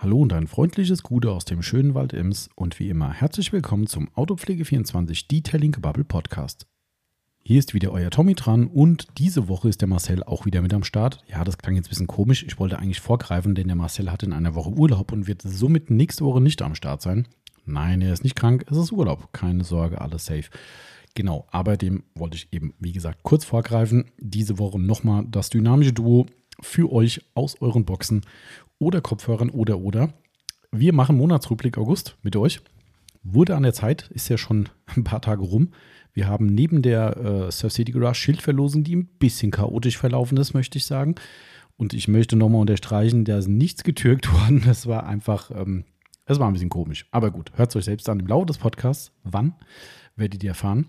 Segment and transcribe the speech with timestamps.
[0.00, 3.88] Hallo und ein freundliches Gute aus dem schönen Wald Ems und wie immer herzlich willkommen
[3.88, 6.68] zum Autopflege24 Detailing Bubble Podcast.
[7.42, 10.72] Hier ist wieder euer Tommy dran und diese Woche ist der Marcel auch wieder mit
[10.72, 11.24] am Start.
[11.26, 12.44] Ja, das klang jetzt ein bisschen komisch.
[12.44, 15.90] Ich wollte eigentlich vorgreifen, denn der Marcel hat in einer Woche Urlaub und wird somit
[15.90, 17.26] nächste Woche nicht am Start sein.
[17.64, 19.32] Nein, er ist nicht krank, es ist Urlaub.
[19.32, 20.48] Keine Sorge, alles safe.
[21.16, 24.04] Genau, aber dem wollte ich eben, wie gesagt, kurz vorgreifen.
[24.18, 26.26] Diese Woche nochmal das dynamische Duo
[26.60, 28.22] für euch aus euren Boxen
[28.78, 30.12] oder Kopfhörern oder oder.
[30.70, 32.60] Wir machen Monatsrückblick August mit euch.
[33.22, 35.72] Wurde an der Zeit, ist ja schon ein paar Tage rum.
[36.12, 40.54] Wir haben neben der äh, Surf City Garage Schildverlosung, die ein bisschen chaotisch verlaufen ist,
[40.54, 41.14] möchte ich sagen.
[41.76, 44.62] Und ich möchte nochmal unterstreichen, da ist nichts getürkt worden.
[44.64, 45.84] Das war einfach, ähm,
[46.26, 47.06] das war ein bisschen komisch.
[47.12, 49.12] Aber gut, hört es euch selbst an im Laufe des Podcasts.
[49.22, 49.54] Wann
[50.16, 50.86] werdet ihr erfahren?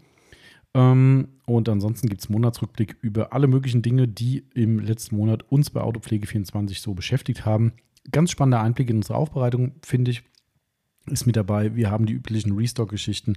[0.80, 5.70] Ähm, und ansonsten gibt es Monatsrückblick über alle möglichen Dinge, die im letzten Monat uns
[5.70, 7.74] bei Autopflege24 so beschäftigt haben.
[8.12, 10.24] Ganz spannender Einblick in unsere Aufbereitung, finde ich,
[11.08, 11.76] ist mit dabei.
[11.76, 13.36] Wir haben die üblichen Restock-Geschichten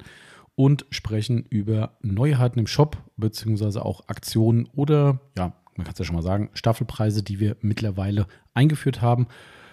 [0.54, 6.04] und sprechen über Neuheiten im Shop, beziehungsweise auch Aktionen oder, ja, man kann es ja
[6.04, 9.26] schon mal sagen, Staffelpreise, die wir mittlerweile eingeführt haben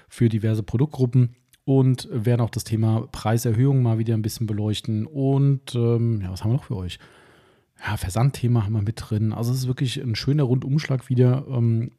[0.08, 1.36] für diverse Produktgruppen
[1.66, 5.06] und werden auch das Thema Preiserhöhung mal wieder ein bisschen beleuchten.
[5.06, 7.00] Und ähm, ja, was haben wir noch für euch?
[7.86, 9.34] Ja, Versandthema haben wir mit drin.
[9.34, 11.46] Also es ist wirklich ein schöner Rundumschlag wieder.
[11.50, 11.92] Ähm,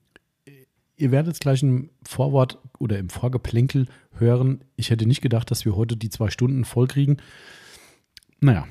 [0.97, 4.63] ihr werdet es gleich im Vorwort oder im Vorgeplänkel hören.
[4.77, 7.17] Ich hätte nicht gedacht, dass wir heute die zwei Stunden voll kriegen.
[8.41, 8.67] Naja,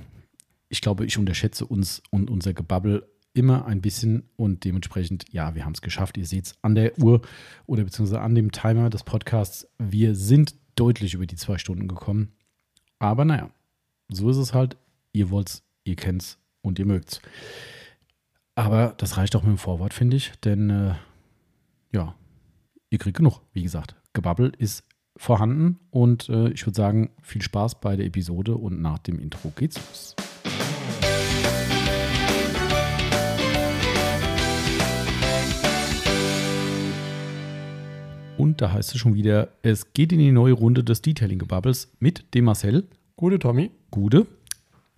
[0.70, 5.66] ich glaube, ich unterschätze uns und unser Gebabbel immer ein bisschen und dementsprechend, ja, wir
[5.66, 6.18] haben es geschafft.
[6.18, 7.22] Ihr seht es an der Uhr
[7.66, 9.68] oder beziehungsweise an dem Timer des Podcasts.
[9.78, 12.34] Wir sind deutlich über die zwei Stunden gekommen.
[13.00, 13.50] Aber naja,
[14.10, 14.78] so ist es halt.
[15.12, 17.22] Ihr wollt es, ihr kennt es und ihr mögt's.
[18.56, 20.96] Aber das reicht auch mit dem Vorwort, finde ich, denn äh,
[21.92, 22.16] ja,
[22.90, 23.42] ihr kriegt genug.
[23.54, 24.84] Wie gesagt, Gebabbel ist
[25.16, 29.52] vorhanden und äh, ich würde sagen, viel Spaß bei der Episode und nach dem Intro
[29.56, 30.16] geht's los.
[38.40, 42.34] Und da heißt es schon wieder, es geht in die neue Runde des Detailing-Gebubbles mit
[42.34, 42.88] dem Marcel.
[43.18, 43.70] Gute, Tommy.
[43.92, 44.28] Gute.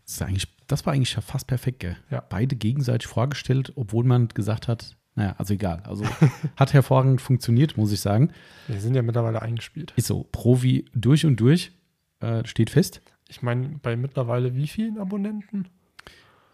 [0.06, 1.98] Das ist eigentlich das war eigentlich fast perfekt, gell?
[2.10, 2.24] Ja.
[2.28, 5.84] Beide gegenseitig vorgestellt, obwohl man gesagt hat, naja, also egal.
[5.86, 6.06] Also
[6.56, 8.32] hat hervorragend funktioniert, muss ich sagen.
[8.68, 9.94] Wir sind ja mittlerweile eingespielt.
[9.96, 11.74] Ist so, Profi durch und durch,
[12.22, 13.02] äh, steht fest.
[13.28, 15.68] Ich meine, bei mittlerweile wie vielen Abonnenten?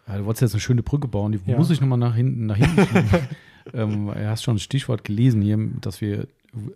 [0.06, 1.56] Ja, du wolltest jetzt eine schöne Brücke bauen, die ja.
[1.56, 2.86] muss ich nochmal nach hinten, nach hinten
[3.74, 6.28] ähm, Du hast schon ein Stichwort gelesen hier, dass wir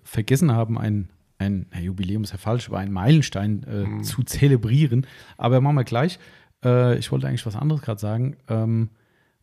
[0.05, 1.09] vergessen haben, ein,
[1.39, 4.05] ein Jubiläum ist ja falsch, aber einen Meilenstein äh, hm.
[4.05, 5.07] zu zelebrieren.
[5.37, 6.19] Aber machen wir gleich.
[6.65, 8.37] Äh, ich wollte eigentlich was anderes gerade sagen.
[8.49, 8.91] Ähm,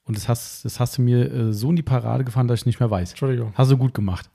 [0.04, 2.66] und das hast, das hast du mir äh, so in die Parade gefahren, dass ich
[2.66, 3.12] nicht mehr weiß.
[3.12, 3.54] Entschuldigung.
[3.56, 4.30] Hast du gut gemacht.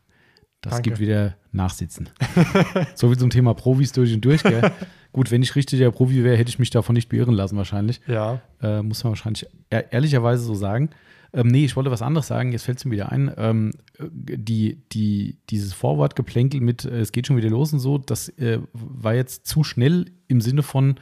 [0.61, 0.91] Das Danke.
[0.91, 2.09] gibt wieder Nachsitzen.
[2.95, 4.71] so wie zum Thema Profis durch und durch, gell?
[5.12, 8.00] Gut, wenn ich richtiger Profi wäre, hätte ich mich davon nicht beirren lassen, wahrscheinlich.
[8.06, 8.41] Ja.
[8.62, 10.91] Äh, muss man wahrscheinlich ehrlicherweise so sagen.
[11.34, 13.31] Ähm, nee, ich wollte was anderes sagen, jetzt fällt es mir wieder ein.
[13.37, 18.28] Ähm, die, die, dieses Vorwortgeplänkel mit, äh, es geht schon wieder los und so, das
[18.39, 20.97] äh, war jetzt zu schnell im Sinne von,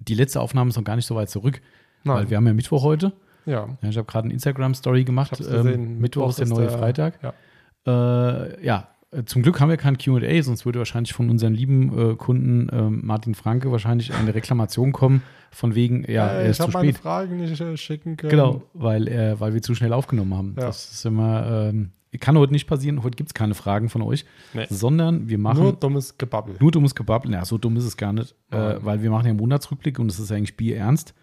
[0.00, 1.60] die letzte Aufnahme ist noch gar nicht so weit zurück,
[2.04, 2.16] Nein.
[2.16, 3.12] weil wir haben ja Mittwoch heute.
[3.46, 3.68] Ja.
[3.82, 5.40] ich habe gerade eine Instagram-Story gemacht.
[5.40, 7.18] Ähm, Mittwoch ist der neue der, Freitag.
[7.22, 8.44] Ja.
[8.44, 8.88] Äh, ja.
[9.24, 12.82] Zum Glück haben wir kein QA, sonst würde wahrscheinlich von unseren lieben äh, Kunden äh,
[12.82, 16.68] Martin Franke wahrscheinlich eine Reklamation kommen, von wegen, ja, er ist zu spät.
[16.70, 18.30] Ich habe meine Fragen nicht äh, schicken können.
[18.30, 20.54] Genau, weil, weil wir zu schnell aufgenommen haben.
[20.56, 20.66] Ja.
[20.66, 23.02] Das ist immer, ähm, kann heute nicht passieren.
[23.02, 24.66] Heute gibt es keine Fragen von euch, nee.
[24.68, 25.62] sondern wir machen.
[25.62, 26.56] Nur dummes Gebabbel.
[26.58, 27.32] Nur dummes Gebabbel.
[27.32, 30.18] Ja, so dumm ist es gar nicht, äh, weil wir machen ja Monatsrückblick und das
[30.18, 31.14] ist eigentlich bierernst.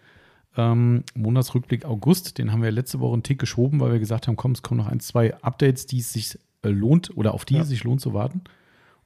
[0.56, 4.36] Ähm, Monatsrückblick August, den haben wir letzte Woche einen Tick geschoben, weil wir gesagt haben,
[4.36, 7.54] komm, es kommen noch ein, zwei Updates, die es sich äh, lohnt oder auf die
[7.54, 7.62] ja.
[7.62, 8.42] es sich lohnt zu warten.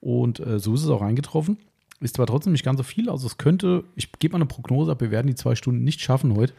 [0.01, 1.59] Und äh, so ist es auch eingetroffen.
[2.01, 4.91] Ist zwar trotzdem nicht ganz so viel, also es könnte, ich gebe mal eine Prognose
[4.91, 6.53] ab, wir werden die zwei Stunden nicht schaffen heute.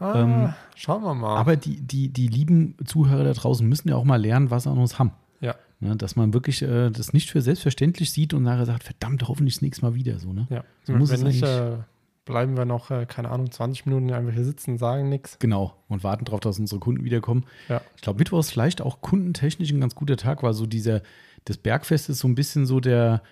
[0.00, 1.36] Ah, ähm, schauen wir mal.
[1.36, 4.70] Aber die, die, die lieben Zuhörer da draußen müssen ja auch mal lernen, was sie
[4.70, 5.12] an uns haben.
[5.40, 5.54] Ja.
[5.78, 9.56] Ne, dass man wirklich äh, das nicht für selbstverständlich sieht und nachher sagt, verdammt, hoffentlich
[9.56, 10.32] das nächste Mal wieder so.
[10.32, 10.46] Ne?
[10.50, 10.64] Ja.
[10.84, 11.76] So muss Wenn nicht, äh,
[12.24, 15.38] bleiben wir noch, äh, keine Ahnung, 20 Minuten einfach hier sitzen, sagen nichts.
[15.38, 15.74] Genau.
[15.88, 17.44] Und warten darauf, dass unsere Kunden wiederkommen.
[17.68, 17.80] Ja.
[17.96, 21.02] Ich glaube, Mittwoch ist vielleicht auch kundentechnisch ein ganz guter Tag, weil so dieser,
[21.44, 23.22] das Bergfest ist so ein bisschen so der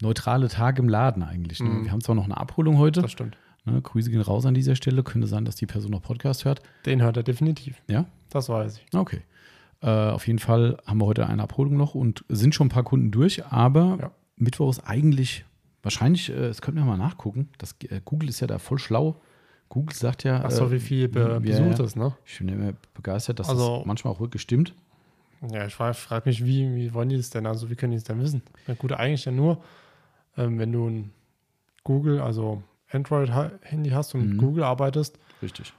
[0.00, 1.60] neutrale Tag im Laden eigentlich.
[1.60, 1.68] Ne?
[1.68, 1.84] Mhm.
[1.84, 3.02] Wir haben zwar noch eine Abholung heute.
[3.02, 3.36] Das stimmt.
[3.72, 5.02] Ne, Grüße gehen raus an dieser Stelle.
[5.02, 6.62] Könnte sein, dass die Person noch Podcast hört.
[6.86, 7.80] Den hört er definitiv.
[7.88, 8.06] Ja?
[8.30, 8.86] Das weiß ich.
[8.94, 9.22] Okay.
[9.80, 12.82] Äh, auf jeden Fall haben wir heute eine Abholung noch und sind schon ein paar
[12.82, 14.10] Kunden durch, aber ja.
[14.36, 15.44] Mittwoch ist eigentlich
[15.82, 17.48] wahrscheinlich, äh, das könnten wir mal nachgucken.
[17.58, 19.20] Das, äh, Google ist ja da voll schlau.
[19.68, 20.42] Google sagt ja.
[20.42, 22.14] Achso, äh, wie viel be besucht ist, ne?
[22.24, 24.74] Ich bin immer begeistert, dass also, das manchmal auch wirklich stimmt.
[25.52, 27.46] Ja, ich frage frag mich, wie, wie wollen die das denn?
[27.46, 28.42] Also, wie können die das denn wissen?
[28.66, 29.62] Ja, gut, eigentlich ja nur
[30.38, 31.10] ähm, wenn du ein
[31.84, 34.28] Google, also Android-Handy hast und Mhm.
[34.30, 35.72] mit Google arbeitest Richtig.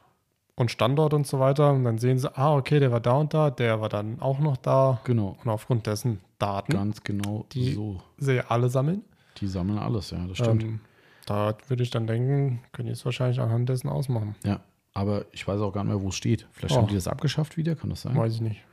[0.56, 3.34] und Standort und so weiter, und dann sehen sie, ah, okay, der war da und
[3.34, 5.00] da, der war dann auch noch da.
[5.04, 5.38] Genau.
[5.44, 8.02] Und aufgrund dessen Daten, Ganz genau Die- so.
[8.18, 9.04] sie alle sammeln.
[9.38, 10.64] Die sammeln alles, ja, das stimmt.
[10.64, 10.80] Ähm,
[11.26, 14.36] da würde ich dann denken, können die es wahrscheinlich anhand dessen ausmachen.
[14.44, 14.60] ja.
[14.96, 16.48] Aber ich weiß auch gar nicht mehr, wo es steht.
[16.52, 16.80] Vielleicht Oh.
[16.82, 18.18] haben die das abgeschafft wieder, kann das sein?
[18.18, 18.64] Weiß ich nicht.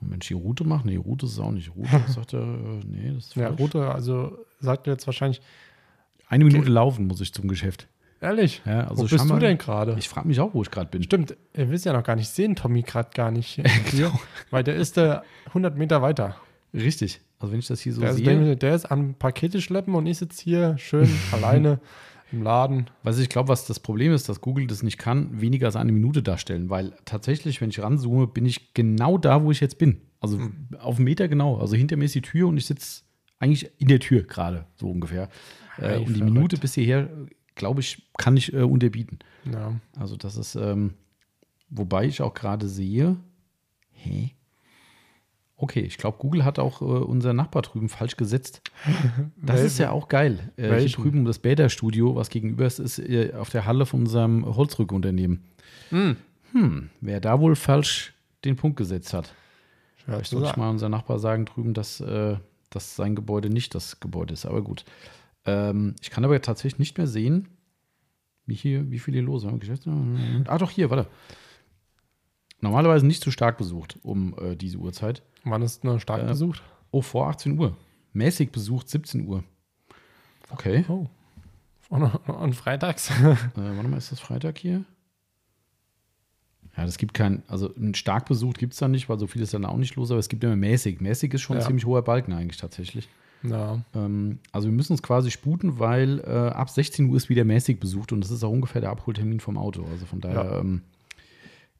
[0.00, 1.74] Und wenn ich die Route mache, nee, Route ist es auch nicht.
[1.74, 3.60] Route sagt er, äh, nee, das ist Ja, falsch.
[3.60, 5.42] Route, also sagt ihr jetzt wahrscheinlich,
[6.28, 7.88] Eine Minute laufen muss ich zum Geschäft.
[8.20, 9.96] ehrlich, Ja, also wo bist du scheinbar- denn gerade?
[9.98, 11.02] Ich frage mich auch, wo ich gerade bin.
[11.02, 13.60] Stimmt, ihr wisst ja noch gar nicht, sehen Tommy gerade gar nicht
[13.90, 14.12] hier,
[14.50, 16.36] weil der ist äh, 100 Meter weiter.
[16.74, 17.20] Richtig.
[17.38, 18.24] Also wenn ich das hier so der, ist, sehe.
[18.44, 21.80] der, der ist am Pakete schleppen und ich sitze hier schön alleine
[22.32, 22.90] im Laden.
[23.04, 25.92] Was ich glaube, was das Problem ist, dass Google das nicht kann, weniger als eine
[25.92, 30.02] Minute darstellen, weil tatsächlich, wenn ich ranzoome, bin ich genau da, wo ich jetzt bin.
[30.20, 30.38] Also
[30.80, 31.56] auf einen Meter genau.
[31.58, 33.02] Also hinter mir ist die Tür und ich sitze
[33.38, 35.28] eigentlich in der Tür gerade, so ungefähr.
[35.78, 36.22] Äh, Hey, und die.
[36.22, 37.08] Minute bis hierher,
[37.54, 39.18] glaube ich, kann ich äh, unterbieten.
[39.50, 39.74] Ja.
[39.98, 40.94] Also das ist, ähm,
[41.70, 43.16] wobei ich auch gerade sehe,
[43.92, 44.30] hä?
[45.60, 48.62] Okay, ich glaube, Google hat auch äh, unser Nachbar drüben falsch gesetzt.
[49.42, 50.52] Das ist ja auch geil.
[50.56, 54.44] Äh, hier drüben das Bäder-Studio, was gegenüber ist, ist äh, auf der Halle von unserem
[54.44, 55.42] Holzrückunternehmen.
[55.90, 56.16] Hm.
[56.52, 58.14] Hm, wer da wohl falsch
[58.44, 59.34] den Punkt gesetzt hat.
[59.96, 62.36] Vielleicht sollte ich mal unser Nachbar sagen drüben, dass, äh,
[62.70, 64.46] dass sein Gebäude nicht das Gebäude ist.
[64.46, 64.84] Aber gut.
[65.48, 67.48] Ähm, ich kann aber tatsächlich nicht mehr sehen,
[68.46, 69.52] wie, hier, wie viel hier los ist.
[69.60, 69.86] Geschäfts-
[70.46, 71.08] Ah, doch, hier, warte.
[72.60, 75.22] Normalerweise nicht so stark besucht um äh, diese Uhrzeit.
[75.44, 76.62] Wann ist nur stark Äh, besucht?
[76.90, 77.76] Oh, vor 18 Uhr.
[78.12, 79.44] Mäßig besucht 17 Uhr.
[80.50, 80.84] Okay.
[80.88, 81.06] Oh.
[81.88, 83.10] Und, und freitags?
[83.10, 84.84] Äh, warte mal, ist das Freitag hier?
[86.76, 89.42] Ja, das gibt kein, also ein stark besucht gibt es da nicht, weil so viel
[89.42, 91.00] ist dann auch nicht los, aber es gibt immer mäßig.
[91.00, 91.66] Mäßig ist schon ein Ja.
[91.66, 93.08] ziemlich hoher Balken eigentlich tatsächlich.
[93.42, 93.80] Ja.
[93.94, 97.78] Ähm, also wir müssen uns quasi sputen, weil äh, ab 16 Uhr ist wieder mäßig
[97.80, 99.84] besucht und das ist auch ungefähr der Abholtermin vom Auto.
[99.90, 100.58] Also von daher, Ja.
[100.60, 100.82] ähm,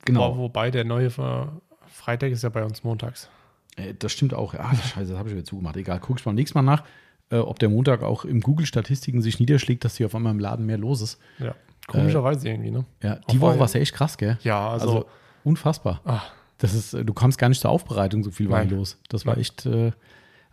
[0.01, 0.37] Wo, genau.
[0.39, 3.29] wobei der neue Freitag ist ja bei uns montags.
[3.77, 4.55] Äh, das stimmt auch.
[4.55, 5.77] Ah, scheiße, das habe ich wieder zugemacht.
[5.77, 6.85] Egal, guck ich beim nächsten Mal nach,
[7.31, 10.67] äh, ob der Montag auch im Google-Statistiken sich niederschlägt, dass hier auf einmal im Laden
[10.67, 11.19] mehr los ist.
[11.39, 11.55] Ja.
[11.87, 12.85] Komischerweise irgendwie, ne?
[13.03, 14.39] Ja, die Woche war es ja echt krass, gell?
[14.43, 15.07] Ja, also, Also,
[15.45, 16.01] unfassbar.
[16.05, 16.21] ah,
[16.59, 18.71] Das ist, äh, du kamst gar nicht zur Aufbereitung, so viel war Nein.
[18.71, 18.99] los.
[19.09, 19.41] Das war Nein.
[19.41, 19.93] echt, äh,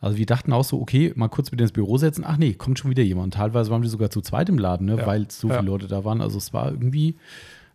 [0.06, 2.24] also wir dachten auch so, okay, mal kurz wieder ins Büro setzen.
[2.28, 3.34] Ach nee, kommt schon wieder jemand.
[3.34, 5.08] Teilweise waren wir sogar zu zweit im Laden, ne, Ja.
[5.08, 5.56] weil so Ja.
[5.60, 6.22] viele Leute da waren.
[6.22, 7.18] Also es war irgendwie,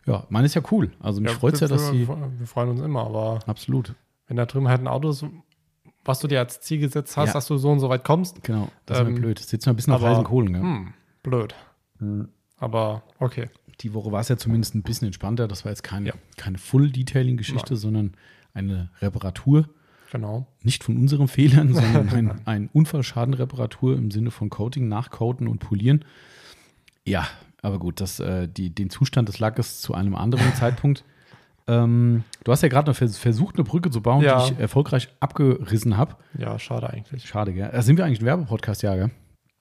[0.07, 0.91] ja, man ist ja cool.
[1.01, 3.95] Also mich freut es ja, dass sie, wir, freuen uns immer, aber absolut,
[4.29, 5.25] wenn da drüben halt ein Auto ist,
[6.05, 7.33] was du dir als Ziel gesetzt hast, Ja.
[7.35, 9.39] dass du so und so weit kommst, genau, das ist Ähm, mir blöd.
[9.39, 10.53] Sitzen wir ein bisschen auf heißen Kohlen.
[10.53, 10.63] Gell?
[10.63, 11.55] hm, blöd.
[11.99, 12.29] Mhm.
[12.59, 13.49] Aber okay.
[13.81, 15.49] Die Woche war es ja zumindest ein bisschen entspannter.
[15.49, 16.13] Das war jetzt kein, Ja.
[16.37, 18.13] keine Full-Detailing-Geschichte, sondern
[18.55, 19.69] eine Reparatur.
[20.11, 20.47] Genau.
[20.63, 26.05] nicht von unseren Fehlern, sondern ein, ein Unfallschadenreparatur im Sinne von Coating, Nachcoaten und Polieren.
[27.05, 27.27] Ja,
[27.63, 31.05] aber gut, das, äh, die, den Zustand des Lackes zu einem anderen Zeitpunkt.
[31.67, 34.45] Ähm, du hast ja gerade noch vers versucht, eine Brücke zu bauen, Ja.
[34.47, 36.17] die ich erfolgreich abgerissen habe.
[36.37, 37.27] Ja, schade eigentlich.
[37.29, 37.71] Schade, gell?
[37.73, 39.11] Äh, sind wir eigentlich ein Werbepodcast, ja, gell?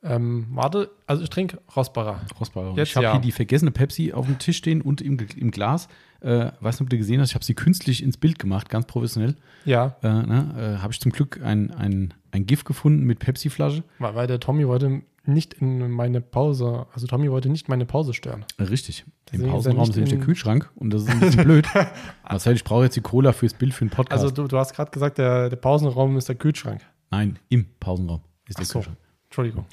[0.02, 2.22] Ähm, warte, also ich trinke Rosbacher.
[2.40, 2.70] Rossbacher.
[2.70, 3.12] Und Jetzt ich habe ja.
[3.14, 5.88] hier die vergessene Pepsi auf dem Tisch stehen und im, im Glas.
[6.22, 8.86] Äh, weiß nicht, ob du gesehen hast, ich habe sie künstlich ins Bild gemacht, ganz
[8.86, 9.36] professionell.
[9.66, 13.84] Ja, Äh, ne, äh, habe ich zum Glück ein, ein, ein GIF gefunden mit Pepsi-Flasche.
[14.00, 18.14] weil, weil der Tommy wollte nicht in meine Pause, also Tommy wollte nicht meine Pause
[18.14, 18.46] stören.
[18.60, 19.02] Richtig.
[19.06, 21.68] Im Deswegen er Pausenraum ist nämlich der Kühlschrank und das ist ein bisschen blöd.
[22.28, 24.24] Marcel, ich brauche jetzt die Cola fürs Bild für den Podcast.
[24.24, 26.82] Also du, du hast gerade gesagt, der, der Pausenraum ist der Kühlschrank.
[27.12, 28.80] Nein, im Pausenraum ist der Ach so.
[28.80, 28.98] Kühlschrank.
[29.30, 29.66] Entschuldigung.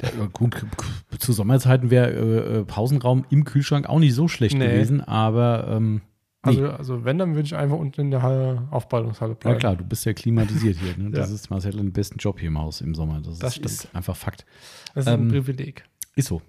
[0.00, 0.64] Der, äh, gut,
[1.18, 4.66] zu Sommerzeiten wäre äh, äh, Pausenraum im Kühlschrank auch nicht so schlecht Nee.
[4.68, 6.02] gewesen, aber ähm,
[6.46, 6.50] nee.
[6.62, 9.58] Also, also wenn, dann würde ich einfach unten in der Halle, Aufballungshalle bleiben.
[9.58, 10.96] klar, du bist ja klimatisiert hier.
[10.96, 11.10] Ne?
[11.16, 11.34] Das Ja.
[11.34, 13.20] ist Marcel den besten Job hier im Haus im Sommer.
[13.20, 14.44] Das, Das ist, ist einfach Fakt.
[14.94, 15.82] Das ist ein Ähm, Privileg.
[16.14, 16.42] Ist so.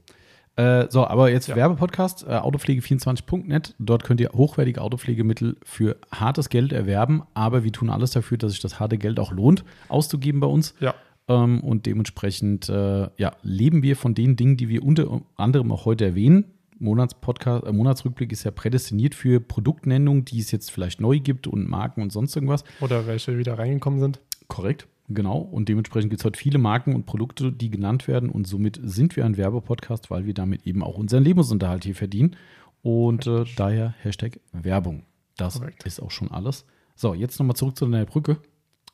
[0.55, 1.55] Äh, so, aber jetzt Ja.
[1.55, 3.75] Werbepodcast, äh, autopflege24.net.
[3.79, 8.51] Dort könnt ihr hochwertige Autopflegemittel für hartes Geld erwerben, aber wir tun alles dafür, dass
[8.51, 10.75] sich das harte Geld auch lohnt, auszugeben bei uns.
[10.79, 10.93] Ja,
[11.29, 15.85] Ähm, und dementsprechend äh, ja, leben wir von den Dingen, die wir unter anderem auch
[15.85, 16.45] heute erwähnen.
[16.79, 21.69] Monatspodcast, äh, Monatsrückblick ist ja prädestiniert für Produktnennungen, die es jetzt vielleicht neu gibt und
[21.69, 22.63] Marken und sonst irgendwas.
[22.81, 24.19] oder welche wieder reingekommen sind.
[24.47, 25.37] Korrekt, genau.
[25.37, 28.29] Und dementsprechend gibt es heute viele Marken und Produkte, die genannt werden.
[28.29, 32.35] Und somit sind wir ein Werbepodcast, weil wir damit eben auch unseren Lebensunterhalt hier verdienen.
[32.81, 35.03] Und äh, daher Hashtag Werbung.
[35.37, 35.85] Das Korrekt.
[35.85, 36.65] ist auch schon alles.
[36.95, 38.37] So, jetzt nochmal zurück zu deiner Brücke.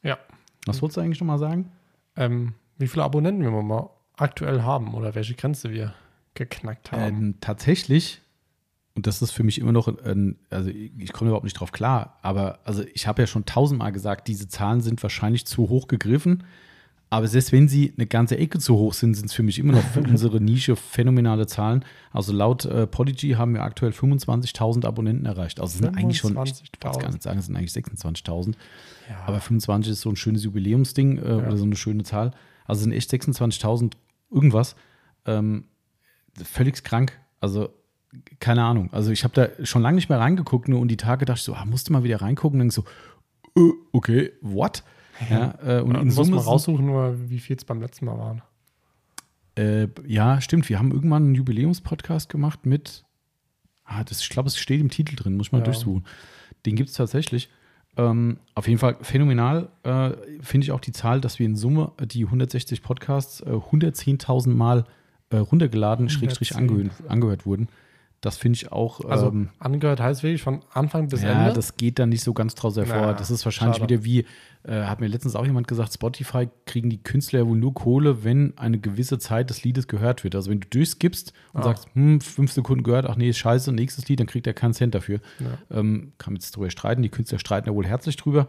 [0.03, 0.17] Ja.
[0.65, 1.71] Was wolltest du eigentlich nochmal sagen?
[2.15, 5.93] Ähm, wie viele Abonnenten wir mal aktuell haben oder welche Grenze wir
[6.33, 7.01] geknackt haben.
[7.01, 8.21] Ähm, tatsächlich,
[8.93, 12.17] und das ist für mich immer noch, ein, also ich komme überhaupt nicht drauf klar,
[12.21, 16.43] aber also ich habe ja schon tausendmal gesagt, diese Zahlen sind wahrscheinlich zu hoch gegriffen,
[17.15, 19.71] Aber selbst wenn sie eine ganze Ecke zu hoch sind, sind es für mich immer
[19.71, 21.85] noch für unsere Nische phänomenale Zahlen.
[22.11, 25.61] Also laut äh, Podigy haben wir aktuell 25.000 Abonnenten erreicht.
[25.61, 28.55] Also es sind eigentlich schon, ich kann gar nicht sagen, es sind eigentlich 26.000.
[29.09, 29.15] Ja.
[29.27, 32.31] Aber 25 ist so ein schönes Jubiläumsding äh, oder so eine schöne Zahl.
[32.65, 33.93] Also es sind echt 26.000
[34.29, 34.75] irgendwas.
[35.25, 35.67] Ähm,
[36.43, 37.17] völlig krank.
[37.39, 37.69] Also
[38.41, 38.89] keine Ahnung.
[38.91, 41.45] Also ich habe da schon lange nicht mehr reingeguckt nur und die Tage dachte ich
[41.45, 42.83] so, ah, musste mal wieder reingucken und dann so,
[43.55, 44.83] äh, okay, what?
[45.29, 47.81] Ja, äh, und Ja, in muss Summe man sind- raussuchen, nur wie viel es beim
[47.81, 48.41] letzten Mal waren.
[49.57, 50.67] Äh, ja, stimmt.
[50.69, 53.05] Wir haben irgendwann einen Jubiläumspodcast gemacht mit.
[53.85, 55.63] Ah, das, ich glaube, es steht im Titel drin, muss ich mal Ja.
[55.65, 56.05] durchsuchen.
[56.65, 57.49] Den gibt es tatsächlich.
[57.97, 61.93] Ähm, auf jeden Fall phänomenal äh, finde ich auch die Zahl, dass wir in Summe
[61.97, 64.83] äh, die 160 Podcasts äh, 110.000 Mal
[65.29, 66.89] äh, runtergeladen, schrägstrich 110.
[66.91, 67.69] angehört, angehört wurden.
[68.25, 69.01] Das finde ich auch.
[69.05, 71.53] Also ähm, angehört heißt wirklich von Anfang bis ja, Ende.
[71.53, 72.95] das geht dann nicht so ganz draus hervor.
[73.01, 73.93] Na, das ist wahrscheinlich schade.
[73.93, 74.25] wieder wie,
[74.63, 78.23] äh, hat mir letztens auch jemand gesagt, Spotify kriegen die Künstler ja wohl nur Kohle,
[78.23, 80.33] wenn eine gewisse Zeit des Liedes gehört wird.
[80.33, 81.63] Also wenn du durchskippst und Ah.
[81.65, 84.73] sagst, hm, fünf Sekunden gehört, ach nee, ist scheiße, nächstes Lied, dann kriegt er keinen
[84.73, 85.19] Cent dafür.
[85.39, 85.79] Ja.
[85.79, 87.03] Ähm, kann man jetzt drüber streiten.
[87.03, 88.47] Die Künstler streiten ja wohl herzlich drüber,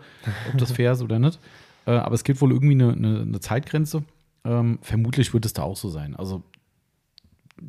[0.50, 1.38] ob das fair ist oder nicht.
[1.84, 4.04] Äh, aber es gibt wohl irgendwie eine, eine, eine Zeitgrenze.
[4.46, 6.16] Ähm, vermutlich wird es da auch so sein.
[6.16, 6.42] Also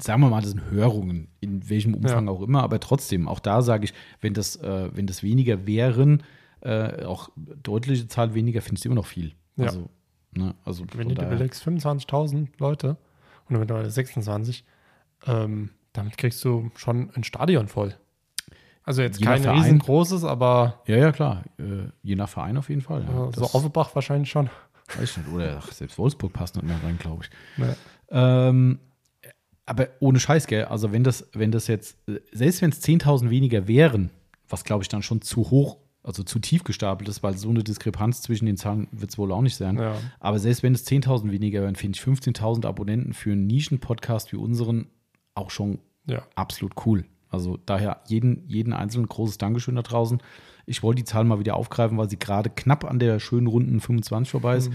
[0.01, 2.31] sagen wir mal, das sind Hörungen, in welchem Umfang Ja.
[2.33, 6.23] auch immer, aber trotzdem, auch da sage ich, wenn das, äh, wenn das weniger wären,
[6.61, 9.33] äh, auch deutliche Zahl weniger, finde ich immer noch viel.
[9.55, 9.65] Ja.
[9.67, 9.89] Also,
[10.33, 12.97] ne, also Wenn du dir überlegst, 25.000 Leute
[13.49, 14.65] und mittlerweile 26,
[15.25, 17.95] ähm, damit kriegst du schon ein Stadion voll.
[18.83, 19.59] Also jetzt Je kein Verein.
[19.59, 21.43] riesengroßes, aber Ja, ja, klar.
[21.59, 23.03] Äh, je nach Verein auf jeden Fall.
[23.03, 23.31] Ja.
[23.33, 24.49] so Offenbach wahrscheinlich schon.
[24.97, 25.29] weiß ich nicht.
[25.33, 27.29] Oder ach, selbst Wolfsburg passt nicht mehr rein, glaube ich.
[27.57, 27.75] Ne.
[28.09, 28.79] Ähm,
[29.67, 30.65] aber ohne Scheiß, gell?
[30.65, 31.97] Also, wenn das, wenn das jetzt,
[32.31, 34.09] selbst wenn es 10.000 weniger wären,
[34.49, 37.63] was glaube ich dann schon zu hoch, also zu tief gestapelt ist, weil so eine
[37.63, 39.77] Diskrepanz zwischen den Zahlen wird es wohl auch nicht sein.
[39.77, 39.97] Ja.
[40.21, 44.37] Aber selbst wenn es 10.000 weniger wären, finde ich 15.000 Abonnenten für einen Nischen-Podcast wie
[44.37, 44.87] unseren
[45.35, 46.23] auch schon ja.
[46.35, 47.03] absolut cool.
[47.29, 50.19] Also daher jeden, jeden einzelnen großes Dankeschön da draußen.
[50.65, 53.81] Ich wollte die Zahl mal wieder aufgreifen, weil sie gerade knapp an der schönen runden
[53.81, 54.71] 25 vorbei ist.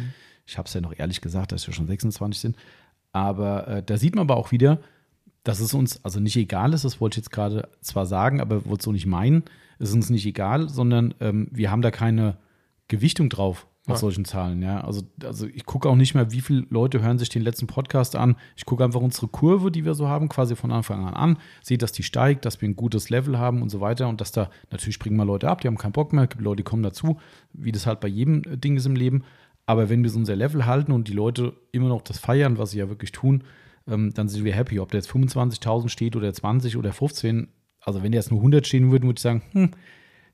[0.46, 2.56] Ich habe es ja noch ehrlich gesagt, dass wir schon 26 sind.
[3.12, 4.78] Aber äh, da sieht man aber auch wieder,
[5.44, 8.64] dass es uns also nicht egal ist, das wollte ich jetzt gerade zwar sagen, aber
[8.64, 9.42] wollte es so nicht meinen.
[9.78, 12.36] Es ist uns nicht egal, sondern ähm, wir haben da keine
[12.88, 13.96] Gewichtung drauf auf Ja.
[13.96, 14.62] solchen Zahlen.
[14.62, 17.66] Ja, also, also ich gucke auch nicht mehr, wie viele Leute hören sich den letzten
[17.66, 18.36] Podcast an.
[18.54, 21.78] Ich gucke einfach unsere Kurve, die wir so haben, quasi von Anfang an an, sehe,
[21.78, 24.50] dass die steigt, dass wir ein gutes Level haben und so weiter und dass da
[24.70, 27.18] natürlich springen mal Leute ab, die haben keinen Bock mehr, gibt Leute, die kommen dazu,
[27.52, 29.24] wie das halt bei jedem äh, Ding ist im Leben.
[29.66, 32.72] Aber wenn wir so unser Level halten und die Leute immer noch das feiern, was
[32.72, 33.44] sie ja wirklich tun,
[33.86, 34.80] ähm, dann sind wir happy.
[34.80, 37.48] Ob der jetzt 25.000 steht oder 20 oder 15,
[37.80, 39.70] also wenn der jetzt nur 100 stehen würde, würde ich sagen, hm,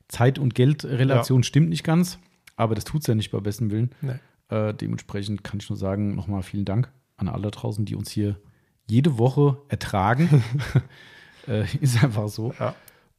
[0.07, 2.19] Zeit- und Geldrelation stimmt nicht ganz,
[2.55, 3.91] aber das tut es ja nicht bei besten Willen.
[4.01, 4.19] Nee.
[4.49, 8.09] Äh, dementsprechend kann ich nur sagen, nochmal vielen Dank an alle da draußen, die uns
[8.09, 8.39] hier
[8.87, 10.43] jede Woche ertragen.
[11.47, 12.53] äh, ist einfach so.
[12.59, 12.75] Ja.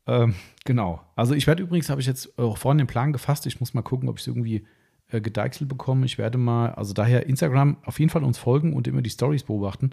[0.07, 1.01] Ähm, genau.
[1.15, 3.83] Also ich werde übrigens, habe ich jetzt auch vorhin den Plan gefasst, ich muss mal
[3.83, 4.67] gucken, ob ich es irgendwie
[5.11, 6.07] äh, gedeichselt bekomme.
[6.07, 9.45] Ich werde mal, also daher Instagram auf jeden Fall uns folgen und immer die Stories
[9.45, 9.91] beobachten.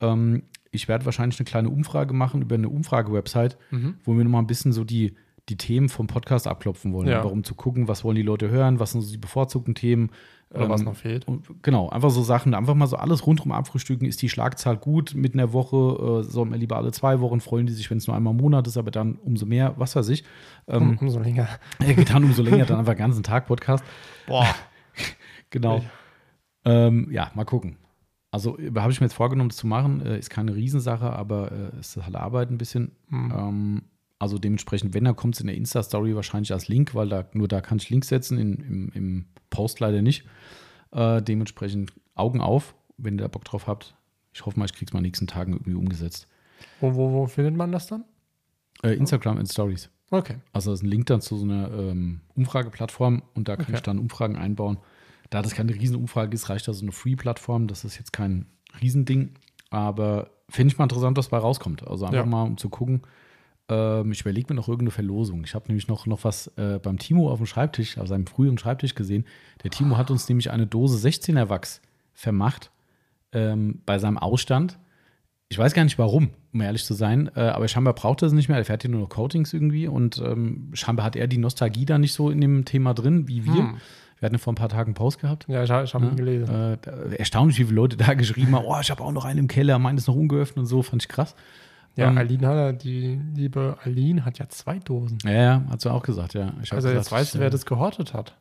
[0.00, 3.94] Ähm, ich werde wahrscheinlich eine kleine Umfrage machen über eine Umfrage-Website, Mhm.
[4.04, 5.14] wo wir nochmal ein bisschen so die,
[5.48, 7.08] die Themen vom Podcast abklopfen wollen.
[7.08, 7.18] Ja.
[7.18, 10.10] Einfach um zu gucken, was wollen die Leute hören, was sind so die bevorzugten Themen.
[10.50, 11.26] Oder was Ähm, noch fehlt.
[11.26, 14.06] und genau, einfach so Sachen, einfach mal so alles rundherum abfrühstücken.
[14.06, 16.20] Ist die Schlagzahl gut mit einer Woche?
[16.20, 18.36] Äh, sollen wir lieber alle zwei Wochen freuen die sich, wenn es nur einmal im
[18.40, 20.22] Monat ist, aber dann umso mehr, was weiß ich.
[20.68, 21.48] Ähm, Um, umso länger.
[21.80, 23.84] äh, dann umso länger, dann einfach den ganzen Tag Podcast.
[24.26, 24.46] Boah.
[25.50, 25.80] Genau.
[26.64, 27.76] Ähm, ja, mal gucken.
[28.30, 30.04] Also äh, habe ich mir jetzt vorgenommen, das zu machen.
[30.04, 32.92] Äh, ist keine Riesensache, aber äh, es ist halt Arbeit ein bisschen.
[33.08, 33.32] Hm.
[33.36, 33.82] Ähm,
[34.18, 37.48] also dementsprechend, wenn, dann kommt es in der Insta-Story wahrscheinlich als Link, weil da nur
[37.48, 40.24] da kann ich Links setzen, in, im, im Post leider nicht.
[40.92, 43.94] Äh, dementsprechend Augen auf, wenn ihr da Bock drauf habt.
[44.32, 46.28] Ich hoffe mal, ich krieg's mal in den nächsten Tagen irgendwie umgesetzt.
[46.80, 48.04] Wo, wo, wo findet man das dann?
[48.82, 49.90] Äh, Instagram in Stories.
[50.10, 50.36] Okay.
[50.52, 53.74] Also das ist ein Link dann zu so einer ähm, Umfrageplattform und da kann Okay.
[53.76, 54.78] ich dann Umfragen einbauen.
[55.30, 57.66] Da das keine Riesenumfrage ist, reicht da so eine Free-Plattform.
[57.66, 58.46] Das ist jetzt kein
[58.80, 59.30] Riesending,
[59.70, 61.86] aber finde ich mal interessant, was dabei rauskommt.
[61.86, 62.24] Also einfach Ja.
[62.26, 63.02] mal, um zu gucken.
[63.68, 65.44] Ähm, ich überlege mir noch irgendeine Verlosung.
[65.44, 68.58] Ich habe nämlich noch, noch was äh, beim Timo auf dem Schreibtisch, auf seinem früheren
[68.58, 69.24] Schreibtisch gesehen.
[69.62, 71.80] Der Timo hat uns nämlich eine Dose 16er Wachs
[72.12, 72.70] vermacht
[73.32, 74.78] ähm, bei seinem Ausstand.
[75.48, 78.32] Ich weiß gar nicht warum, um ehrlich zu sein, äh, aber scheinbar braucht er es
[78.32, 78.58] nicht mehr.
[78.58, 81.98] Er fährt hier nur noch Coatings irgendwie und ähm, scheinbar hat er die Nostalgie da
[81.98, 83.54] nicht so in dem Thema drin wie wir.
[83.54, 83.76] Hm.
[84.18, 85.46] Wir hatten ja vor ein paar Tagen einen Post gehabt.
[85.46, 86.48] Ja, ich, ich habe ihn gelesen.
[86.48, 89.48] Äh, erstaunlich, wie viele Leute da geschrieben haben: Oh, ich habe auch noch einen im
[89.48, 91.36] Keller, meinen ist noch ungeöffnet und so, fand ich krass.
[91.96, 95.18] Ja, ähm, Aline hat ja, die liebe Aline hat ja zwei Dosen.
[95.24, 96.52] Ja, ja, hat sie auch gesagt, ja.
[96.60, 98.36] Also gesagt, jetzt weißt du, wer äh, das gehortet hat.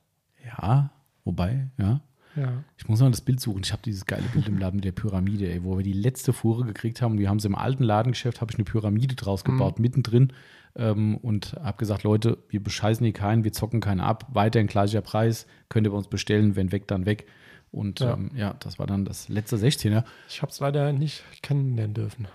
[0.45, 0.89] Ja,
[1.23, 2.01] wobei, ja.
[2.35, 2.51] Ja.
[2.77, 3.61] Ich muss mal das Bild suchen.
[3.63, 6.33] Ich habe dieses geile Bild im Laden mit der Pyramide, ey, wo wir die letzte
[6.33, 7.17] Fuhre gekriegt haben.
[7.17, 9.51] Wir haben sie im alten Ladengeschäft, habe ich eine Pyramide draus Mhm.
[9.53, 10.33] gebaut, mittendrin.
[10.75, 14.27] Ähm, und habe gesagt, Leute, wir bescheißen hier keinen, wir zocken keinen ab.
[14.33, 17.25] Weiterhin gleicher Preis, könnt ihr bei uns bestellen, wenn weg, dann weg.
[17.71, 18.13] Und ja, Ja.
[18.15, 20.03] ähm, ja das war dann das letzte 16er.
[20.27, 22.27] Ich habe es leider nicht kennenlernen dürfen.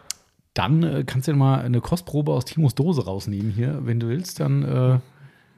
[0.55, 4.09] Dann äh, kannst du ja mal eine Kostprobe aus Timos Dose rausnehmen hier, wenn du
[4.09, 4.41] willst.
[4.41, 4.99] Dann, äh,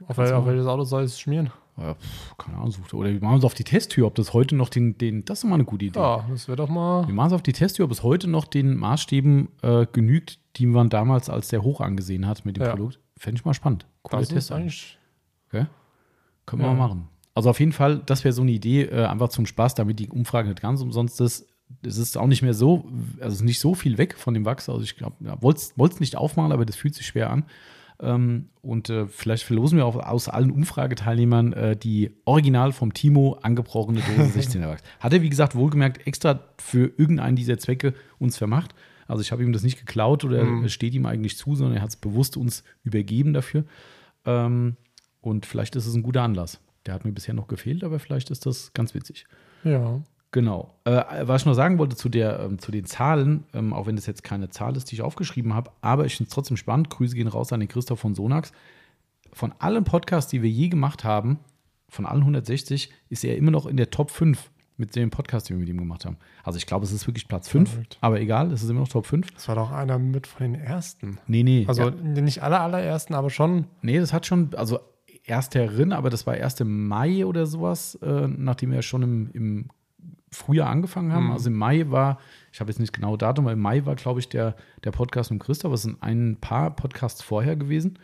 [0.07, 1.51] Auf, wel auf welches Auto soll es schmieren?
[1.77, 4.55] ja, pf, keine Ahnung, such, oder wir machen es auf die Testtür, ob das heute
[4.55, 5.99] noch den, den das ist mal eine gute Idee.
[5.99, 7.07] Ja, das wäre doch mal.
[7.07, 10.67] Wir machen es auf die Testtür, ob es heute noch den Maßstäben äh, genügt, die
[10.67, 12.69] man damals als sehr hoch angesehen hat mit dem Ja.
[12.75, 12.99] Produkt.
[13.17, 13.87] Fände ich mal spannend.
[14.03, 14.99] Cooler Das Test eigentlich.
[15.47, 15.65] Okay?
[16.45, 16.73] Können wir Ja.
[16.75, 17.07] mal machen.
[17.33, 20.09] Also auf jeden Fall, das wäre so eine Idee, äh, einfach zum Spaß, damit die
[20.09, 21.47] Umfrage nicht ganz umsonst ist.
[21.85, 22.85] Es ist auch nicht mehr so,
[23.19, 24.69] also es ist nicht so viel weg von dem Wachs.
[24.69, 27.45] Also ich glaube, ja, wollte es nicht aufmachen, aber das fühlt sich schwer an.
[27.99, 33.37] Ähm, und äh, vielleicht verlosen wir auch aus allen Umfrageteilnehmern äh, die original vom Timo
[33.41, 34.83] angebrochene Dose 16er Wachs.
[34.99, 38.73] Hat er, wie gesagt, wohlgemerkt extra für irgendeinen dieser Zwecke uns vermacht.
[39.07, 40.63] Also ich habe ihm das nicht geklaut oder Mhm.
[40.65, 43.65] es steht ihm eigentlich zu, sondern er hat es bewusst uns übergeben dafür.
[44.25, 44.75] Ähm,
[45.21, 46.59] und vielleicht ist es ein guter Anlass.
[46.85, 49.25] Der hat mir bisher noch gefehlt, aber vielleicht ist das ganz witzig.
[49.63, 50.01] Ja.
[50.33, 50.73] Genau.
[50.83, 53.95] Äh, was ich noch sagen wollte zu, der, ähm, zu den Zahlen, ähm, auch wenn
[53.95, 56.89] das jetzt keine Zahl ist, die ich aufgeschrieben habe, aber ich finde es trotzdem spannend.
[56.89, 58.51] Grüße gehen raus an den Christoph von Sonax.
[59.31, 61.39] Von allen Podcasts, die wir je gemacht haben,
[61.87, 65.57] von allen 160, ist er immer noch in der Top 5 mit dem Podcast, den
[65.57, 66.17] wir mit ihm gemacht haben.
[66.43, 67.97] Also ich glaube, es ist wirklich Platz 5, Verrückt.
[68.01, 69.29] aber egal, es ist immer noch Top 5.
[69.35, 71.19] Das war doch einer mit von den ersten.
[71.27, 71.65] Nee, nee.
[71.67, 71.91] Also ja.
[71.91, 73.65] nicht alle allerersten, aber schon.
[73.83, 74.79] Nee, das hat schon, also
[75.25, 79.69] ersterin, aber das war erst im Mai oder sowas, äh, nachdem wir schon im, im
[80.31, 81.25] Frühjahr angefangen haben.
[81.25, 81.31] Mhm.
[81.31, 82.19] Also im Mai war,
[82.51, 85.31] ich habe jetzt nicht genau Datum, aber im Mai war, glaube ich, der, der Podcast
[85.31, 85.73] mit Christoph.
[85.73, 87.99] Es sind ein paar Podcasts vorher gewesen.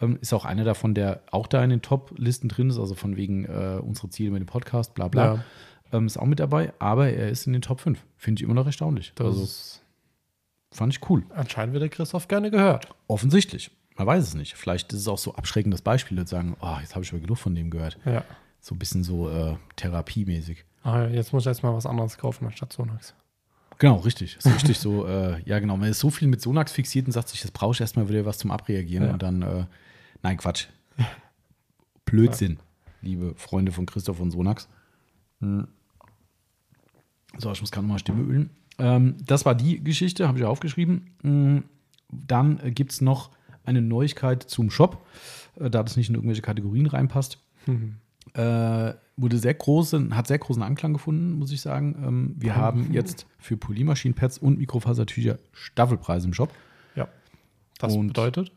[0.00, 3.16] Ähm, ist auch einer davon, der auch da in den Top-Listen drin ist, also von
[3.16, 5.34] wegen äh, unsere Ziele mit dem Podcast, bla bla.
[5.34, 5.44] Ja.
[5.92, 8.02] Ähm, ist auch mit dabei, aber er ist in den Top 5.
[8.16, 9.12] Finde ich immer noch erstaunlich.
[9.14, 9.46] Das also
[10.70, 11.24] fand ich cool.
[11.34, 12.88] anscheinend wird der Christoph gerne gehört.
[13.06, 13.70] Offensichtlich.
[13.96, 14.54] Man weiß es nicht.
[14.54, 17.36] Vielleicht ist es auch so abschreckendes Beispiel, zu sagen, oh, jetzt habe ich aber genug
[17.36, 17.98] von dem gehört.
[18.06, 18.24] Ja.
[18.60, 20.64] So ein bisschen so äh, therapiemäßig.
[20.82, 23.14] Ah, jetzt muss ich jetzt mal was anderes kaufen anstatt Sonax.
[23.78, 24.36] Genau, richtig.
[24.36, 25.76] Ist richtig so, äh, ja genau.
[25.76, 28.24] Man ist so viel mit Sonax fixiert und sagt sich, das brauche ich erstmal wieder
[28.24, 29.06] was zum Abreagieren.
[29.06, 29.12] Ja.
[29.12, 29.66] Und dann, äh,
[30.22, 30.66] nein, Quatsch.
[32.04, 32.58] Blödsinn,
[33.00, 34.68] liebe Freunde von Christoph und Sonax.
[35.40, 35.66] Hm.
[37.38, 38.50] So, ich muss gerade mal Stimme ölen.
[38.78, 41.10] Ähm, das war die Geschichte, habe ich aufgeschrieben.
[41.22, 41.64] Hm,
[42.10, 43.30] Dann äh, gibt es noch
[43.64, 45.06] eine Neuigkeit zum Shop,
[45.56, 47.38] äh, da das nicht in irgendwelche Kategorien reinpasst.
[47.66, 47.96] Mhm.
[48.34, 51.96] Äh, wurde sehr große, hat sehr großen Anklang gefunden, muss ich sagen.
[52.06, 56.50] Ähm, wir haben jetzt für Polymaschinenpads und Mikrofasertücher Staffelpreise im Shop.
[56.96, 57.08] Ja.
[57.78, 58.52] Das Und- bedeutet?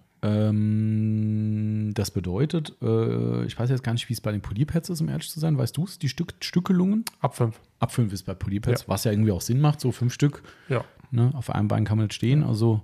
[0.65, 5.01] Ähm, das bedeutet, äh, ich weiß jetzt gar nicht, wie es bei den Polypads ist,
[5.01, 5.57] um ehrlich zu sein.
[5.57, 5.99] Weißt du es?
[5.99, 7.05] Die Stück, Stückelungen?
[7.19, 7.59] Ab 5.
[7.79, 8.87] Ab fünf ist bei Polypads, Ja.
[8.87, 10.41] was ja irgendwie auch Sinn macht, so fünf Stück.
[10.69, 10.83] Ja.
[11.11, 11.29] Ne?
[11.33, 12.81] Auf einem Bein kann man nicht stehen, also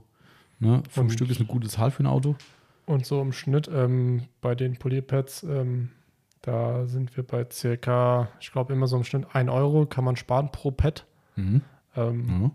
[0.60, 0.84] ne?
[0.90, 2.36] fünf Und- Stück ist eine gute Zahl für ein Auto.
[2.86, 5.90] Und so im Schnitt ähm, bei den Polierpads, ähm,
[6.42, 10.16] da sind wir bei circa, ich glaube immer so im Schnitt 1 Euro kann man
[10.16, 11.06] sparen pro Pad.
[11.36, 11.62] Mhm.
[11.96, 12.52] Ähm, Ja.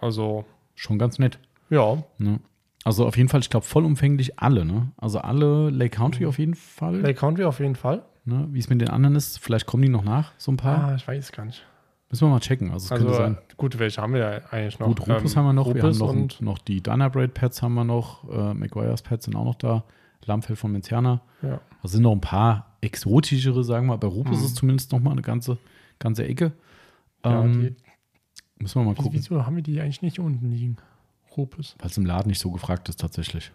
[0.00, 0.44] Also,
[0.74, 1.38] Schon ganz nett.
[1.68, 2.40] ja, Ne?
[2.84, 4.92] Also auf jeden Fall, ich glaube, vollumfänglich alle, ne?
[4.96, 6.96] Also alle Lake Country auf jeden Fall.
[7.00, 8.02] Lake Country auf jeden Fall.
[8.24, 8.48] Ne?
[8.52, 10.84] Wie es mit den anderen ist, vielleicht kommen die noch nach, so ein paar.
[10.84, 11.62] Ah, ich weiß gar nicht.
[12.08, 12.70] Müssen wir mal checken.
[12.72, 13.38] Also es Also, könnte sein.
[13.58, 14.86] gut, welche haben wir ja eigentlich noch?
[14.88, 15.66] Gut, Rupus Ähm, haben wir noch.
[15.66, 18.24] wir haben Rupus noch, und, noch die Dynabrade Pads haben wir noch.
[18.30, 19.84] Äh, McGuire's Pads sind auch noch da.
[20.24, 21.20] Lammfell von Menzerna.
[21.42, 21.60] ja.
[21.82, 23.98] Also sind noch ein paar exotischere, sagen wir.
[23.98, 24.44] Bei Rupus Mhm.
[24.46, 25.58] ist zumindest noch mal eine ganze,
[25.98, 26.52] ganze Ecke.
[27.24, 27.76] Ja, Ähm,
[28.58, 30.76] müssen wir mal wieso, gucken, wieso haben wir die eigentlich nicht unten liegen?
[31.36, 31.76] Rupus.
[31.78, 33.52] weil es im Laden nicht so gefragt ist tatsächlich.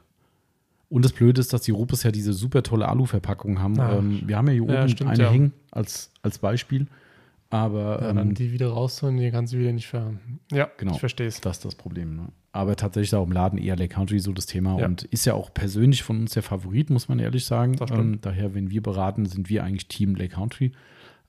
[0.87, 3.77] Und das Blöde ist, dass die Rupus ja diese super tolle Alu-Verpackung haben.
[3.79, 3.97] Ah.
[3.97, 5.29] Ähm, wir haben ja hier Ja, oben stimmt, eine ja.
[5.31, 6.87] hängen als, als Beispiel.
[7.49, 10.13] Aber Ja, ähm, dann die wieder rausholen, die kannst du wieder nicht ver...
[10.51, 10.93] Ja, Genau.
[10.93, 11.41] ich verstehe es.
[11.41, 12.15] Das ist das Problem.
[12.15, 12.27] Ne?
[12.55, 14.85] Aber tatsächlich auch im Laden eher Lake Country so das Thema Ja.
[14.85, 17.75] und ist ja auch persönlich von uns der Favorit, muss man ehrlich sagen.
[17.91, 20.71] Ähm, daher, wenn wir beraten, sind wir eigentlich Team Lake Country.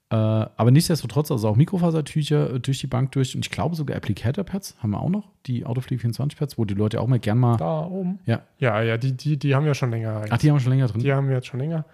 [0.08, 3.96] Äh, aber nichtsdestotrotz, also auch Mikrofasertücher äh, durch die Bank durch und ich glaube sogar
[3.96, 7.56] Applicator-Pads haben wir auch noch, die Autofleet 24-Pads, wo die Leute auch mal gern mal.
[7.56, 8.20] Da oben.
[8.24, 8.42] Ja.
[8.58, 10.24] Ja, ja, die, die, die haben wir schon länger.
[10.30, 11.00] Ach, die haben wir schon länger drin.
[11.00, 11.84] Die haben wir jetzt schon länger.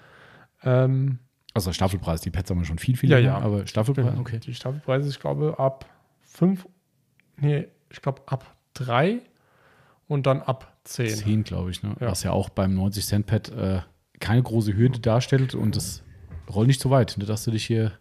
[0.62, 1.20] Ähm,
[1.54, 3.38] Also Staffelpreis, die Pads haben wir schon viel, viel Ja, länger, ja.
[3.38, 4.38] aber Staffelpreis, okay.
[4.40, 5.86] Die Staffelpreise, ich glaube, ab
[6.20, 6.66] 5,
[7.38, 9.20] nee, ich glaube ab 3
[10.08, 11.08] und dann ab 10.
[11.08, 11.94] 10, glaube ich, ne?
[12.00, 12.08] Ja.
[12.08, 13.80] was ja auch beim 90-Cent-Pad äh,
[14.20, 16.02] keine große Hürde darstellt und das
[16.52, 17.92] rollt nicht so weit, ne, dass du dich hier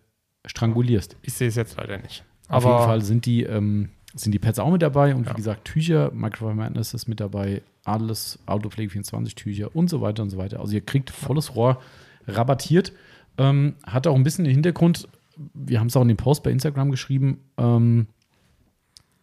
[0.45, 1.15] strangulierst.
[1.21, 2.23] Ich sehe es jetzt leider nicht.
[2.47, 5.31] Auf Aber jeden Fall sind die, ähm, sind die Pads auch mit dabei und Ja.
[5.31, 10.23] wie gesagt, Tücher, Microfiber Madness ist mit dabei, alles, Autopflege 24 Tücher und so weiter
[10.23, 10.59] und so weiter.
[10.59, 11.81] Also ihr kriegt volles Rohr
[12.27, 12.91] rabattiert.
[13.37, 15.07] Ähm, hat auch ein bisschen den Hintergrund,
[15.53, 18.07] wir haben es auch in dem Post bei Instagram geschrieben, ähm,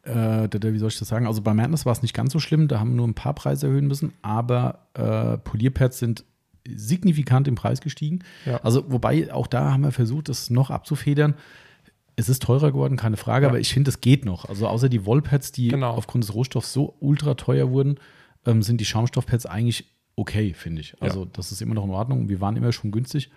[0.09, 1.27] äh, wie soll ich das sagen?
[1.27, 3.35] Also bei Madness war es nicht ganz so schlimm, da haben wir nur ein paar
[3.35, 6.25] Preise erhöhen müssen, aber äh, Polierpads sind
[6.69, 8.21] signifikant im Preis gestiegen.
[8.45, 8.59] Ja.
[8.63, 11.35] Also, wobei auch da haben wir versucht, das noch abzufedern.
[12.17, 13.51] Es ist teurer geworden, keine Frage, Ja.
[13.51, 14.45] aber ich finde, es geht noch.
[14.47, 15.91] Also außer die Wollpads, die Genau.
[15.93, 17.99] aufgrund des Rohstoffs so ultra teuer wurden,
[18.45, 21.01] ähm, sind die Schaumstoffpads eigentlich okay, finde ich.
[21.01, 22.29] Also das ist immer noch in Ordnung.
[22.29, 23.31] Wir waren immer schon günstig.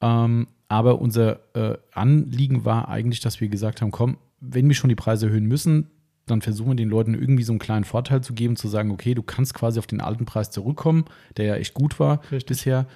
[0.00, 4.88] Ähm, aber unser äh, Anliegen war eigentlich, dass wir gesagt haben, komm, wenn wir schon
[4.88, 5.90] die Preise erhöhen müssen,
[6.26, 9.14] dann versuchen wir den Leuten irgendwie so einen kleinen Vorteil zu geben, zu sagen, okay,
[9.14, 11.04] du kannst quasi auf den alten Preis zurückkommen,
[11.36, 12.46] der ja echt gut war Richtig.
[12.46, 12.86] bisher,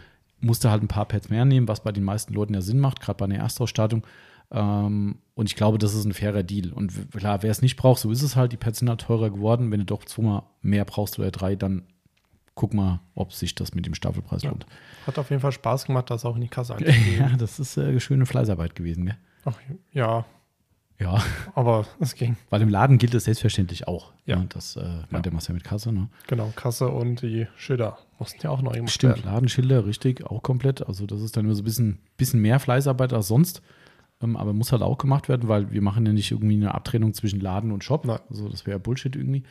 [0.41, 2.81] musst du halt ein paar Pads mehr nehmen, was bei den meisten Leuten ja Sinn
[2.81, 4.05] macht, gerade bei einer Erstausstattung.
[4.51, 6.73] Ähm, und ich glaube, das ist ein fairer Deal.
[6.73, 8.51] Und klar, wer es nicht braucht, so ist es halt.
[8.53, 9.71] Die Pads sind halt teurer geworden.
[9.71, 11.83] Wenn du doch zweimal mehr brauchst oder drei, dann
[12.57, 14.51] guck mal, ob sich das mit dem Staffelpreis Ja.
[14.51, 14.67] lohnt.
[15.07, 17.17] Hat auf jeden Fall Spaß gemacht, das auch in die Kasse einzugeben.
[17.19, 19.17] Ja, das ist äh, schöne Fleißarbeit gewesen, gell?
[19.45, 19.57] Ach,
[19.93, 20.25] ja,
[21.01, 21.23] Ja,
[21.55, 22.37] aber es ging.
[22.51, 24.13] weil im Laden gilt es selbstverständlich auch.
[24.27, 24.37] Ja.
[24.37, 24.47] Ne?
[24.51, 26.09] Das äh, meint der Marcel mit Kasse, ne?
[26.27, 29.33] Genau, Kasse und die Schilder mussten ja auch noch irgendwas Stimmt, werden.
[29.33, 30.87] Ladenschilder, richtig, auch komplett.
[30.87, 33.63] Also das ist dann nur so ein bisschen, bisschen mehr Fleißarbeit als sonst.
[34.23, 37.15] Ähm, aber muss halt auch gemacht werden, weil wir machen ja nicht irgendwie eine Abtrennung
[37.15, 38.05] zwischen Laden und Shop.
[38.05, 38.21] Nein.
[38.29, 39.45] Also das wäre ja Bullshit irgendwie.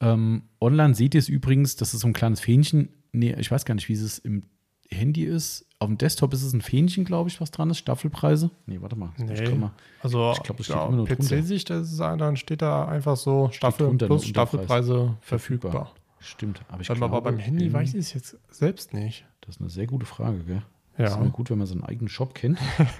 [0.00, 2.88] Ähm, online seht ihr es übrigens, das ist so ein kleines Fähnchen.
[3.12, 4.44] Nee, ich weiß gar nicht, wie es im
[4.90, 5.66] Handy ist.
[5.78, 7.78] Auf dem Desktop ist es ein Fähnchen, glaube ich, was dran ist.
[7.78, 8.50] Staffelpreise.
[8.66, 9.10] Nee, warte mal.
[9.18, 9.44] Ich Nee.
[9.44, 11.36] kann mal Also Ich glaub, das steht ja, immer nur drunter.
[11.36, 14.28] PC-Sicht, dann steht da einfach so Staffel plus ne.
[14.28, 15.92] Staffelpreise verfügbar.
[16.20, 19.26] Stimmt, aber ich aber glaube, beim Handy weiß ich es jetzt selbst nicht.
[19.42, 20.62] Das ist eine sehr gute Frage, gell?
[20.96, 22.58] Das ist Ja, immer gut, wenn man seinen eigenen Shop kennt.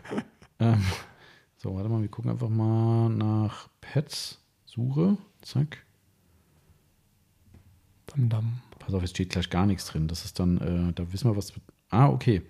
[0.58, 0.82] ähm,
[1.56, 4.40] so, warte mal, wir gucken einfach mal nach Pets.
[4.66, 5.16] Suche.
[5.40, 5.78] Zack.
[8.06, 8.60] dam, dam.
[8.78, 10.08] Pass auf, jetzt steht gleich gar nichts drin.
[10.08, 11.52] Das ist dann, äh, da wissen wir, was.
[11.94, 12.42] Ah, okay.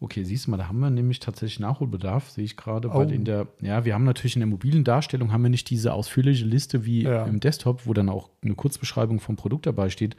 [0.00, 2.92] Okay, siehst du mal, da haben wir nämlich tatsächlich Nachholbedarf, sehe ich gerade.
[2.92, 3.10] Weil Oh.
[3.10, 6.44] in der, ja, wir haben natürlich in der mobilen Darstellung haben wir nicht diese ausführliche
[6.44, 7.24] Liste wie Ja.
[7.24, 10.16] im Desktop, wo dann auch eine Kurzbeschreibung vom Produkt dabei steht.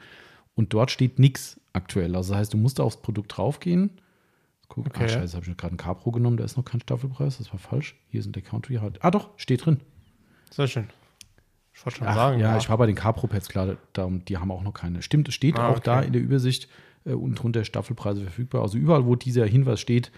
[0.54, 2.16] Und dort steht nichts aktuell.
[2.16, 3.90] Also das heißt, du musst aufs Produkt draufgehen.
[4.68, 5.04] Guck, Okay.
[5.04, 7.60] Ah, scheiße, habe ich gerade einen Capro genommen, da ist noch kein Staffelpreis, das war
[7.60, 7.94] falsch.
[8.08, 8.98] Hier sind der Country halt.
[9.04, 9.80] Ah, doch, steht drin.
[10.50, 10.88] Sehr schön.
[11.74, 12.40] Ich wollte schon Ach, sagen.
[12.40, 15.02] ja, ich war bei den Capro-Pads klar, da, die haben auch noch keine.
[15.02, 16.06] Stimmt, es steht Ah, auch da okay.
[16.08, 16.68] in der Übersicht
[17.14, 18.62] unten drunter Staffelpreise verfügbar.
[18.62, 20.10] Also überall, wo dieser Hinweis steht,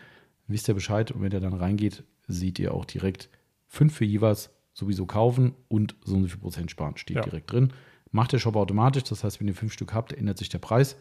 [0.47, 1.11] wisst ihr Bescheid.
[1.11, 3.29] Und wenn ihr dann reingeht, seht ihr auch direkt
[3.67, 6.97] fünf für jeweils sowieso kaufen und so und so viel Prozent sparen.
[6.97, 7.23] Steht Ja.
[7.23, 7.73] direkt drin.
[8.11, 9.03] Macht der Shop automatisch.
[9.05, 10.97] Das heißt, wenn ihr fünf Stück habt, ändert sich der Preis.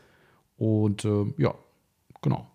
[0.57, 1.53] Und äh, ja,
[2.21, 2.49] genau.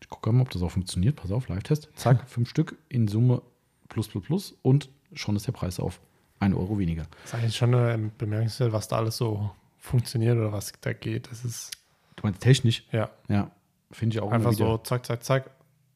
[0.00, 1.16] Ich gucke mal, ob das auch funktioniert.
[1.16, 1.90] Pass auf, Live-Test.
[1.96, 3.42] Zack, fünf Stück in Summe
[3.88, 6.00] plus plus plus und schon ist der Preis auf
[6.40, 7.06] 1 Euro weniger.
[7.22, 11.30] Das ist eigentlich schon äh, bemerkenswert, was da alles so funktioniert oder was da geht.
[11.30, 11.70] Das ist
[12.16, 12.84] Du meinst technisch?
[12.92, 13.50] ja Ja,
[13.90, 15.50] finde ich auch einfach so zack, zack, zack.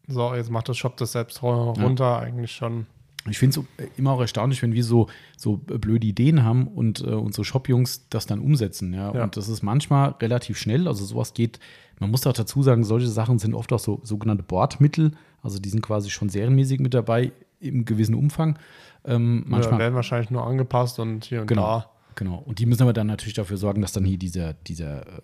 [0.08, 2.18] So, jetzt macht das Shop das selbst ru- runter.
[2.20, 2.86] Eigentlich schon.
[3.28, 7.06] Ich finde es immer auch erstaunlich, wenn wir so, so blöde Ideen haben und äh,
[7.06, 8.92] unsere Shop-Jungs das dann umsetzen.
[8.94, 9.12] Ja?
[9.12, 9.24] Ja.
[9.24, 10.86] Und das ist manchmal relativ schnell.
[10.86, 11.58] Also sowas geht,
[11.98, 15.10] man muss auch dazu sagen, solche Sachen sind oft auch so sogenannte Bordmittel.
[15.42, 18.60] Also die sind quasi schon serienmäßig mit dabei im gewissen Umfang.
[19.04, 21.62] Ähm, Manchmal manchmal, werden wahrscheinlich nur angepasst und hier und Genau.
[21.62, 21.90] da.
[22.16, 22.36] Genau.
[22.38, 25.18] Und die müssen aber dann natürlich dafür sorgen, dass dann hier dieser, dieser, äh,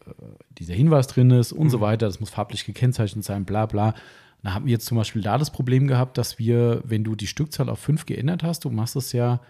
[0.59, 2.07] dieser Hinweis drin ist und so weiter.
[2.07, 3.94] Das muss farblich gekennzeichnet sein, bla bla.
[4.42, 7.26] Da haben wir jetzt zum Beispiel da das Problem gehabt, dass wir, wenn du die
[7.26, 9.40] Stückzahl auf 5 geändert hast, du machst es ja,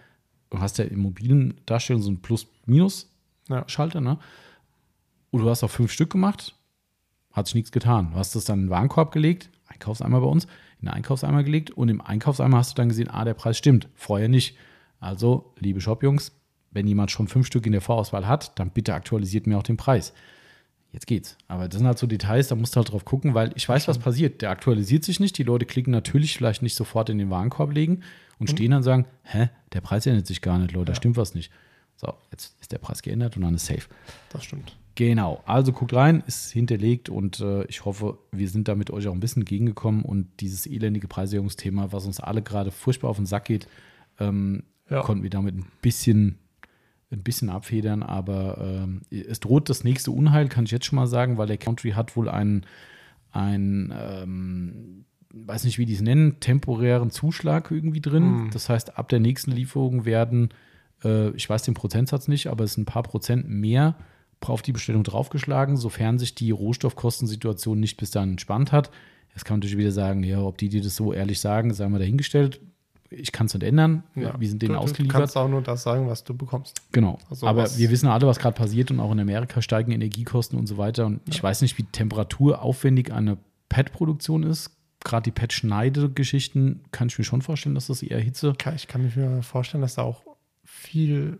[0.51, 4.01] du hast ja in mobilen Darstellungen so ein Plus-Minus-Schalter, Ja.
[4.01, 4.19] ne?
[5.31, 6.55] Und du hast auf 5 Stück gemacht,
[7.31, 8.11] hat sich nichts getan.
[8.11, 10.45] Du hast es dann in den Warenkorb gelegt, Einkaufseimer bei uns,
[10.79, 13.89] in den Einkaufseimer gelegt und im Einkaufseimer hast du dann gesehen, ah, der Preis stimmt,
[13.95, 14.55] vorher nicht.
[14.99, 16.31] Also, liebe Shop-Jungs,
[16.73, 19.77] wenn jemand schon fünf Stück in der Vorauswahl hat, dann bitte aktualisiert mir auch den
[19.77, 20.13] Preis.
[20.91, 21.37] Jetzt geht's.
[21.47, 23.87] Aber das sind halt so Details, da musst du halt drauf gucken, weil ich weiß,
[23.87, 24.41] was passiert.
[24.43, 25.37] Der aktualisiert sich nicht.
[25.37, 28.01] Die Leute klicken natürlich vielleicht nicht sofort in den Warenkorb legen
[28.37, 31.17] und stehen dann und sagen, hä, der Preis ändert sich gar nicht, Leute, da stimmt
[31.17, 31.51] was nicht.
[31.95, 33.87] So, jetzt ist der Preis geändert und dann ist safe.
[34.29, 34.77] Das stimmt.
[34.95, 39.13] Genau, also guckt rein, ist hinterlegt und äh, ich hoffe, wir sind damit euch auch
[39.13, 43.45] ein bisschen entgegengekommen und dieses elendige Preiserhöhungsthema, was uns alle gerade furchtbar auf den Sack
[43.45, 43.67] geht,
[44.19, 45.01] ähm, Ja.
[45.01, 46.37] konnten wir damit ein bisschen,
[47.13, 51.07] ein bisschen abfedern, aber ähm, es droht das nächste Unheil, kann ich jetzt schon mal
[51.07, 52.65] sagen, weil der Country hat wohl einen,
[53.31, 58.49] einen ähm, weiß nicht, wie die es nennen, temporären Zuschlag irgendwie drin.
[58.51, 60.49] Das heißt, ab der nächsten Lieferung werden,
[61.03, 63.95] äh, ich weiß den Prozentsatz nicht, aber es sind ein paar Prozent mehr
[64.45, 68.91] auf die Bestellung draufgeschlagen, sofern sich die Rohstoffkostensituation nicht bis dahin entspannt hat.
[69.33, 71.87] Jetzt kann man natürlich wieder sagen, ja, ob die dir das so ehrlich sagen, sei
[71.87, 72.59] mal dahingestellt.
[73.15, 74.03] Ich kann es nicht ändern.
[74.15, 74.39] Ja.
[74.39, 75.19] Wir sind denen du, du ausgeliefert.
[75.21, 76.81] kannst auch nur das sagen, was du bekommst.
[76.91, 77.17] Genau.
[77.29, 80.67] Also Aber wir wissen alle, was gerade passiert und auch in Amerika steigen Energiekosten und
[80.67, 81.05] so weiter.
[81.05, 83.37] Und ich weiß nicht, wie temperaturaufwendig eine
[83.69, 84.71] PET-Produktion ist.
[85.03, 88.53] gerade die Pet-Schneide-Geschichten kann ich mir schon vorstellen, dass das eher Hitze.
[88.75, 90.23] Ich kann mir vorstellen, dass da auch
[90.63, 91.39] viel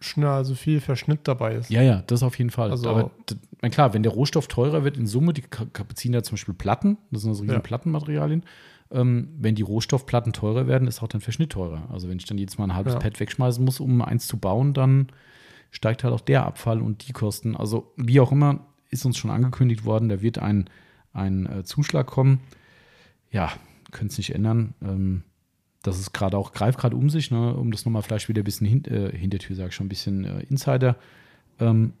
[0.00, 1.70] schneller, also viel Verschnitt dabei ist.
[1.70, 2.70] Ja, ja, das auf jeden Fall.
[2.70, 3.10] Also- Aber
[3.70, 5.42] klar, wenn der Rohstoff teurer wird in Summe, die
[5.88, 7.60] beziehen ja zum Beispiel Platten, das sind also riesen Ja.
[7.60, 8.42] Plattenmaterialien.
[8.90, 11.88] Ähm, wenn die Rohstoffplatten teurer werden, ist auch dann Verschnitt teurer.
[11.90, 12.98] Also wenn ich dann jedes Mal ein halbes Ja.
[13.00, 15.08] Pad wegschmeißen muss, um eins zu bauen, dann
[15.70, 17.56] steigt halt auch der Abfall und die Kosten.
[17.56, 20.70] Also wie auch immer, ist uns schon angekündigt worden, da wird ein,
[21.12, 22.40] ein äh, Zuschlag kommen.
[23.30, 23.52] Ja,
[23.90, 24.74] können es nicht ändern.
[24.82, 25.22] Ähm,
[25.82, 28.44] das ist gerade auch, greift gerade um sich, ne, um das nochmal vielleicht wieder ein
[28.44, 30.96] bisschen hin, äh, Hintertür, sag ich schon, ein bisschen äh, Insider.
[31.60, 31.92] Ähm,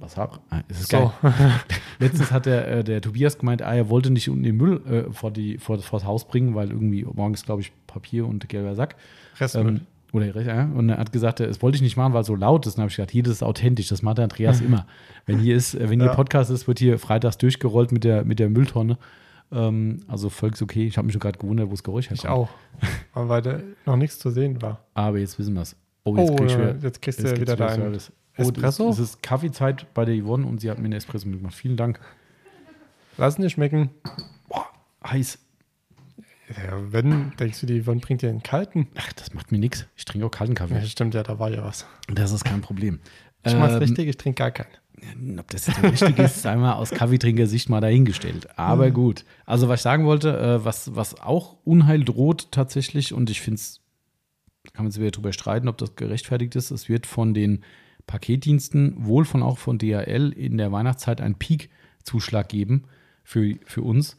[0.00, 1.12] was hab, ah, es ist So.
[1.22, 1.32] geil.
[1.98, 5.12] Letztens hat der, äh, der Tobias gemeint, ah, er wollte nicht unten den Müll äh,
[5.12, 8.74] vor, die, vor, vor das Haus bringen, weil irgendwie morgens, glaube ich, Papier und gelber
[8.74, 8.96] Sack.
[9.38, 9.68] Restmüll.
[9.68, 9.80] Ähm,
[10.12, 12.66] oder ja, und er hat gesagt, das wollte ich nicht machen, weil es so laut
[12.66, 12.72] ist.
[12.72, 14.86] Und dann habe ich gesagt, hier, das ist authentisch, das macht der Andreas immer.
[15.26, 16.14] Wenn hier ist, äh, wenn hier Ja.
[16.14, 18.98] Podcast ist, wird hier freitags durchgerollt mit der, mit der Mülltonne.
[19.52, 20.86] Ähm, also völlig okay.
[20.86, 22.48] Ich habe mich schon gerade gewundert, wo das Geräusch ich herkommt.
[23.14, 23.28] auch.
[23.28, 24.80] Weil da noch nichts zu sehen war.
[24.94, 25.76] Aber jetzt wissen wir es.
[26.04, 28.12] Oh, krieg ich wieder- jetzt kriegst du jetzt wieder deinen Service.
[28.40, 28.86] Espresso.
[28.86, 31.54] Oh, es ist Kaffeezeit bei der Yvonne und sie hat mir einen Espresso mitgemacht.
[31.54, 32.00] Vielen Dank.
[33.16, 33.90] Lass ihn dir schmecken.
[34.48, 34.66] Boah,
[35.06, 35.38] heiß.
[36.48, 38.88] Ja, wenn, denkst du, die Yvonne bringt dir einen kalten?
[38.96, 39.86] Ach, das macht mir nichts.
[39.96, 40.74] Ich trinke auch kalten Kaffee.
[40.74, 41.86] Ja, stimmt, ja, da war ja was.
[42.12, 42.98] Das ist kein Problem.
[43.44, 45.38] Ich mach's Ähm, richtig, ich trinke gar keinen.
[45.38, 48.48] Ob das jetzt richtig ist, sei mal aus Kaffeetrinker-Sicht mal dahingestellt.
[48.58, 49.24] Aber gut.
[49.46, 53.56] Also, was ich sagen wollte, äh, was, was auch Unheil droht tatsächlich, und ich finde
[53.56, 53.80] es,
[54.74, 57.64] kann man sich wieder drüber streiten, ob das gerechtfertigt ist, es wird von den
[58.10, 62.84] Paketdiensten, wohl von auch von DHL, in der Weihnachtszeit einen Peak-Zuschlag geben
[63.24, 64.16] für, für uns.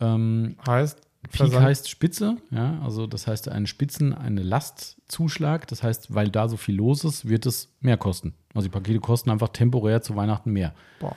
[0.00, 5.66] Ähm, Heißt, Peak Versand- heißt Spitze, ja, also das heißt einen Spitzen, eine Lastzuschlag.
[5.68, 8.34] Das heißt, weil da so viel los ist, wird es mehr kosten.
[8.54, 10.74] Also die Pakete kosten einfach temporär zu Weihnachten mehr.
[11.00, 11.16] boah,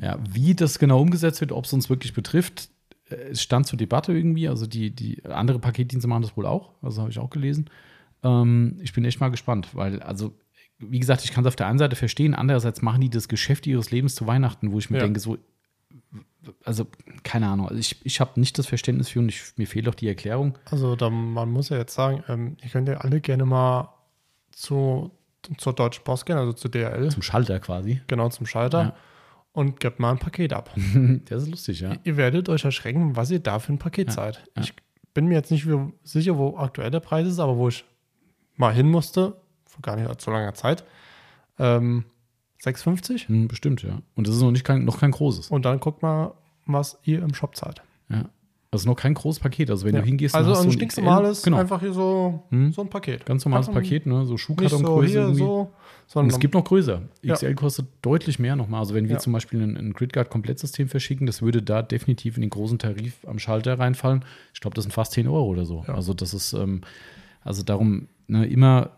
[0.00, 2.68] Ja, wie das genau umgesetzt wird, ob es uns wirklich betrifft,
[3.08, 4.48] äh, es stand zur Debatte irgendwie.
[4.48, 7.70] Also die, die andere Paketdienste machen das wohl auch, also habe ich auch gelesen.
[8.24, 10.32] Ähm, ich bin echt mal gespannt, weil, also,
[10.78, 13.66] wie gesagt, ich kann es auf der einen Seite verstehen, andererseits machen die das Geschäft
[13.66, 15.04] ihres Lebens zu Weihnachten, wo ich mir Ja.
[15.04, 15.38] denke, so,
[16.64, 16.86] also,
[17.24, 19.94] keine Ahnung, also ich, ich habe nicht das Verständnis für und ich, mir fehlt auch
[19.94, 20.56] die Erklärung.
[20.70, 23.92] also da, man muss ja jetzt sagen, ähm, ihr könnt ja alle gerne mal
[24.52, 25.10] zu,
[25.56, 28.00] zur Deutschen Post gehen, also zu DHL, Zum Schalter quasi.
[28.06, 28.96] genau zum Schalter, Ja.
[29.52, 30.70] und gebt mal ein Paket ab.
[31.28, 31.94] Das ist lustig, ja.
[32.04, 34.44] Ihr werdet euch erschrecken, was ihr da für ein Paket Ja, seid.
[34.60, 34.72] Ich
[35.14, 35.66] bin mir jetzt nicht
[36.04, 37.84] sicher, wo aktuell der Preis ist, aber wo ich
[38.56, 39.40] mal hin musste,
[39.76, 40.84] vor gar nicht so langer Zeit,
[41.58, 42.04] ähm,
[42.64, 44.00] 6,50 Hm, bestimmt, ja.
[44.14, 45.48] Und das ist noch, nicht kein, noch kein großes.
[45.50, 46.32] und dann guckt mal,
[46.66, 47.82] was ihr im Shop zahlt.
[48.08, 48.24] Ja.
[48.72, 49.70] Also noch kein großes Paket.
[49.70, 50.00] Also wenn Ja.
[50.00, 52.72] du hingehst, also hast ein so stinknormales, genau, einfach hier so, Hm.
[52.72, 53.24] so ein Paket.
[53.24, 54.20] ganz normales Ganz Paket, ne?
[54.22, 55.68] so so Schuhkartongröße so, Und
[56.08, 57.02] sondern es gibt noch größer.
[57.22, 57.34] Ja.
[57.34, 58.80] XL kostet deutlich mehr nochmal.
[58.80, 59.18] Also wenn wir Ja.
[59.18, 63.38] zum Beispiel ein, ein Gridguard-Komplettsystem verschicken, das würde da definitiv in den großen Tarif am
[63.38, 64.24] Schalter reinfallen.
[64.52, 65.84] Ich glaube, das sind fast 10 Euro oder so.
[65.86, 65.94] Ja.
[65.94, 66.80] Also das ist, ähm,
[67.44, 68.90] also darum, ne, immer,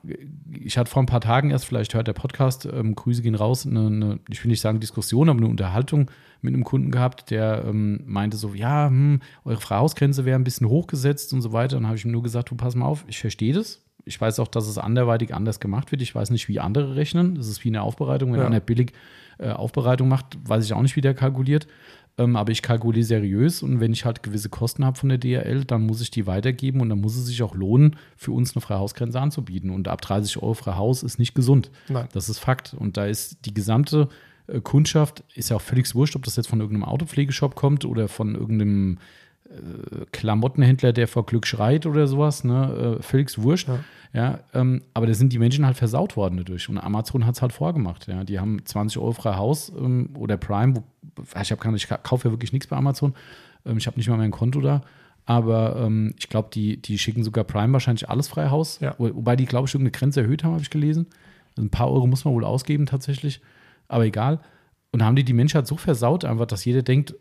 [0.53, 3.67] ich hatte vor ein paar Tagen erst, vielleicht hört der Podcast, ähm, Grüße gehen raus,
[3.67, 6.11] eine, eine, ich will nicht sagen Diskussion, aber eine Unterhaltung
[6.41, 10.69] mit einem Kunden gehabt, der ähm, meinte so, ja, hm, eure Verhausgrenze wäre ein bisschen
[10.69, 11.77] hochgesetzt und so weiter.
[11.77, 13.85] Und dann habe ich ihm nur gesagt, du pass mal auf, ich verstehe das.
[14.05, 16.01] Ich weiß auch, dass es anderweitig anders gemacht wird.
[16.01, 17.35] Ich weiß nicht, wie andere rechnen.
[17.35, 18.33] Das ist wie eine Aufbereitung.
[18.33, 18.47] Wenn Ja.
[18.47, 18.93] einer billig
[19.39, 21.67] äh, Aufbereitung macht, weiß ich auch nicht, wie der kalkuliert.
[22.19, 25.65] Ähm, aber ich kalkuliere seriös und wenn ich halt gewisse Kosten habe von der DRL,
[25.65, 28.61] dann muss ich die weitergeben und dann muss es sich auch lohnen, für uns eine
[28.61, 29.71] freie Hausgrenze anzubieten.
[29.71, 31.71] Und ab 30 Euro freie Haus ist nicht gesund.
[31.89, 32.09] Nein.
[32.13, 32.75] Das ist Fakt.
[32.75, 34.09] Und da ist die gesamte
[34.49, 38.09] äh, Kundschaft, ist ja auch völlig wurscht, ob das jetzt von irgendeinem Autopflegeshop kommt oder
[38.09, 38.99] von irgendeinem
[39.49, 42.99] äh, Klamottenhändler, der vor Glück schreit oder sowas, ne?
[42.99, 43.69] Äh, völlig wurscht.
[43.69, 43.79] Ja.
[44.13, 46.69] Ja, ähm, aber da sind die Menschen halt versaut worden dadurch.
[46.69, 48.07] Und Amazon hat es halt vorgemacht.
[48.07, 50.77] Ja, die haben 20 Euro frei Haus ähm, oder Prime.
[50.77, 50.85] Wo,
[51.41, 53.15] ich habe ich kaufe ja wirklich nichts bei Amazon.
[53.67, 54.83] Ähm, ich habe nicht mal mein Konto da.
[55.27, 58.81] Aber ähm, ich glaube, die, die schicken sogar Prime wahrscheinlich alles frei Haus.
[58.81, 58.95] Ja.
[58.97, 61.07] Wo, wobei die, glaube ich, irgendeine Grenze erhöht haben, habe ich gelesen.
[61.51, 63.43] Also ein paar Euro muss man wohl ausgeben tatsächlich.
[63.89, 64.41] Aber egal.
[64.91, 67.15] Und da haben die die Menschheit so versaut, einfach, dass jeder denkt,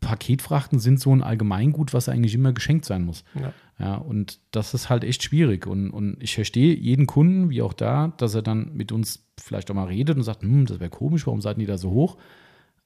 [0.00, 3.24] Paketfrachten sind so ein Allgemeingut, was eigentlich immer geschenkt sein muss.
[3.34, 3.52] Ja.
[3.78, 5.66] Ja, und das ist halt echt schwierig.
[5.66, 9.70] Und, und ich verstehe jeden Kunden, wie auch da, dass er dann mit uns vielleicht
[9.70, 12.16] auch mal redet und sagt, hm, das wäre komisch, warum seid ihr da so hoch?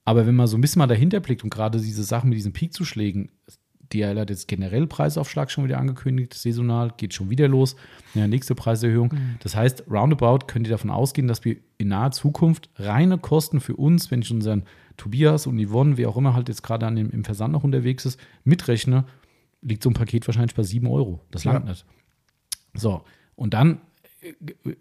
[0.05, 2.53] Aber wenn man so ein bisschen mal dahinter blickt und gerade diese Sachen mit diesen
[2.53, 3.31] Peakzuschlägen,
[3.93, 7.77] DHL hat jetzt generell Preisaufschlag schon wieder angekündigt, saisonal, geht schon wieder los.
[8.15, 9.13] Ja, nächste Preiserhöhung.
[9.41, 13.77] Das heißt, roundabout könnt ihr davon ausgehen, dass wir in naher Zukunft reine Kosten für
[13.77, 14.65] uns, wenn ich unseren
[15.01, 18.05] Tobias und Yvonne, wer auch immer halt jetzt gerade an dem, im Versand noch unterwegs
[18.07, 19.05] ist, mitrechne,
[19.63, 21.21] liegt so ein Paket wahrscheinlich bei 7 Euro.
[21.31, 21.71] Das langt Ja.
[21.71, 21.85] nicht.
[22.75, 23.03] So,
[23.35, 23.81] und dann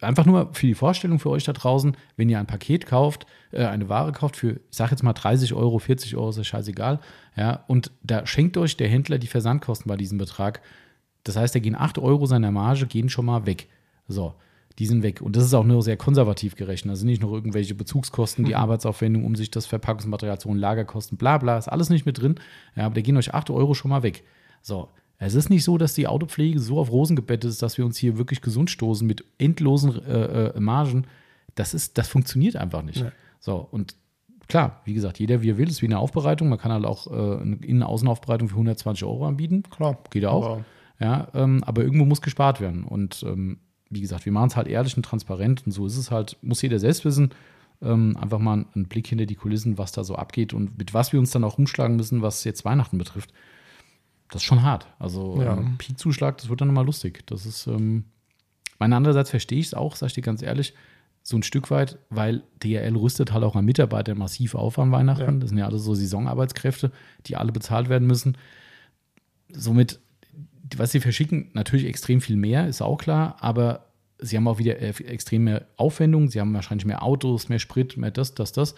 [0.01, 3.65] einfach nur für die Vorstellung für euch da draußen, wenn ihr ein Paket kauft, äh,
[3.65, 6.99] eine Ware kauft für, ich sag jetzt mal 30 Euro, 40 Euro, ist ja scheißegal,
[7.37, 10.61] ja, und da schenkt euch der Händler die Versandkosten bei diesem Betrag.
[11.23, 13.67] Das heißt, da gehen 8 Euro seiner Marge, gehen schon mal weg.
[14.07, 14.35] So,
[14.79, 15.21] die sind weg.
[15.21, 16.93] Und das ist auch nur sehr konservativ gerechnet.
[16.93, 21.17] Da sind nicht noch irgendwelche Bezugskosten, die Arbeitsaufwendung, um sich das Verpackungsmaterial zu holen, Lagerkosten,
[21.17, 22.35] bla bla, ist alles nicht mit drin.
[22.77, 24.23] Ja, aber da gehen euch 8 Euro schon mal weg.
[24.61, 24.87] So,
[25.17, 27.97] es ist nicht so, dass die Autopflege so auf Rosen gebettet ist, dass wir uns
[27.97, 31.07] hier wirklich gesund stoßen mit endlosen äh, äh, Margen.
[31.55, 33.03] Das, ist, das funktioniert einfach nicht.
[33.03, 33.11] Nee.
[33.41, 33.97] So, und
[34.47, 36.47] klar, wie gesagt, jeder wie er will, ist wie eine Aufbereitung.
[36.47, 39.63] Man kann halt auch äh, eine Innen-Außenaufbereitung für 120 Euro anbieten.
[39.63, 39.97] Klar.
[40.09, 40.45] Geht ja auch.
[40.45, 40.65] Aber
[41.01, 42.85] Ja, ähm, aber irgendwo muss gespart werden.
[42.85, 43.57] Und ähm,
[43.89, 46.61] wie gesagt, wir machen es halt ehrlich und transparent und so ist es halt, muss
[46.61, 47.31] jeder selbst wissen.
[47.81, 51.13] Ähm, einfach mal einen Blick hinter die Kulissen, was da so abgeht und mit was
[51.13, 53.31] wir uns dann auch rumschlagen müssen, was jetzt Weihnachten betrifft.
[54.29, 54.87] Das ist schon hart.
[54.99, 55.55] Also Ja.
[55.57, 57.25] ähm, Peakzuschlag, das wird dann immer lustig.
[57.27, 58.03] Das ist, ähm,
[58.79, 60.73] meine andererseits verstehe ich es auch, sag ich dir ganz ehrlich,
[61.23, 65.35] so ein Stück weit, weil DRL rüstet halt auch an Mitarbeiter massiv auf an Weihnachten.
[65.35, 65.39] Ja.
[65.39, 66.91] Das sind ja alle so Saisonarbeitskräfte,
[67.27, 68.37] die alle bezahlt werden müssen.
[69.51, 69.99] Somit,
[70.77, 73.85] was sie verschicken, natürlich extrem viel mehr, ist auch klar, aber
[74.19, 76.29] sie haben auch wieder äh, extrem mehr Aufwendungen.
[76.29, 78.75] Sie haben wahrscheinlich mehr Autos, mehr Sprit, mehr das, das, das.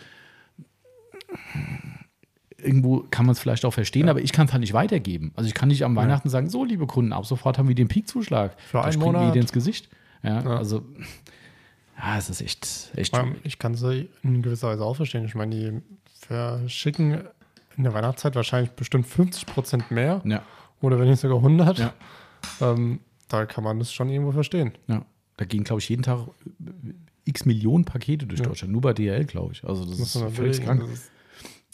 [2.57, 5.31] Irgendwo kann man es vielleicht auch verstehen, aber ich kann es halt nicht weitergeben.
[5.35, 7.87] Also ich kann nicht am Weihnachten sagen, so liebe Kunden, ab sofort haben wir den
[7.87, 8.59] Peakzuschlag.
[8.61, 9.33] Für Da einen springt mir Monat.
[9.33, 9.89] jeder ins Gesicht.
[10.21, 10.57] Ja, Ja.
[10.57, 10.83] also
[11.97, 15.25] ja, es ist echt, echt Ich kann sie in gewisser Weise auch verstehen.
[15.25, 15.81] Ich meine, die
[16.19, 17.21] verschicken
[17.77, 20.43] in der Weihnachtszeit wahrscheinlich bestimmt 50 Prozent mehr Ja,
[20.81, 21.79] oder wenn nicht sogar 100.
[21.79, 21.93] Ja.
[22.59, 24.73] Ähm, da kann man das schon irgendwo verstehen.
[24.87, 25.05] ja.
[25.37, 26.27] Da gehen, glaube ich, jeden Tag
[27.25, 28.47] x Millionen Pakete durch Ja.
[28.47, 28.73] Deutschland.
[28.73, 29.63] Nur bei DHL, glaube ich.
[29.63, 30.81] Also das Muss ist völlig krank.
[30.81, 31.11] Das ist-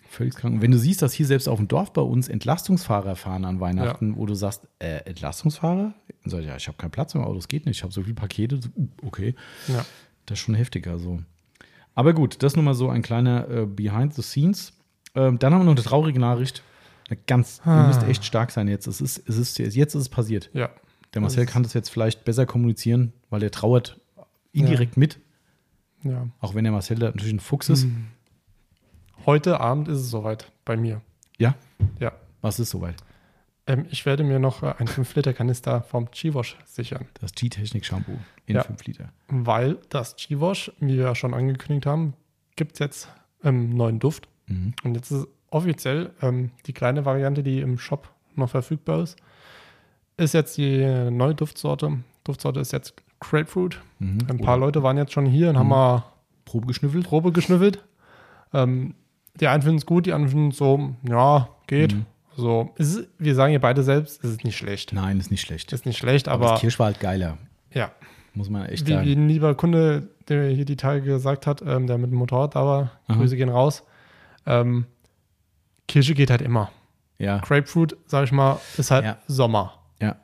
[0.09, 0.55] Völlig krank.
[0.55, 3.59] Und wenn du siehst, dass hier selbst auf dem Dorf bei uns Entlastungsfahrer fahren an
[3.59, 5.93] Weihnachten, wo du sagst, äh, Entlastungsfahrer?
[6.23, 7.77] Und sag ich, ja, ich habe keinen Platz im Auto, das geht nicht.
[7.77, 8.59] Ich habe so viele Pakete.
[8.75, 9.35] Uh, Okay,
[9.67, 9.85] Ja.
[10.25, 10.87] das ist schon heftig.
[10.87, 11.19] Also.
[11.93, 14.73] Aber gut, das nur mal so ein kleiner äh, Behind the Scenes.
[15.13, 16.63] Ähm, dann haben wir noch eine traurige Nachricht.
[17.25, 17.87] Ganz, ihr Ah.
[17.87, 18.85] müsst echt stark sein jetzt.
[18.87, 20.49] Es ist, es ist, jetzt ist es passiert.
[20.53, 20.69] ja.
[21.13, 23.99] Der Marcel kann das jetzt vielleicht besser kommunizieren, weil er trauert
[24.51, 25.19] indirekt mit.
[26.03, 26.27] ja.
[26.41, 27.85] Auch wenn der Marcel da natürlich ein Fuchs ist.
[27.85, 28.07] Mhm.
[29.25, 31.01] Heute Abend ist es soweit bei mir.
[31.37, 31.55] Ja,
[31.99, 32.11] Ja.
[32.41, 32.95] was ist soweit?
[33.67, 38.63] Ähm, ich werde mir noch äh, einen 5-Liter-Kanister vom G-Wash sichern, Das G-Technik-Shampoo in Ja.
[38.63, 39.09] 5 Liter.
[39.27, 42.13] weil das G-Wash, wie wir ja schon angekündigt haben,
[42.55, 43.09] gibt es jetzt
[43.43, 44.27] ähm, neuen Duft.
[44.47, 44.73] Mhm.
[44.83, 49.17] Und jetzt ist offiziell ähm, die kleine Variante, die im Shop noch verfügbar ist,
[50.17, 51.99] ist jetzt die neue Duftsorte.
[52.23, 53.79] Duftsorte ist jetzt Grapefruit.
[53.99, 54.19] Mhm.
[54.29, 56.05] Ein paar Leute waren jetzt schon hier und haben mal
[56.45, 57.05] Probe geschnüffelt.
[57.05, 57.83] Probe geschnüffelt.
[58.53, 58.95] Ähm,
[59.39, 61.93] die einen finden es gut, die anderen finden es so, ja, geht.
[61.93, 62.05] Mhm.
[62.31, 64.93] Also, es ist, wir sagen ja beide selbst, es ist nicht schlecht.
[64.93, 65.73] Nein, ist nicht schlecht.
[65.73, 67.37] Ist nicht schlecht, aber aber, das Kirsch war halt geiler,
[67.73, 67.91] ja,
[68.33, 69.09] muss man echt wie, wie sagen.
[69.09, 72.65] ein lieber Kunde, der hier die Tage gesagt hat, ähm, der mit dem Motorrad da
[72.65, 73.17] war, Aha.
[73.17, 73.83] Grüße gehen raus.
[74.45, 74.85] Ähm,
[75.87, 76.71] Kirsche geht halt immer.
[77.19, 79.17] Ja, Grapefruit, sag ich mal, ist halt Ja.
[79.27, 79.73] Sommer.
[80.01, 80.15] ja.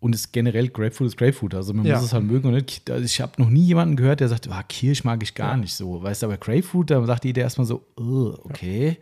[0.00, 1.54] Und ist generell Grapefruit ist Grapefruit.
[1.54, 1.94] Also man Ja.
[1.96, 2.48] muss es halt mögen.
[2.48, 5.34] Und nicht, also ich habe noch nie jemanden gehört, der sagt, ah, Kirsch mag ich
[5.34, 5.56] gar Ja.
[5.56, 6.02] nicht so.
[6.02, 8.98] Weißt du, aber Grapefruit, da sagt jeder erstmal so, "Ugh, okay.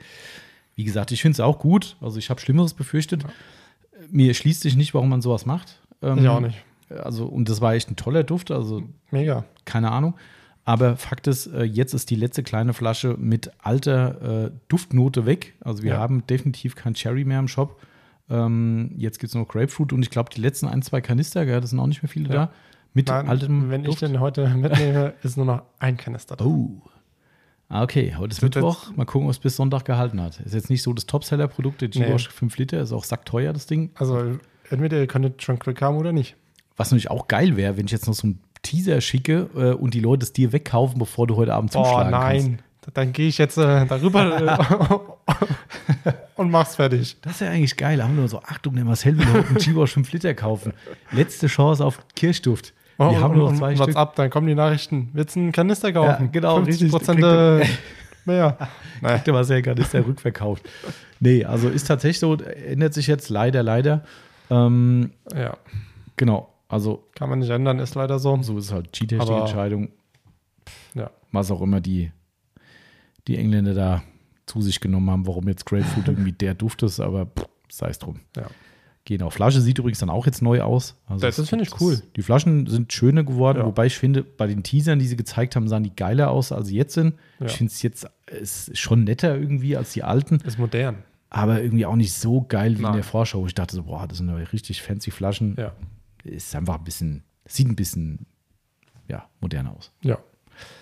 [0.77, 1.97] Wie gesagt, ich finde es auch gut.
[2.01, 3.25] Also ich habe Schlimmeres befürchtet.
[4.11, 5.81] Mir schließt sich nicht, warum man sowas macht.
[6.03, 6.59] Ähm, Ich auch nicht.
[6.89, 8.51] Also, und das war echt ein toller Duft.
[8.51, 9.45] Also Mega.
[9.65, 10.15] keine Ahnung.
[10.65, 15.55] Aber Fakt ist, äh, jetzt ist die letzte kleine Flasche mit alter äh, Duftnote weg.
[15.61, 15.99] Also wir Ja.
[15.99, 17.81] haben definitiv kein Cherry mehr im Shop.
[18.31, 21.61] Ähm, jetzt gibt es noch Grapefruit und ich glaube, die letzten ein, zwei Kanister, gell,
[21.61, 22.35] das sind auch nicht mehr viele Ja.
[22.47, 22.53] da.
[22.95, 24.03] Mit Nein, altem wenn Duft.
[24.03, 26.47] ich den heute mitnehme, ist nur noch ein Kanister drin.
[26.47, 26.83] Oh.
[27.69, 28.95] Ah, okay, heute ist Mittwoch.
[28.97, 30.39] Mal gucken, ob es bis Sonntag gehalten hat.
[30.41, 32.05] Ist jetzt nicht so das Topseller-Produkt, der Nee.
[32.05, 33.91] G-Wash 5 Liter, ist auch sackteuer, das Ding.
[33.95, 36.37] Also, entweder ihr könntet schon Glück haben oder nicht.
[36.77, 39.95] Was natürlich auch geil wäre, wenn ich jetzt noch so einen Teaser schicke äh, und
[39.95, 42.47] die Leute es dir wegkaufen, bevor du heute Abend Oh zuschlagen kannst.
[42.49, 42.59] nein,
[42.95, 45.07] dann gehe ich jetzt äh, darüber
[46.07, 47.17] äh, und mach's fertig.
[47.23, 48.03] Das ist ja eigentlich geil.
[48.03, 50.73] Haben wir so, Achtung, der Marcel will heute einen G-Wash 5 Liter kaufen.
[51.11, 52.73] Letzte Chance auf Kirschduft.
[52.99, 53.97] Wir Oh, haben und, nur noch zwei Stück.
[53.97, 55.11] up, dann kommen die Nachrichten.
[55.13, 56.27] Willst du einen Kanister kaufen?
[56.27, 56.91] Ja, genau, 50 richtig.
[56.91, 57.67] Prozent äh,
[58.25, 58.57] mehr.
[59.01, 59.23] Nein.
[59.27, 60.63] Der Marcel gerade ist der rückverkauft.
[61.19, 64.05] Nee, also ist tatsächlich so, ändert sich jetzt leider, leider.
[64.51, 65.57] Ähm, Ja,
[66.17, 68.41] genau, also kann man nicht ändern, ist leider so.
[68.43, 69.91] so ist halt Aber- Entscheidung.
[70.95, 71.11] Ja.
[71.31, 72.11] Was auch immer die,
[73.29, 74.03] die Engländer da
[74.47, 77.29] zu sich genommen haben, warum jetzt Grapefruit irgendwie der Duft ist, aber
[77.71, 78.21] sei es drum.
[78.37, 78.47] Ja.
[79.05, 79.31] Genau.
[79.31, 80.95] Flasche sieht übrigens dann auch jetzt neu aus.
[81.07, 82.01] Also Das es- finde ich cool.
[82.17, 83.67] Die Flaschen sind schöner geworden, Ja.
[83.67, 86.69] wobei ich finde, bei den Teasern, die sie gezeigt haben, sahen die geiler aus, als
[86.69, 87.15] sie jetzt sind.
[87.41, 87.47] Ja.
[87.47, 90.99] Ich finde es jetzt ist schon netter irgendwie als die alten, Ist modern.
[91.31, 92.93] aber irgendwie auch nicht so geil wie in Nein.
[92.95, 93.45] der Vorschau.
[93.47, 95.57] Ich dachte so, boah, das sind aber richtig fancy Flaschen.
[95.59, 95.73] Ja.
[96.25, 98.27] Ist einfach ein bisschen, sieht ein bisschen
[99.09, 99.91] ja, moderner aus.
[100.03, 100.19] Ja,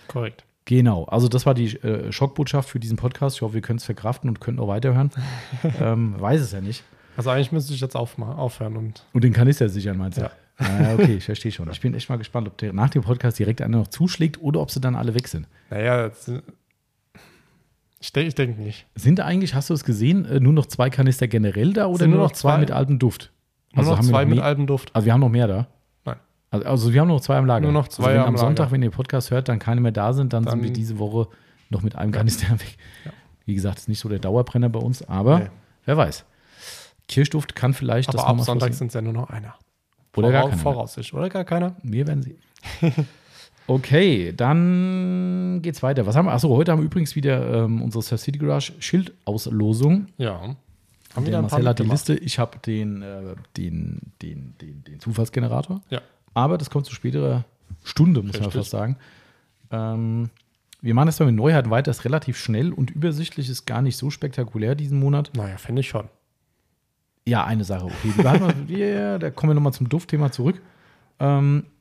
[0.09, 0.45] korrekt.
[0.66, 3.36] Genau, also das war die äh, Schockbotschaft für diesen Podcast.
[3.36, 5.11] Ich hoffe, wir können es verkraften und können auch weiterhören.
[5.80, 6.84] ähm, weiß es ja nicht.
[7.16, 10.22] Also eigentlich müsste ich jetzt aufhören und Und den Kanister sichern, meinst du?
[10.22, 10.30] Ja.
[10.59, 11.70] Ah, okay, ich verstehe schon.
[11.70, 14.61] Ich bin echt mal gespannt, ob der nach dem Podcast direkt einer noch zuschlägt oder
[14.61, 15.49] ob sie dann alle weg sind.
[15.70, 16.11] naja,
[17.99, 18.86] ich denke ich denk nicht.
[18.95, 22.16] Sind eigentlich, hast du es gesehen, äh, nur noch zwei Kanister generell da oder nur
[22.16, 22.61] nur noch noch zwei, zwei?
[22.61, 23.32] mit altem Duft?
[23.74, 24.90] Nur noch haben wir zwei mit mehr, altem Duft.
[24.94, 25.66] Also wir haben noch mehr da?
[26.04, 26.16] Nein.
[26.50, 27.62] Also, also wir haben noch zwei am Lager.
[27.62, 28.72] Nur noch zwei also wenn am am Sonntag, Lager.
[28.72, 31.28] wenn ihr Podcast hört, dann keine mehr da sind, dann, Dann- sind wir diese Woche
[31.70, 32.76] noch mit einem Kanister weg.
[33.04, 33.12] Ja.
[33.46, 35.46] Wie gesagt, ist nicht so der Dauerbrenner bei uns, aber Nee.
[35.86, 36.24] wer weiß.
[37.08, 39.54] Kirschduft kann vielleicht Aber das ab Sonntag sind es ja nur noch einer.
[40.16, 40.62] Oder gar Vorau- keiner.
[40.62, 41.76] Voraussicht, oder gar keiner?
[41.82, 42.38] Wir werden sehen.
[43.66, 46.04] Okay, dann geht's weiter.
[46.04, 46.32] Was haben wir?
[46.32, 50.06] Achso, heute haben wir übrigens wieder ähm, unsere Surf City Garage Schildauslosung.
[50.18, 50.56] Ja.
[51.14, 52.08] Haben Der wieder ein paar Marcel hat die mitgemacht.
[52.08, 52.24] Liste.
[52.24, 55.80] Ich habe den, äh, den, den, den, den Zufallsgenerator.
[55.90, 56.00] Ja.
[56.34, 57.44] Aber das kommt zu späterer
[57.82, 58.61] Stunde, muss man Richtig.
[58.61, 58.96] fast sagen.
[59.70, 60.30] Ähm,
[60.80, 61.90] wir machen erstmal mit Neuheiten weiter.
[61.90, 65.30] Ist relativ schnell und übersichtlich, ist gar nicht so spektakulär diesen Monat.
[65.34, 66.08] Naja, finde ich schon.
[67.26, 68.12] Ja, eine Sache, okay.
[68.66, 70.61] Wir, yeah, da kommen wir nochmal zum Duftthema zurück.
[71.18, 71.79] Ähm, äh,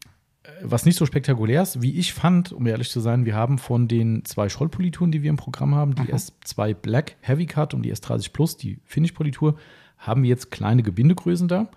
[0.61, 3.87] was nicht so spektakulär ist, wie ich fand, um ehrlich zu sein, wir haben von
[3.87, 7.93] den zwei Schollpolituren, die wir im Programm haben, die S2 Black Heavy Cut und die
[7.93, 9.55] S30 Plus, die Finish-Politur,
[9.97, 11.69] haben wir jetzt kleine Gebindegrößen da.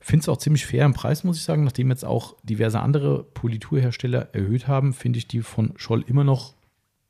[0.00, 1.64] Finde es auch ziemlich fair im Preis, muss ich sagen.
[1.64, 6.54] Nachdem jetzt auch diverse andere Politurhersteller erhöht haben, finde ich die von Scholl immer noch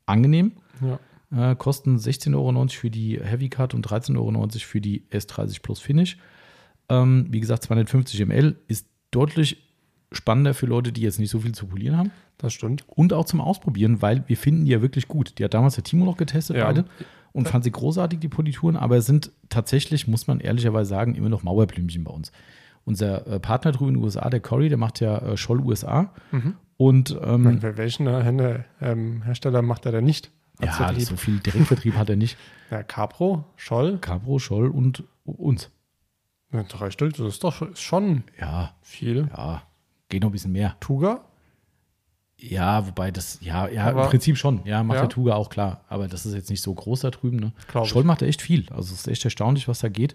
[0.06, 0.52] angenehm.
[0.80, 1.50] Ja.
[1.50, 5.80] Äh, kosten 16,90 Euro für die Heavy Cut und 13,90 Euro für die S30 Plus
[5.80, 6.16] Finish.
[6.88, 9.67] Ähm, wie gesagt, 250 ml ist deutlich
[10.12, 12.10] spannender für Leute, die jetzt nicht so viel zu polieren haben.
[12.38, 12.84] Das stimmt.
[12.88, 15.38] Und auch zum Ausprobieren, weil wir finden die ja wirklich gut.
[15.38, 16.66] Die hat damals der Timo noch getestet, Ja.
[16.66, 16.84] beide.
[17.32, 21.28] Und fand sie großartig, die Polituren, aber es sind tatsächlich, muss man ehrlicherweise sagen, immer
[21.28, 22.32] noch Mauerblümchen bei uns.
[22.84, 26.12] Unser äh, Partner drüben in den USA, der Cory, der macht ja äh, Scholl USA.
[26.78, 30.30] Und ähm, Wel- Welchen äh, ähm, Hersteller macht er denn nicht?
[30.60, 32.36] als ja, so viel Direktvertrieb hat er nicht.
[32.70, 35.70] Ja, Capro, Scholl, Cabro, Scholl und uns.
[36.52, 39.28] ja, drei Stück, das ist doch schon Ja, viel.
[39.36, 39.62] ja,
[40.08, 40.76] geht noch ein bisschen mehr.
[40.80, 41.24] Tuga?
[42.40, 44.60] Ja, wobei das, ja, ja, Aber- im Prinzip schon.
[44.64, 45.02] Ja, macht Ja.
[45.02, 45.84] der Tuga auch klar.
[45.88, 47.36] Aber das ist jetzt nicht so groß da drüben.
[47.38, 47.52] Ne?
[47.84, 48.66] Scholl macht echt viel.
[48.70, 50.14] Also es ist echt erstaunlich, was da geht.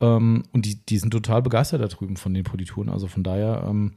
[0.00, 2.88] Ähm, und die, die sind total begeistert da drüben von den Polituren.
[2.88, 3.94] Also von daher ähm,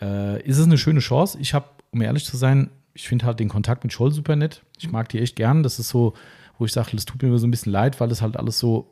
[0.00, 1.38] äh, ist es eine schöne Chance.
[1.40, 4.64] Ich habe, um ehrlich zu sein, ich finde halt den Kontakt mit Scholl super nett.
[4.78, 5.62] Ich mag die echt gern.
[5.62, 6.14] Das ist so,
[6.58, 8.58] wo ich sage, das tut mir immer so ein bisschen leid, weil es halt alles
[8.58, 8.90] so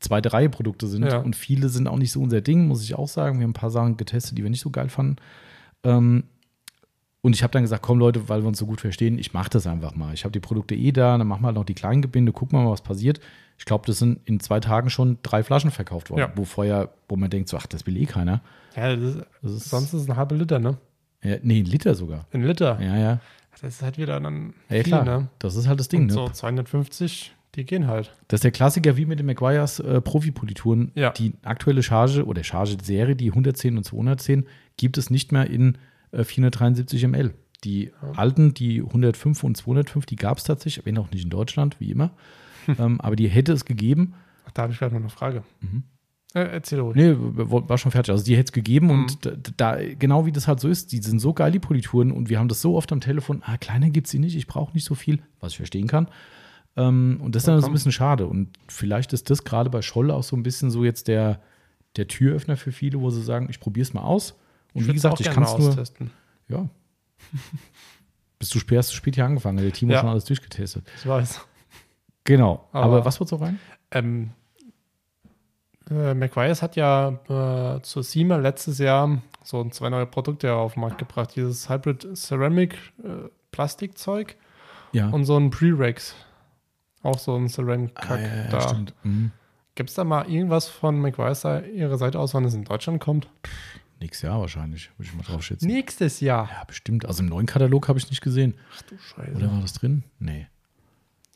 [0.00, 1.04] zweite Reihe Produkte sind.
[1.04, 1.18] Ja.
[1.18, 3.38] Und viele sind auch nicht so unser Ding, muss ich auch sagen.
[3.38, 5.16] Wir haben ein paar Sachen getestet, die wir nicht so geil fanden.
[5.84, 6.24] Ähm,
[7.22, 9.50] und ich habe dann gesagt, komm Leute, weil wir uns so gut verstehen, ich mache
[9.50, 10.14] das einfach mal.
[10.14, 12.58] Ich habe die Produkte eh da, dann machen wir halt noch die kleinen Gebinde, gucken
[12.58, 13.20] wir mal, was passiert.
[13.58, 16.32] Ich glaube, das sind in zwei Tagen schon drei Flaschen verkauft worden, Ja.
[16.34, 18.40] wo vorher, wo man denkt, so, ach, das will eh keiner.
[18.74, 20.78] Ja, das ist, Das ist, sonst ist es ein halber Liter, ne?
[21.22, 22.26] ja, nee, ein Liter sogar.
[22.32, 22.80] Ein Liter.
[22.80, 23.20] Ja, ja.
[23.60, 25.04] Das ist halt wieder dann ja viel, klar.
[25.04, 25.28] ne?
[25.40, 26.02] Das ist halt das Ding.
[26.02, 26.12] Und Ne?
[26.14, 28.12] so 250, die gehen halt.
[28.28, 30.92] Das ist der Klassiker wie mit den Meguiars äh, Profi-Polituren.
[30.94, 31.10] Ja.
[31.10, 34.46] Die aktuelle Charge oder Charge-Serie, die 110 und 210,
[34.76, 35.78] gibt es nicht mehr in
[36.12, 37.34] äh, 473 ml.
[37.64, 41.78] Die alten, die 105 und 205, die gab es tatsächlich, wenn auch nicht in Deutschland,
[41.80, 42.12] wie immer.
[42.78, 44.14] ähm, aber die hätte es gegeben.
[44.46, 45.42] Ach, da habe ich gerade noch eine Frage.
[45.60, 45.82] Mhm.
[46.32, 46.94] Äh, erzähl ruhig.
[46.94, 48.12] Nee, war schon fertig.
[48.12, 48.92] Also die hätte es gegeben Mhm.
[48.92, 52.12] und da, da, genau wie das halt so ist, die sind so geil, die Polituren,
[52.12, 54.46] und wir haben das so oft am Telefon, ah, kleiner gibt es sie nicht, ich
[54.46, 56.06] brauche nicht so viel, was ich verstehen kann.
[56.80, 58.26] Ähm, und das ist dann so ein bisschen schade.
[58.26, 61.40] Und vielleicht ist das gerade bei Scholl auch so ein bisschen so jetzt der,
[61.96, 64.38] der Türöffner für viele, wo sie sagen, ich probiere es mal aus.
[64.72, 65.68] Und wie würd's gesagt, ich kann es nur.
[65.68, 66.10] austesten.
[66.48, 66.68] Ja.
[68.38, 69.98] Bist du spät, hast du spät hier angefangen, der Timo Ja.
[69.98, 70.86] hat schon alles durchgetestet.
[70.98, 71.40] Ich weiß.
[72.24, 72.68] Genau.
[72.72, 73.58] Aber, Aber- was wird so rein?
[73.90, 74.30] Ähm,
[75.90, 77.18] äh, McWise hat ja
[77.76, 81.32] äh, zur SEMA letztes Jahr so zwei neue Produkte auf den Markt gebracht.
[81.34, 84.36] Dieses Hybrid Ceramic äh, Plastikzeug
[84.92, 85.08] Ja.
[85.10, 86.14] und so ein Pre-Rex.
[87.02, 88.60] Auch so ein Ceramic Ah, ja, ja, da.
[88.68, 88.94] stimmt.
[89.02, 89.32] Mhm.
[89.74, 93.28] Gibt es da mal irgendwas von McWise ihrer Seite aus, wann es in Deutschland kommt?
[94.00, 95.66] Nächstes Jahr wahrscheinlich, würde ich mal drauf schätzen.
[95.66, 96.48] Nächstes Jahr.
[96.50, 97.04] Ja, bestimmt.
[97.06, 98.54] Also im neuen Katalog habe ich nicht gesehen.
[98.74, 99.32] Ach du Scheiße.
[99.36, 100.04] Oder war das drin?
[100.18, 100.46] Nee.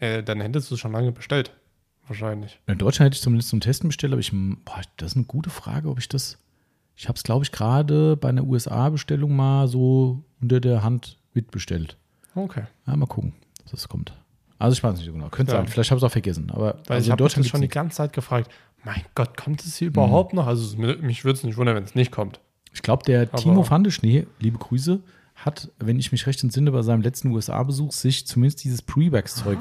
[0.00, 1.54] Äh, dann hättest du es schon lange bestellt.
[2.06, 2.60] Wahrscheinlich.
[2.66, 5.48] In Deutschland hätte ich zumindest zum Testen bestellt, aber ich, boah, das ist eine gute
[5.50, 6.38] Frage, ob ich das.
[6.96, 11.96] Ich habe es, glaube ich, gerade bei einer USA-Bestellung mal so unter der Hand mitbestellt.
[12.34, 12.64] Okay.
[12.86, 13.32] Ja, mal gucken,
[13.64, 14.12] ob das kommt.
[14.64, 15.28] Also ich weiß nicht so genau.
[15.28, 15.58] Könnte Ja.
[15.58, 15.68] sein.
[15.68, 16.50] Vielleicht habe ich es auch vergessen.
[16.50, 18.50] Aber Weil also ich habe mich schon die ganze Zeit gefragt.
[18.84, 20.46] Mein Gott, kommt es hier überhaupt noch?
[20.46, 22.40] Also mich würde es nicht wundern, wenn es nicht kommt.
[22.72, 25.00] Ich glaube, der Aber- Timo Fandeschnee, liebe Grüße,
[25.36, 29.58] hat, wenn ich mich recht entsinne, bei seinem letzten USA-Besuch sich zumindest dieses Pre-Wax-Zeug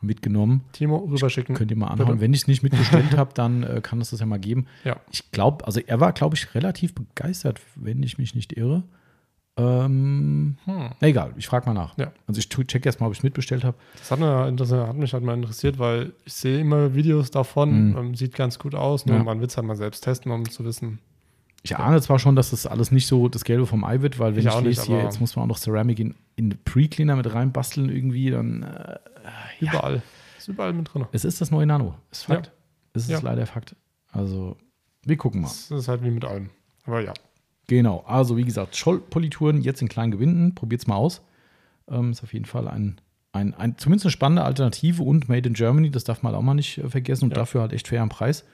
[0.00, 0.62] mitgenommen.
[0.72, 1.54] Timo, rüberschicken.
[1.56, 2.06] Könnt ihr mal anhauen.
[2.08, 2.20] Bitte.
[2.20, 4.66] Wenn ich es nicht mitbestellt habe, dann äh, kann es das ja mal geben.
[4.84, 4.96] Ja.
[5.10, 8.82] Ich glaube, also er war, glaube ich, relativ begeistert, wenn ich mich nicht irre.
[9.58, 10.90] Ähm, Hm.
[11.00, 11.96] egal, ich frage mal nach.
[11.96, 12.12] Ja.
[12.26, 13.76] Also ich check erst mal, ob ich mitbestellt habe.
[13.96, 14.08] Das
[14.56, 17.96] das hat mich halt mal interessiert, weil ich sehe immer Videos davon, Mhm.
[17.96, 19.06] ähm, sieht ganz gut aus.
[19.06, 19.22] Nur Ja.
[19.22, 20.98] man will es halt mal selbst testen, um zu wissen.
[21.62, 24.36] Ich ahne zwar schon, dass das alles nicht so das Gelbe vom Ei wird, weil
[24.36, 27.32] wenn Ich ich, lese hier, jetzt muss man auch noch Ceramic in, in Pre-Cleaner mit
[27.34, 28.98] reinbasteln irgendwie, dann äh,
[29.60, 29.70] ja.
[29.72, 30.02] Überall.
[30.38, 31.06] Ist überall mit drin.
[31.12, 31.94] es ist das neue Nano.
[32.12, 32.46] Ist Fakt.
[32.46, 32.52] Ja.
[32.92, 33.18] Es ist Ja.
[33.20, 33.74] leider Fakt.
[34.12, 34.56] Also,
[35.04, 35.48] wir gucken mal.
[35.48, 36.50] Das ist halt wie mit allem.
[36.84, 37.12] Aber ja.
[37.66, 41.22] Genau, also wie gesagt, Schollpolituren jetzt in kleinen Gewinden, probiert's mal aus.
[41.88, 43.00] Ähm, ist auf jeden Fall ein,
[43.32, 46.54] ein, ein, zumindest eine spannende Alternative und Made in Germany, das darf man auch mal
[46.54, 47.36] nicht äh, vergessen und Ja.
[47.36, 48.44] dafür halt echt fair am Preis.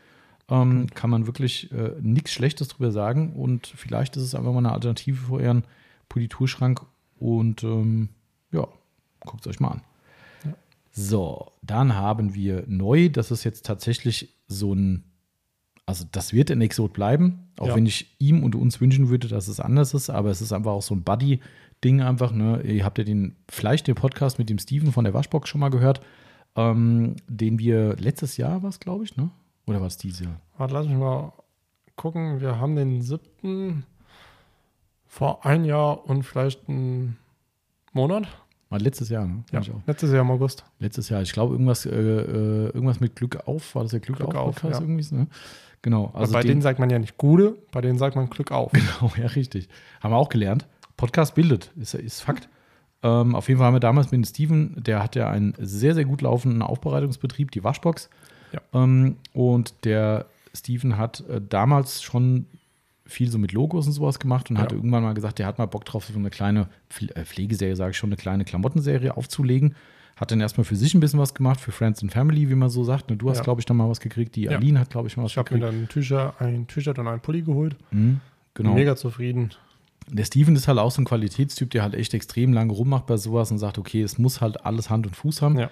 [0.49, 4.59] Ähm, kann man wirklich äh, nichts Schlechtes drüber sagen und vielleicht ist es einfach mal
[4.59, 5.65] eine Alternative für euren
[6.09, 6.83] Politurschrank
[7.19, 8.09] und ähm,
[8.51, 8.67] ja,
[9.21, 9.83] guckt es euch mal an.
[10.45, 10.53] Ja.
[10.91, 15.05] So, dann haben wir neu, das ist jetzt tatsächlich so ein,
[15.93, 17.77] also das wird ein Exot bleiben, auch Ja.
[17.77, 20.73] wenn ich ihm und uns wünschen würde, dass es anders ist, aber es ist einfach
[20.73, 22.63] auch so ein Buddy-Ding einfach, ne?
[22.63, 25.69] Ihr habt ja den, vielleicht den Podcast mit dem Steven von der Waschbox schon mal
[25.69, 26.01] gehört,
[26.57, 29.31] ähm, den wir letztes Jahr war es, glaube ich, ne?
[29.67, 30.41] Oder war es dieses Jahr?
[30.57, 31.33] Warte, lass mich mal
[31.97, 32.41] gucken.
[32.41, 33.85] Wir haben den siebten
[35.07, 37.17] vor ein Jahr und vielleicht einen
[37.93, 38.27] Monat.
[38.73, 39.45] War letztes Jahr, ne?
[39.53, 40.65] Ja, letztes Jahr im August.
[40.79, 41.21] Letztes Jahr.
[41.21, 43.75] Ich glaube, irgendwas, äh, äh, irgendwas mit Glück auf.
[43.75, 44.87] War das der Glück, Glück auf Podcast ja.
[44.87, 45.15] irgendwie?
[45.15, 45.27] Ne?
[45.83, 46.07] Genau.
[46.07, 48.51] Also Also bei den, denen sagt man ja nicht Gude, bei denen sagt man Glück
[48.51, 48.73] auf.
[49.01, 49.69] Genau, ja, richtig.
[50.01, 50.67] Haben wir auch gelernt.
[50.97, 52.49] Podcast bildet, ist, ist Fakt.
[53.03, 55.95] Ähm, auf jeden Fall haben wir damals mit dem Steven, der hat ja einen sehr,
[55.95, 58.09] sehr gut laufenden Aufbereitungsbetrieb, die Waschbox.
[58.53, 58.61] Ja.
[58.73, 62.47] Ähm, und der Steven hat äh, damals schon
[63.13, 64.63] viel so mit Logos und sowas gemacht und Ja.
[64.63, 66.69] hatte irgendwann mal gesagt, der hat mal Bock drauf, so eine kleine
[67.15, 69.75] äh, Pflegeserie, sage ich schon, eine kleine Klamottenserie aufzulegen.
[70.17, 72.69] Hat dann erstmal für sich ein bisschen was gemacht, für Friends and Family, wie man
[72.69, 73.09] so sagt.
[73.11, 73.45] Ne, Du hast, Ja.
[73.45, 74.37] glaube ich, noch mal was gekriegt.
[74.37, 74.53] Die Ja.
[74.53, 75.75] Aline hat, glaube ich, mal was Ich habe mir gekriegt.
[75.79, 77.77] dann ein T-Shirt, ein T-Shirt und ein Pulli geholt.
[77.91, 78.21] Mhm,
[78.55, 78.75] genau.
[78.75, 79.51] Mega zufrieden.
[80.09, 83.17] Der Steven ist halt auch so ein Qualitätstyp, der halt echt extrem lange rummacht bei
[83.17, 85.59] sowas und sagt, okay, es muss halt alles Hand und Fuß haben.
[85.59, 85.71] Ja.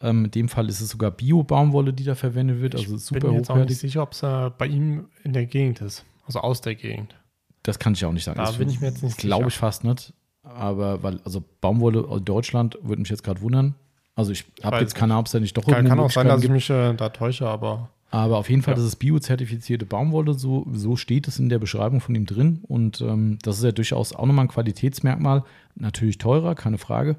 [0.00, 3.20] Ähm, in dem Fall ist es sogar Bio-Baumwolle, die da verwendet wird, also ich super
[3.28, 3.78] bin jetzt auch nicht hochwertig.
[3.78, 6.04] sicher, ob es äh, bei ihm in der Gegend ist.
[6.24, 7.14] Also aus der Gegend.
[7.62, 8.38] Das kann ich auch nicht sagen.
[8.38, 10.12] Da Das bin ich mir jetzt nicht Glaube ich fast nicht.
[10.42, 13.74] Aber weil, also Baumwolle aus Deutschland würde mich jetzt gerade wundern.
[14.16, 16.26] Also ich habe jetzt keine Ahnung, ob es da nicht doch Kann, kann auch sein,
[16.26, 18.76] dass Möglichkeiten ich mich äh, da täusche, aber Aber auf jeden Fall, Ja.
[18.76, 22.60] das ist biozertifizierte Baumwolle, so, so steht es in der Beschreibung von ihm drin.
[22.68, 25.44] Und ähm, das ist ja durchaus auch nochmal ein Qualitätsmerkmal.
[25.76, 27.16] Natürlich teurer, keine Frage.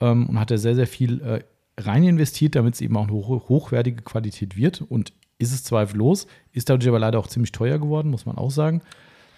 [0.00, 1.44] Ähm, und hat er sehr, sehr viel äh,
[1.80, 4.82] rein investiert, damit es eben auch eine hoch, hochwertige Qualität wird.
[4.82, 8.50] Und ist es zweifellos, ist dadurch aber leider auch ziemlich teuer geworden, muss man auch
[8.50, 8.82] sagen.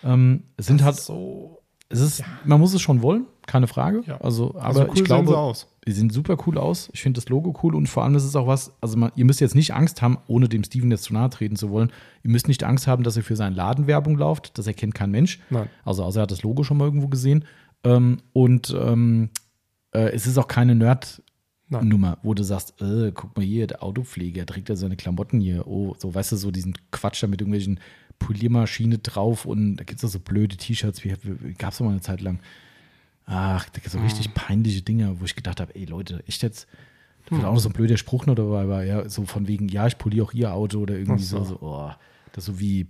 [0.04, 1.62] Ähm, es sind halt, so.
[1.88, 4.02] es ist, man muss es schon wollen, keine Frage.
[4.06, 4.20] Ja.
[4.20, 5.66] Also, aber Also cool ich sehen glaube, sie aus.
[5.86, 6.90] die sehen super cool aus.
[6.92, 9.24] Ich finde das Logo cool und vor allem ist es auch was, also man, ihr
[9.24, 11.90] müsst jetzt nicht Angst haben, ohne dem Steven jetzt zu nahe treten zu wollen.
[12.22, 14.58] Ihr müsst nicht Angst haben, dass ihr für seinen Laden Werbung lauft.
[14.58, 15.40] Das erkennt kein Mensch.
[15.50, 15.68] Nein.
[15.84, 17.44] Also außer er hat das Logo schon mal irgendwo gesehen.
[17.84, 19.30] Ähm, und ähm,
[19.92, 21.24] äh, es ist auch keine Nerd-Nummer,
[21.68, 21.88] Nein.
[22.22, 25.66] wo du sagst, äh, guck mal hier, der Autopfleger trägt ja seine Klamotten hier.
[25.66, 27.80] Oh, so weißt du, so diesen Quatsch da mit irgendwelchen
[28.18, 31.90] Poliermaschine drauf und da gibt es auch so blöde T-Shirts, wie, wie gab es mal
[31.90, 32.38] eine Zeit lang.
[33.26, 34.04] Ach, da so Mhm.
[34.04, 36.68] richtig peinliche Dinge, wo ich gedacht habe, ey Leute, echt jetzt,
[37.26, 39.68] da wird auch noch so ein blöder Spruch noch dabei war, ja, so von wegen,
[39.68, 41.42] ja, ich poliere auch ihr Auto oder irgendwie so.
[41.42, 41.90] so, oh,
[42.32, 42.86] das ist so wie,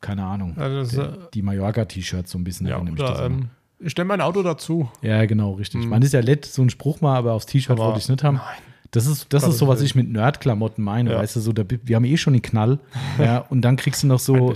[0.00, 3.20] keine Ahnung, Also das, der, äh, die Mallorca-T-Shirts so ein bisschen Ja, erinnern mich das
[3.20, 3.50] ähm,
[3.80, 4.88] ich stelle mein Auto dazu.
[5.02, 5.84] Ja, genau, richtig.
[5.86, 5.90] Mhm.
[5.92, 8.22] Das ist ja nett, so ein Spruch mal, aber aufs T-Shirt wollte ich es nicht
[8.24, 8.36] haben.
[8.36, 8.44] Nein.
[8.92, 11.18] Das ist, das ist so, was ich mit Nerd-Klamotten meine, Ja.
[11.18, 12.80] weißt du, so, da, wir haben eh schon den Knall,
[13.18, 14.52] ja, und dann kriegst du noch so.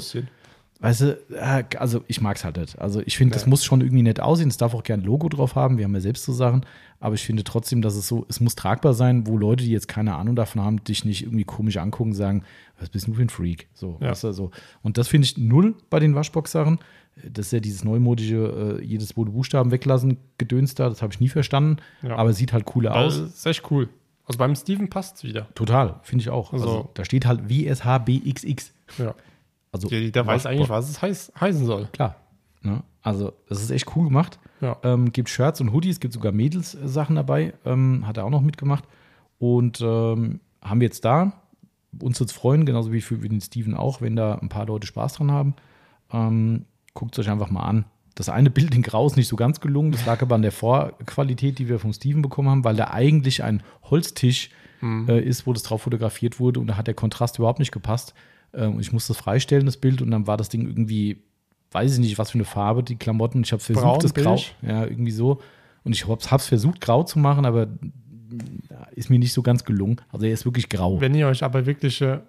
[0.85, 2.78] Weißt du, äh, also ich mag es halt nicht.
[2.78, 3.51] Also ich finde, das Nee.
[3.51, 5.95] muss schon irgendwie nett aussehen, es darf auch gern ein Logo drauf haben, wir haben
[5.95, 6.64] ja selbst so Sachen,
[7.01, 9.89] aber ich finde trotzdem, dass es so, es muss tragbar sein, wo Leute, die jetzt
[9.89, 12.43] keine Ahnung davon haben, dich nicht irgendwie komisch angucken und sagen,
[12.78, 13.68] was bist du für ein Freak?
[13.74, 14.11] So, Ja.
[14.11, 14.51] weißt du, so.
[14.82, 16.78] Und das finde ich null bei den Waschbox-Sachen.
[17.22, 21.20] Das ist ja dieses neumodische, äh, jedes Bude Buchstaben weglassen, Gedöns da, das habe ich
[21.20, 22.16] nie verstanden, Ja.
[22.16, 23.18] aber sieht halt cooler Das aus.
[23.20, 23.89] ist echt cool.
[24.26, 25.47] Also beim Steven passt es wieder.
[25.55, 26.53] Total, finde ich auch.
[26.53, 28.72] Also, Also- da steht halt WSHBXX.
[28.99, 29.14] Ja.
[29.75, 31.89] Also Der, der weiß eigentlich, was es heiß, heißen soll.
[31.93, 32.14] Klar.
[32.62, 32.85] Ne?
[33.03, 34.39] Also, das ist echt cool gemacht.
[34.61, 34.77] Ja.
[34.85, 37.55] Ähm, gibt Shirts und Hoodies, gibt sogar Mädels-Sachen dabei.
[37.64, 38.85] Ähm, hat er auch noch mitgemacht.
[39.39, 41.33] Und ähm, haben wir jetzt da.
[42.01, 45.14] Uns jetzt freuen, genauso wie für den Steven auch, wenn da ein paar Leute Spaß
[45.14, 45.55] dran haben.
[46.12, 47.85] Ähm, Guckt es euch einfach mal an.
[48.14, 49.91] Das eine Bild in Grau ist nicht so ganz gelungen.
[49.91, 53.43] Das lag aber an der Vorqualität, die wir vom Steven bekommen haben, weil da eigentlich
[53.43, 54.51] ein Holztisch
[55.09, 58.14] äh, ist, wo das drauf fotografiert wurde und da hat der Kontrast überhaupt nicht gepasst.
[58.57, 61.22] Ähm, und ich musste das freistellen, das Bild, und dann war das Ding irgendwie,
[61.72, 63.42] weiß ich nicht, was für eine Farbe, die Klamotten.
[63.42, 65.40] Ich habe versucht, Braun, das Grau, ja, irgendwie so.
[65.84, 67.66] Und ich habe es versucht, grau zu machen, aber
[68.94, 69.96] ist mir nicht so ganz gelungen.
[70.12, 71.00] Also er ist wirklich grau.
[71.00, 72.20] Wenn ihr euch aber wirklich äh,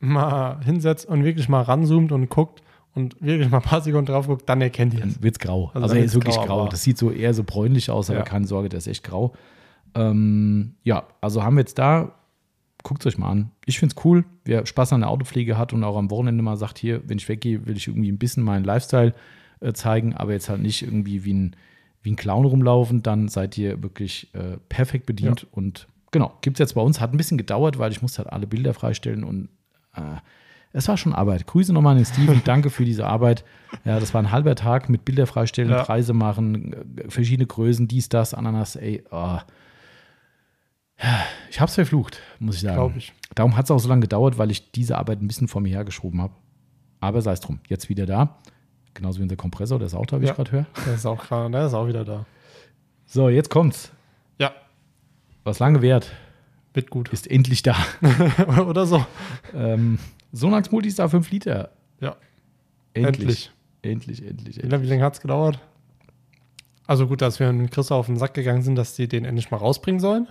[0.00, 2.62] mal hinsetzt und wirklich mal ranzoomt und guckt
[2.94, 5.14] und wirklich mal ein paar Sekunden drauf guckt, dann erkennt ihr es.
[5.14, 5.70] Dann wird es grau.
[5.74, 6.68] Also Also, er ist wirklich grau, grau.
[6.68, 8.24] Das sieht so eher so bräunlich aus, aber Ja.
[8.24, 9.32] keine Sorge, der ist echt grau.
[9.94, 12.14] Ähm, ja, also haben wir jetzt da,
[12.88, 13.50] guckt euch mal an.
[13.66, 16.56] Ich finde es cool, wer Spaß an der Autopflege hat und auch am Wochenende mal
[16.56, 19.12] sagt, hier, wenn ich weggehe, will ich irgendwie ein bisschen meinen Lifestyle
[19.60, 21.56] äh, zeigen, aber jetzt halt nicht irgendwie wie ein,
[22.02, 25.46] wie ein Clown rumlaufen, dann seid ihr wirklich äh, perfekt bedient.
[25.50, 26.98] Und genau, gibt es jetzt bei uns.
[26.98, 29.50] Hat ein bisschen gedauert, weil ich musste halt alle Bilder freistellen und
[29.94, 30.16] äh,
[30.72, 31.46] es war schon Arbeit.
[31.46, 33.44] Grüße nochmal an den Steven, danke für diese Arbeit.
[33.84, 35.82] Ja, das war ein halber Tag mit Bilder freistellen, Ja.
[35.84, 39.04] Preise machen, äh, verschiedene Größen, dies, das, Ananas, ey.
[39.10, 39.38] Oh.
[41.50, 42.94] Ich hab's verflucht, muss ich sagen.
[42.96, 43.12] Ich.
[43.34, 45.68] Darum hat es auch so lange gedauert, weil ich diese Arbeit ein bisschen vor mir
[45.70, 46.34] hergeschoben habe.
[47.00, 48.36] Aber sei es drum, jetzt wieder da.
[48.94, 50.30] Genauso wie unser Kompressor, der ist auch da, wie Ja.
[50.32, 50.66] ich gerade höre.
[50.86, 52.26] Der ist auch gerade, der ist auch wieder da.
[53.06, 53.92] So, jetzt kommt's.
[54.38, 54.52] Ja,
[55.44, 56.10] Was lange währt,
[56.74, 57.08] wird gut.
[57.10, 57.76] ist endlich da.
[58.66, 59.06] Oder so.
[59.54, 59.98] ähm,
[60.32, 61.70] Sonax Multistar 5 Liter.
[62.00, 62.16] Ja,
[62.94, 63.52] Endlich.
[63.82, 64.62] Endlich, endlich, Wie endlich.
[64.70, 65.60] lange, wie lange hat es gedauert?
[66.88, 69.50] Also gut, dass wir mit Chris auf den Sack gegangen sind, dass die den endlich
[69.52, 70.26] mal rausbringen sollen.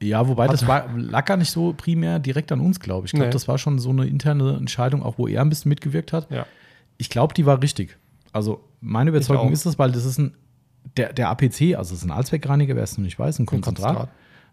[0.00, 3.12] Ja, wobei das war, lag gar nicht so primär direkt an uns, glaube ich.
[3.12, 3.32] Ich glaube, Nee.
[3.32, 6.30] das war schon so eine interne Entscheidung, auch wo er ein bisschen mitgewirkt hat.
[6.30, 6.46] Ja.
[6.98, 7.96] Ich glaube, die war richtig.
[8.32, 10.34] Also meine Überzeugung ist es, weil das ist ein,
[10.96, 14.08] der, der APC, also es ist ein Allzweckreiniger, wer es noch nicht weiß, ein Konzentrat.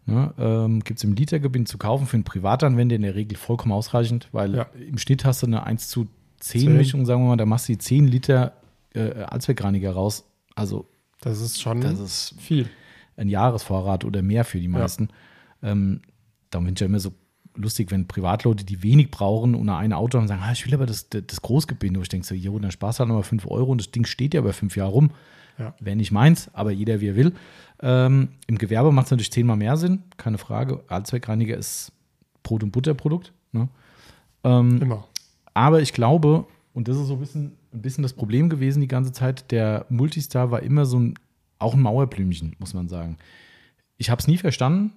[0.07, 3.71] Ne, ähm, Gibt es im Litergebind zu kaufen für einen Privatanwender in der Regel vollkommen
[3.71, 4.65] ausreichend, weil Ja.
[4.87, 6.07] im Schnitt hast du eine 1 zu
[6.39, 6.77] 10 Zehn.
[6.77, 8.53] Mischung, sagen wir mal, da machst du die 10 Liter
[8.93, 10.23] äh, Allzweckreiniger raus.
[10.53, 10.85] Also
[11.21, 12.69] Das ist schon das ist viel.
[13.17, 15.09] ein Jahresvorrat oder mehr für die meisten.
[15.65, 16.01] Ähm,
[16.51, 17.11] darum finde ich ja immer so
[17.55, 20.85] lustig, wenn Privatleute, die wenig brauchen und ein Auto haben, sagen, ah, ich will aber
[20.85, 21.99] das, das, das Großgebinde.
[21.99, 24.05] Wo ich denke so, jo, dann sparst du halt nochmal 5 Euro und das Ding
[24.05, 25.11] steht ja über fünf Jahre rum.
[25.57, 25.73] Ja.
[25.79, 27.33] Wäre nicht meins, aber jeder wie er will.
[27.81, 30.83] Ähm, Im Gewerbe macht es natürlich zehnmal mehr Sinn, keine Frage.
[30.87, 31.91] Allzweckreiniger ist
[32.43, 33.31] Brot- und Butterprodukt.
[33.53, 33.69] Ne?
[34.43, 35.07] Ähm, Immer.
[35.53, 38.89] aber ich glaube, und das ist so ein bisschen, ein bisschen das Problem gewesen die
[38.89, 41.15] ganze Zeit, der Multistar war immer so ein,
[41.57, 43.17] auch ein Mauerblümchen, muss man sagen.
[43.97, 44.91] Ich habe es nie verstanden.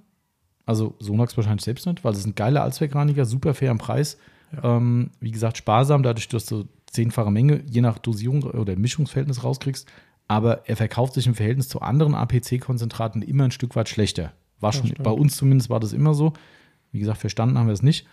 [0.69, 4.19] Also Sonax wahrscheinlich selbst nicht, weil es ist ein geiler Allzweckreiniger, super fair im Preis.
[4.63, 9.89] Ähm, wie gesagt, sparsam, dadurch, dass du zehnfache Menge, je nach Dosierung oder Mischungsverhältnis rauskriegst.
[10.27, 14.33] Aber er verkauft sich im Verhältnis zu anderen APC-Konzentraten immer ein Stück weit schlechter.
[14.61, 16.33] War schon, bei uns zumindest war das immer so.
[16.93, 18.07] Wie gesagt, verstanden haben wir es nicht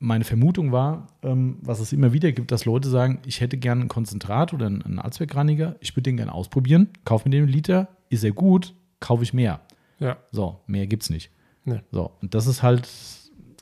[0.00, 3.82] meine Vermutung war, ähm, was es immer wieder gibt, dass Leute sagen, ich hätte gerne
[3.82, 8.24] ein Konzentrat oder einen, Allzweckreiniger, ich würde den gerne ausprobieren, kauf mir den Liter, ist
[8.24, 9.60] er gut, kaufe ich mehr.
[9.98, 10.16] Ja.
[10.30, 11.30] So, mehr gibt's nicht.
[11.68, 11.80] Nee.
[11.92, 12.88] So, und das ist halt,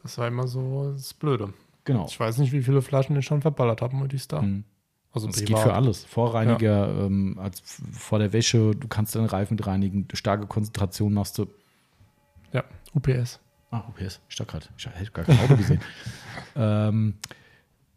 [0.02, 1.52] Das war immer so das Blöde.
[1.84, 4.42] genau, Ich weiß nicht, wie viele Flaschen ich schon verballert habe mit die Star.
[4.42, 4.64] Mhm.
[5.12, 6.04] Also das geht für alles.
[6.04, 7.60] Vorreiniger, ähm, als
[7.92, 11.46] vor der Wäsche, du kannst deinen Reifen reinigen, starke Konzentration machst du.
[12.52, 12.62] Ja,
[12.94, 13.40] UPS.
[13.70, 15.80] Ah, UPS, ich dachte gerade, ich hätte gar kein Auto gesehen.
[16.56, 17.14] ähm,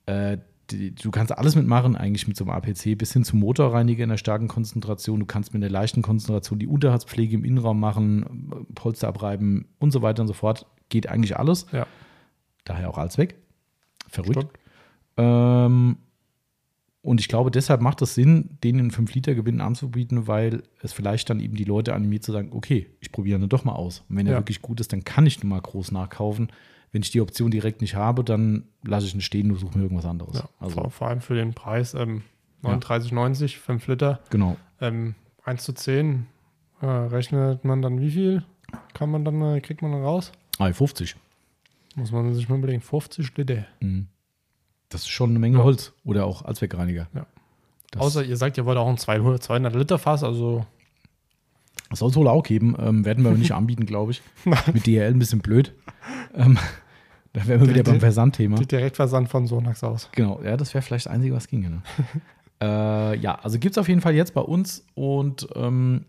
[0.06, 0.38] äh,
[0.72, 4.10] die, du kannst alles mitmachen, eigentlich mit so einem APC, bis hin zum Motorreiniger in
[4.10, 5.20] der starken Konzentration.
[5.20, 10.02] Du kannst mit einer leichten Konzentration die Unterhaltspflege im Innenraum machen, Polster abreiben und so
[10.02, 10.66] weiter und so fort.
[10.90, 11.66] Geht eigentlich alles.
[11.72, 11.86] Ja.
[12.66, 13.36] Daher auch alles weg.
[14.08, 14.58] Verrückt.
[15.18, 15.98] Ähm,
[17.02, 21.40] und ich glaube, deshalb macht es Sinn, den in 5-Liter-Gebinden anzubieten, weil es vielleicht dann
[21.40, 24.04] eben die Leute animiert zu sagen, okay, ich probiere ihn doch mal aus.
[24.10, 24.40] Und wenn er Ja.
[24.40, 26.50] wirklich gut ist, dann kann ich nun mal groß nachkaufen.
[26.92, 29.84] Wenn ich die Option direkt nicht habe, dann lasse ich ihn stehen und suche mir
[29.84, 30.40] irgendwas anderes.
[30.40, 32.24] Ja, Also, vor, allem für den Preis ähm,
[32.64, 32.72] Ja.
[32.72, 34.58] 39,90, 5 Liter, genau.
[34.82, 36.26] ähm, 1 zu 10.
[36.82, 38.44] Äh, rechnet man dann wie viel?
[38.94, 40.32] Kann man dann, äh, kriegt man dann raus?
[40.58, 41.16] Ah, 50.
[41.96, 42.82] Muss man sich mal überlegen.
[42.82, 43.66] 50 Liter.
[43.82, 44.08] Mhm.
[44.90, 45.64] Das ist schon eine Menge Ja.
[45.64, 45.94] Holz.
[46.04, 47.08] Oder auch Allzweckreiniger.
[47.14, 47.26] Ja.
[47.92, 50.66] Das Außer ihr sagt, ihr wollt auch ein 200, 200 Liter Fass, also
[51.92, 52.76] soll es wohl auch geben.
[52.80, 54.22] Ähm, werden wir aber nicht anbieten, glaube ich.
[54.74, 55.74] Mit DRL ein bisschen blöd.
[56.36, 56.58] Ähm,
[57.34, 58.58] da wären wir wieder beim Versandthema.
[58.58, 60.10] die Direktversand von Sonax aus.
[60.14, 61.70] Genau, ja, das wäre vielleicht das Einzige, was ginge.
[61.70, 61.82] Ne?
[62.62, 66.06] äh, ja, also gibt es auf jeden Fall jetzt bei uns und ähm,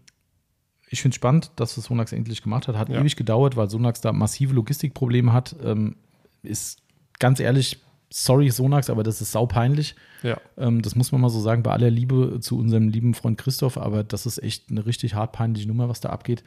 [0.89, 2.77] ich finde es spannend, dass das Sonax endlich gemacht hat.
[2.77, 3.01] Hat Ja.
[3.01, 5.55] ewig gedauert, weil Sonax da massive Logistikprobleme hat.
[5.65, 5.97] Ähm,
[6.43, 6.83] ist
[7.21, 7.79] ganz ehrlich,
[8.13, 9.95] sorry Sonax, aber das ist saupeinlich.
[10.25, 10.37] Ja.
[10.59, 13.79] Ähm, das muss man mal so sagen, bei aller Liebe zu unserem lieben Freund Christoph,
[13.79, 16.43] aber das ist echt eine richtig hart peinliche Nummer, was da abgeht.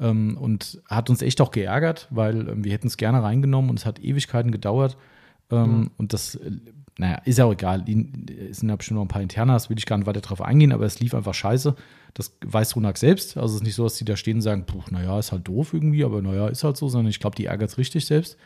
[0.00, 3.78] Ähm, und hat uns echt auch geärgert, weil ähm, wir hätten es gerne reingenommen und
[3.78, 4.96] es hat Ewigkeiten gedauert.
[5.50, 6.50] Ähm, Und das, äh,
[6.98, 7.84] naja, ist ja auch egal.
[8.50, 10.72] Es sind ja bestimmt noch ein paar Internas, will ich gar nicht weiter drauf eingehen,
[10.72, 11.74] aber es lief einfach scheiße.
[12.14, 13.36] Das weiß Ronak selbst.
[13.36, 15.46] Also es ist nicht so, dass die da stehen und sagen, puh, naja, ist halt
[15.48, 18.36] doof irgendwie, aber naja, ist halt so, sondern ich glaube, die ärgert es richtig selbst.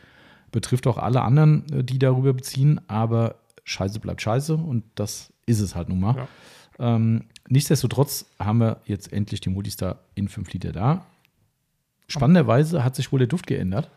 [0.53, 5.61] Betrifft auch alle anderen, äh, die darüber beziehen, aber Scheiße bleibt Scheiße und das ist
[5.61, 6.17] es halt nun mal.
[6.17, 6.29] Ja.
[6.79, 11.07] Ähm, nichtsdestotrotz haben wir jetzt endlich die Multistar in 5 Liter da.
[12.09, 13.91] Spannenderweise hat sich wohl der Duft geändert.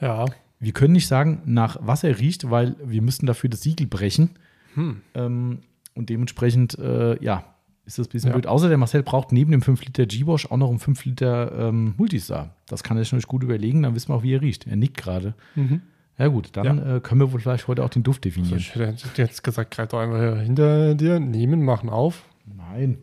[0.00, 0.26] Ja.
[0.58, 4.30] Wir können nicht sagen, nach was er riecht, weil wir müssten dafür das Siegel brechen.
[4.74, 5.00] Hm.
[5.14, 5.58] Ähm,
[5.94, 7.44] und dementsprechend, äh, ja,
[7.86, 8.34] ist das ein bisschen Ja.
[8.34, 8.46] blöd.
[8.46, 11.94] Außer der Marcel braucht neben dem 5 Liter G-Bosch auch noch einen 5 Liter ähm,
[11.96, 12.54] Multistar.
[12.68, 14.66] Das kann er sich natürlich gut überlegen, dann wissen wir auch, wie er riecht.
[14.66, 15.34] Er nickt gerade.
[15.56, 15.80] Mhm.
[16.18, 18.58] Ja gut, dann Äh, können wir wohl vielleicht heute auch den Duft definieren.
[18.58, 22.24] Ich hätte jetzt gesagt, greif doch einfach hinter dir, nehmen, machen auf.
[22.44, 22.98] Nein.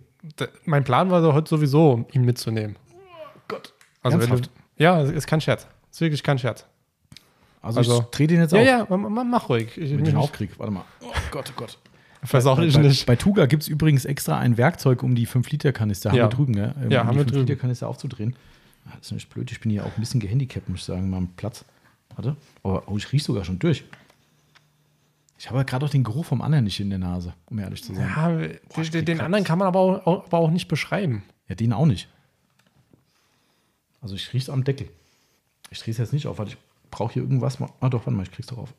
[0.65, 2.75] Mein Plan war so heute sowieso, ihn mitzunehmen.
[3.47, 3.73] Gott.
[4.13, 4.41] Also du,
[4.77, 5.67] ja, es ist kein Scherz.
[5.91, 6.65] Ist wirklich kein Scherz.
[7.61, 8.89] Also, Also- ich drehe den jetzt Ja, auf.
[8.89, 9.69] ja, ma- mach ruhig.
[9.77, 10.51] Ich, Wenn ich ich, den aufkrieg.
[10.57, 10.85] Warte mal.
[11.01, 11.77] Oh Gott, oh Gott.
[12.23, 13.05] versau dich bei, nicht.
[13.05, 16.25] Bei Tuga gibt es übrigens extra ein Werkzeug, um die 5-Liter-Kanister, haben Ja.
[16.25, 16.73] wir drüben, gell?
[16.81, 17.41] Ähm, Ja, um haben die wir drüben.
[17.47, 18.35] 5-Liter-Kanister aufzudrehen.
[18.85, 21.09] Ah, Das ist nicht blöd, ich bin hier auch ein bisschen gehandicapt, muss ich sagen,
[21.09, 21.65] mal am Platz.
[22.15, 22.35] Warte.
[22.63, 23.83] Oh, oh ich rieche sogar schon durch.
[25.39, 27.83] Ich habe ja gerade auch den Geruch vom anderen nicht in der Nase, um ehrlich
[27.83, 28.09] zu sein.
[28.15, 31.23] Ja, den, ich den, den anderen kann man aber auch, aber auch nicht beschreiben.
[31.47, 32.07] Ja, den auch nicht.
[34.07, 34.89] Also ich rieche es am Deckel.
[35.69, 36.55] Ich drehe es jetzt nicht auf, weil ich
[36.91, 37.59] brauche hier irgendwas.
[37.59, 37.69] Mal.
[37.81, 38.73] Ah doch, warte mal, ich krieg's doch auf.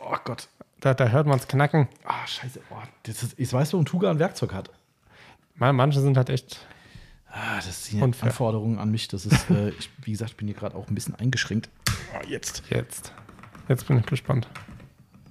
[0.00, 0.48] Oh Gott.
[0.78, 1.88] Da, da hört man es knacken.
[2.04, 2.60] Ah, scheiße.
[2.70, 4.70] Oh, das ist, ich weiß, warum Tuga ein Werkzeug hat.
[5.56, 6.64] Man- Manche sind halt echt.
[7.26, 8.28] Ah, das sind Unfair.
[8.28, 9.08] Anforderungen an mich.
[9.08, 11.68] Das ist, äh, ich, wie gesagt, ich bin hier gerade auch ein bisschen eingeschränkt.
[12.14, 12.62] Ah, jetzt.
[12.70, 13.12] Jetzt.
[13.68, 14.46] Jetzt bin ich gespannt.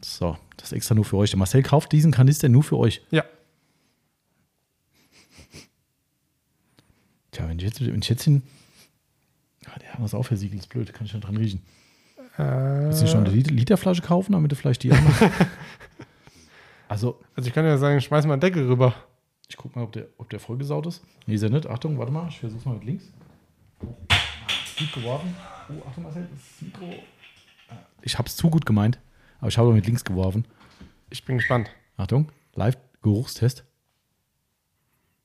[0.03, 1.29] So, das ist extra nur für euch.
[1.29, 3.01] Der Marcel kauft diesen Kanister nur für euch.
[3.11, 3.23] Ja.
[7.31, 8.43] Tja, wenn ich jetzt, wenn ich jetzt hin.
[9.67, 11.61] Ah, der hat das auch versiegelt, ist blöd, kann ich nicht dran riechen.
[12.37, 14.97] Äh, Willst du noch eine Liter- Literflasche kaufen, damit du vielleicht die auch.
[16.87, 18.93] Also, also ich kann ja sagen, schmeiß mal einen Deckel rüber.
[19.47, 21.01] ich guck mal, ob der, ob der vollgesaut ist.
[21.25, 21.65] Nee, ist er nicht.
[21.67, 23.05] Achtung, warte mal, ich versuch's mal mit links.
[24.09, 24.15] Ah,
[24.77, 25.33] gut geworfen.
[25.69, 26.93] Oh, Achtung, Marcel, das Mikro.
[27.69, 28.99] Ah, Ich hab's zu gut gemeint,
[29.39, 30.45] aber ich habe mit links geworfen.
[31.09, 31.69] Ich bin gespannt.
[31.95, 33.63] Achtung, Live-Geruchstest.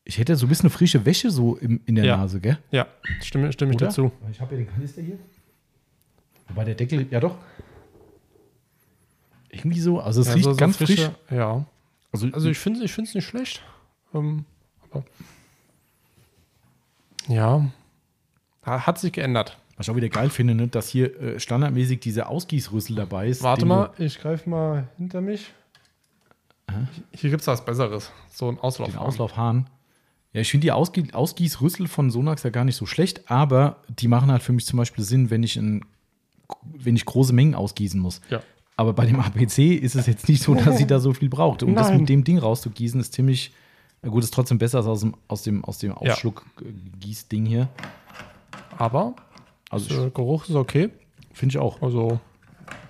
[0.08, 2.16] Ich hätte so ein bisschen frische Wäsche so im, in der Ja.
[2.16, 2.58] Nase, gell?
[2.70, 2.86] Ja,
[3.22, 3.86] stimme, stimme ich Oder?
[3.86, 4.12] dazu.
[4.30, 5.18] Ich habe ja den Kanister hier.
[6.48, 7.36] Wobei der Deckel, ja doch.
[9.50, 11.36] Irgendwie so, also es Ja, riecht so- so ganz frische- frisch.
[11.36, 11.66] Ja.
[12.12, 13.62] Also, Also ich finde es ich nicht schlecht.
[14.14, 14.44] Ähm,
[14.90, 15.04] aber
[17.28, 17.66] ja.
[18.64, 19.58] Ha- Hat sich geändert.
[19.76, 23.42] was ich auch wieder geil finde, ne, dass hier äh, standardmäßig dieser Ausgießrüssel dabei ist.
[23.42, 25.52] Warte mal, ich greife mal hinter mich.
[27.12, 28.10] Hier gibt es was Besseres.
[28.30, 28.88] So ein Auslauf.
[28.88, 29.66] Du, den Auslaufhahn.
[30.36, 34.06] Ja, ich finde die Ausgie Ausgießrüssel von Sonax ja gar nicht so schlecht, aber die
[34.06, 35.82] machen halt für mich zum Beispiel Sinn, wenn ich, in,
[36.62, 38.20] wenn ich große Mengen ausgießen muss.
[38.28, 38.42] Ja.
[38.76, 41.62] Aber bei dem APC ist es jetzt nicht so, dass sie da so viel braucht.
[41.62, 42.00] Und das Nein.
[42.00, 43.50] mit dem Ding rauszugießen ist ziemlich,
[44.02, 47.70] na gut, ist trotzdem besser als aus dem, aus dem, aus dem Ausschluck-Gießding hier.
[48.76, 49.16] Aber
[49.70, 50.90] Also der Geruch ist okay.
[51.32, 51.80] finde ich auch.
[51.80, 52.20] Also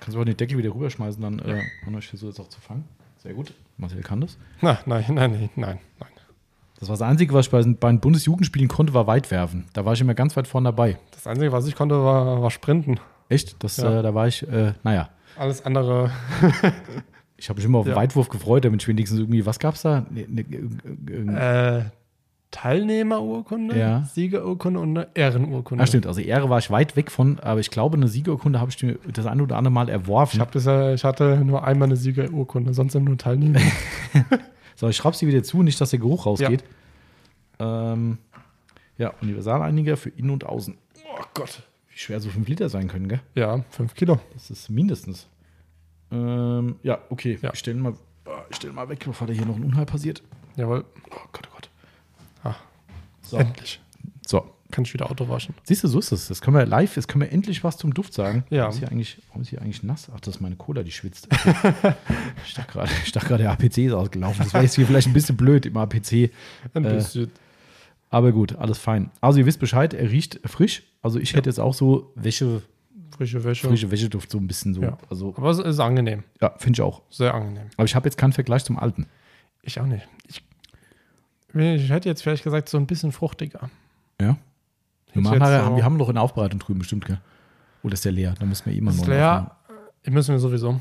[0.00, 2.60] Kannst du aber den Deckel wieder rüberschmeißen, dann, äh, Hanno, ich versuche jetzt auch zu
[2.60, 2.88] fangen.
[3.18, 3.54] Sehr gut.
[3.76, 4.36] Marcel kann das.
[4.60, 6.08] Na, nein, nein, nein, nein, nein.
[6.78, 9.64] Das war das Einzige, was ich bei, den Bundesjugendspielen konnte, war weit werfen.
[9.72, 10.98] Da war ich immer ganz weit vorne dabei.
[11.12, 13.00] Das Einzige, was ich konnte, war, war Sprinten.
[13.28, 13.56] Echt?
[13.64, 14.00] Das, Ja.
[14.00, 15.08] äh, da war ich, äh, naja.
[15.38, 16.10] Alles andere.
[17.38, 17.96] Ich habe mich immer auf den Ja.
[17.96, 20.06] Weitwurf gefreut, damit ich wenigstens irgendwie, was gab's da?
[20.10, 20.44] Ne, ne,
[21.36, 21.82] äh, Äh,
[22.50, 24.04] Teilnehmerurkunde, Ja.
[24.04, 25.84] Siegerurkunde und eine Ehrenurkunde.
[25.84, 28.70] ah, stimmt, also Ehre war ich weit weg von, aber ich glaube, eine Siegerurkunde habe
[28.70, 30.40] ich mir das eine oder andere Mal erworfen.
[30.40, 33.60] Ich, das, ich hatte nur einmal eine Siegerurkunde, sonst nur Teilnehmer.
[34.76, 36.62] So, ich schraube sie wieder zu, nicht, dass der Geruch rausgeht.
[37.58, 38.18] Ähm,
[38.98, 40.76] ja, Universaleiniger für Innen und Außen.
[41.18, 43.20] Oh Gott, wie schwer so 5 Liter sein können, gell?
[43.34, 44.20] ja, fünf Kilo.
[44.34, 45.26] Das ist mindestens.
[46.10, 47.38] Ähm, ja, okay.
[47.42, 47.52] Ja.
[47.52, 47.94] Ich stelle mal,
[48.50, 50.22] ich stell mal weg, bevor da hier noch ein Unheil passiert.
[50.56, 50.84] Jawohl.
[51.10, 51.70] Oh Gott, oh Gott.
[52.44, 52.54] Ah,
[53.22, 53.38] So.
[53.38, 53.80] Endlich.
[54.26, 54.50] so.
[54.72, 55.54] Kann ich wieder Auto waschen.
[55.64, 56.26] Siehst du, so ist es.
[56.28, 58.44] Das können wir live, jetzt können wir endlich was zum Duft sagen.
[58.50, 58.62] Ja.
[58.62, 60.10] Warum ist hier eigentlich, warum ist hier eigentlich nass?
[60.14, 61.28] Ach, das ist meine Cola, die schwitzt.
[62.46, 62.88] ich dachte
[63.28, 64.42] gerade, der APC ist ausgelaufen.
[64.44, 66.30] Das wäre jetzt hier vielleicht ein bisschen blöd im APC.
[66.74, 67.30] Ein Äh, bisschen.
[68.10, 69.10] Aber gut, alles fein.
[69.20, 70.82] Also ihr wisst Bescheid, er riecht frisch.
[71.02, 72.62] Also ich hätte jetzt auch so Wäsche,
[73.16, 73.68] Frische Wäsche.
[73.68, 74.82] frische Wäscheduft so ein bisschen so.
[74.82, 74.98] Ja.
[75.08, 76.22] Also Aber es ist angenehm.
[76.40, 77.02] ja, finde ich auch.
[77.10, 77.68] Sehr angenehm.
[77.76, 79.06] Aber ich habe jetzt keinen Vergleich zum alten.
[79.62, 80.06] Ich auch nicht.
[80.28, 80.42] Ich,
[81.54, 83.70] ich hätte jetzt vielleicht gesagt, so ein bisschen fruchtiger.
[84.20, 84.36] Ja.
[85.16, 87.18] Wir, Jetzt machen nachher, so- haben, wir haben noch in Aufbereitung drüben bestimmt, gell?
[87.82, 88.34] Oder ist der leer?
[88.38, 89.56] Da müssen wir eh mal Das ist leer.
[89.68, 90.14] aufnehmen.
[90.14, 90.80] Müssen wir sowieso.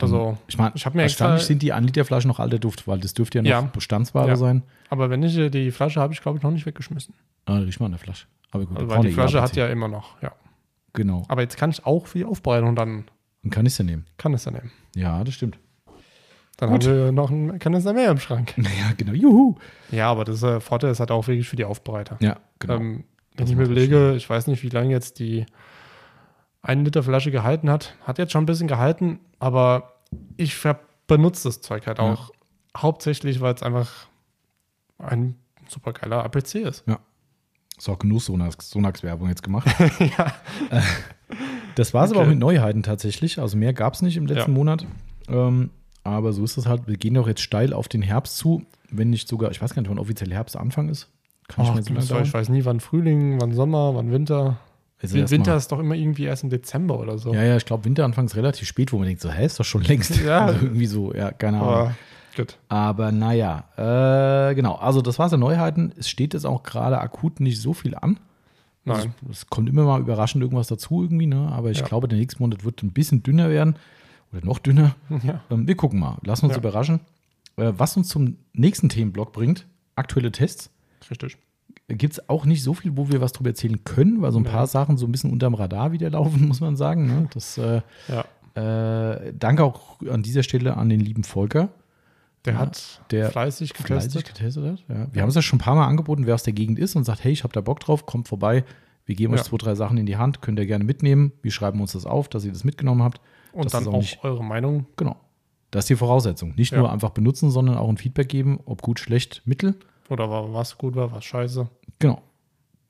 [0.00, 2.58] Also, Ich meine, Ich hab mir extra- wahrscheinlich sind die 1 Liter Flaschen noch alter
[2.58, 3.60] Duft, weil das dürfte ja noch Ja.
[3.62, 4.36] Bestandsware Ja.
[4.36, 4.62] sein.
[4.90, 7.14] aber wenn ich die Flasche habe ich, glaube ich, noch nicht weggeschmissen.
[7.46, 8.26] Ah, riech mal an der Flasche.
[8.50, 10.32] Aber gut, Also, weil die eh Flasche hat ja immer noch, ja.
[10.92, 11.24] Genau.
[11.28, 13.04] Aber jetzt kann ich auch für die Aufbereitung dann
[13.42, 14.06] Einen Kanister nehmen.
[14.16, 14.70] Kanister nehmen.
[14.96, 15.58] Ja, das stimmt.
[16.56, 16.86] Dann Gut.
[16.86, 18.54] haben wir noch einen Kanister mehr im Schrank.
[18.56, 19.12] Ja, genau.
[19.12, 19.56] Juhu.
[19.90, 22.16] Ja, aber das äh, Vorteil ist halt auch wirklich für die Aufbereiter.
[22.20, 22.76] Ja, genau.
[22.76, 23.04] Ähm,
[23.36, 25.44] Das wenn ich mir überlege, ich weiß nicht, wie lange jetzt die
[26.62, 27.96] 1 Liter Flasche gehalten hat.
[28.02, 29.94] Hat jetzt schon ein bisschen gehalten, aber
[30.36, 30.56] ich
[31.06, 32.04] benutze das Zeug halt Ja.
[32.12, 32.30] auch
[32.76, 34.06] hauptsächlich, weil es einfach
[34.98, 35.36] ein
[35.68, 36.84] super geiler APC ist.
[37.76, 39.66] Ist auch genug Sonax- Sonax-Werbung jetzt gemacht.
[39.98, 40.32] ja.
[41.74, 42.28] Das war es aber Okay.
[42.28, 43.40] auch mit Neuheiten tatsächlich.
[43.40, 44.56] Also mehr gab es nicht im letzten Ja.
[44.56, 44.86] Monat.
[45.28, 45.70] Ähm,
[46.06, 46.86] Aber so ist es halt.
[46.86, 49.80] Wir gehen doch jetzt steil auf den Herbst zu, wenn nicht sogar, ich weiß gar
[49.82, 51.08] nicht, wann offiziell Herbstanfang ist.
[51.48, 54.58] Kann Ach, ich, mir so ich weiß nie, wann Frühling, wann Sommer, wann Winter.
[55.02, 57.34] Also Winter ist doch immer irgendwie erst im Dezember oder so.
[57.34, 59.64] Ja, ja, ich glaube, Winteranfang ist relativ spät, wo man denkt, so, hä, ist doch
[59.64, 60.18] schon längst.
[60.24, 60.46] Ja.
[60.46, 61.68] Also irgendwie so, ja, keine Ahnung.
[61.68, 61.94] Aber,
[62.36, 62.58] gut.
[62.68, 64.76] Aber naja, äh, genau.
[64.76, 65.92] Also, das war's an Neuheiten.
[65.98, 68.18] Es steht jetzt auch gerade akut nicht so viel an.
[68.86, 68.96] Nein.
[68.96, 71.50] Also, es kommt immer mal überraschend irgendwas dazu irgendwie, ne?
[71.52, 71.86] Aber ich ja.
[71.86, 73.76] glaube, der nächste Monat wird ein bisschen dünner werden.
[74.32, 74.96] Oder noch dünner.
[75.22, 75.42] Ja.
[75.50, 76.18] Ähm, wir gucken mal.
[76.24, 76.60] Lassen uns ja.
[76.60, 77.00] überraschen.
[77.56, 79.66] Äh, was uns zum nächsten Themenblock bringt,
[79.96, 80.70] aktuelle Tests.
[81.10, 81.38] Richtig
[81.88, 84.44] gibt es auch nicht so viel, wo wir was drüber erzählen können, weil so ein
[84.44, 87.06] paar Sachen so ein bisschen unterm Radar wieder laufen, muss man sagen.
[87.06, 87.28] Ne?
[87.32, 89.14] Das, äh, ja.
[89.14, 91.70] äh, danke auch an dieser Stelle an den lieben Volker.
[92.44, 94.12] Der ja, hat der fleißig getestet.
[94.12, 95.06] Fleißig getestet hat, ja.
[95.12, 97.04] Wir haben es ja schon ein paar Mal angeboten, wer aus der Gegend ist und
[97.04, 98.64] sagt, hey, ich habe da Bock drauf, kommt vorbei.
[99.06, 101.32] Wir geben euch zwei, drei Sachen in die Hand, könnt ihr gerne mitnehmen.
[101.42, 103.20] Wir schreiben uns das auf, dass ihr das mitgenommen habt.
[103.52, 104.86] Und dann auch, nicht, eure Meinung.
[104.96, 105.16] Genau.
[105.70, 106.54] Das ist die Voraussetzung.
[106.56, 109.76] Nicht nur einfach benutzen, sondern auch ein Feedback geben, ob gut, schlecht, mittel.
[110.08, 111.68] Oder was gut war, was scheiße.
[111.98, 112.22] Genau.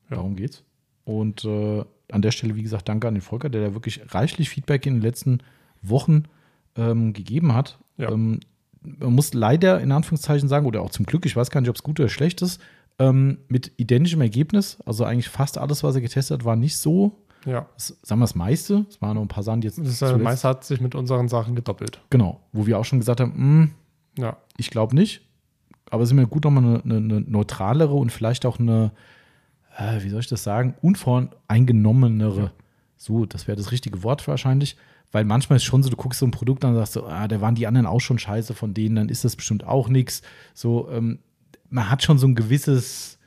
[0.09, 0.17] Ja.
[0.17, 0.63] Darum geht's.
[1.03, 4.49] Und äh, an der Stelle, wie gesagt, danke an den Volker, der da wirklich reichlich
[4.49, 5.39] Feedback in den letzten
[5.81, 6.23] Wochen
[6.75, 7.79] ähm, gegeben hat.
[7.97, 8.11] Ja.
[8.11, 8.39] Ähm,
[8.81, 11.75] man muss leider in Anführungszeichen sagen, oder auch zum Glück, ich weiß gar nicht, ob
[11.75, 12.61] es gut oder schlecht ist,
[12.99, 14.77] ähm, mit identischem Ergebnis.
[14.85, 17.17] Also eigentlich fast alles, was er getestet hat, war nicht so.
[17.45, 17.67] Ja.
[17.75, 18.85] Das, sagen wir das meiste.
[18.89, 19.79] Es waren noch ein paar Sachen, die jetzt.
[19.79, 21.99] Das äh, meiste hat sich mit unseren Sachen gedoppelt.
[22.09, 22.41] Genau.
[22.51, 23.71] Wo wir auch schon gesagt haben, mh, hm,
[24.17, 24.37] ja.
[24.57, 25.21] ich glaube nicht
[25.89, 28.91] aber es ist mir gut, nochmal eine, eine, neutralere und vielleicht auch eine,
[29.77, 32.41] äh, wie soll ich das sagen, unvoreingenommenere.
[32.41, 32.51] Ja.
[32.97, 34.77] So, das wäre das richtige Wort wahrscheinlich.
[35.11, 37.27] Weil manchmal ist schon so, du guckst so ein Produkt an und sagst so, ah,
[37.27, 40.23] da waren die anderen auch schon scheiße von denen, dann ist das bestimmt auch nichts.
[40.53, 41.19] So, ähm,
[41.69, 43.19] man hat schon so ein gewisses,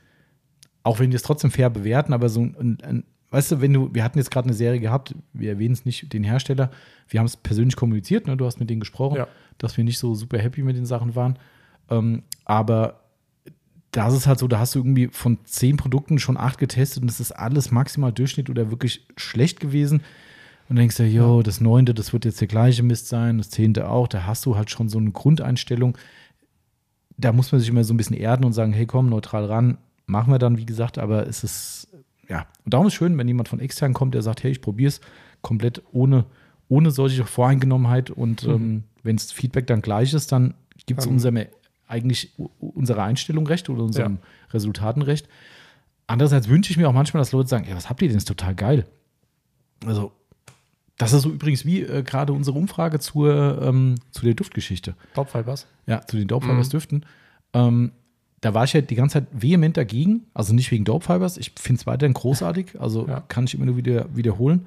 [0.83, 3.93] auch wenn wir es trotzdem fair bewerten, aber so ein, ein weißt du, wenn du,
[3.93, 6.71] wir hatten jetzt gerade eine Serie gehabt, wir erwähnen es nicht, den Hersteller,
[7.07, 9.27] wir haben es persönlich kommuniziert, ne, du hast mit denen gesprochen, ja.
[9.57, 11.37] dass wir nicht so super happy mit den Sachen waren.
[11.89, 12.99] Ähm, aber
[13.91, 17.01] da ist es halt so, da hast du irgendwie von zehn Produkten schon acht getestet
[17.01, 20.01] und es ist alles maximal Durchschnitt oder wirklich schlecht gewesen.
[20.69, 23.49] Und dann denkst du, jo, das neunte, das wird jetzt der gleiche Mist sein, das
[23.49, 24.07] zehnte auch.
[24.07, 25.97] Da hast du halt schon so eine Grundeinstellung.
[27.17, 29.79] Da muss man sich immer so ein bisschen erden und sagen, hey, komm, neutral ran.
[30.05, 31.87] Machen wir dann, wie gesagt, aber es ist,
[32.27, 32.45] ja.
[32.65, 34.89] Und darum ist es schön, wenn jemand von extern kommt, der sagt, hey, ich probiere
[34.89, 35.01] es
[35.41, 36.25] komplett ohne,
[36.67, 38.11] ohne solche Voreingenommenheit.
[38.11, 38.53] Und mhm.
[38.53, 40.53] ähm, wenn das Feedback dann gleich ist, dann
[40.85, 41.37] gibt es unserem
[41.89, 44.53] eigentlich unserer Einstellung recht oder unserem ja.
[44.53, 45.27] Resultaten recht.
[46.07, 48.15] Andererseits wünsche ich mir auch manchmal, dass Leute sagen, ja, was habt ihr denn?
[48.15, 48.85] Das ist total geil.
[49.85, 50.11] Also,
[50.97, 54.95] das ist so übrigens wie äh, gerade unsere Umfrage zur, ähm, zu der Duftgeschichte.
[55.13, 55.67] Taubfibers?
[55.85, 56.99] Ja, zu den Taubfibers-Düften.
[56.99, 57.03] Mhm.
[57.53, 57.91] Ähm,
[58.41, 60.27] da war ich ja die ganze Zeit vehement dagegen.
[60.33, 62.79] Also nicht wegen Dope Ich finde es weiterhin großartig.
[62.79, 63.21] Also ja.
[63.21, 64.65] kann ich immer nur wieder wiederholen.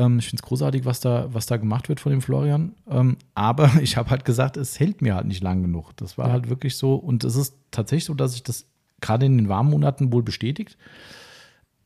[0.00, 2.74] Ähm, ich finde es großartig, was da, was da gemacht wird von dem Florian.
[2.88, 5.96] Ähm, aber ich habe halt gesagt, es hält mir halt nicht lang genug.
[5.96, 6.32] Das war ja.
[6.32, 6.94] halt wirklich so.
[6.94, 8.66] Und es ist tatsächlich so, dass sich das
[9.00, 10.76] gerade in den warmen Monaten wohl bestätigt.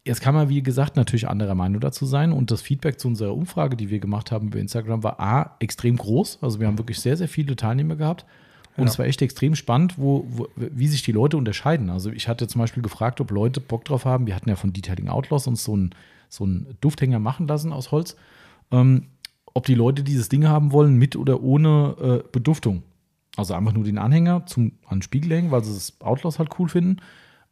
[0.07, 2.33] Jetzt kann man, wie gesagt, natürlich anderer Meinung dazu sein.
[2.33, 5.97] Und das Feedback zu unserer Umfrage, die wir gemacht haben über Instagram, war A, extrem
[5.97, 6.39] groß.
[6.43, 8.27] Also wir haben wirklich sehr, sehr viele Teilnehmer gehabt.
[8.77, 8.91] Und ja.
[8.91, 11.91] es war echt extrem spannend, wo, wo, wie sich die Leute unterscheiden.
[11.91, 14.27] Also ich hatte zum Beispiel gefragt, ob Leute Bock drauf haben.
[14.27, 15.95] Wir hatten ja von Detailing Outlaws uns so ein
[16.35, 18.16] so einen Dufthänger machen lassen aus Holz.
[18.70, 19.09] Ähm,
[19.55, 22.82] ob die Leute dieses Ding haben wollen, mit oder ohne äh, Beduftung.
[23.37, 26.51] Also einfach nur den Anhänger zum, an den Spiegel hängen, weil sie das Outlaws halt
[26.59, 27.01] cool finden.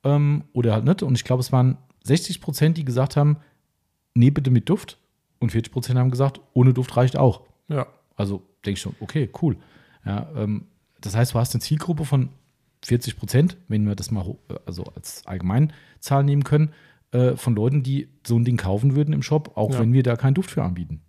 [0.05, 1.03] Ähm, oder halt nicht.
[1.03, 3.37] Und ich glaube, es waren 60 Prozent, die gesagt haben,
[4.14, 4.99] nee, bitte mit Duft.
[5.39, 7.43] Und 40 Prozent haben gesagt, ohne Duft reicht auch.
[7.68, 7.87] Ja.
[8.16, 9.57] Also denke ich schon, okay, cool.
[10.05, 10.66] Ja, ähm,
[11.01, 12.30] das heißt, du hast eine Zielgruppe von
[12.85, 16.72] 40 Prozent, wenn wir das mal also als Allgemeinzahl nehmen können,
[17.13, 19.81] äh, von Leuten, die so ein Ding kaufen würden im Shop, auch ja.
[19.81, 21.03] wenn wir da keinen Duft für anbieten.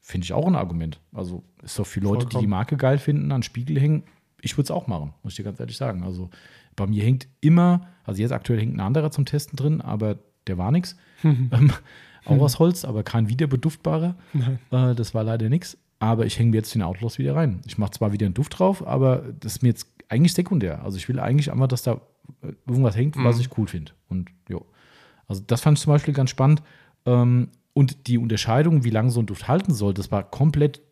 [0.00, 1.00] Finde ich auch ein Argument.
[1.12, 2.40] Also ist doch für Leute, Vollkommen.
[2.40, 4.04] die die Marke geil finden, an Spiegel hängen.
[4.40, 6.02] Ich würde es auch machen, muss ich dir ganz ehrlich sagen.
[6.02, 6.30] Also
[6.74, 10.58] bei mir hängt immer, also jetzt aktuell hängt ein anderer zum Testen drin, aber der
[10.58, 10.96] war nichts.
[11.24, 11.72] ähm,
[12.24, 14.16] auch aus Holz, aber kein wiederbeduftbarer.
[14.70, 15.76] Äh, das war leider nichts.
[15.98, 17.60] Aber ich hänge mir jetzt den Outlaws wieder rein.
[17.66, 20.82] Ich mache zwar wieder einen Duft drauf, aber das ist mir jetzt eigentlich sekundär.
[20.84, 22.00] Also ich will eigentlich einfach, dass da
[22.66, 23.42] irgendwas hängt, was mhm.
[23.42, 23.92] ich cool finde.
[24.08, 24.66] Und jo.
[25.32, 26.62] Also das fand ich zum Beispiel ganz spannend.
[27.06, 30.82] Ähm, und die Unterscheidung, wie lange so ein Duft halten soll, das war komplett,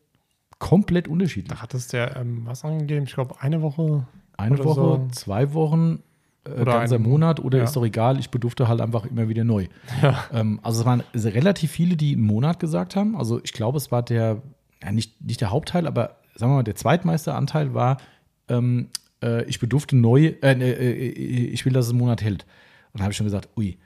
[0.58, 1.52] komplett unterschiedlich.
[1.52, 3.04] Da hat es der ähm, was angegeben?
[3.04, 4.06] Ich glaube, eine Woche.
[4.38, 5.08] Eine Woche, so.
[5.12, 6.02] zwei Wochen,
[6.44, 7.64] äh, oder ganzer ein, Monat oder ja.
[7.64, 9.66] ist doch egal, ich bedufte halt einfach immer wieder neu.
[10.02, 10.24] Ja.
[10.32, 13.14] Ähm, also es waren relativ viele, die einen Monat gesagt haben.
[13.14, 14.40] Also ich glaube, es war der,
[14.82, 17.98] ja, nicht, nicht der Hauptteil, aber sagen wir mal, der zweitmeiste Anteil war,
[18.48, 18.88] ähm,
[19.22, 21.10] äh, ich bedufte neu, äh, äh, äh
[21.48, 22.46] ich will, dass es einen Monat hält.
[22.92, 23.76] Und da habe ich schon gesagt, ui,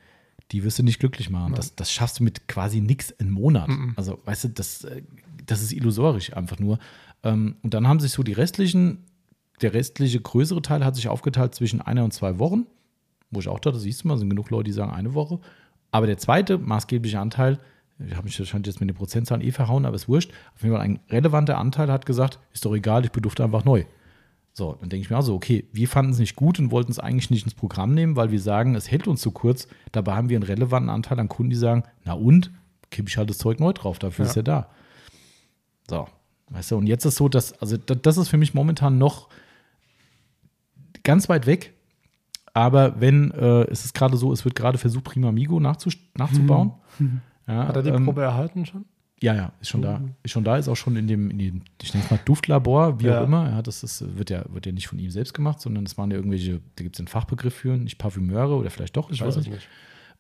[0.53, 1.55] die wirst du nicht glücklich machen.
[1.55, 3.69] Das, das schaffst du mit quasi nix in Monat.
[3.97, 5.03] Also, weißt du, das, äh,
[5.47, 6.79] das ist illusorisch einfach nur.
[7.23, 9.05] Ähm, und dann haben sich so die restlichen,
[9.63, 12.67] der restliche größere Teil hat sich aufgeteilt zwischen einer und zwei Wochen,
[13.31, 15.41] wo ich auch dachte, siehst du mal, sind genug Leute, die sagen eine Woche.
[15.91, 17.59] Aber der zweite maßgebliche Anteil,
[17.99, 20.33] ich habe mich wahrscheinlich jetzt mit den Prozentzahlen eh verhauen, aber ist wurscht.
[20.55, 23.85] Auf jeden Fall ein relevanter Anteil hat gesagt, ist doch egal, ich bedufte einfach neu.
[24.57, 27.01] So, dann denke ich mir also, okay, wir fanden es nicht gut und wollten es
[27.01, 29.67] eigentlich nicht ins Programm nehmen, weil wir sagen, es hält uns zu kurz.
[29.91, 32.53] Dabei haben wir einen relevanten Anteil an Kunden, die sagen, na und,
[32.91, 34.31] kippe ich halt das Zeug neu drauf, dafür Ja.
[34.31, 34.69] ist er da.
[35.91, 36.07] So,
[36.51, 39.29] weißt du, und jetzt ist so, dass, also da- das ist für mich momentan noch
[41.03, 41.75] ganz weit weg.
[42.53, 46.73] Aber wenn, äh, es ist gerade so, es wird gerade versucht, Prima Amigo nachzubauen.
[47.49, 48.85] Ja, Hat er die ähm, Probe erhalten schon?
[49.23, 49.99] Ja, ja, ist schon da.
[50.01, 50.11] Mhm.
[50.23, 53.01] Ist schon da, ist auch schon in dem, in dem ich nenne es mal Duftlabor,
[53.01, 53.21] wie Ja.
[53.21, 53.49] auch immer.
[53.51, 56.11] Ja, das ist, wird, ja, wird ja nicht von ihm selbst gemacht, sondern es waren
[56.11, 59.37] ja irgendwelche, da gibt es einen Fachbegriff für, nicht Parfümeure oder vielleicht doch, ich, weiß
[59.37, 59.69] es nicht.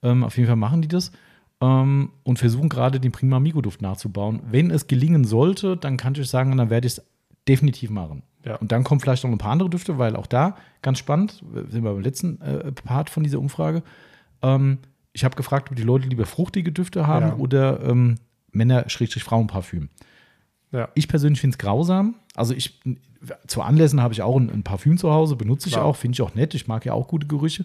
[0.02, 1.12] Ähm, auf jeden Fall machen die das
[1.60, 4.40] ähm, und versuchen gerade den Prima Amigo Duft nachzubauen.
[4.50, 7.04] Wenn es gelingen sollte, dann kann ich euch sagen, dann werde ich es
[7.48, 8.22] definitiv machen.
[8.44, 8.56] Ja.
[8.56, 11.82] Und dann kommen vielleicht noch ein paar andere Düfte, weil auch da ganz spannend, sind
[11.84, 13.82] wir beim letzten äh, Part von dieser Umfrage.
[14.42, 14.78] Ähm,
[15.14, 17.36] ich habe gefragt, ob die Leute lieber fruchtige Düfte haben Ja.
[17.36, 18.16] oder ähm,
[18.54, 19.88] Männer-Frauenparfüm.
[20.72, 20.88] Ja.
[20.94, 22.16] Ich persönlich finde es grausam.
[22.34, 22.80] Also ich
[23.46, 25.86] zu Anlässen habe ich auch ein, ein Parfüm zu Hause, benutze ich Klar.
[25.86, 26.54] auch, finde ich auch nett.
[26.54, 27.64] Ich mag ja auch gute Gerüche.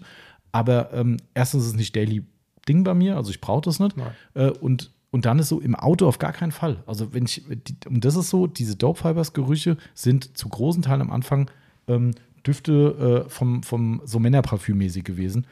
[0.52, 2.24] Aber ähm, erstens ist es nicht Daily
[2.68, 3.94] Ding bei mir, also ich brauche das nicht.
[4.34, 6.82] Äh, und, und dann ist so im Auto auf gar keinen Fall.
[6.86, 10.82] Also wenn ich, die, und das ist so, diese Dope Fibers Gerüche sind zu großen
[10.82, 11.50] Teilen am Anfang
[11.88, 12.12] ähm,
[12.46, 15.46] Düfte äh, vom, vom so Männerparfümmäßig gewesen.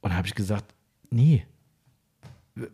[0.00, 0.64] Und da habe ich gesagt,
[1.10, 1.44] nee,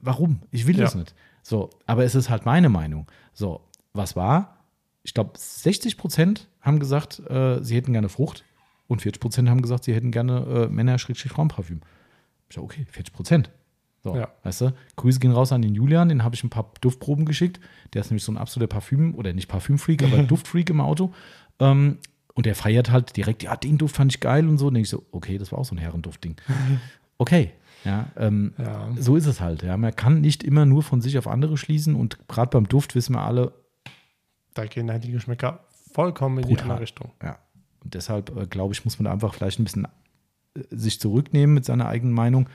[0.00, 0.40] warum?
[0.50, 1.00] Ich will das Ja.
[1.00, 1.14] nicht.
[1.42, 3.06] So, aber es ist halt meine Meinung.
[3.32, 3.60] So,
[3.92, 4.58] was war?
[5.02, 8.44] Ich glaube, 60 Prozent haben gesagt, äh, sie hätten gerne Frucht
[8.86, 11.80] und 40 Prozent haben gesagt, sie hätten gerne äh, Männer-Frauenparfüm.
[12.48, 13.50] Ich sage, okay, 40 Prozent.
[14.04, 14.28] So, Ja.
[14.42, 17.60] weißt du, Grüße gehen raus an den Julian, den habe ich ein paar Duftproben geschickt.
[17.94, 21.12] Der ist nämlich so ein absoluter Parfüm, oder nicht Parfümfreak, aber Duftfreak im Auto.
[21.58, 21.98] Ähm,
[22.34, 24.68] und der feiert halt direkt, ja, den Duft fand ich geil und so.
[24.68, 26.36] Und denke ich so, okay, das war auch so ein Herrenduftding.
[27.18, 27.52] Okay,
[27.84, 28.88] ja, ähm, Ja.
[28.98, 29.62] so ist es halt.
[29.62, 29.76] Ja.
[29.76, 33.14] Man kann nicht immer nur von sich auf andere schließen und gerade beim Duft wissen
[33.14, 33.52] wir alle,
[34.54, 35.60] Da gehen halt die Geschmäcker
[35.92, 36.64] vollkommen in die Brutal.
[36.64, 37.10] andere Richtung.
[37.22, 37.38] ja.
[37.84, 39.86] Und deshalb, äh, glaube ich, muss man da einfach vielleicht ein bisschen
[40.54, 42.48] äh, sich zurücknehmen mit seiner eigenen Meinung.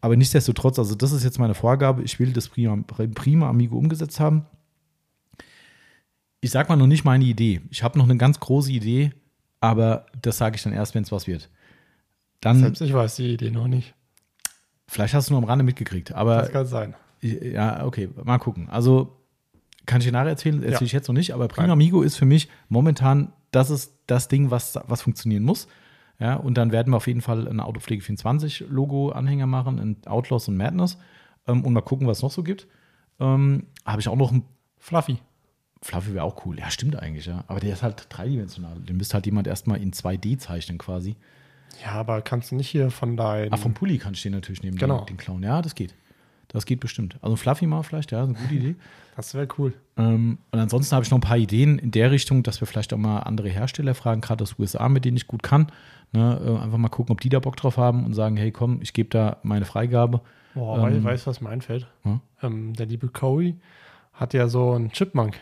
[0.00, 2.02] Aber nichtsdestotrotz, also das ist jetzt meine Vorgabe.
[2.02, 2.76] Ich will das Prima,
[3.14, 4.46] Prima Amigo umgesetzt haben.
[6.40, 7.60] Ich sag mal noch nicht meine Idee.
[7.70, 9.12] Ich habe noch eine ganz große Idee,
[9.60, 11.48] aber das sage ich dann erst, wenn es was wird.
[12.40, 13.94] Dann, Selbst ich weiß die Idee noch nicht.
[14.92, 16.94] Vielleicht hast du nur am Rande mitgekriegt, aber Das kann sein.
[17.20, 18.68] Ja, okay, mal gucken.
[18.68, 19.16] Also
[19.86, 20.82] kann ich dir nachher erzählen, erzähle Ja.
[20.82, 21.72] ich jetzt noch nicht, aber Prima.
[21.72, 25.66] Amigo ist für mich momentan, das ist das Ding, was, was funktionieren muss.
[26.18, 30.46] Ja, und dann werden wir auf jeden Fall ein Autopflege 24 Logo-Anhänger machen, in Outlaws
[30.48, 30.98] und Madness
[31.48, 32.68] ähm, und mal gucken, was es noch so gibt.
[33.18, 34.44] Ähm, Habe ich auch noch ein
[34.78, 35.18] Fluffy.
[35.80, 36.58] Fluffy wäre auch cool.
[36.60, 37.42] Ja, stimmt eigentlich, ja.
[37.48, 38.78] Aber der ist halt dreidimensional.
[38.80, 41.16] Den müsste halt jemand erstmal in 2D zeichnen quasi.
[41.84, 43.52] Ja, aber kannst du nicht hier von deinem.
[43.52, 45.04] Ah, vom Pulli kann ich den natürlich nehmen, Genau.
[45.04, 45.42] den, Clown.
[45.42, 45.94] Ja, das geht.
[46.48, 47.16] Das geht bestimmt.
[47.22, 48.74] Also Fluffy mal vielleicht, ja, ist eine gute Idee.
[49.14, 49.74] Das wäre cool.
[49.98, 52.94] Ähm, und ansonsten habe ich noch ein paar Ideen in der Richtung, dass wir vielleicht
[52.94, 55.66] auch mal andere Hersteller fragen, gerade aus USA, mit denen ich gut kann.
[56.12, 58.80] Ne, äh, einfach mal gucken, ob die da Bock drauf haben und sagen, hey komm,
[58.80, 60.22] ich gebe da meine Freigabe.
[60.54, 61.86] Boah, Ähm, weißt du, was mir einfällt?
[62.04, 62.20] Hm?
[62.42, 63.56] Ähm, der liebe Cory
[64.14, 65.38] hat ja so einen Chipmunk.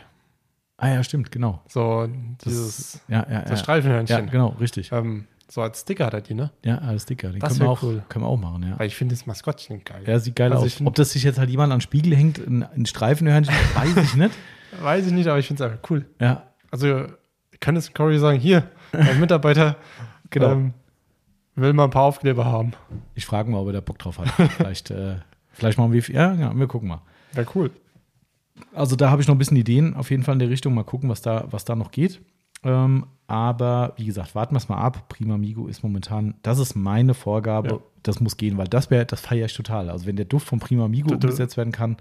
[0.75, 1.61] Ah ja, stimmt, genau.
[1.69, 2.07] So
[2.39, 3.55] Das, dieses ja, ja, das ja.
[3.57, 4.25] Streifenhörnchen.
[4.25, 4.91] ja, genau, richtig.
[4.91, 6.49] ähm, so als Sticker hat er die, ne?
[6.63, 7.29] Ja, alles dicker.
[7.29, 8.03] Den Das können wir, auch, cool.
[8.07, 8.79] können wir auch machen, ja.
[8.79, 10.01] Weil ich finde das Maskottchen geil.
[10.07, 10.79] Ja, sieht geil Also aus.
[10.79, 13.97] ich Ob das sich jetzt halt jemand an den Spiegel hängt, in, in Streifenhörnchen, weiß
[13.97, 14.31] ich nicht.
[14.81, 16.05] Weiß ich nicht, aber ich finde es einfach cool.
[16.21, 17.05] Ja, Also
[17.59, 19.75] kann es Cory sagen, hier, mein Mitarbeiter
[20.29, 20.51] Genau.
[20.53, 20.73] ähm,
[21.55, 22.71] will mal ein paar Aufkleber haben.
[23.13, 24.29] ich frage mal, ob er da Bock drauf hat.
[24.51, 25.17] vielleicht, äh,
[25.51, 27.01] vielleicht machen wir, ja, ja, wir gucken mal.
[27.33, 27.71] Wäre cool.
[28.73, 30.73] Also da habe ich noch ein bisschen Ideen auf jeden Fall in der Richtung.
[30.73, 32.21] Mal gucken, was da, was da noch geht.
[32.63, 35.07] Ähm, aber wie gesagt, warten wir es mal ab.
[35.09, 37.69] Prima Migo ist momentan, das ist meine Vorgabe.
[37.69, 37.79] Ja.
[38.03, 39.89] Das muss gehen, weil das wäre, das feiere ich total.
[39.89, 41.97] Also wenn der Duft von Prima Migo Du- umgesetzt werden kann,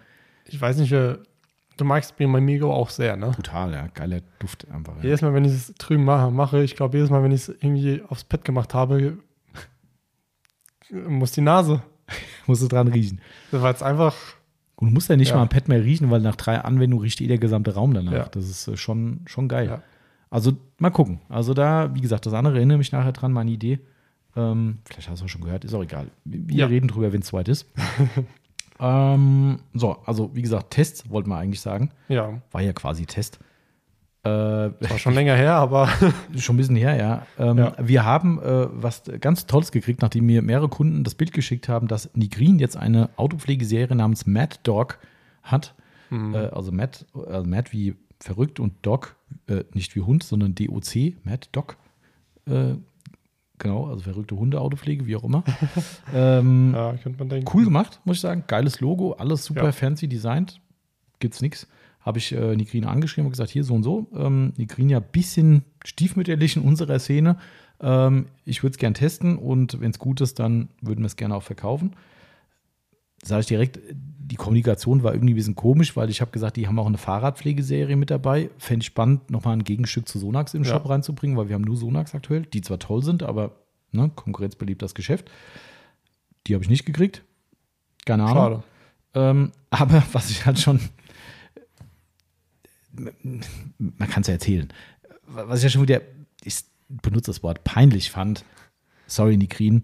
[0.47, 3.31] Ich weiß nicht, du magst Prima Migo auch sehr, ne?
[3.31, 4.97] brutal, ja, geiler Duft einfach.
[4.97, 5.03] Ja.
[5.05, 7.49] Jedes Mal, wenn ich es drüben mache, mache ich glaube, jedes Mal, wenn ich es
[7.49, 9.19] irgendwie aufs Pad gemacht habe,
[10.91, 11.83] muss die Nase.
[12.47, 13.21] Musst du dran riechen.
[13.53, 14.17] Das war jetzt einfach,
[14.75, 15.37] Und du musst ja nicht Ja.
[15.37, 18.27] mal am Pad mehr riechen, weil nach drei Anwendungen riecht eh der gesamte Raum danach.
[18.29, 19.81] Das ist äh, schon, schon geil.
[20.31, 21.21] Also mal gucken.
[21.29, 23.81] Also da, wie gesagt, das andere erinnere mich nachher dran, meine Idee.
[24.37, 26.07] Ähm, vielleicht hast du auch schon gehört, ist auch egal.
[26.25, 26.67] Wir Ja.
[26.67, 27.67] reden drüber, wenn es soweit ist.
[28.81, 31.91] ähm, so, also wie gesagt, Tests wollten wir eigentlich sagen.
[32.09, 33.39] ja, War ja quasi Test.
[34.23, 35.89] Äh, War schon länger her, aber
[36.37, 37.27] Schon ein bisschen her, ja.
[37.39, 37.73] Ähm, Ja.
[37.79, 41.89] Wir haben äh, was ganz Tolles gekriegt, nachdem mir mehrere Kunden das Bild geschickt haben,
[41.89, 44.99] dass Nigrin jetzt eine Autopflegeserie namens Mad Dog
[45.43, 45.75] hat.
[46.13, 49.17] Äh, also Mad, also Mad wie verrückt und Dog,
[49.47, 51.77] äh, nicht wie Hund, sondern DOC, Mad Dog.
[52.47, 52.75] Äh,
[53.59, 55.43] genau, also verrückte Hunde-Autopflege, wie auch immer.
[56.15, 57.51] ähm, ja, könnte man denken.
[57.53, 58.45] Cool gemacht, muss ich sagen.
[58.47, 59.73] Geiles Logo, alles super Ja.
[59.73, 60.61] fancy designt.
[61.19, 61.67] Gibt's nix.
[62.01, 64.07] Habe ich äh, Nigrina angeschrieben und gesagt, hier so und so.
[64.15, 67.37] Ähm, Nigrina ein bisschen stiefmütterlich in unserer Szene.
[67.81, 71.17] Ähm, ich würde es gern testen und wenn es gut ist, dann würden wir es
[71.17, 71.93] gerne auch verkaufen.
[73.23, 73.79] Sage ich direkt,
[74.31, 76.99] die Kommunikation war irgendwie ein bisschen komisch, weil ich habe gesagt, die haben auch eine
[76.99, 78.51] Fahrradpflegeserie mit dabei.
[78.59, 80.71] Fände ich spannend, nochmal ein Gegenstück zu Sonax im Ja.
[80.71, 83.57] Shop reinzubringen, weil wir haben nur Sonax aktuell, die zwar toll sind, aber
[83.93, 85.31] ne, konkurrenzbeliebt das Geschäft.
[86.47, 87.23] Die habe ich nicht gekriegt.
[88.07, 88.37] Keine Ahnung.
[88.37, 88.63] Schade.
[89.15, 90.81] Ähm, aber was ich halt schon,
[92.93, 94.69] man kann es ja erzählen,
[95.27, 96.03] was ich ja schon wieder,
[96.45, 98.45] ich benutze das Wort, peinlich fand,
[99.07, 99.83] sorry Nikrin,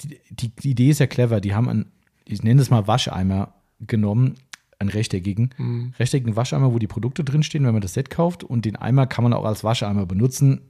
[0.00, 1.92] die, die, die Idee ist ja clever, die haben einen,
[2.26, 4.34] ich nenne es mal Wascheimer genommen,
[4.78, 5.92] einen rechteckigen, Mhm.
[5.98, 9.22] rechteckigen Wascheimer, wo die Produkte drinstehen, wenn man das Set kauft und den Eimer kann
[9.24, 10.60] man auch als Wascheimer benutzen,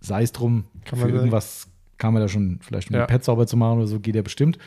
[0.00, 3.06] sei es drum, Kann für irgendwas kann man da schon, vielleicht um Ja.
[3.06, 4.58] die Pad sauber zu machen oder so, geht ja bestimmt.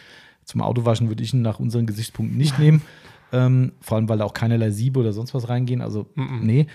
[0.44, 2.82] Zum Autowaschen würde ich ihn nach unseren Gesichtspunkten nicht nehmen.
[3.34, 5.80] Ähm, vor allem, weil da auch keinerlei Siebe oder sonst was reingehen.
[5.80, 6.40] Also, Mhm.
[6.42, 6.68] nee.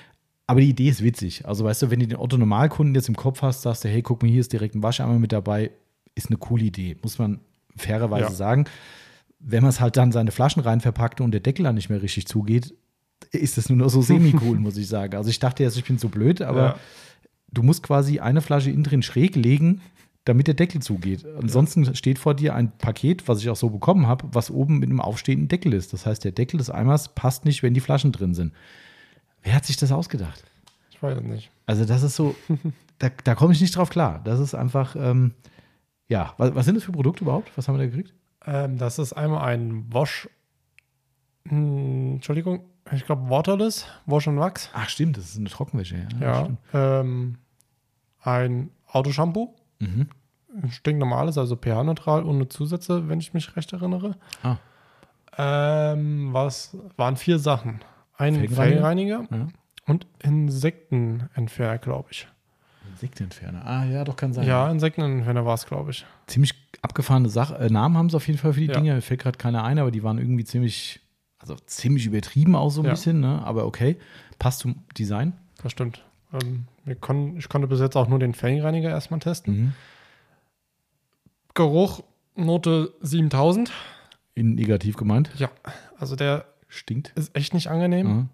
[0.46, 1.46] Aber die Idee ist witzig.
[1.46, 4.22] Also, weißt du, wenn du den Otto-Normalkunden jetzt im Kopf hast, sagst du, hey, guck
[4.22, 5.70] mal, hier ist direkt ein Wascheimer mit dabei,
[6.14, 6.96] ist eine coole Idee.
[7.02, 7.40] Muss man
[7.76, 8.30] fairerweise Ja.
[8.30, 8.64] sagen.
[9.38, 12.02] Wenn man es halt dann seine Flaschen rein verpackt und der Deckel dann nicht mehr
[12.02, 12.74] richtig zugeht,
[13.32, 15.14] ist das nur noch so semi-cool, muss ich sagen.
[15.16, 16.76] Also, ich dachte erst, ich bin so blöd, aber Ja.
[17.52, 19.80] du musst quasi eine Flasche innen drin schräg legen,
[20.24, 21.24] damit der Deckel zugeht.
[21.40, 24.88] Ansonsten steht vor dir ein Paket, was ich auch so bekommen habe, was oben mit
[24.90, 25.92] einem aufstehenden Deckel ist.
[25.92, 28.52] Das heißt, der Deckel des Eimers passt nicht, wenn die Flaschen drin sind.
[29.42, 30.42] Wer hat sich das ausgedacht?
[30.90, 31.50] Ich weiß es nicht.
[31.66, 32.34] Also, das ist so,
[32.98, 34.20] da, da komme ich nicht drauf klar.
[34.24, 35.32] Das ist einfach, ähm,
[36.08, 37.50] ja, was, was sind das für Produkte überhaupt?
[37.56, 38.12] Was haben wir da gekriegt?
[38.46, 40.28] Ähm, das ist einmal ein Wash.
[41.48, 42.60] Hm, Entschuldigung,
[42.92, 44.70] ich glaube Waterless, Wash und Wachs.
[44.72, 46.06] Ach, stimmt, das ist eine Trockenwäsche.
[46.20, 47.00] Ja, Ja.
[47.00, 47.38] Ähm,
[48.22, 49.54] ein Autoshampoo.
[49.80, 50.08] Mhm.
[50.62, 54.16] Ein stinknormales, also pH-neutral, ohne Zusätze, wenn ich mich recht erinnere.
[54.42, 54.56] Ah.
[55.38, 57.80] Ähm, was waren vier Sachen?
[58.16, 58.56] Ein Felgenreiniger?
[58.62, 59.46] Felgenreiniger Ja.
[59.86, 62.26] und Insektenentferner, glaube ich.
[62.96, 63.66] Insektenentferner.
[63.66, 64.46] Ah, ja, doch, kann sein.
[64.46, 66.04] Ja, Insektenentferner war es, glaube ich.
[66.26, 67.54] ziemlich abgefahrene Sache.
[67.58, 68.74] Äh, Namen haben sie auf jeden Fall für die Ja.
[68.74, 68.94] Dinge.
[68.94, 71.00] Mir fällt gerade keiner ein, aber die waren irgendwie ziemlich,
[71.38, 72.90] also ziemlich übertrieben auch so ein Ja.
[72.92, 73.42] bisschen, ne?
[73.44, 73.96] Aber okay.
[74.38, 75.32] Passt zum Design.
[75.62, 76.02] Das stimmt.
[76.32, 79.54] Ähm, wir kon ich konnte bis jetzt auch nur den Felgenreiniger erstmal testen.
[79.56, 79.72] Mhm.
[81.54, 82.02] Geruch,
[82.34, 83.72] Note 7000.
[84.34, 85.30] In negativ gemeint.
[85.36, 85.50] Ja,
[85.98, 87.12] also der Stinkt.
[87.16, 88.06] ist echt nicht angenehm.
[88.06, 88.28] Mhm.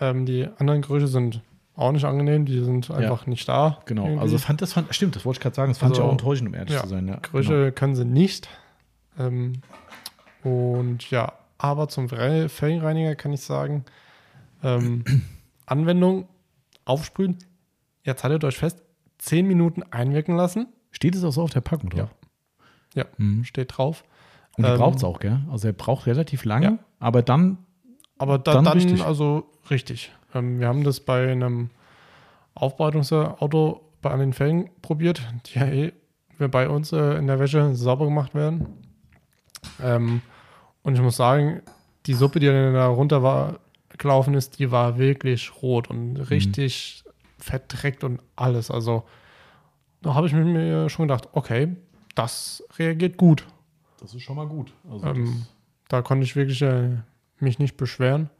[0.00, 1.40] Ähm, die anderen Gerüche sind
[1.78, 3.78] auch nicht angenehm, die sind einfach nicht da.
[3.86, 4.04] Genau.
[4.04, 4.20] irgendwie.
[4.20, 5.70] Also fand das fand, stimmt, das wollte ich gerade sagen.
[5.70, 7.06] Das fand Also, ich auch enttäuschend, um ehrlich ja, zu sein.
[7.08, 7.70] Ja, Gerüche genau.
[7.72, 8.48] können sie nicht.
[9.18, 9.62] Ähm,
[10.42, 13.84] und ja, aber zum Fel- Felgenreiniger kann ich sagen,
[14.62, 15.04] ähm,
[15.66, 16.28] Anwendung,
[16.84, 17.38] aufsprühen.
[18.02, 18.82] Jetzt haltet euch fest,
[19.18, 20.68] 10 Minuten einwirken lassen.
[20.90, 22.08] Steht es auch so auf der Packung drauf?
[22.94, 23.44] Ja, Mhm.
[23.44, 24.04] steht drauf.
[24.56, 25.40] Und Ähm, braucht es auch, gell?
[25.50, 26.78] Also er braucht relativ lange, Ja.
[26.98, 27.58] aber dann,
[28.20, 29.04] Aber da, Dann dann, richtig.
[29.04, 30.10] also richtig.
[30.34, 31.70] Ähm, wir haben das bei einem
[32.54, 35.92] Aufbereitungsauto bei an den Felgen probiert, die ja eh
[36.38, 38.66] bei uns äh, in der Wäsche sauber gemacht werden.
[39.82, 40.22] Ähm,
[40.82, 41.62] und ich muss sagen,
[42.06, 43.58] die Suppe, die dann da runter war,
[43.96, 47.04] gelaufen ist, die war wirklich rot und richtig
[47.38, 48.70] verdreckt und alles.
[48.70, 49.04] Also
[50.02, 51.76] da habe ich mir schon gedacht, okay,
[52.14, 53.46] das reagiert gut.
[54.00, 54.72] das ist schon mal gut.
[54.90, 55.46] Also Ähm,
[55.88, 56.98] da konnte ich wirklich äh,
[57.40, 58.30] mich nicht beschweren.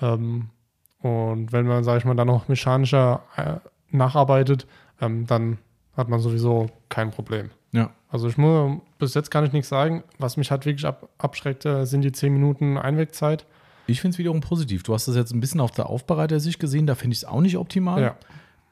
[0.00, 0.50] Ähm,
[1.06, 3.56] und wenn man, sage ich mal, dann noch mechanischer äh,
[3.90, 4.66] nacharbeitet,
[5.00, 5.58] ähm, dann
[5.96, 7.50] hat man sowieso kein Problem.
[7.72, 7.90] ja.
[8.08, 10.04] Also ich muss bis jetzt kann ich nichts sagen.
[10.18, 13.44] Was mich halt wirklich ab, abschreckt, sind die 10 Minuten Einwegzeit.
[13.88, 14.84] Ich finde es wiederum positiv.
[14.84, 17.40] Du hast das jetzt ein bisschen auf der Aufbereiter-Sicht gesehen, da finde ich es auch
[17.40, 18.00] nicht optimal.
[18.00, 18.16] Ja,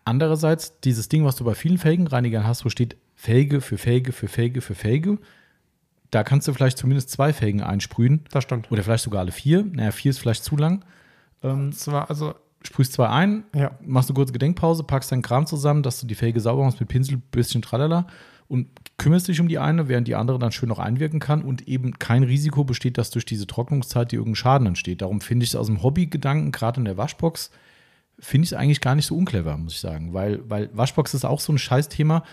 [0.05, 4.29] Andererseits, dieses Ding, was du bei vielen Felgenreinigern hast, wo steht Felge für Felge für
[4.29, 5.19] Felge für Felge,
[6.11, 8.71] da kannst du vielleicht zumindest zwei Felgen einsprühen das stimmt.
[8.71, 9.65] oder vielleicht sogar alle vier.
[9.65, 10.85] Naja, vier ist vielleicht zu lang.
[11.45, 12.35] Ähm, Zwar, also,
[12.67, 16.15] sprühst zwei ein, ja, machst eine kurze Gedenkpause, packst deinen Kram zusammen, dass du die
[16.15, 18.07] Felge sauber machst mit Pinsel, bisschen tralala
[18.49, 18.69] und
[18.99, 21.99] kümmerst dich um die eine, während die andere dann schön noch einwirken kann und eben
[21.99, 25.03] kein Risiko besteht, dass durch diese Trocknungszeit dir irgendein Schaden entsteht.
[25.03, 27.51] Darum finde ich es aus dem Hobbygedanken, gerade in der Waschbox,
[28.19, 30.15] finde ich es eigentlich gar nicht so unclever, muss ich sagen.
[30.15, 32.25] Weil, weil Waschbox ist auch so ein Scheißthema.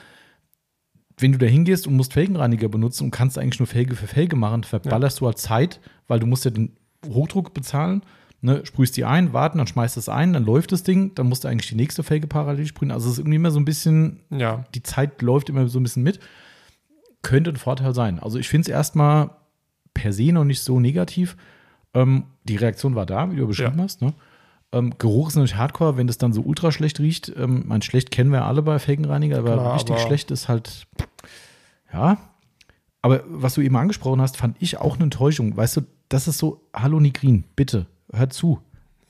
[1.18, 4.36] Wenn du da hingehst und musst Felgenreiniger benutzen und kannst eigentlich nur Felge für Felge
[4.36, 6.78] machen, verballerst du halt Zeit, weil du musst ja den
[7.08, 8.04] Hochdruck bezahlen,
[8.42, 11.44] ne, sprühst die ein, warten, dann schmeißt es ein, dann läuft das Ding, dann musst
[11.44, 12.92] du eigentlich die nächste Felge parallel sprühen.
[12.92, 15.84] Also es ist irgendwie immer so ein bisschen, Ja, die Zeit läuft immer so ein
[15.84, 16.20] bisschen mit.
[17.22, 18.20] Könnte ein Vorteil sein.
[18.20, 19.30] Also ich finde es erstmal
[19.94, 21.38] per se noch nicht so negativ.
[21.94, 23.84] Ähm, die Reaktion war da, wie du beschrieben Ja.
[23.84, 24.02] hast.
[24.02, 24.14] Ne?
[24.72, 27.32] Ähm, Geruch ist natürlich hardcore, wenn das dann so ultra schlecht riecht.
[27.38, 30.88] Ähm, mein schlecht kennen wir alle bei Felgenreiniger, aber Klar, richtig aber- schlecht ist halt,
[31.94, 32.18] ja.
[33.04, 35.58] Aber was du eben angesprochen hast, fand ich auch eine Enttäuschung.
[35.58, 38.62] Weißt du, das ist so, hallo Nigrin, bitte, hör zu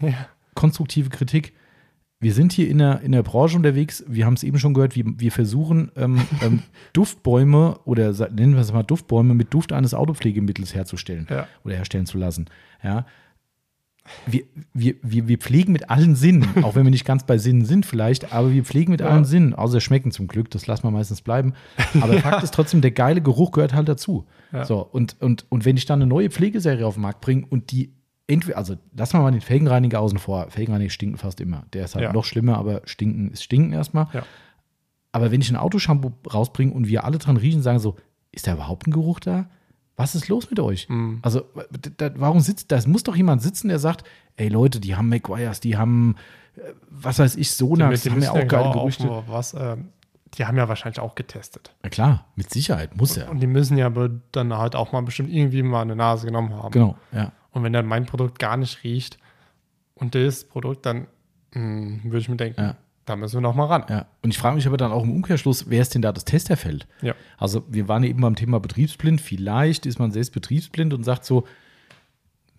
[0.02, 0.14] ja,
[0.56, 1.53] konstruktive Kritik.
[2.19, 4.03] Wir sind hier in der, in der Branche unterwegs.
[4.07, 6.61] Wir haben es eben schon gehört, wir, wir versuchen ähm, ähm,
[6.94, 11.48] Duftbäume oder nennen wir es mal Duftbäume mit Duft eines Autopflegemittels herzustellen ja.
[11.64, 12.45] oder herstellen zu lassen.
[12.84, 13.07] Ja.
[14.28, 17.65] Wir, wir, wir, wir pflegen mit allen Sinnen, auch wenn wir nicht ganz bei Sinnen
[17.65, 19.07] sind vielleicht, aber wir pflegen mit Ja.
[19.07, 21.53] allen Sinnen, außer schmecken zum Glück, das lassen wir meistens bleiben.
[22.02, 24.28] Aber Fakt ist trotzdem, der geile Geruch gehört halt dazu.
[24.52, 24.65] Ja.
[24.65, 27.72] So, und, und, und wenn ich dann eine neue Pflegeserie auf den Markt bringe und
[27.72, 27.94] die
[28.31, 30.49] entweder, also lassen wir mal den Felgenreiniger außen vor.
[30.49, 31.63] Felgenreiniger stinken fast immer.
[31.73, 32.13] Der ist halt Ja.
[32.13, 34.07] noch schlimmer, aber stinken ist stinken erstmal.
[34.13, 34.23] Ja.
[35.11, 37.97] Aber wenn ich ein Autoshampoo rausbringe und wir alle dran riechen, sagen so,
[38.31, 39.49] ist da überhaupt ein Geruch da?
[39.97, 40.87] Was ist los mit euch?
[40.89, 41.19] Mhm.
[41.21, 41.43] Also,
[41.97, 45.59] da, warum sitzt, da muss doch jemand sitzen, der sagt, ey Leute, die haben McGuire's,
[45.59, 46.15] die haben,
[46.55, 49.05] äh, was weiß ich, Sonax, die, haben ja auch geile Gerüchte.
[49.05, 49.89] mal was, ähm,
[50.35, 51.75] die haben ja wahrscheinlich auch getestet.
[51.83, 53.29] Na klar, mit Sicherheit, muss er.
[53.29, 56.53] Und die müssen ja aber dann halt auch mal bestimmt irgendwie mal eine Nase genommen
[56.55, 56.71] haben.
[56.71, 57.33] Genau, ja.
[57.52, 59.18] Und wenn dann mein Produkt gar nicht riecht
[59.95, 61.07] und das Produkt, dann
[61.53, 62.78] hm, würde ich mir denken, Ja.
[63.06, 63.84] da müssen wir noch mal ran.
[63.90, 66.23] Ja, und ich frage mich aber dann auch im Umkehrschluss, wer ist denn da das
[66.26, 66.88] Testerfeld?
[67.02, 67.14] Ja.
[67.38, 69.19] Also wir waren eben beim Thema betriebsblind.
[69.19, 71.45] Vielleicht ist man selbst betriebsblind und sagt so,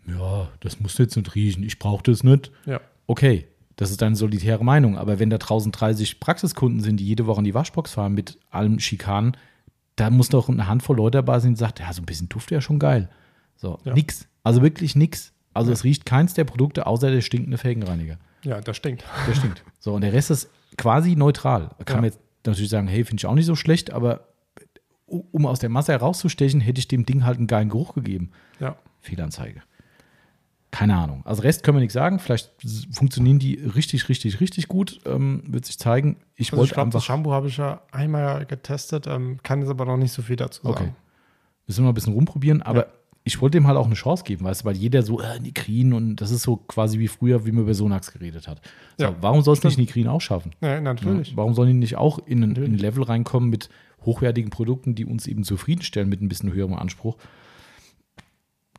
[0.06, 2.50] ja, das muss jetzt nicht riechen, ich brauche das nicht.
[2.66, 2.80] Ja.
[3.06, 3.46] Okay,
[3.76, 4.98] das ist deine solitäre Meinung.
[4.98, 8.38] Aber wenn da draußen 30 Praxiskunden sind, die jede Woche in die Waschbox fahren mit
[8.50, 9.36] allem Schikanen,
[9.96, 12.50] da muss doch eine Handvoll Leute dabei sein, die sagt, ja, so ein bisschen Duft
[12.50, 13.08] wäre schon geil.
[13.56, 13.94] So, Ja.
[13.94, 14.26] nix.
[14.42, 15.32] Also wirklich nix.
[15.54, 18.18] Also es riecht keins der Produkte außer der stinkende Felgenreiniger.
[18.44, 19.04] Ja, das stinkt.
[19.28, 19.62] Der stinkt.
[19.78, 21.70] So, und der Rest ist quasi neutral.
[21.78, 22.00] Da kann Ja.
[22.00, 24.26] man jetzt natürlich sagen, hey, finde ich auch nicht so schlecht, aber
[25.06, 28.30] um aus der Masse herauszustechen, hätte ich dem Ding halt einen geilen Geruch gegeben.
[28.58, 28.76] Ja.
[29.00, 29.62] Fehlanzeige.
[30.70, 31.20] Keine Ahnung.
[31.26, 32.18] Also Rest können wir nicht sagen.
[32.18, 32.50] Vielleicht
[32.90, 35.00] funktionieren die richtig, richtig, richtig gut.
[35.04, 36.16] Ähm, wird sich zeigen.
[36.34, 37.04] Ich Also ich wollte glaube, das.
[37.04, 40.62] Shampoo habe ich ja einmal getestet, ähm, kann jetzt aber noch nicht so viel dazu
[40.62, 40.74] sagen.
[40.74, 40.92] Okay.
[41.66, 42.86] Müssen wir mal ein bisschen rumprobieren, aber
[43.24, 45.92] ich wollte dem halt auch eine Chance geben, weißt du, weil jeder so, äh, Nikrin
[45.92, 48.60] und das ist so quasi wie früher, wie man über Sonax geredet hat.
[48.98, 49.78] So, Ja, warum soll es nicht.
[49.78, 50.52] Nikrin auch schaffen?
[50.60, 51.30] Ja, natürlich.
[51.30, 52.78] Ja, warum sollen die nicht auch in ein, in ein.
[52.78, 53.68] Level reinkommen mit
[54.04, 57.16] hochwertigen Produkten, die uns eben zufriedenstellen mit ein bisschen höherem Anspruch?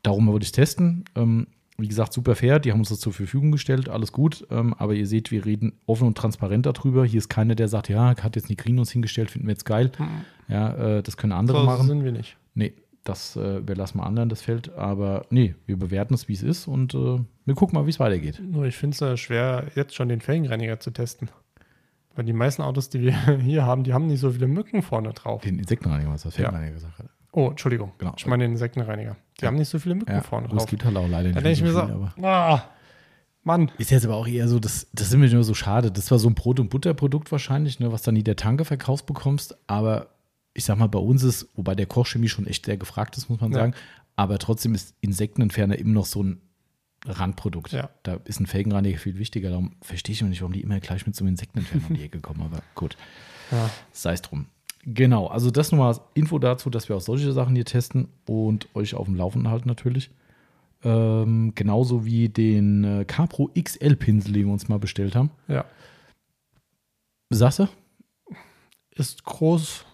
[0.02, 1.04] Darum wollte ich testen.
[1.14, 1.46] Ähm,
[1.78, 4.46] wie gesagt, super fair, die haben uns das zur Verfügung gestellt, alles gut.
[4.50, 7.04] Ähm, aber ihr seht, wir reden offen und transparent darüber.
[7.04, 9.90] Hier ist keiner, der sagt, ja, hat jetzt Nikrin uns hingestellt, finden wir jetzt geil.
[10.48, 11.86] Ja, äh, das können andere So machen.
[11.88, 12.36] sind wir nicht.
[12.54, 12.74] Nee,
[13.04, 14.72] das äh, überlassen wir anderen, das Feld.
[14.74, 18.00] Aber nee, wir bewerten es, wie es ist und äh, wir gucken mal, wie es
[18.00, 18.40] weitergeht.
[18.42, 21.28] Nur ich finde es äh, schwer, jetzt schon den Felgenreiniger zu testen.
[22.16, 25.12] Weil die meisten Autos, die wir hier haben, die haben nicht so viele Mücken vorne
[25.12, 25.42] drauf.
[25.42, 26.44] Den Insektenreiniger, was das Ja.
[26.44, 27.06] Felgenreiniger gesagt hat.
[27.32, 27.92] Oh, Entschuldigung.
[27.98, 28.14] Genau.
[28.16, 29.16] Ich meine den Insektenreiniger.
[29.38, 29.48] Die Ja.
[29.48, 30.66] haben nicht so viele Mücken Ja, vorne drauf.
[30.66, 32.64] gibt halt auch leider Da nicht denke ich mir so, viel, aber ah,
[33.42, 33.70] Mann.
[33.76, 35.90] Ist jetzt aber auch eher so, das, das ist mir nur so schade.
[35.90, 39.04] Das war so ein Brot- und Butterprodukt wahrscheinlich, ne, was dann nie der Tanke verkaufst
[39.06, 39.56] bekommst.
[39.66, 40.06] Aber
[40.54, 43.40] ich sag mal, bei uns ist, wobei der Kochchemie schon echt sehr gefragt ist, muss
[43.40, 43.58] man Ja.
[43.58, 43.74] sagen.
[44.16, 46.40] Aber trotzdem ist Insektenentferner immer noch so ein
[47.06, 47.72] Randprodukt.
[47.72, 47.90] Ja.
[48.04, 49.50] Da ist ein Felgenreiniger viel wichtiger.
[49.50, 52.04] Darum verstehe ich immer nicht, warum die immer gleich mit so einem Insektenentferner um die
[52.04, 52.40] Ecke kommen.
[52.42, 52.96] Aber gut,
[53.50, 53.68] Ja.
[53.92, 54.46] sei es drum.
[54.86, 58.94] Genau, also das nochmal Info dazu, dass wir auch solche Sachen hier testen und euch
[58.94, 60.10] auf dem Laufenden halten natürlich.
[60.82, 65.30] Ähm, genauso wie den äh, Capro XL Pinsel, den wir uns mal bestellt haben.
[65.48, 65.64] ja.
[67.30, 67.68] Sagst du?
[68.94, 69.84] Ist groß.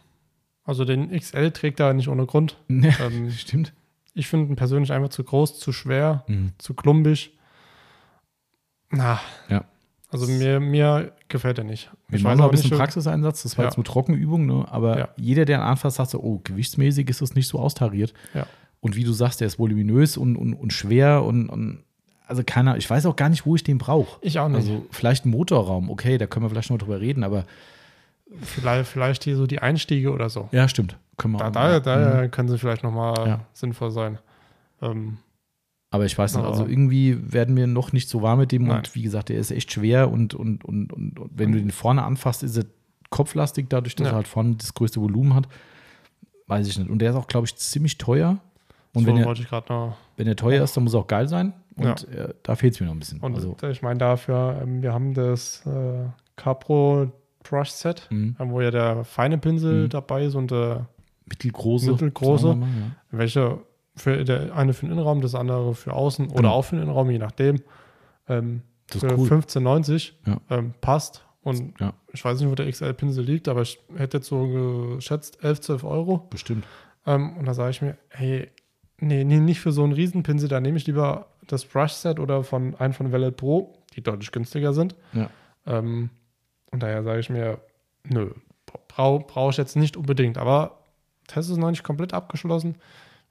[0.71, 2.57] Also den XL trägt er nicht ohne Grund.
[2.69, 3.73] Ja, Ähm, stimmt.
[4.15, 6.53] ich finde ihn persönlich einfach zu groß, zu schwer, Mhm.
[6.59, 7.33] zu klumpig.
[8.91, 9.65] Na, Ja.
[10.11, 11.91] also mir, mir gefällt er nicht.
[12.09, 13.43] Wir ich machen noch ein bisschen Praxiseinsatz.
[13.43, 13.69] Das war Ja.
[13.71, 14.65] jetzt nur Trockenübung, ne?
[14.71, 15.09] aber Ja.
[15.17, 18.13] jeder, der ihn anfasst, sagt so: Oh, gewichtsmäßig ist das nicht so austariert.
[18.35, 18.47] Ja.
[18.81, 21.85] Und wie du sagst, der ist voluminös und, und, und schwer und, und
[22.27, 24.19] also keiner, ich weiß auch gar nicht, wo ich den brauche.
[24.23, 24.57] Ich auch nicht.
[24.59, 27.45] Also vielleicht ein Motorraum, okay, da können wir vielleicht noch drüber reden, aber
[28.43, 30.49] vielleicht, vielleicht hier so die Einstiege oder so.
[30.53, 30.97] ja, stimmt.
[31.17, 32.31] Können wir Da, da, da Mhm.
[32.31, 33.41] können sie vielleicht nochmal Ja.
[33.53, 34.19] sinnvoll sein.
[34.81, 35.19] Ähm,
[35.91, 38.79] Aber ich weiß nicht, also irgendwie werden wir noch nicht so warm mit dem Nein.
[38.79, 41.73] und wie gesagt, der ist echt schwer und, und, und, und, und wenn du den
[41.73, 42.65] vorne anfasst, ist er
[43.11, 44.13] kopflastig, dadurch, dass Ja.
[44.13, 45.49] er halt vorne das größte Volumen hat.
[46.47, 46.89] Weiß ich nicht.
[46.91, 48.39] Und der ist auch, glaube ich, ziemlich teuer.
[48.95, 51.53] Und so wenn er, wenn er teuer ist, dann muss er auch geil sein.
[51.77, 52.25] Und Ja.
[52.25, 53.21] äh, da fehlt es mir noch ein bisschen.
[53.21, 57.11] Und also, ich meine dafür, ähm, wir haben das äh, Capro
[57.43, 59.89] Brush Set, mh, ähm, wo ja der feine Pinsel Mhm.
[59.91, 60.77] dabei ist und äh,
[61.27, 61.91] mittelgroße.
[61.93, 62.55] Mittelgroße.
[62.55, 62.91] mal, ja.
[63.11, 63.59] welche
[63.97, 66.53] für der eine für den Innenraum, das andere für außen oder Genau.
[66.53, 67.61] auch für den Innenraum, je nachdem.
[68.29, 69.29] ähm, Das für cool.
[69.29, 70.41] 15,90 Ja.
[70.51, 71.25] ähm, passt.
[71.43, 74.47] Und Ja, ich weiß nicht, wo der XL-Pinsel liegt, aber ich hätte jetzt so
[74.97, 76.19] geschätzt 11, 12 Euro.
[76.31, 76.65] bestimmt.
[77.07, 78.49] Ähm, und da sage ich mir, hey,
[78.99, 82.75] nee, nee, nicht für so einen Riesenpinsel, da nehme ich lieber das Brush-Set oder von
[82.77, 84.95] einen von Velvet Pro, die deutlich günstiger sind.
[85.15, 85.31] Ja.
[85.67, 86.11] Ähm,
[86.73, 87.61] und daher sage ich mir,
[88.05, 88.31] nö,
[88.89, 90.39] brauche brauch ich jetzt nicht unbedingt.
[90.39, 90.79] Aber
[91.27, 92.77] Test ist noch nicht komplett abgeschlossen.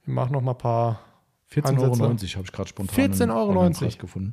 [0.04, 1.00] Wir machen noch mal ein paar
[1.52, 3.70] 14,90 Euro habe ich gerade spontan 14,90 im Euro.
[3.98, 4.32] Gefunden.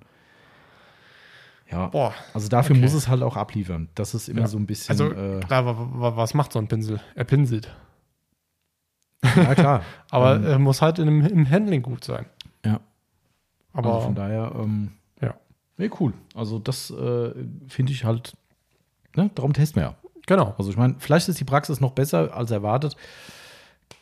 [1.70, 2.82] Ja, Boah, also dafür okay.
[2.84, 3.90] muss es halt auch abliefern.
[3.96, 4.48] Das ist immer Ja.
[4.48, 4.92] so ein bisschen.
[4.92, 7.02] also äh, klar, wa- wa- was macht so ein Pinsel?
[7.16, 7.76] Er pinselt.
[9.24, 9.84] ja, klar.
[10.12, 12.26] Aber Ähm, er muss halt in im Handling gut sein.
[12.64, 12.80] Ja.
[13.74, 15.36] Aber also von daher, ähm, ja.
[15.78, 16.14] Nee, cool.
[16.36, 17.34] Also das äh,
[17.68, 18.34] finde ich halt,
[19.18, 19.96] ne, darum testen wir ja.
[20.26, 20.56] genau.
[20.58, 22.96] Also ich meine, vielleicht ist die Praxis noch besser als erwartet.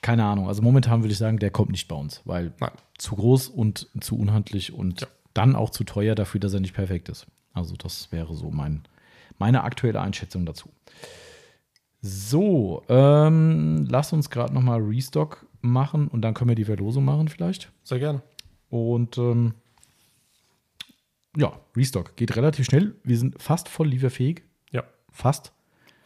[0.02, 0.48] Keine Ahnung.
[0.48, 2.72] Also momentan würde ich sagen, der kommt nicht bei uns, weil Nein.
[2.98, 5.08] zu groß und zu unhandlich und Ja.
[5.34, 7.26] dann auch zu teuer dafür, dass er nicht perfekt ist.
[7.54, 8.84] Also das wäre so mein,
[9.40, 10.70] meine aktuelle Einschätzung dazu.
[12.02, 17.04] So, ähm, lass uns gerade noch mal Restock machen und dann können wir die Verlosung
[17.06, 17.72] machen vielleicht.
[17.84, 18.22] Sehr gerne.
[18.70, 19.54] Und ähm,
[21.36, 22.96] ja, Restock geht relativ schnell.
[23.04, 24.44] Wir sind fast voll lieferfähig.
[25.16, 25.52] Fast.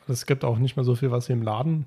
[0.08, 1.86] Es gibt auch nicht mehr so viel, was hier im Laden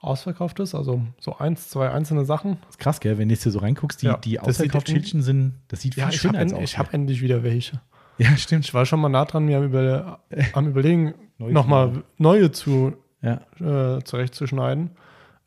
[0.00, 0.74] ausverkauft ist.
[0.74, 2.58] Also so eins, zwei einzelne Sachen.
[2.68, 3.18] ist krass, gell?
[3.18, 5.94] Wenn du jetzt hier so reinguckst, die, Ja, die das sieht Ausverkaufsschildchen sind, das sieht
[5.94, 6.62] viel Ja, ich schöner habe aus.
[6.62, 7.80] ich hab endlich wieder welche.
[8.18, 8.64] ja, stimmt.
[8.66, 10.20] Ich war schon mal nah dran, mir am, über,
[10.52, 14.90] am Überlegen, nochmal neue zu, Ja, äh, zurechtzuschneiden,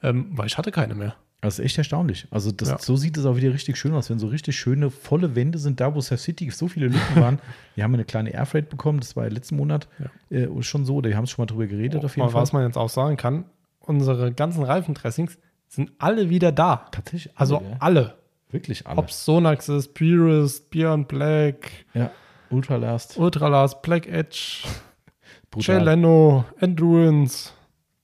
[0.04, 1.16] ähm, weil ich hatte keine mehr.
[1.42, 2.28] Das ist echt erstaunlich.
[2.32, 2.78] Also das, Ja.
[2.80, 5.80] so sieht es auch wieder richtig schön aus, wenn so richtig schöne, volle Wände sind,
[5.80, 7.40] da wo Surf City so viele Lücken waren.
[7.76, 9.88] Wir haben eine kleine Airfreight bekommen, das war ja letzten Monat
[10.30, 12.42] äh, schon so, oder wir haben es schon mal drüber geredet auf jeden Mal, Fall.
[12.42, 13.46] was man jetzt auch sagen kann,
[13.80, 15.38] unsere ganzen Reifendressings
[15.70, 16.88] sind alle wieder da.
[16.92, 17.76] Tatsächlich, Also alle, ja.
[17.80, 18.16] alle.
[18.52, 18.98] wirklich alle.
[18.98, 22.12] Ob Sonax ist, Purist, Beyond Black, Ja,
[22.50, 24.64] Ultralast, Ultralast, Black Edge,
[25.58, 25.80] Jay.
[25.80, 27.52] Leno, Endurance.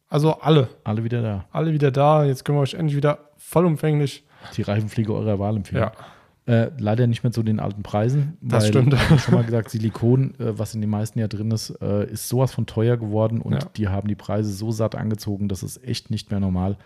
[0.09, 0.69] Also alle.
[0.83, 1.45] Alle wieder da.
[1.51, 2.23] Alle wieder da.
[2.25, 4.25] Jetzt können wir euch endlich wieder vollumfänglich.
[4.55, 5.83] Die Reifenpflege eurer Wahl empfehlen.
[5.83, 5.91] Ja.
[6.47, 8.37] Äh, leider nicht mehr zu den alten Preisen.
[8.39, 8.93] Das stimmt.
[8.93, 12.29] ich schon mal gesagt, Silikon, äh, was in den meisten ja drin ist, äh, ist
[12.29, 13.59] sowas von teuer geworden und Ja.
[13.75, 16.77] die haben die Preise so satt angezogen, das ist echt nicht mehr normal.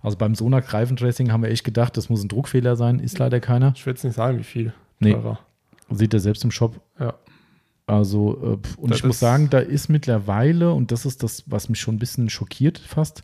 [0.00, 3.38] Also beim Sonax Reifendressing haben wir echt gedacht, das muss ein Druckfehler sein, ist leider
[3.40, 3.72] keiner.
[3.76, 4.72] Ich will jetzt nicht sagen, wie viel.
[4.98, 5.12] Nee.
[5.12, 5.38] Teurer.
[5.90, 6.80] Seht ihr selbst im Shop.
[6.98, 7.12] Ja.
[7.92, 11.68] Also, äh, und Das ich muss sagen, da ist mittlerweile, und das ist das, was
[11.68, 13.22] mich schon ein bisschen schockiert fast,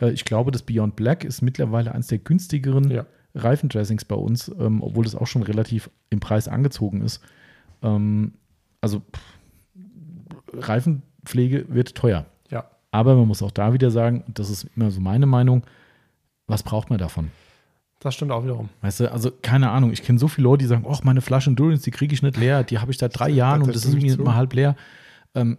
[0.00, 3.06] äh, ich glaube, das Beyond Black ist mittlerweile eines der günstigeren Ja.
[3.34, 7.22] Reifendressings bei uns, ähm, obwohl es auch schon relativ im Preis angezogen ist.
[7.82, 8.34] Ähm,
[8.80, 12.26] also pff, Reifenpflege wird teuer.
[12.52, 12.70] Ja.
[12.92, 15.64] Aber man muss auch da wieder sagen, das ist immer so meine Meinung,
[16.46, 17.32] was braucht man davon?
[18.04, 18.68] Das stimmt auch wiederum.
[18.82, 21.48] Weißt du, also keine Ahnung, ich kenne so viele Leute, die sagen, ach, meine Flasche
[21.48, 23.94] Endurance, die kriege ich nicht leer, die habe ich seit drei Jahren und das das
[23.94, 24.76] ist mir mal halb leer.
[25.34, 25.56] Ähm,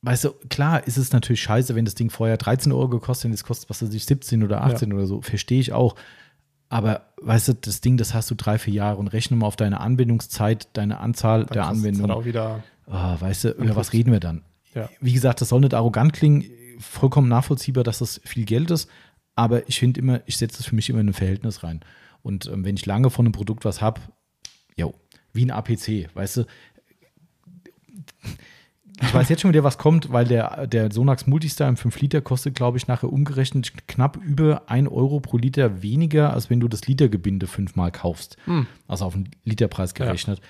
[0.00, 3.32] weißt du, klar ist es natürlich scheiße, wenn das Ding vorher 13 Euro gekostet hat,
[3.32, 5.94] jetzt kostet was weiß ich, 17 oder 18 oder so, verstehe ich auch.
[6.70, 9.56] Aber weißt du, das Ding, das hast du drei, vier Jahre und rechne mal auf
[9.56, 12.08] deine Anwendungszeit, deine Anzahl der Dann kostet's Anwendungen.
[12.08, 12.64] Dann auch wieder.
[12.86, 13.76] Ah, weißt du, über Plus.
[13.76, 14.40] was reden wir dann?
[14.74, 14.88] Ja.
[14.98, 16.46] Wie gesagt, das soll nicht arrogant klingen,
[16.78, 18.88] vollkommen nachvollziehbar, dass das viel Geld ist,
[19.34, 21.80] aber ich finde immer, ich setze das für mich immer in ein Verhältnis rein.
[22.22, 24.00] Und ähm, wenn ich lange von einem Produkt was habe,
[24.76, 24.94] jo,
[25.32, 26.46] wie ein APC, weißt du,
[29.00, 32.20] ich weiß jetzt schon wieder, was kommt, weil der, der Sonax Multistar im 5 Liter
[32.20, 36.68] kostet, glaube ich, nachher umgerechnet knapp über 1 Euro pro Liter weniger, als wenn du
[36.68, 38.36] das Litergebinde fünfmal kaufst.
[38.44, 38.66] Hm.
[38.86, 40.40] Also auf den Literpreis gerechnet.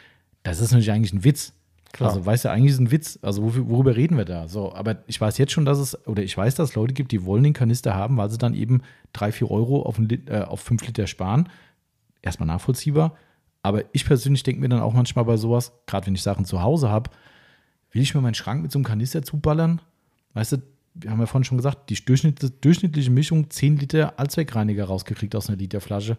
[0.43, 1.55] Das ist natürlich eigentlich ein Witz.
[1.93, 2.11] Klar.
[2.11, 3.19] Also, weißt du, eigentlich ist ein Witz.
[3.23, 4.49] Also, worüber reden wir da?
[4.49, 7.13] So, aber ich weiß jetzt schon, dass es, oder ich weiß, dass es Leute gibt,
[7.13, 8.83] die wollen den Kanister haben, weil sie dann eben
[9.13, 11.51] 3, 4 Euro auf, Lit, äh, auf 5 Liter sparen.
[12.23, 13.17] Erstmal nachvollziehbar.
[13.63, 16.63] Aber ich persönlich denke mir dann auch manchmal bei sowas, gerade wenn ich Sachen zu
[16.63, 17.11] Hause habe,
[17.93, 19.81] will ich mir meinen Schrank mit so einem Kanister zuballern?
[20.33, 20.63] Weißt du,
[20.95, 25.49] wir haben ja vorhin schon gesagt, die durchschnittliche, durchschnittliche Mischung 10 Liter Allzweckreiniger rausgekriegt aus
[25.49, 26.17] einer Literflasche.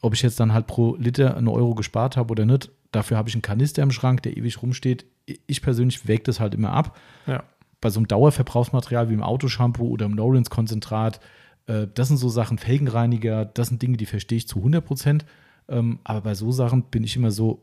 [0.00, 3.28] Ob ich jetzt dann halt pro Liter einen Euro gespart habe oder nicht, dafür habe
[3.28, 5.04] ich einen Kanister im Schrank, der ewig rumsteht.
[5.46, 6.96] Ich persönlich wäge das halt immer ab.
[7.26, 7.44] Ja.
[7.80, 11.20] Bei so einem Dauerverbrauchsmaterial wie im Autoshampoo oder im Norins-Konzentrat,
[11.66, 15.24] äh, das sind so Sachen, Felgenreiniger, das sind Dinge, die verstehe ich zu 100 Prozent.
[15.68, 17.62] Ähm, aber bei so Sachen bin ich immer so,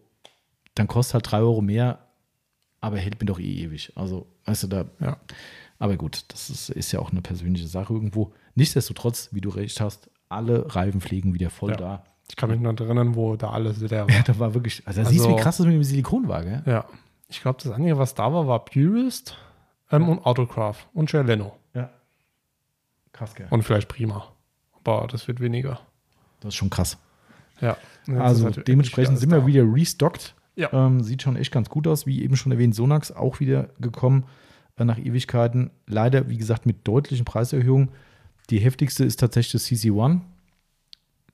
[0.76, 2.00] dann kostet halt 3 Euro mehr,
[2.82, 3.94] aber hält mir doch eh ewig.
[3.96, 5.18] Also, weißt du, da, Ja.
[5.78, 8.34] aber gut, das ist, ist ja auch eine persönliche Sache irgendwo.
[8.56, 11.78] Nichtsdestotrotz, wie du recht hast, alle Reifenpflegen wieder voll Ja.
[11.78, 12.04] da.
[12.32, 14.24] Ich kann mich noch erinnern, wo da alles Ja, war.
[14.26, 16.44] da war wirklich, also, da Also- siehst du, wie krass das mit dem Silikon war,
[16.46, 16.64] gell?
[16.66, 16.86] Ja.
[17.28, 19.38] Ich glaube, das Einzige, was da war, war Purist
[19.92, 21.58] ähm, und Autocraft und Jay Leno.
[21.74, 21.90] Ja.
[23.12, 23.48] Krass, gell?
[23.50, 24.32] Und vielleicht Prima.
[24.82, 25.82] Aber das wird weniger.
[26.40, 26.98] Das ist schon krass.
[27.60, 27.76] Ja.
[28.18, 30.34] Also halt dementsprechend sind wir alles wieder restockt.
[30.56, 30.72] Ja.
[30.72, 32.06] Ähm, sieht schon echt ganz gut aus.
[32.08, 34.24] Wie eben schon erwähnt, Sonax auch wieder gekommen
[34.78, 35.70] äh, nach Ewigkeiten.
[35.86, 37.90] Leider, wie gesagt, mit deutlichen Preiserhöhungen.
[38.50, 40.22] Die heftigste ist tatsächlich das CC1.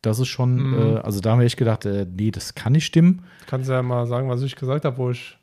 [0.02, 0.74] Das ist schon, Mhm.
[0.98, 3.24] äh, also da haben wir echt gedacht, äh, nee, das kann nicht stimmen.
[3.48, 5.38] Kannst ja mal sagen, was ich gesagt habe, wo ich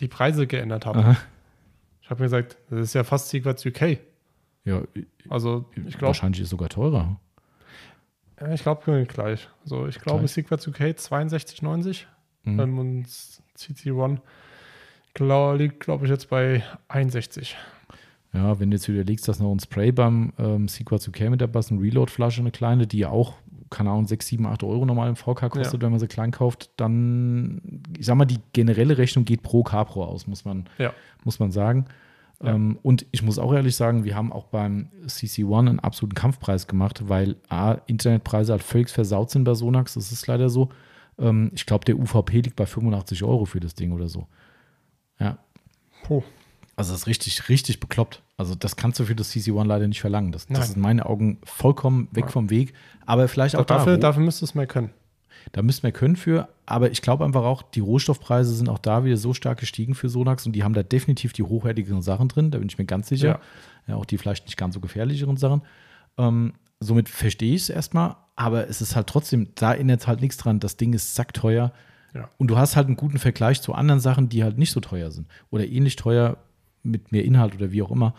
[0.00, 0.98] die Preise geändert habe.
[1.00, 1.16] Aha.
[2.02, 3.98] Ich habe mir gesagt, das ist ja fast Secrets UK.
[4.64, 4.82] Ja,
[5.28, 7.18] Also ich glaube, wahrscheinlich ist es sogar teurer.
[8.40, 9.48] ja, ich glaube gleich.
[9.62, 10.26] Also ich glaube.
[10.28, 12.04] Secrets UK 62,90
[12.44, 12.60] Mhm.
[12.60, 13.06] ähm, und
[13.56, 14.18] CC1
[15.14, 17.56] glaub, liegt, glaube ich, jetzt bei 61.
[18.32, 21.70] Ja, wenn du jetzt überlegst, dass noch ein Spray beim ähm, Sequel zu mit ist,
[21.72, 23.34] eine Reload-Flasche, eine kleine, die ja auch,
[23.70, 25.80] keine Ahnung, 6, 7, 8 Euro normal im VK kostet, Ja.
[25.82, 30.04] wenn man sie klein kauft, dann, ich sag mal, die generelle Rechnung geht pro Capro
[30.04, 30.92] aus, muss man, Ja.
[31.24, 31.86] muss man sagen.
[32.42, 32.54] Ja.
[32.54, 36.66] Ähm, und ich muss auch ehrlich sagen, wir haben auch beim CC1 einen absoluten Kampfpreis
[36.68, 40.68] gemacht, weil A, Internetpreise halt völlig versaut sind bei Sonax, das ist leider so.
[41.18, 44.28] Ähm, ich glaube, der UVP liegt bei 85 Euro für das Ding oder so.
[45.18, 45.38] Ja,
[46.04, 46.22] Puh.
[46.78, 48.22] Also das ist richtig, richtig bekloppt.
[48.36, 50.30] Also das kannst du für das CC1 leider nicht verlangen.
[50.30, 52.32] Das, das ist in meinen Augen vollkommen weg Nein.
[52.32, 52.72] vom Weg.
[53.04, 54.08] Aber vielleicht auch dafür, da.
[54.08, 54.90] dafür müsste es mehr können.
[55.52, 56.48] Da müssten wir können für.
[56.66, 60.08] Aber ich glaube einfach auch, die Rohstoffpreise sind auch da wieder so stark gestiegen für
[60.08, 62.52] Sonax und die haben da definitiv die hochwertigeren Sachen drin.
[62.52, 63.28] Da bin ich mir ganz sicher.
[63.28, 63.40] Ja.
[63.88, 65.62] Ja, auch die vielleicht nicht ganz so gefährlicheren Sachen.
[66.16, 68.16] Ähm, somit verstehe ich es erstmal.
[68.36, 70.60] Aber es ist halt trotzdem, da erinnert halt nichts dran.
[70.60, 71.72] Das Ding ist sackteuer.
[72.14, 72.28] Ja.
[72.38, 75.10] Und du hast halt einen guten Vergleich zu anderen Sachen, die halt nicht so teuer
[75.10, 75.26] sind.
[75.50, 76.36] Oder ähnlich teuer
[76.90, 78.14] mit mehr Inhalt oder wie auch immer.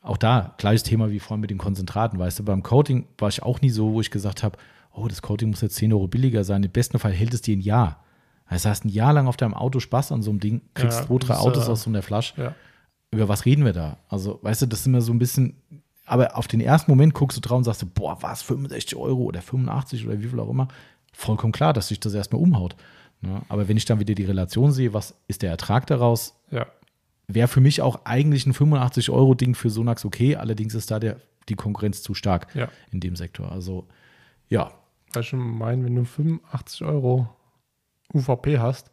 [0.00, 3.42] Auch da, gleiches Thema wie vorhin mit den Konzentraten, weißt du, beim Coating war ich
[3.42, 4.58] auch nie so, wo ich gesagt habe,
[4.92, 6.62] oh, das Coating muss jetzt 10 Euro billiger sein.
[6.62, 8.02] Im besten Fall hält es dir ein Jahr.
[8.50, 11.06] Das heißt, ein Jahr lang auf deinem Auto Spaß an so einem Ding, kriegst Ja,
[11.06, 12.40] zwei, drei Autos äh, aus so einer Flasche.
[12.40, 12.54] Ja.
[13.10, 13.98] Über was reden wir da?
[14.08, 15.56] Also, weißt du, das ist immer so ein bisschen,
[16.04, 19.22] aber auf den ersten Moment guckst du drauf und sagst, du, boah, was, 65 Euro
[19.22, 20.68] oder 85 oder wie viel auch immer.
[21.14, 22.76] Vollkommen klar, dass sich das erstmal umhaut.
[23.20, 23.40] Ne?
[23.48, 26.66] Aber wenn ich dann wieder die Relation sehe, was ist der Ertrag daraus, ja.
[27.28, 30.36] Wäre für mich auch eigentlich ein 85-Euro-Ding für Sonax okay.
[30.36, 31.16] Allerdings ist da der,
[31.48, 32.68] die Konkurrenz zu stark Ja.
[32.90, 33.50] in dem Sektor.
[33.50, 33.86] Also,
[34.48, 34.72] ja,
[35.12, 37.28] Weil ich schon meinen, wenn du 85 Euro
[38.14, 38.90] UVP hast,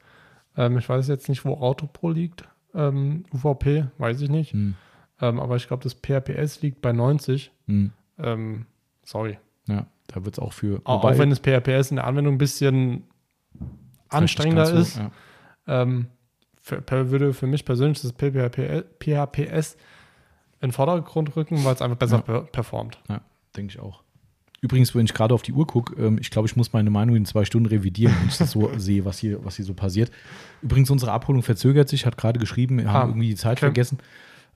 [0.58, 4.54] ähm, ich weiß jetzt nicht, wo Autopro liegt, ähm, UVP, weiß ich nicht.
[4.54, 4.76] hm,
[5.22, 7.52] Ähm, aber ich glaube, das PRPS liegt bei 90.
[7.68, 8.66] hm, Ähm,
[9.04, 9.38] sorry.
[9.68, 10.82] ja, da wird es auch für.
[10.86, 13.04] Auch, auch wenn das PRPS in der Anwendung ein bisschen
[14.10, 15.12] anstrengender ist, ja.
[15.68, 16.08] ähm,
[16.70, 19.76] für, würde für mich persönlich das PHPS,
[20.62, 22.22] in den Vordergrund rücken, weil es einfach besser Ja.
[22.22, 23.00] per performt.
[23.10, 23.22] Ja,
[23.56, 24.02] denke ich auch.
[24.62, 27.16] Übrigens, wenn ich gerade auf die Uhr gucke, ähm, ich glaube, ich muss meine Meinung
[27.16, 30.12] in zwei Stunden revidieren, wenn ich das so sehe, was hier, was hier so passiert.
[30.62, 33.68] Übrigens, unsere Abholung verzögert sich, hat gerade geschrieben, wir Ah, haben irgendwie die Zeit okay.
[33.68, 34.00] vergessen.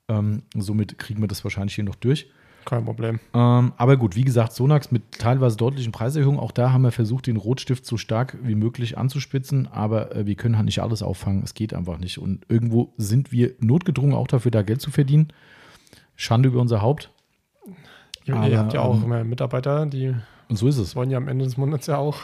[0.09, 2.29] Ähm, somit kriegen wir das wahrscheinlich hier noch durch.
[2.65, 3.19] Kein Problem.
[3.33, 6.39] Ähm, aber gut, wie gesagt, Sonax mit teilweise deutlichen Preiserhöhungen.
[6.39, 9.67] Auch da haben wir versucht, den Rotstift so stark wie möglich anzuspitzen.
[9.67, 11.41] Aber äh, wir können halt nicht alles auffangen.
[11.43, 12.17] Es geht einfach nicht.
[12.17, 15.27] Und irgendwo sind wir notgedrungen auch dafür, da Geld zu verdienen.
[16.15, 17.09] Schande über unser Haupt.
[18.25, 20.13] Ihr, Aber, ihr habt ja auch ähm, immer Mitarbeiter, die
[20.49, 20.95] Und so ist es.
[20.95, 22.17] wollen ja am Ende des Monats ja auch.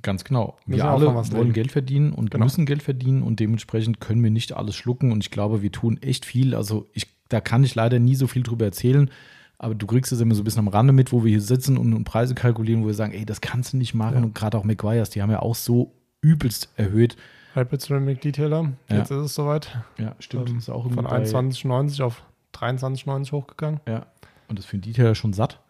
[0.00, 0.56] Ganz genau.
[0.66, 1.52] Wir auch alle wollen leben.
[1.52, 2.44] Geld verdienen und Genau.
[2.44, 5.12] müssen Geld verdienen und dementsprechend können wir nicht alles schlucken.
[5.12, 6.56] Und ich glaube, wir tun echt viel.
[6.56, 9.10] Also ich, da kann ich leider nie so viel drüber erzählen.
[9.62, 11.78] Aber du kriegst es immer so ein bisschen am Rande mit, wo wir hier sitzen
[11.78, 14.16] und, und Preise kalkulieren, wo wir sagen, ey, das kannst du nicht machen.
[14.18, 14.22] Ja.
[14.22, 17.16] Und gerade auch McGuire's, die haben ja auch so übelst erhöht.
[17.54, 18.72] Hybrid Ceramic Detailer.
[18.90, 18.96] Ja.
[18.98, 19.70] Jetzt ist es soweit.
[19.98, 20.50] Ja, stimmt.
[20.50, 22.22] Ähm, ist auch Von bei- 21,90 auf
[22.54, 23.80] 23,90 hochgegangen.
[23.86, 24.06] Ja.
[24.48, 25.60] Und das für den Detailer schon satt.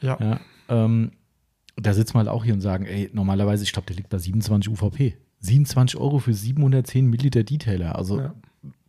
[0.00, 0.18] Ja.
[0.20, 0.40] Ja.
[0.68, 1.12] Ähm,
[1.76, 4.18] da sitzen wir halt auch hier und sagen, ey, normalerweise, ich glaube, der liegt bei
[4.18, 5.16] 27 UVP.
[5.40, 7.96] 27 Euro für 710 Milliliter Detailer.
[7.96, 8.34] Also Ja.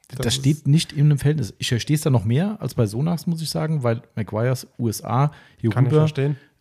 [0.10, 1.54] Das, Das steht nicht in einem Verhältnis.
[1.58, 5.32] Ich verstehe es da noch mehr als bei Sonax, muss ich sagen, weil McGuire's USA
[5.58, 6.08] hier Kann rüber.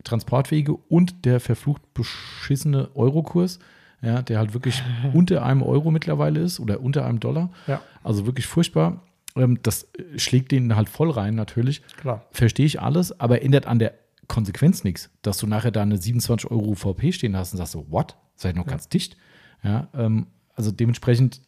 [0.03, 3.59] Transportwege und der verflucht beschissene Eurokurs,
[4.01, 4.81] ja, der halt wirklich
[5.13, 7.51] unter einem Euro mittlerweile ist oder unter einem Dollar.
[7.67, 9.03] Ja, Also wirklich furchtbar.
[9.35, 11.81] Ähm, das äh, schlägt denen halt voll rein, natürlich.
[11.97, 12.25] klar.
[12.31, 13.93] Verstehe ich alles, aber ändert an der
[14.27, 17.85] Konsequenz nichts, dass du nachher da eine 27 Euro UVP stehen hast und sagst so,
[17.89, 18.15] what?
[18.35, 19.15] Seid noch ganz dicht.
[19.63, 21.41] Ja, ähm, also dementsprechend,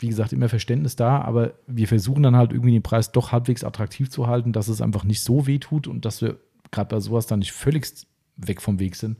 [0.00, 3.64] wie gesagt, immer Verständnis da, aber wir versuchen dann halt irgendwie den Preis doch halbwegs
[3.64, 6.38] attraktiv zu halten, dass es einfach nicht so weh tut und dass wir
[6.70, 7.92] gerade bei sowas dann nicht völlig
[8.36, 9.18] weg vom Weg sind.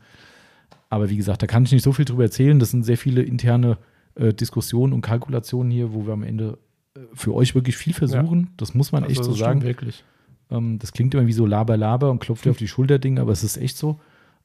[0.89, 2.59] Aber wie gesagt, da kann ich nicht so viel drüber erzählen.
[2.59, 3.79] Das sind sehr viele interne
[4.15, 6.59] äh, Diskussionen und Kalkulationen hier, wo wir am Ende
[6.97, 8.51] äh, für euch wirklich viel versuchen.
[8.57, 9.63] Das muss man echt Also, so das stimmt sagen.
[9.63, 10.05] Wirklich.
[10.51, 13.19] Ähm, das klingt immer wie so Laber, Laber und klopft dir auf die Schulter Ding,
[13.19, 14.01] aber es ist echt so.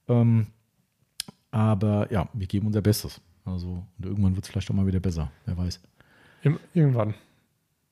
[0.08, 0.48] Ähm,
[1.50, 3.22] aber ja, wir geben unser Bestes.
[3.46, 5.32] Also und irgendwann wird es vielleicht auch mal wieder besser.
[5.46, 5.80] Wer weiß.
[6.46, 7.16] Im, irgendwann.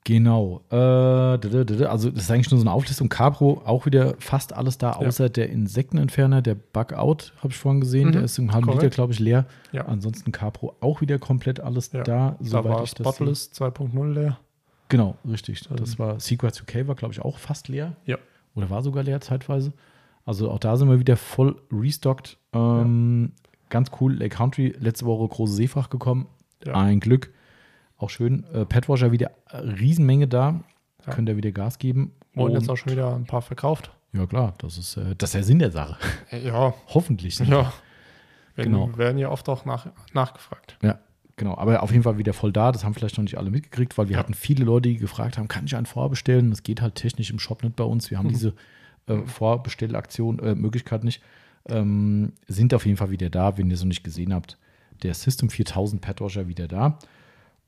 [0.04, 0.62] Genau.
[0.70, 3.10] Äh, also das ist eigentlich nur so eine Auflistung.
[3.10, 5.30] Capro auch wieder fast alles da, außer ja.
[5.30, 8.10] der Insektenentferner, der Bugout, habe ich vorhin gesehen.
[8.10, 8.12] Mhm.
[8.12, 8.84] Der ist im halben Korrekt.
[8.84, 9.46] Liter, glaube ich, leer.
[9.72, 9.86] Ja.
[9.86, 12.04] Ansonsten Capro auch wieder komplett alles ja.
[12.04, 12.38] da.
[12.40, 14.40] Da war das Bottleless 2.0 leer.
[14.90, 15.62] Genau, richtig.
[15.76, 17.96] Das war Secret UK war, glaube ich, auch fast leer.
[18.06, 18.18] Ja.
[18.54, 19.74] Oder war sogar leer zeitweise.
[20.26, 22.38] Also auch da sind wir wieder voll restockt.
[22.54, 23.32] Ähm,
[23.70, 24.14] ganz cool.
[24.14, 26.28] Lake Country, letzte Woche große Seefracht gekommen.
[26.72, 27.34] Ein Glück.
[28.04, 28.44] Auch schön.
[28.54, 30.60] Äh, Petwasher wieder äh, Riesenmenge da.
[31.08, 31.14] Ja.
[31.14, 32.12] Könnt ihr wieder Gas geben.
[32.34, 33.92] Wurden jetzt auch schon wieder ein paar verkauft.
[34.12, 34.56] Ja, klar.
[34.58, 35.96] Das ist, äh, das ist der Sinn der Sache.
[36.44, 36.74] Ja.
[36.90, 37.40] Hoffentlich.
[37.40, 37.72] Ja.
[38.56, 38.98] Wenn, genau.
[38.98, 40.78] Werden ja oft auch nach, nachgefragt.
[40.84, 41.00] Ja,
[41.38, 41.58] genau.
[41.58, 42.74] Aber auf jeden Fall wieder voll da.
[42.74, 44.20] Das haben vielleicht noch nicht alle mitgekriegt, weil wir ja.
[44.20, 46.50] hatten viele Leute, die gefragt haben, kann ich einen vorbestellen?
[46.50, 48.12] Das geht halt technisch im Shop nicht bei uns.
[48.12, 48.34] Wir haben mhm.
[48.34, 48.54] diese
[49.08, 51.24] äh, Vorbestellaktion, äh, Möglichkeit nicht.
[51.70, 54.58] Ähm, sind auf jeden Fall wieder da, wenn ihr es noch nicht gesehen habt.
[55.04, 57.00] Der System 4000 Padwasher wieder da.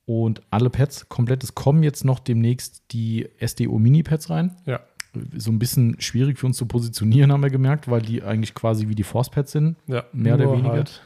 [0.06, 1.44] Und alle Pads komplett.
[1.44, 4.56] Es kommen jetzt noch demnächst die SDO Mini-Pads rein.
[4.65, 4.82] Ja.
[5.36, 8.88] So ein bisschen schwierig für uns zu positionieren, haben wir gemerkt, weil die eigentlich quasi
[8.88, 9.77] wie die Force-Pads sind.
[9.88, 10.69] Ja, mehr oder weniger.
[10.69, 11.02] Halt.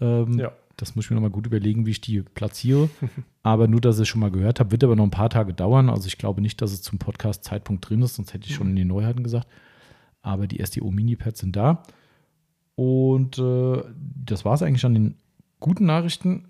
[0.00, 0.52] Ähm, ja.
[0.78, 2.88] Das muss ich mir nochmal gut überlegen, wie ich die platziere.
[3.42, 5.52] aber nur, dass ich es schon mal gehört habe, wird aber noch ein paar Tage
[5.52, 5.90] dauern.
[5.90, 8.76] Also ich glaube nicht, dass es zum Podcast-Zeitpunkt drin ist, sonst hätte ich schon in
[8.76, 9.46] den Neuheiten gesagt.
[10.22, 11.82] Aber die SDO Mini-Pads sind da.
[12.76, 13.82] Und äh,
[14.24, 15.16] das war es eigentlich an den
[15.60, 16.48] guten Nachrichten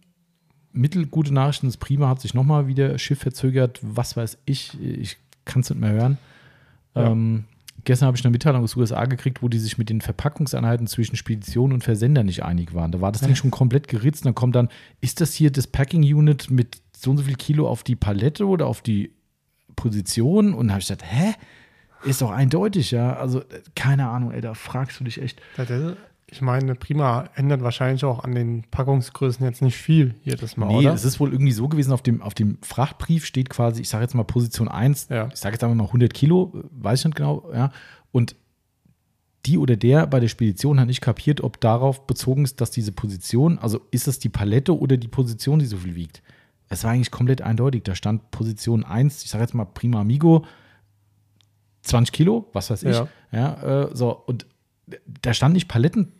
[0.72, 1.66] mittelgute Nachrichten.
[1.66, 3.80] Das Prima hat sich nochmal wieder Schiff verzögert.
[3.82, 4.80] Was weiß ich.
[4.80, 6.18] Ich kann es nicht mehr hören.
[6.94, 7.10] Ja.
[7.10, 7.44] Ähm,
[7.84, 11.16] gestern habe ich eine Mitteilung aus USA gekriegt, wo die sich mit den Verpackungseinheiten zwischen
[11.16, 12.92] Spedition und Versender nicht einig waren.
[12.92, 14.22] Da war das Ding schon komplett geritzt.
[14.22, 14.68] Und dann kommt dann,
[15.00, 18.46] ist das hier das Packing Unit mit so und so viel Kilo auf die Palette
[18.46, 19.12] oder auf die
[19.76, 20.54] Position?
[20.54, 21.34] Und dann habe ich gesagt, hä?
[22.04, 23.14] Ist doch eindeutig, ja.
[23.14, 23.44] Also,
[23.76, 25.40] keine Ahnung, ey, da fragst du dich echt.
[26.32, 30.68] Das ich meine, Prima ändert wahrscheinlich auch an den Packungsgrößen jetzt nicht viel jedes Mal,
[30.68, 30.94] nee, oder?
[30.94, 34.04] es ist wohl irgendwie so gewesen, auf dem, auf dem Frachtbrief steht quasi, ich sage
[34.04, 35.28] jetzt mal Position 1, ja.
[35.30, 37.70] ich sage jetzt einfach mal 100 Kilo, weiß ich nicht genau, ja,
[38.12, 38.34] und
[39.44, 42.92] die oder der bei der Spedition hat nicht kapiert, ob darauf bezogen ist, dass diese
[42.92, 46.22] Position, also ist es die Palette oder die Position, die so viel wiegt.
[46.70, 47.82] Es war eigentlich komplett eindeutig.
[47.82, 50.46] Da stand Position 1, ich sage jetzt mal Prima Amigo,
[51.82, 52.94] 20 Kilo, was weiß ich.
[52.94, 54.46] Ja, ja äh, so, und
[55.22, 56.12] da stand nicht Paletten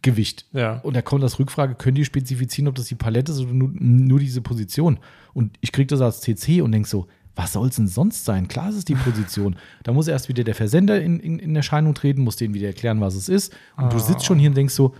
[0.00, 0.46] Gewicht.
[0.52, 0.78] Ja.
[0.78, 3.70] Und da kommt das Rückfrage, können die spezifizieren, ob das die Palette ist oder nur,
[3.72, 4.98] nur diese Position?
[5.34, 8.48] Und ich kriege das als CC und denke so, was soll es denn sonst sein?
[8.48, 9.56] Klar ist es die Position.
[9.82, 13.00] Da muss erst wieder der Versender in, in, in Erscheinung treten, muss denen wieder erklären,
[13.00, 13.52] was es ist.
[13.76, 13.88] Und ah.
[13.88, 14.94] du sitzt schon hier und denkst so,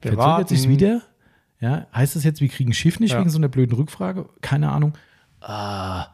[0.00, 1.02] wir verzögert sich wieder?
[1.60, 3.20] Ja, heißt das jetzt, wir kriegen Schiff nicht ja.
[3.20, 4.28] wegen so einer blöden Rückfrage?
[4.40, 4.92] Keine Ahnung.
[5.40, 6.08] Ah,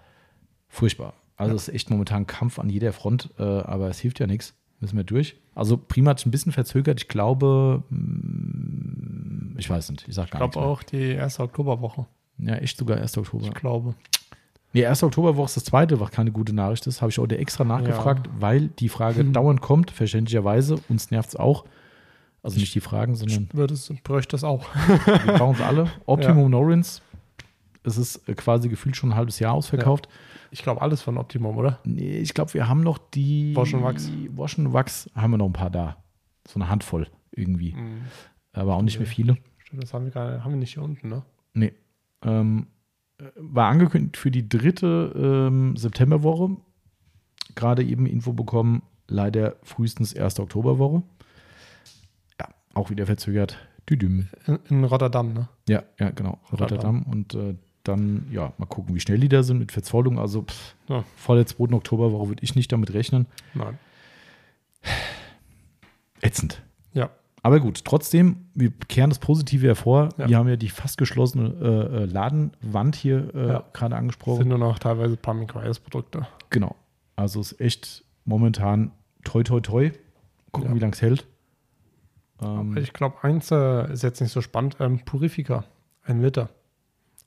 [0.68, 1.14] furchtbar.
[1.36, 1.72] Also es ja.
[1.72, 4.54] ist echt momentan Kampf an jeder Front, äh, aber es hilft ja nichts.
[4.80, 5.36] Müssen wir durch.
[5.54, 7.00] Also Prima hat ein bisschen verzögert.
[7.00, 10.08] Ich glaube, mm, ich weiß nicht.
[10.08, 12.06] Ich sag gar Ich glaube auch die erste Oktoberwoche.
[12.38, 13.18] Ja, echt sogar 1.
[13.18, 13.44] Oktober.
[13.46, 13.94] Ich glaube.
[14.72, 15.02] Nee, 1.
[15.02, 17.02] Oktoberwoche ist das zweite, was keine gute Nachricht ist.
[17.02, 18.32] Habe ich heute extra nachgefragt, ja.
[18.38, 19.32] weil die Frage hm.
[19.34, 20.76] dauernd kommt, verständlicherweise.
[20.88, 21.64] Uns nervt es auch.
[22.42, 23.48] Also nicht die Fragen, sondern.
[23.68, 24.64] Ich bräuchte das auch.
[25.04, 25.90] wir brauchen es alle.
[26.06, 26.48] Optimum ja.
[26.48, 27.02] Norins.
[27.82, 30.06] Es ist quasi gefühlt schon ein halbes Jahr ausverkauft.
[30.06, 30.12] Ja.
[30.50, 31.78] Ich glaube, alles von Optimum, oder?
[31.84, 33.54] Nee, ich glaube, wir haben noch die.
[33.56, 34.10] Wash Wachs.
[34.30, 35.96] Wash Wachs haben wir noch ein paar da.
[36.46, 37.74] So eine Handvoll irgendwie.
[37.74, 38.02] Mhm.
[38.52, 39.36] Aber auch nicht mehr viele.
[39.58, 41.22] Stimmt, das haben wir gerade, haben wir nicht hier unten, ne?
[41.54, 41.72] Nee.
[42.22, 42.66] Ähm,
[43.36, 46.56] war angekündigt für die dritte ähm, Septemberwoche.
[47.54, 50.40] Gerade eben Info bekommen, leider frühestens 1.
[50.40, 51.02] Oktoberwoche.
[52.40, 53.58] Ja, auch wieder verzögert.
[53.88, 54.28] Düdüm.
[54.46, 55.48] In, in Rotterdam, ne?
[55.68, 56.38] Ja, ja, genau.
[56.52, 56.98] Rotterdam.
[56.98, 57.02] Rotterdam.
[57.04, 60.18] Und äh, dann, ja, mal gucken, wie schnell die da sind mit Verzwollung.
[60.18, 61.04] Also pff, ja.
[61.16, 61.72] vor der 2.
[61.72, 63.26] Oktoberwoche würde ich nicht damit rechnen.
[63.54, 63.78] Nein.
[66.20, 66.62] Ätzend.
[66.92, 67.10] Ja.
[67.42, 70.10] Aber gut, trotzdem, wir kehren das Positive hervor.
[70.18, 70.28] Ja.
[70.28, 73.64] Wir haben ja die fast geschlossene äh, äh Ladenwand hier äh, ja.
[73.72, 74.40] gerade angesprochen.
[74.40, 76.26] Sind nur noch teilweise Pumping Produkte.
[76.50, 76.76] Genau.
[77.16, 78.92] Also es ist echt momentan
[79.24, 79.90] toi toi toi.
[80.52, 80.76] Gucken, ja.
[80.76, 81.26] wie lange es hält.
[82.42, 84.76] Ähm, ich glaube, eins äh, ist jetzt nicht so spannend.
[84.80, 85.64] Ähm, Purifica,
[86.02, 86.50] ein Liter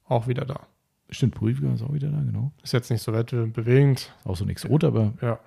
[0.05, 0.61] auch wieder da.
[1.09, 2.51] Stimmt, Purifica ist auch wieder da, genau.
[2.63, 4.11] Ist jetzt nicht so wettbewegend.
[4.23, 5.13] Auch so nichts rot, aber.
[5.21, 5.39] Ja.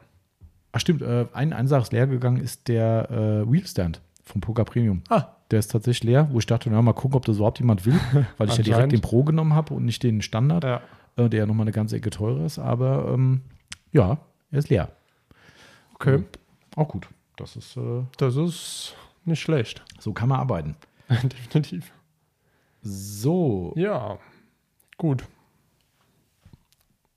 [0.73, 4.65] Ach, stimmt, äh, ein, eine Sache ist leer gegangen, ist der äh, Wheelstand vom Poker
[4.65, 5.03] Premium.
[5.09, 5.29] Ah.
[5.51, 7.99] Der ist tatsächlich leer, wo ich dachte, na, mal gucken, ob das überhaupt jemand will,
[8.37, 10.83] weil ich ja direkt den Pro genommen habe und nicht den Standard, ja.
[11.17, 12.59] äh, der ja nochmal eine ganze Ecke teurer ist.
[12.59, 13.43] Aber ähm,
[13.93, 14.19] ja,
[14.51, 14.91] er ist leer.
[15.95, 16.25] Okay.
[16.75, 17.09] auch gut.
[17.37, 17.77] Das ist.
[17.77, 19.83] Äh, das ist nicht schlecht.
[19.99, 20.77] So kann man arbeiten.
[21.09, 21.93] Definitiv.
[22.83, 23.73] So.
[23.77, 24.19] Ja.
[24.99, 25.25] Gut.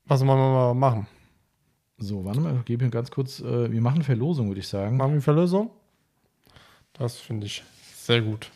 [0.06, 1.06] Was wollen wir mal machen?
[1.98, 3.40] So, warte mal, ich gebe hier ganz kurz.
[3.40, 4.96] Äh, wir machen Verlosung, würde ich sagen.
[4.96, 5.70] Machen wir Verlosung?
[6.94, 7.62] Das finde ich
[7.94, 8.50] sehr gut.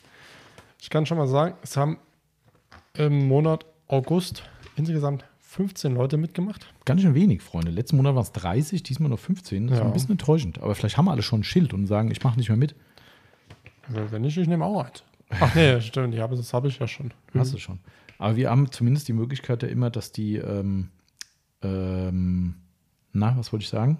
[0.81, 1.99] Ich kann schon mal sagen, es haben
[2.97, 4.43] im Monat August
[4.77, 6.67] insgesamt 15 Leute mitgemacht.
[6.85, 7.71] Ganz schön wenig, Freunde.
[7.71, 9.69] Letzten Monat waren es 30, diesmal nur 15.
[9.69, 9.87] Das ist Ja.
[9.87, 10.59] ein bisschen enttäuschend.
[10.61, 12.75] Aber vielleicht haben alle schon ein Schild und sagen, ich mache nicht mehr mit.
[13.89, 15.05] Wenn nicht, ich nehme auch eins.
[15.31, 17.13] Ach nee, stimmt, ja, aber das habe ich ja schon.
[17.35, 17.79] Hast du schon.
[18.19, 20.91] Aber wir haben zumindest die Möglichkeit ja immer, dass die, ähm,
[21.63, 22.57] ähm,
[23.13, 23.99] na, was wollte ich sagen?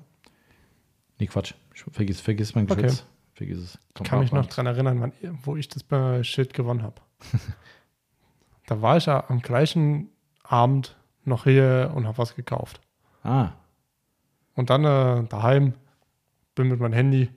[1.19, 1.55] Nee, Quatsch.
[1.75, 2.83] Ich vergiss, vergiss mein Okay.
[2.83, 3.07] Geschwätz.
[3.35, 3.79] Vergiss es.
[3.99, 5.13] Ich kann mich noch dran erinnern, wann,
[5.43, 7.01] wo ich das bei Schild gewonnen habe.
[8.67, 10.09] da war ich ja am gleichen
[10.43, 12.81] Abend noch hier und habe was gekauft.
[13.23, 13.53] Ah,
[14.55, 15.75] Und dann äh, daheim
[16.55, 17.31] bin mit meinem Handy.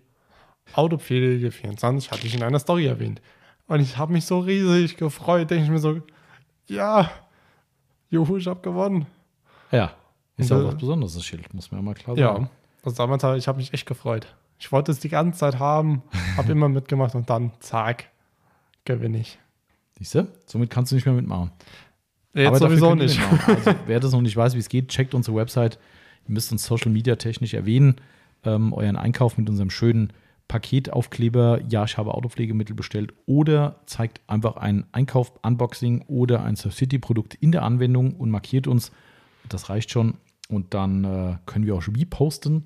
[0.74, 3.22] Autopflege 24 hatte ich in einer Story erwähnt.
[3.68, 6.02] Und ich habe mich so riesig gefreut, denke ich mir so,
[6.68, 7.10] ja,
[8.10, 9.06] juhu, ich habe gewonnen.
[9.72, 9.92] ja.
[10.40, 12.50] Ist Und, auch äh, was Besonderes, das Schild, muss man ja mal klar Ja, sagen.
[12.84, 14.28] also damals habe ich habe mich echt gefreut.
[14.60, 16.04] Ich wollte es die ganze Zeit haben,
[16.36, 18.06] habe immer mitgemacht und dann, zack,
[18.86, 19.40] gewinne ich.
[19.98, 20.28] Siehst du?
[20.46, 21.50] Somit kannst du nicht mehr mitmachen.
[22.36, 23.20] Jetzt Aber sowieso nicht.
[23.48, 25.80] Also, wer das noch nicht weiß, wie es geht, checkt unsere Website.
[26.28, 27.96] Ihr müsst uns Social Media technisch erwähnen.
[28.44, 30.14] Ähm, euren Einkauf mit unserem schönen
[30.48, 31.62] Paketaufkleber.
[31.70, 33.14] Ja, ich habe Autopflegemittel bestellt.
[33.26, 38.30] Oder zeigt einfach ein Einkauf, Unboxing oder ein Surf City Produkt in der Anwendung und
[38.30, 38.92] markiert uns.
[39.50, 40.16] Das reicht schon.
[40.50, 42.66] Und dann äh, können wir auch schon wie posten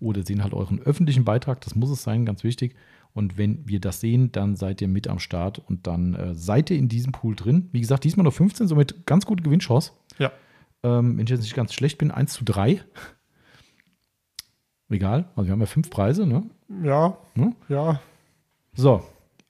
[0.00, 1.60] oder sehen halt euren öffentlichen Beitrag.
[1.62, 2.76] Das muss es sein, ganz wichtig.
[3.12, 6.70] Und wenn wir das sehen, dann seid ihr mit am Start und dann äh, seid
[6.70, 7.68] ihr in diesem Pool drin.
[7.72, 9.92] Wie gesagt, diesmal nur 15, somit ganz gute Gewinnchance.
[10.18, 10.32] Ja,
[10.82, 12.82] Ähm, wenn ich jetzt nicht ganz schlecht bin, 1 zu 3.
[14.88, 16.44] Egal, also wir haben ja fünf Preise, ne?
[16.82, 17.54] ja, Hm?
[17.68, 18.00] ja,
[18.74, 19.02] So,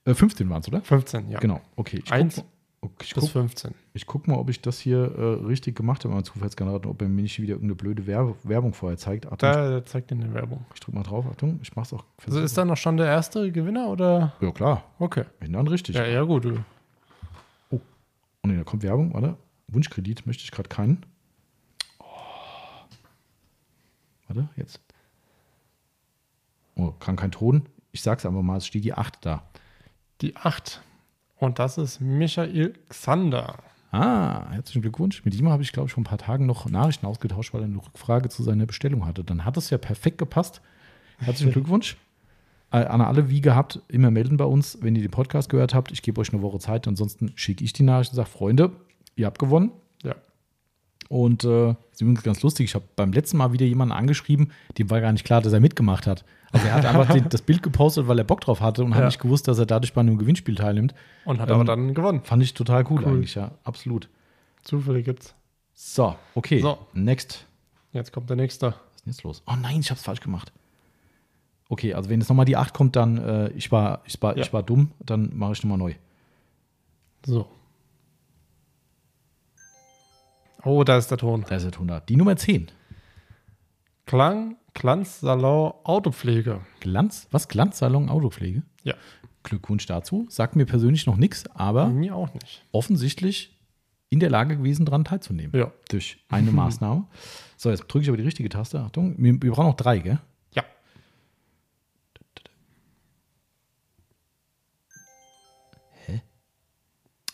[0.05, 0.81] äh, 15 waren es, oder?
[0.81, 1.39] 15, ja.
[1.39, 2.01] Genau, okay.
[2.03, 2.43] Ich Eins
[2.81, 3.73] guck, ich, bis guck, 15.
[3.93, 7.07] ich guck mal, ob ich das hier äh, richtig gemacht habe, mein Zufallsgenerator, ob er
[7.09, 9.25] mir nicht wieder irgendeine blöde Werbe, Werbung vorher zeigt.
[9.25, 10.65] Achtung, Da der zeigt in der Werbung.
[10.73, 12.03] ich drück mal drauf, Achtung, ich mach's auch.
[12.25, 14.33] Also ist da noch schon der erste Gewinner oder?
[14.41, 15.25] ja, klar, Okay.
[15.39, 15.95] wenn dann richtig.
[15.95, 16.45] Ja, ja, gut.
[16.45, 16.57] du.
[17.69, 17.79] Oh
[18.47, 19.35] ne, da kommt Werbung, warte.
[19.67, 21.05] Wunschkredit möchte ich gerade keinen.
[21.99, 22.05] Oh.
[24.27, 24.79] Warte, jetzt.
[26.77, 27.63] Oh, kann kein Ton.
[27.91, 29.43] Ich sag's einfach mal, es steht die 8 da.
[30.21, 30.81] Die 8.
[31.37, 33.57] Und das ist Michael Xander.
[33.91, 35.23] Ah, herzlichen Glückwunsch.
[35.25, 37.65] Mit ihm habe ich, glaube ich, vor ein paar Tagen noch Nachrichten ausgetauscht, weil er
[37.65, 39.23] eine Rückfrage zu seiner Bestellung hatte.
[39.23, 40.61] Dann hat es ja perfekt gepasst.
[41.19, 41.97] Herzlichen Glückwunsch.
[42.71, 45.91] Äh, An alle, wie gehabt, immer melden bei uns, wenn ihr den Podcast gehört habt.
[45.91, 46.87] Ich gebe euch eine Woche Zeit.
[46.87, 48.71] Ansonsten schicke ich die Nachricht und sage, Freunde,
[49.15, 49.71] ihr habt gewonnen.
[50.03, 50.15] Ja.
[51.09, 54.89] Und äh, ist übrigens ganz lustig, ich habe beim letzten Mal wieder jemanden angeschrieben, dem
[54.89, 56.25] war gar nicht klar, dass er mitgemacht hat.
[56.51, 59.01] Also er hat einfach den, das Bild gepostet, weil er Bock drauf hatte und hat
[59.01, 59.05] Ja.
[59.07, 60.93] nicht gewusst, dass er dadurch bei einem Gewinnspiel teilnimmt.
[61.25, 62.21] Und hat Ähm, aber dann gewonnen.
[62.23, 63.07] Fand ich total cool, Cool.
[63.13, 64.09] eigentlich, ja, absolut.
[64.63, 65.35] Zufälle gibt's.
[65.73, 66.77] So, okay, So.
[66.93, 67.45] next.
[67.93, 68.67] Jetzt kommt der nächste.
[68.67, 69.43] Was ist denn jetzt los?
[69.47, 70.51] Oh nein, ich habe es falsch gemacht.
[71.69, 74.43] Okay, also wenn jetzt nochmal die 8 kommt, dann äh, ich, war, ich, war, Ja.
[74.43, 75.93] ich war dumm, dann mache ich nochmal neu.
[77.25, 77.47] So.
[80.63, 81.45] Oh, da ist der Ton.
[81.47, 82.07] Da ist der 100.
[82.09, 82.67] Die Nummer 10.
[84.05, 86.61] Klang, Glanzsalon, Autopflege.
[86.81, 87.47] Glanz, was?
[87.47, 88.61] Glanzsalon Autopflege?
[88.83, 88.93] Ja.
[89.41, 90.27] Glückwunsch dazu.
[90.29, 92.63] Sagt mir persönlich noch nichts, aber Mir auch nicht.
[92.71, 93.57] offensichtlich
[94.09, 95.51] in der Lage gewesen, daran teilzunehmen.
[95.59, 95.71] Ja.
[95.89, 97.07] Durch eine Maßnahme.
[97.57, 98.79] So, jetzt drücke ich aber die richtige Taste.
[98.81, 100.19] Achtung, wir, wir brauchen noch drei, gell?
[100.53, 100.63] Ja.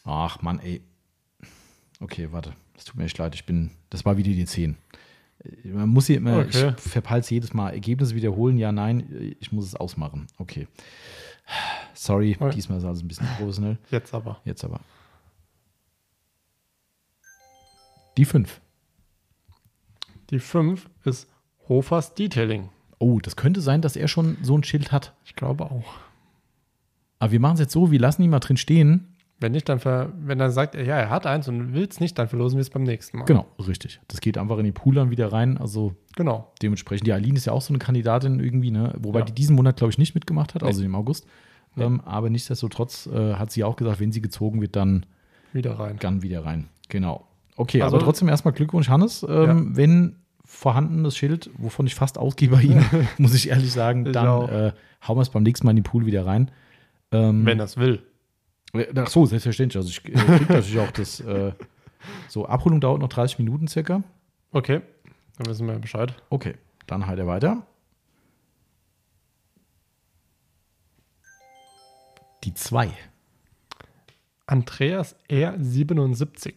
[0.04, 0.82] Ach Mann, ey.
[2.00, 2.54] Okay, warte.
[2.74, 3.36] Das tut mir echt leid.
[3.36, 3.72] Ich bin.
[3.90, 4.76] Das war wieder die 10.
[5.66, 6.40] Man muss hier immer.
[6.40, 6.74] Okay.
[6.78, 7.72] Ich verpeil's jedes Mal.
[7.72, 9.36] Ergebnisse wiederholen, ja, nein.
[9.40, 10.28] Ich muss es ausmachen.
[10.38, 10.68] Okay.
[11.94, 12.56] Sorry, Okay.
[12.56, 13.78] diesmal ist alles ein bisschen professionell.
[13.92, 14.40] Jetzt aber.
[14.46, 14.80] Jetzt aber.
[18.18, 18.62] Die 5.
[20.30, 21.28] Die 5 ist
[21.68, 22.70] Hofers Detailing.
[23.00, 25.14] Oh, das könnte sein, dass er schon so ein Schild hat.
[25.26, 25.96] Ich glaube auch.
[27.20, 29.13] Aber wir machen es jetzt so, wir lassen ihn mal drin stehen.
[29.44, 32.18] Wenn nicht, dann ver wenn er sagt, ja, er hat eins und will es nicht,
[32.18, 33.26] dann verlosen wir es beim nächsten Mal.
[33.26, 34.00] Genau, richtig.
[34.08, 35.58] Das geht einfach in die Pool dann wieder rein.
[35.58, 36.52] Also Genau.
[36.62, 37.06] dementsprechend.
[37.06, 38.94] Die Aline ist ja auch so eine Kandidatin irgendwie, ne?
[39.00, 39.26] Wobei Ja.
[39.26, 40.68] die diesen Monat, glaube ich, nicht mitgemacht hat, Nee.
[40.70, 41.28] also im August.
[41.76, 41.84] Nee.
[41.84, 45.06] Ähm, aber nichtsdestotrotz äh, hat sie auch gesagt, wenn sie gezogen wird, dann,
[45.52, 45.98] Wieder rein.
[46.00, 46.70] dann wieder rein.
[46.90, 47.28] Genau.
[47.58, 49.26] Okay, Also- aber trotzdem erstmal Glückwunsch, Hannes.
[49.28, 50.16] Ähm, Wenn
[50.46, 52.86] vorhandenes Schild, wovon ich fast ausgehe bei Ihnen,
[53.18, 54.72] muss ich ehrlich sagen, dann äh,
[55.08, 56.52] hauen wir es beim nächsten Mal in den Pool wieder rein.
[57.12, 58.02] Ähm, Wenn es will.
[58.74, 59.78] Ach so, selbstverständlich.
[59.78, 61.20] Also ich äh, krieg natürlich auch das.
[61.20, 61.54] Äh,
[62.28, 64.04] so, Abholung dauert noch 30 Minuten circa.
[64.52, 64.82] Okay.
[65.38, 66.14] Dann wissen wir Bescheid.
[66.30, 66.56] Okay,
[66.88, 67.66] dann halt er weiter.
[72.44, 72.92] Die 2.
[74.46, 76.54] Andreas R77.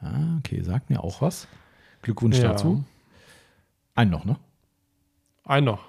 [0.00, 1.46] Ah, okay, sagt mir auch was.
[2.02, 2.48] Glückwunsch Ja.
[2.48, 2.84] dazu.
[3.94, 4.36] Ein noch, ne?
[5.44, 5.86] Ein noch.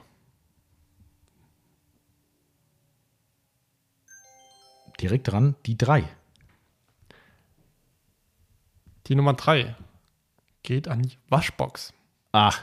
[5.01, 6.03] Direkt dran, die 3.
[9.07, 9.75] Die Nummer 3.
[10.63, 11.93] geht an die Waschbox.
[12.31, 12.61] Ach.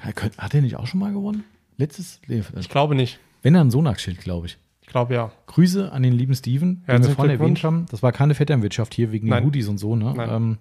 [0.00, 1.44] Hat er nicht auch schon mal gewonnen?
[1.76, 2.20] Letztes?
[2.26, 3.18] Nee, Ich glaube nicht.
[3.42, 4.58] Wenn er ein Sonax-Schild, glaube ich.
[4.82, 5.32] Ich glaube ja.
[5.46, 7.86] Grüße an den lieben Steven, den wir vorhin erwähnt haben.
[7.90, 9.42] Das war keine Vetternwirtschaft hier wegen Nein.
[9.42, 10.14] den Hoodies und so, ne?
[10.18, 10.58] Ähm,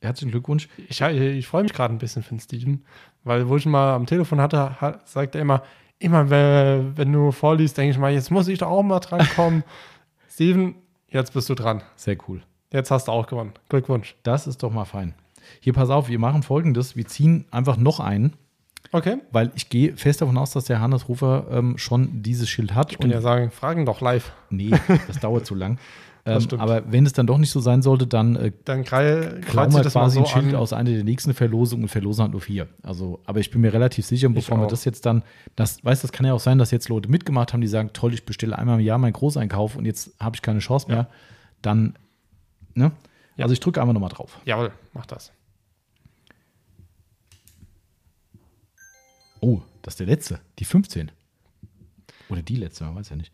[0.00, 0.68] herzlichen Glückwunsch.
[0.88, 2.84] Ich, ich freue mich gerade ein bisschen für den Steven,
[3.24, 5.62] weil wo ich ihn mal am Telefon hatte, hat, sagt er immer,
[5.98, 9.26] immer wenn, wenn du vorliest, denke ich mal, jetzt muss ich doch auch mal dran
[9.34, 9.64] kommen.
[10.36, 10.74] Steven,
[11.08, 11.82] jetzt bist du dran.
[11.96, 12.42] Sehr cool.
[12.70, 13.54] Jetzt hast du auch gewonnen.
[13.70, 14.16] Glückwunsch.
[14.22, 15.14] Das ist doch mal fein.
[15.60, 16.94] Hier, pass auf, wir machen folgendes.
[16.94, 18.34] Wir ziehen einfach noch einen,
[18.92, 19.16] Okay.
[19.32, 22.92] weil ich gehe fest davon aus, dass der Hannes Rufer ähm, schon dieses Schild hat.
[22.92, 24.30] Ich kann ja sagen, fragen doch live.
[24.50, 24.72] nee,
[25.06, 25.78] das dauert zu lang.
[26.28, 29.72] Ähm, aber wenn es dann doch nicht so sein sollte, dann äh, Dann krei- klauen
[29.72, 30.60] wir quasi so ein Schild an.
[30.60, 32.66] aus einer der nächsten Verlosungen und verlosen halt nur vier.
[32.82, 35.22] Also, aber ich bin mir relativ sicher, bevor wir das jetzt dann,
[35.54, 38.12] das, weißt das kann ja auch sein, dass jetzt Leute mitgemacht haben, die sagen, toll,
[38.12, 41.08] ich bestelle einmal im Jahr meinen Großeinkauf und jetzt habe ich keine Chance mehr.
[41.62, 41.96] Dann,
[42.74, 42.90] ne?
[43.36, 43.44] Ja.
[43.44, 44.40] Also ich drücke einfach nochmal drauf.
[44.44, 45.30] Jawohl, mach das.
[49.40, 51.10] Oh, das ist der letzte, die 15.
[52.28, 53.30] Oder die letzte, man weiß ja nicht.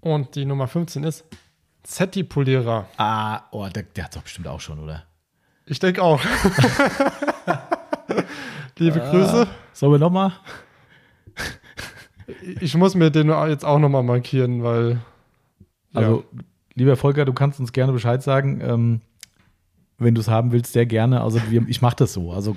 [0.00, 1.24] Und die Nummer 15 ist
[1.84, 2.88] Zetti-Polierer.
[2.96, 5.04] Ah, oh, der, der hat doch bestimmt auch schon, oder?
[5.66, 6.20] Ich denke auch.
[8.78, 9.46] Liebe Grüße.
[9.72, 10.32] Sollen wir nochmal?
[12.60, 14.98] Ich muss mir den jetzt auch nochmal markieren, weil.
[15.92, 16.24] Also,
[16.74, 19.00] lieber Volker, du kannst uns gerne Bescheid sagen, ähm,
[19.98, 21.20] wenn du es haben willst, sehr gerne.
[21.20, 22.32] Also, wir, ich mache das so.
[22.32, 22.56] Also,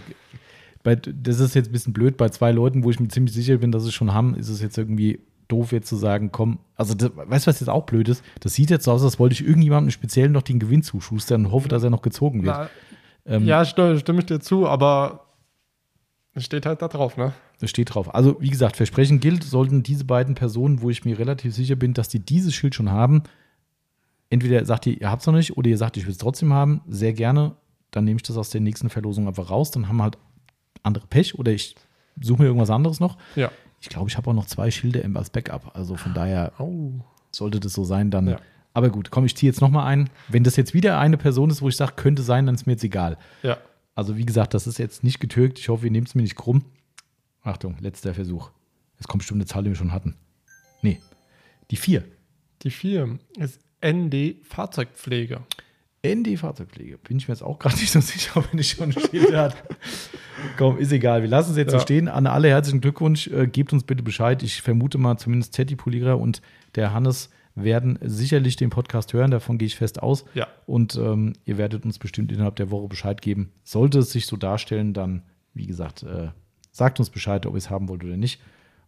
[0.83, 3.57] bei, das ist jetzt ein bisschen blöd bei zwei Leuten, wo ich mir ziemlich sicher
[3.57, 6.59] bin, dass sie es schon haben, ist es jetzt irgendwie doof, jetzt zu sagen, komm,
[6.75, 8.23] also, das, weißt du, was jetzt auch blöd ist?
[8.41, 11.51] Das sieht jetzt so aus, als wollte ich irgendjemandem speziell noch den Gewinn zuschustern und
[11.51, 12.55] hoffe, dass er noch gezogen wird.
[12.55, 12.69] Na,
[13.25, 15.25] Ähm, ja, stimme, stimme ich dir zu, aber
[16.33, 17.33] es steht halt da drauf, ne?
[17.59, 18.13] Das steht drauf.
[18.13, 21.93] Also, wie gesagt, Versprechen gilt, sollten diese beiden Personen, wo ich mir relativ sicher bin,
[21.93, 23.23] dass die dieses Schild schon haben,
[24.29, 26.53] entweder sagt ihr, ihr habt es noch nicht, oder ihr sagt, ich will es trotzdem
[26.53, 27.55] haben, sehr gerne,
[27.91, 30.17] dann nehme ich das aus der nächsten Verlosung einfach raus, dann haben wir halt
[30.83, 31.75] andere Pech oder ich
[32.21, 33.17] suche mir irgendwas anderes noch.
[33.35, 33.51] Ja.
[33.79, 36.93] Ich glaube, ich habe auch noch zwei Schilde im- als Backup, also von daher Oh.
[37.31, 38.27] sollte das so sein, dann.
[38.27, 38.39] Ja.
[38.73, 40.09] Aber gut, komm, ich ziehe jetzt nochmal ein.
[40.27, 42.73] Wenn das jetzt wieder eine Person ist, wo ich sage, könnte sein, dann ist mir
[42.73, 43.17] jetzt egal.
[43.43, 43.57] Ja.
[43.95, 45.57] Also wie gesagt, das ist jetzt nicht getürkt.
[45.59, 46.63] Ich hoffe, ihr nehmt es mir nicht krumm.
[47.41, 48.51] Achtung, letzter Versuch.
[48.99, 50.15] Es kommt bestimmt eine Zahl, die wir schon hatten.
[50.81, 50.99] Nee,
[51.71, 52.03] die vier.
[52.63, 55.41] Die 4 ist ND Fahrzeugpflege.
[56.05, 56.97] ND Fahrzeugpflege.
[56.99, 59.55] Bin ich mir jetzt auch gerade nicht so sicher, wenn ich schon steht hat.
[60.57, 61.21] Komm, ist egal.
[61.21, 61.81] Wir lassen es jetzt so Ja.
[61.81, 62.07] stehen.
[62.07, 63.27] An alle herzlichen Glückwunsch.
[63.27, 64.43] Äh, gebt uns bitte Bescheid.
[64.43, 66.41] Ich vermute mal, zumindest Teddy Polierer und
[66.75, 69.31] der Hannes werden sicherlich den Podcast hören.
[69.31, 70.25] Davon gehe ich fest aus.
[70.35, 70.47] Ja.
[70.67, 73.51] Und ähm, ihr werdet uns bestimmt innerhalb der Woche Bescheid geben.
[73.63, 75.23] Sollte es sich so darstellen, dann,
[75.55, 76.27] wie gesagt, äh,
[76.71, 78.39] sagt uns Bescheid, ob ihr es haben wollt oder nicht.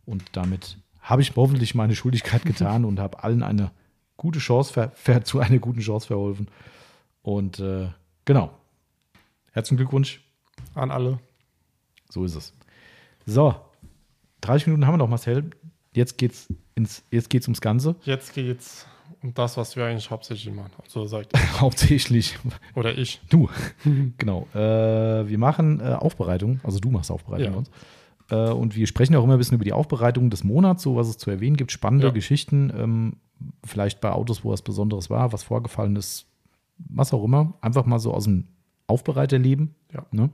[0.06, 3.72] Und damit habe ich hoffentlich meine Schuldigkeit getan und habe allen eine
[4.18, 4.91] gute Chance
[5.23, 6.48] zu einer guten Chance verholfen.
[7.30, 7.90] Und äh,
[8.26, 8.50] genau.
[9.52, 10.20] Herzlichen Glückwunsch.
[10.74, 11.20] An alle.
[12.10, 12.54] So ist es.
[13.28, 13.54] So,
[14.42, 15.52] 30 Minuten haben wir noch, Marcel.
[15.94, 17.96] Jetzt geht's ins, jetzt geht's ums Ganze.
[18.04, 18.88] Jetzt geht's
[19.22, 20.72] um das, was wir eigentlich hauptsächlich machen.
[20.88, 21.40] So sagt ihr.
[21.62, 22.40] Hauptsächlich
[22.74, 23.22] Oder ich.
[23.30, 23.48] du.
[24.18, 24.48] genau.
[24.56, 26.60] Äh, wir machen äh, Aufbereitung.
[26.64, 27.58] Also du machst Aufbereitung Ja.
[27.60, 27.70] uns.
[28.32, 31.08] Äh, und wir sprechen auch immer ein bisschen über die Aufbereitung des Monats, so was
[31.10, 31.72] es zu erwähnen gibt.
[31.72, 32.12] Spannende Ja.
[32.14, 32.72] Geschichten.
[32.76, 33.14] Ähm,
[33.64, 36.26] vielleicht bei Autos, wo was Besonderes war, was vorgefallen ist,
[36.80, 37.54] was auch immer.
[37.62, 38.48] Einfach mal so aus dem
[38.88, 39.76] Aufbereiterleben.
[39.94, 40.06] Ja.
[40.12, 40.30] Ne?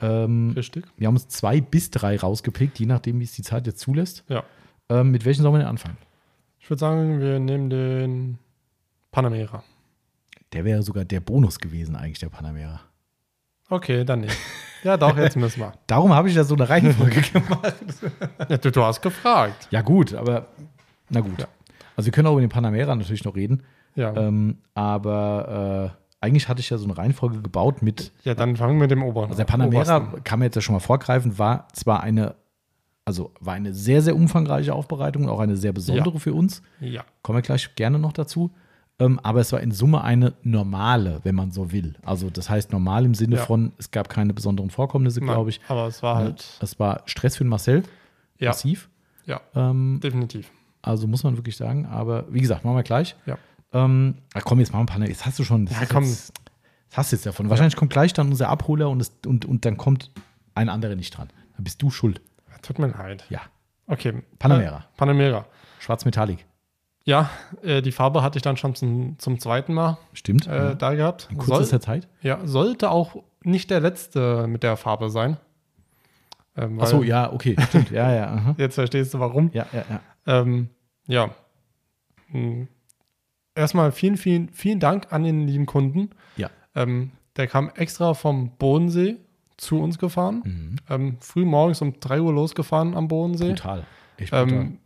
[0.00, 0.84] Ähm, Richtig?
[0.96, 4.24] Wir haben uns zwei bis drei rausgepickt, je nachdem, wie es die Zeit jetzt zulässt.
[4.28, 4.44] Ja.
[4.88, 5.96] Ähm, mit welchen sollen wir denn anfangen?
[6.60, 8.38] Ich würde sagen, wir nehmen den
[9.12, 9.62] Panamera.
[10.52, 12.80] Der wäre sogar der Bonus gewesen, eigentlich, der Panamera.
[13.68, 14.36] Okay, dann nicht.
[14.84, 15.72] Ja, doch, jetzt müssen wir.
[15.86, 17.74] Darum habe ich da so eine Reihenfolge gemacht.
[18.48, 19.66] Ja, du, du hast gefragt.
[19.70, 20.48] Ja, gut, aber
[21.08, 21.40] na gut.
[21.40, 21.48] Ja.
[21.96, 23.62] Also, wir können auch über den Panamera natürlich noch reden.
[23.96, 24.14] Ja.
[24.16, 28.12] Ähm, aber äh, eigentlich hatte ich ja so eine Reihenfolge gebaut mit.
[28.24, 29.26] ja, dann fangen wir mit dem oberen.
[29.30, 30.24] Also, der Panamera, obersten.
[30.24, 32.34] kann man jetzt ja schon mal vorgreifen, war zwar eine.
[33.08, 36.18] Also war eine sehr, sehr umfangreiche Aufbereitung, auch eine sehr besondere Ja.
[36.20, 36.60] für uns.
[36.80, 37.04] Ja.
[37.22, 38.50] Kommen wir gleich gerne noch dazu.
[38.98, 41.94] Ähm, aber es war in Summe eine normale, wenn man so will.
[42.02, 43.42] Also das heißt normal im Sinne Ja.
[43.42, 45.60] von, es gab keine besonderen Vorkommnisse, glaube ich.
[45.68, 46.58] Aber es war halt.
[46.60, 47.84] Es war Stress für den Marcel,
[48.38, 48.88] Ja, massiv.
[49.24, 50.50] ja, Ähm, definitiv.
[50.82, 51.86] also muss man wirklich sagen.
[51.86, 53.14] Aber wie gesagt, machen wir gleich.
[53.26, 53.38] Ja.
[53.72, 55.08] Ähm, ach komm, jetzt machen wir ein paar.
[55.08, 55.66] Jetzt hast du schon.
[55.66, 56.04] Das Ja, komm.
[56.04, 56.32] Jetzt,
[56.88, 57.50] das hast du jetzt davon.
[57.50, 60.10] Wahrscheinlich kommt gleich dann unser Abholer und, es, und, und dann kommt
[60.54, 61.28] ein anderer nicht dran.
[61.56, 62.20] Dann bist du schuld.
[62.62, 63.24] Tut mir leid.
[63.28, 63.40] Ja.
[63.86, 64.22] Okay.
[64.38, 64.78] Panamera.
[64.78, 65.46] Äh, Panamera.
[65.78, 66.44] Schwarz Metallic.
[67.04, 67.30] Ja,
[67.62, 70.48] äh, die Farbe hatte ich dann schon zum, zum zweiten Mal Stimmt.
[70.48, 70.74] äh, ja.
[70.74, 71.28] da gehabt.
[71.30, 72.08] In Soll, kürzester Zeit.
[72.20, 75.36] ja, sollte auch nicht der letzte mit der Farbe sein.
[76.56, 77.54] Ähm, Ach so, ja, okay.
[77.68, 77.90] Stimmt.
[77.92, 78.32] Ja, ja.
[78.32, 78.54] Aha.
[78.58, 79.50] Jetzt verstehst du warum.
[79.52, 80.00] Ja, ja, ja.
[80.26, 80.70] Ähm,
[81.06, 81.30] ja.
[82.30, 82.66] Hm.
[83.56, 86.10] Erstmal vielen, vielen, vielen Dank an den lieben Kunden.
[86.36, 86.50] Ja.
[86.74, 89.16] Ähm, Der kam extra vom Bodensee
[89.56, 90.42] zu uns gefahren.
[90.44, 90.76] Mhm.
[90.88, 93.48] Ähm, früh morgens um 3 Uhr losgefahren am Bodensee.
[93.48, 93.84] Brutal.
[94.18, 94.48] Echt brutal.
[94.52, 94.78] Ähm,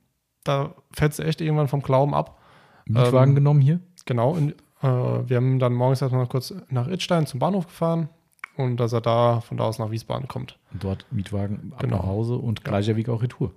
[0.44, 2.38] da fällst du echt irgendwann vom Glauben ab.
[2.86, 3.80] Mietwagen ähm, genommen hier?
[4.06, 4.30] Genau.
[4.30, 4.52] Und,
[4.82, 4.86] äh,
[5.28, 8.08] wir haben dann morgens erstmal noch kurz nach Itstein zum Bahnhof gefahren
[8.56, 10.58] und dass er da von da aus nach Wiesbaden kommt.
[10.72, 11.96] Und dort Mietwagen ab Genau.
[11.98, 13.52] nach Hause und gleicher Weg auch Retour.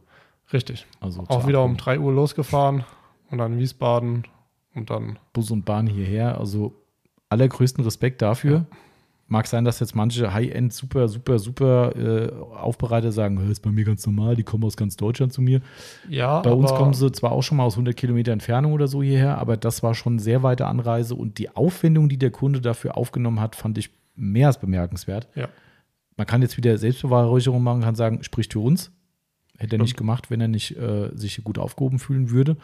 [0.52, 0.86] Richtig.
[1.00, 1.78] Also Auch wieder um Abholung.
[1.78, 2.84] 3 Uhr losgefahren
[3.32, 4.26] und dann Wiesbaden
[4.76, 5.20] und dann.
[5.34, 6.38] Bus und Bahn hierher.
[6.40, 6.74] Also
[7.30, 8.66] allergrößten Respekt dafür.
[9.28, 13.72] Mag sein, dass jetzt manche High-End super, super, super äh, Aufbereiter sagen, "Hä, ist bei
[13.72, 15.62] mir ganz normal, die kommen aus ganz Deutschland zu mir.
[16.10, 19.02] Ja, Bei uns kommen sie zwar auch schon mal aus 100 Kilometer Entfernung oder so
[19.02, 22.62] hierher, aber das war schon eine sehr weite Anreise und die Aufwendung, die der Kunde
[22.62, 25.28] dafür aufgenommen hat, fand ich mehr als bemerkenswert.
[25.36, 25.48] Ja.
[26.18, 28.92] Man kann jetzt wieder Selbstbeweihräucherung machen, kann sagen, spricht für uns.
[29.58, 32.58] Hätte er nicht gemacht, wenn er nicht äh, sich gut aufgehoben fühlen würde.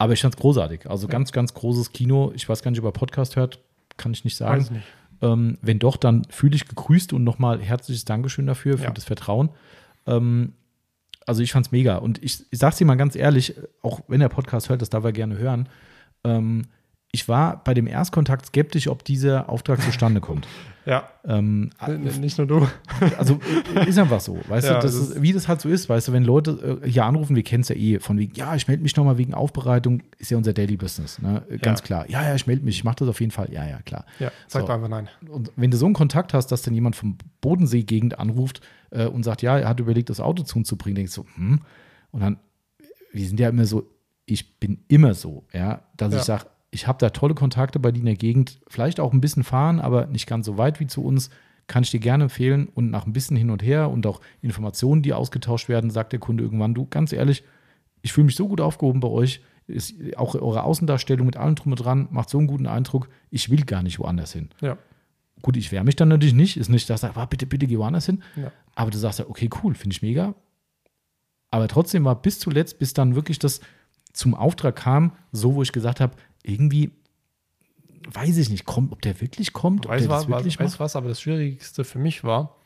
[0.00, 0.88] Aber ich fand es großartig.
[0.88, 1.12] Also Ja.
[1.12, 2.32] ganz, ganz großes Kino.
[2.34, 3.60] Ich weiß gar nicht, ob er Podcast hört,
[3.98, 4.60] kann ich nicht sagen.
[4.62, 4.84] Weiß nicht.
[5.22, 8.90] Ähm, wenn doch, dann fühle ich gegrüßt und nochmal herzliches Dankeschön dafür, für Ja.
[8.92, 9.50] das Vertrauen.
[10.06, 10.54] Ähm,
[11.26, 11.96] also ich fand es mega.
[11.96, 14.88] Und ich, ich sage es dir mal ganz ehrlich, auch wenn der Podcast hört, das
[14.88, 15.68] darf er gerne hören.
[16.24, 16.62] Ähm,
[17.12, 20.46] ich war bei dem Erstkontakt skeptisch, ob dieser Auftrag zustande kommt.
[20.86, 21.70] Ja, Ähm,
[22.18, 22.66] nicht nur du.
[23.18, 23.38] also
[23.76, 26.08] äh, ist einfach so, weißt Ja, du, das ist, wie das halt so ist, weißt
[26.08, 28.66] du, wenn Leute äh, hier anrufen, wir kennen es ja eh, von wegen, ja, ich
[28.66, 31.42] melde mich nochmal wegen Aufbereitung, ist ja unser Daily Business, ne?
[31.50, 31.84] Äh, ganz Ja.
[31.84, 32.10] klar.
[32.10, 34.06] Ja, ja, ich melde mich, ich mache das auf jeden Fall, ja, ja, klar.
[34.20, 34.68] Ja, sag So.
[34.68, 35.08] doch einfach nein.
[35.28, 39.22] Und wenn du so einen Kontakt hast, dass dann jemand vom Bodensee-Gegend anruft äh, und
[39.22, 41.60] sagt, ja, er hat überlegt, das Auto zu uns zu bringen, denkst du, hm?
[42.10, 42.38] Und dann,
[43.12, 43.86] wir sind ja immer so,
[44.24, 46.18] ich bin immer so, ja, dass Ja.
[46.20, 49.20] ich sage, ich habe da tolle Kontakte bei dir in der Gegend, vielleicht auch ein
[49.20, 51.30] bisschen fahren, aber nicht ganz so weit wie zu uns,
[51.66, 52.68] kann ich dir gerne empfehlen.
[52.74, 56.20] Und nach ein bisschen hin und her und auch Informationen, die ausgetauscht werden, sagt der
[56.20, 57.42] Kunde irgendwann, du, ganz ehrlich,
[58.02, 61.72] ich fühle mich so gut aufgehoben bei euch, ist auch eure Außendarstellung mit allem drum
[61.72, 64.48] und dran macht so einen guten Eindruck, ich will gar nicht woanders hin.
[64.60, 64.76] Ja,
[65.42, 66.56] Gut, ich wehre mich dann natürlich nicht.
[66.56, 68.22] Ist nicht, dass ich sage, "Ah, bitte, bitte geh woanders hin.
[68.36, 68.52] Ja.
[68.74, 70.34] Aber du sagst ja, okay, cool, finde ich mega.
[71.50, 73.60] Aber trotzdem war bis zuletzt, bis dann wirklich das
[74.12, 76.92] zum Auftrag kam, so, wo ich gesagt habe, irgendwie
[78.12, 80.80] weiß ich nicht, kommt, ob der wirklich kommt, ob weißt der was, wirklich macht.
[80.80, 82.56] was, aber das Schwierigste für mich war,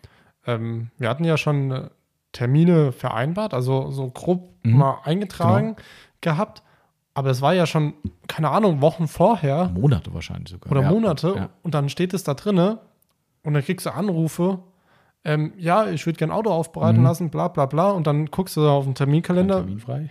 [0.46, 1.90] ähm, wir hatten ja schon äh,
[2.32, 4.78] Termine vereinbart, also so grob Mhm.
[4.78, 5.76] mal eingetragen
[6.22, 6.62] gehabt,
[7.12, 7.92] aber es war ja schon,
[8.28, 10.70] keine Ahnung, Wochen vorher Monate wahrscheinlich sogar.
[10.72, 11.50] oder Ja, Monate Ja.
[11.62, 12.78] und dann steht es da drinne
[13.42, 14.60] und dann kriegst du Anrufe,
[15.24, 17.04] ähm, ja, ich würde gerne Auto aufbereiten Mhm.
[17.06, 20.08] lassen, bla bla bla und dann guckst du auf den Terminkalender, Terminfrei.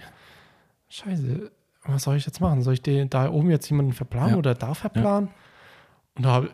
[0.90, 1.52] Scheiße,
[1.86, 2.62] was soll ich jetzt machen?
[2.62, 4.38] Soll ich den, da oben jetzt jemanden verplanen Ja.
[4.38, 5.30] oder da verplanen?
[6.16, 6.50] Und da habe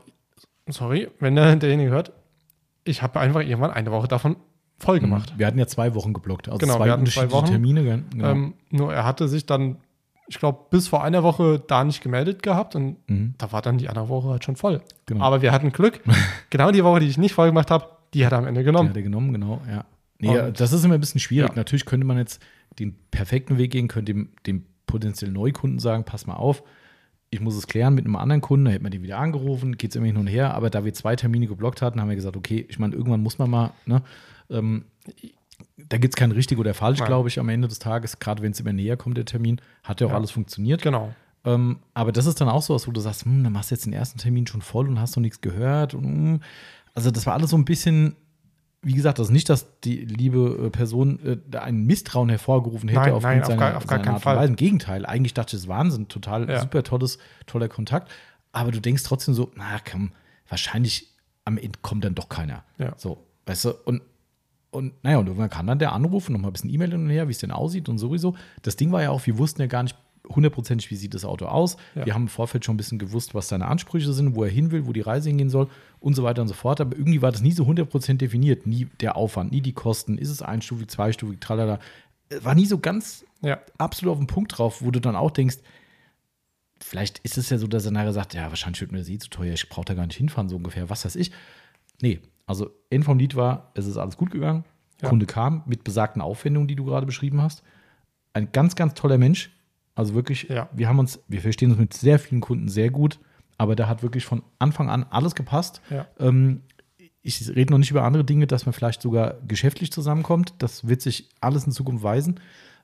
[0.66, 2.12] ich, sorry, wenn der, derjenige hört,
[2.84, 4.38] ich habe einfach irgendwann eine Woche davon
[4.80, 5.34] voll gemacht.
[5.38, 6.48] Wir hatten ja zwei Wochen geblockt.
[6.48, 7.46] Also Genau, zwei wir hatten zwei Wochen.
[7.48, 8.04] Termine.
[8.12, 8.30] Genau.
[8.30, 9.78] Ähm, nur er hatte sich dann,
[10.28, 13.36] ich glaube, bis vor einer Woche da nicht gemeldet gehabt und Mhm.
[13.38, 14.82] da war dann die andere Woche halt schon voll.
[15.06, 15.24] Genau.
[15.24, 16.02] Aber wir hatten Glück.
[16.50, 18.66] genau die Woche, die ich nicht voll gemacht habe, die hat er am Ende Die
[18.66, 18.90] genommen.
[18.90, 19.84] hat er genommen, genau, ja.
[20.22, 21.50] Nee, Und- das ist immer ein bisschen schwierig.
[21.52, 21.56] Ja.
[21.56, 22.42] Natürlich könnte man jetzt
[22.80, 26.64] den perfekten Weg gehen, könnte dem, dem potenziellen Neukunden sagen, pass mal auf,
[27.32, 29.92] ich muss es klären mit einem anderen Kunden, da hätte man den wieder angerufen, geht
[29.92, 32.36] es immer hin und her, aber da wir zwei Termine geblockt hatten, haben wir gesagt,
[32.36, 34.02] okay, ich meine, irgendwann muss man mal, ne,
[34.50, 34.86] ähm,
[35.78, 38.52] da gibt es kein richtig oder falsch, glaube ich, am Ende des Tages, gerade wenn
[38.52, 40.18] es immer näher kommt, der Termin, hat ja auch Ja.
[40.18, 40.82] alles funktioniert.
[40.82, 41.14] Genau.
[41.46, 43.76] Ähm, aber das ist dann auch so was, wo du sagst, hm, dann machst du
[43.76, 45.94] jetzt den ersten Termin schon voll und hast noch nichts gehört.
[45.94, 46.40] Und, hm.
[46.94, 48.16] also das war alles so ein bisschen,
[48.82, 52.88] wie gesagt, das ist nicht, dass die liebe äh, Person äh, da einen Misstrauen hervorgerufen
[52.90, 54.38] hätte Nein, aufgrund nein, auf seiner, gar- auf gar seiner keinen Art und Fall.
[54.38, 54.50] Weise.
[54.50, 56.62] Im Gegenteil, eigentlich dachte ich, das ist Wahnsinn, total Ja.
[56.62, 58.10] super tolles, toller Kontakt.
[58.52, 60.12] Aber du denkst trotzdem so, na komm,
[60.48, 61.08] wahrscheinlich
[61.46, 62.64] am Ende kommt dann doch keiner.
[62.78, 62.94] Ja.
[62.98, 64.02] So, weißt du, und
[64.72, 67.10] und naja, und irgendwann kam dann der Anruf und nochmal ein bisschen E-Mail hin und
[67.10, 68.36] her, wie es denn aussieht und sowieso.
[68.62, 69.96] Das Ding war ja auch, wir wussten ja gar nicht
[70.28, 71.78] hundertprozentig, wie sieht das Auto aus.
[71.96, 72.06] Ja.
[72.06, 74.72] Wir haben im Vorfeld schon ein bisschen gewusst, was seine Ansprüche sind, wo er hin
[74.72, 75.70] will, wo die Reise hingehen soll
[76.00, 76.82] und so weiter und so fort.
[76.82, 78.68] Aber irgendwie war das nie so 100% definiert.
[78.68, 80.18] Nie der Aufwand, nie die Kosten.
[80.18, 81.80] Ist es einstufig, zweistufig, tralala.
[82.42, 83.60] War nie so ganz Ja.
[83.78, 85.58] absolut auf den Punkt drauf, wo du dann auch denkst,
[86.82, 89.18] vielleicht ist es ja so, dass er nachher sagt, ja, wahrscheinlich wird mir das eh
[89.18, 91.32] zu teuer, ich brauche da gar nicht hinfahren, so ungefähr, was weiß ich.
[92.02, 94.64] Nee, also End vom Lied war, es ist alles gut gegangen.
[95.02, 95.10] Ja.
[95.10, 97.64] Kunde kam mit besagten Aufwendungen, die du gerade beschrieben hast.
[98.34, 99.52] Ein ganz, ganz toller Mensch.
[100.00, 100.70] Also wirklich, Ja.
[100.74, 103.20] wir haben uns, wir verstehen uns mit sehr vielen Kunden sehr gut,
[103.58, 105.82] aber da hat wirklich von Anfang an alles gepasst.
[105.90, 106.08] Ja.
[106.20, 106.62] Ähm,
[107.22, 110.54] ich rede noch nicht über andere Dinge, dass man vielleicht sogar geschäftlich zusammenkommt.
[110.60, 112.40] Das wird sich alles in Zukunft weisen.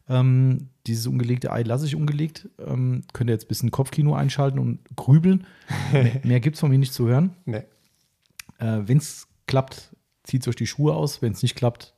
[0.10, 2.50] Ähm, dieses ungelegte Ei lasse ich ungelegt.
[2.60, 5.48] Ähm, könnt ihr jetzt ein bisschen Kopfkino einschalten und grübeln.
[5.94, 7.34] mehr mehr gibt es von mir nicht zu hören.
[7.46, 7.64] Nee.
[8.60, 11.22] Äh, Wenn es klappt, zieht euch die Schuhe aus.
[11.22, 11.95] Wenn es nicht klappt,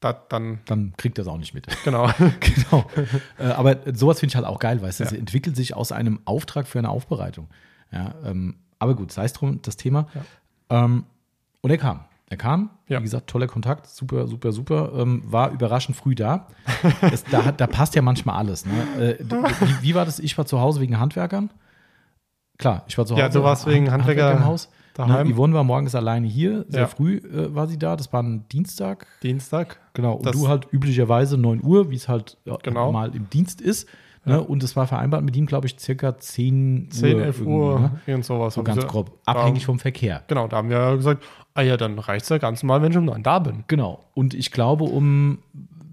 [0.00, 1.66] Da, dann, dann kriegt ihr es auch nicht mit.
[1.84, 2.10] genau.
[2.40, 2.84] genau.
[3.38, 5.18] Äh, aber sowas finde ich halt auch geil, weißt du, es Ja.
[5.18, 7.48] entwickelt sich aus einem Auftrag für eine Aufbereitung.
[7.92, 10.06] Ja, ähm, aber gut, sei es drum, das Thema.
[10.70, 10.84] Ja.
[10.84, 11.04] Ähm,
[11.62, 12.04] und er kam.
[12.28, 12.98] Er kam, Ja.
[12.98, 14.92] wie gesagt, toller Kontakt, super, super, super.
[14.96, 16.48] Ähm, war überraschend früh da.
[17.00, 18.66] das, da, da passt ja manchmal alles.
[18.66, 18.72] Ne?
[19.18, 20.18] Äh, wie, wie war das?
[20.18, 21.50] Ich war zu Hause wegen Handwerkern.
[22.58, 23.22] Klar, ich war zu Hause.
[23.22, 24.68] Ja, du warst wegen Handwerker im Haus.
[24.98, 25.28] Daheim.
[25.28, 26.86] Ne, Yvonne war morgens alleine hier, sehr Ja.
[26.86, 27.96] früh äh, war sie da.
[27.96, 29.06] Das war ein Dienstag.
[29.22, 29.78] Dienstag.
[29.94, 30.14] Genau.
[30.14, 32.92] Und Das- du halt üblicherweise 9 Uhr, wie es halt ja, Genau.
[32.92, 33.88] mal im Dienst ist.
[34.24, 34.42] Ne?
[34.42, 37.22] Und es war vereinbart mit ihm, glaube ich, circa 10, 10, Uhr.
[37.22, 38.00] 11 irgendwie, Uhr, Ne?
[38.06, 38.54] irgend sowas.
[38.54, 39.12] So ganz grob.
[39.24, 40.22] da- Abhängig vom Verkehr.
[40.26, 41.22] Genau, da haben wir ja gesagt,
[41.54, 43.62] ah ja, dann reicht es ja ganz normal, wenn ich um neun da bin.
[43.68, 44.00] Genau.
[44.14, 45.38] Und ich glaube, um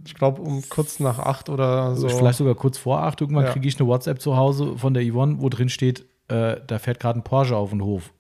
[0.06, 2.10] Ich glaube, um kurz nach acht oder so.
[2.10, 3.52] vielleicht sogar kurz vor acht, irgendwann Ja.
[3.52, 7.00] kriege ich eine WhatsApp zu Hause von der Yvonne, wo drin steht, äh, da fährt
[7.00, 8.12] gerade ein Porsche auf den Hof.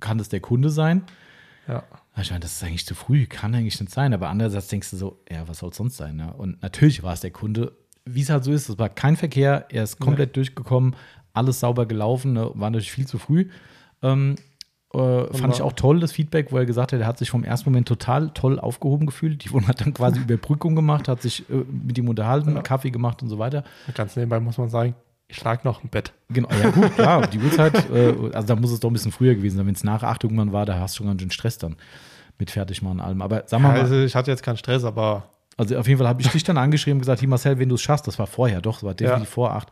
[0.00, 1.02] Kann das der Kunde sein?
[1.68, 1.84] Ja.
[2.20, 4.12] Ich meine, das ist eigentlich zu früh, kann eigentlich nicht sein.
[4.12, 6.16] Aber andererseits denkst du so, ja, was soll es sonst sein?
[6.16, 6.32] Ne?
[6.32, 7.72] Und natürlich war es der Kunde,
[8.04, 10.96] wie es halt so ist, es war kein Verkehr, er ist komplett durchgekommen,
[11.32, 12.50] alles sauber gelaufen, ne?
[12.54, 13.48] war natürlich viel zu früh.
[14.02, 14.36] Ähm,
[14.92, 17.44] äh, fand ich auch toll, das Feedback, wo er gesagt hat, er hat sich vom
[17.44, 19.44] ersten Moment total toll aufgehoben gefühlt.
[19.44, 23.22] Die Wohnung hat dann quasi Überbrückung gemacht, hat sich äh, mit ihm unterhalten, Kaffee gemacht
[23.22, 23.62] und so weiter.
[23.94, 24.94] Ganz nebenbei muss man sagen,
[25.30, 26.12] ich lag noch im Bett.
[26.28, 29.34] Genau, ja gut, klar, die Uhrzeit, äh, also da muss es doch ein bisschen früher
[29.34, 29.66] gewesen sein.
[29.66, 31.76] Wenn es nach 8 irgendwann war, da hast du schon ganz schön Stress dann
[32.38, 33.22] mit Fertigmachen und allem.
[33.22, 35.24] Aber wir mal, Also ich hatte jetzt keinen Stress, aber
[35.56, 37.74] also auf jeden Fall habe ich dich dann angeschrieben und gesagt, hier Marcel, wenn du
[37.74, 39.32] es schaffst, das war vorher, doch, das war definitiv Ja.
[39.34, 39.68] vor 8.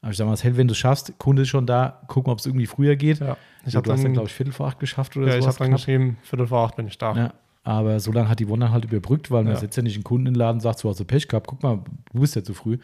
[0.00, 2.46] Aber ich sage, Marcel, wenn du es schaffst, Kunde ist schon da, gucken, ob es
[2.46, 3.20] irgendwie früher geht.
[3.20, 3.36] ja.
[3.64, 5.54] Ich habe dann, dann, glaube ich, Viertel vor 8 geschafft oder ja, ich sowas.
[5.54, 5.78] hab dann knapp.
[5.78, 7.14] geschrieben, Viertel vor acht bin ich da.
[7.14, 7.32] Ja,
[7.62, 9.58] aber so lange hat die Wonder halt überbrückt, weil man Ja.
[9.60, 11.46] setzt ja nicht einen Kunden in den Laden und sagt, so hast du Pech gehabt,
[11.46, 11.78] guck mal,
[12.12, 12.78] du bist ja zu früh.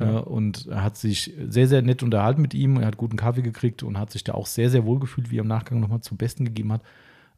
[0.00, 0.18] Ja.
[0.18, 3.82] und er hat sich sehr, sehr nett unterhalten mit ihm, er hat guten Kaffee gekriegt
[3.82, 6.16] und hat sich da auch sehr, sehr wohl gefühlt, wie er im Nachgang nochmal zum
[6.16, 6.82] Besten gegeben hat.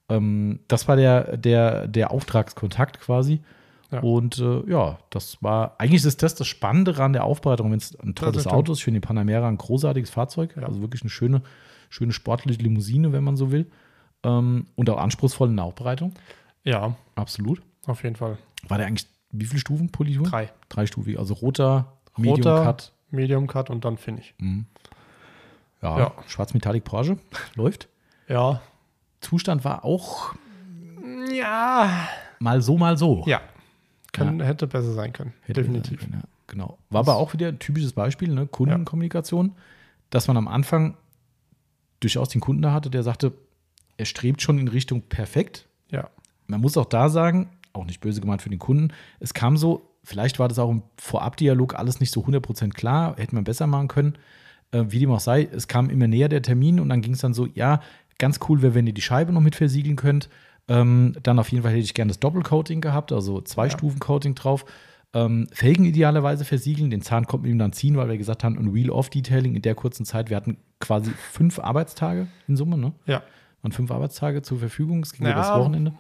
[0.08, 3.40] Ähm, das war der, der, der Auftragskontakt quasi.
[3.92, 4.00] Ja.
[4.00, 7.98] Und äh, ja, das war eigentlich ist das das Spannende an der Aufbereitung, wenn es
[7.98, 8.54] ein tolles stimmt.
[8.54, 8.78] Auto ist.
[8.78, 10.66] Ich finde den Panamera ein großartiges Fahrzeug, Ja.
[10.68, 11.42] also wirklich eine schöne,
[11.88, 13.66] schöne sportliche Limousine, wenn man so will.
[14.22, 16.12] Ähm, und auch anspruchsvoll in der Aufbereitung.
[16.62, 17.62] Ja, Absolut.
[17.86, 18.38] auf jeden Fall.
[18.68, 20.26] War der eigentlich wie viele Stufen Politur?
[20.26, 20.50] Drei.
[20.68, 22.92] Dreistufig, also roter, Medium Roter, Cut.
[23.10, 24.34] Medium Cut und dann Finish.
[25.82, 26.12] Ja, Ja.
[26.26, 27.18] schwarz Metallic Porsche
[27.54, 27.88] läuft.
[28.28, 28.60] Ja.
[29.20, 30.34] Zustand war auch
[31.32, 32.08] Ja.
[32.38, 33.22] mal so, mal so.
[33.26, 33.40] Ja.
[34.12, 35.32] Kann, Hätte besser sein können.
[35.42, 36.00] Hätte Definitiv.
[36.00, 36.78] sein können, Ja, genau.
[36.90, 38.46] War aber auch wieder ein typisches Beispiel, ne?
[38.46, 39.54] Kundenkommunikation,
[40.10, 40.96] dass man am Anfang
[42.00, 43.32] durchaus den Kunden da hatte, der sagte,
[43.98, 45.66] er strebt schon in Richtung perfekt.
[45.90, 46.08] Ja.
[46.46, 49.88] Man muss auch da sagen, auch nicht böse gemeint für den Kunden, es kam so,
[50.10, 53.88] vielleicht war das auch im Vorabdialog alles nicht so 100% klar, hätte man besser machen
[53.88, 54.14] können.
[54.72, 57.20] Äh, wie dem auch sei, es kam immer näher der Termin und dann ging es
[57.20, 57.80] dann so, ja,
[58.18, 60.28] ganz cool wäre, wenn ihr die Scheibe noch mit versiegeln könnt.
[60.68, 64.34] Ähm, dann auf jeden Fall hätte ich gerne das Doppelcoating gehabt, also zwei Stufen Coating
[64.34, 64.64] drauf.
[65.12, 68.56] Ähm, Felgen idealerweise versiegeln, den Zahn konnten wir ihm dann ziehen, weil wir gesagt haben,
[68.58, 72.92] ein Wheel-Off-Detailing in der kurzen Zeit, wir hatten quasi fünf Arbeitstage in Summe, ne?
[73.06, 73.22] Ja.
[73.62, 75.32] Waren fünf Arbeitstage zur Verfügung, es ging Ja.
[75.32, 75.94] über das Wochenende.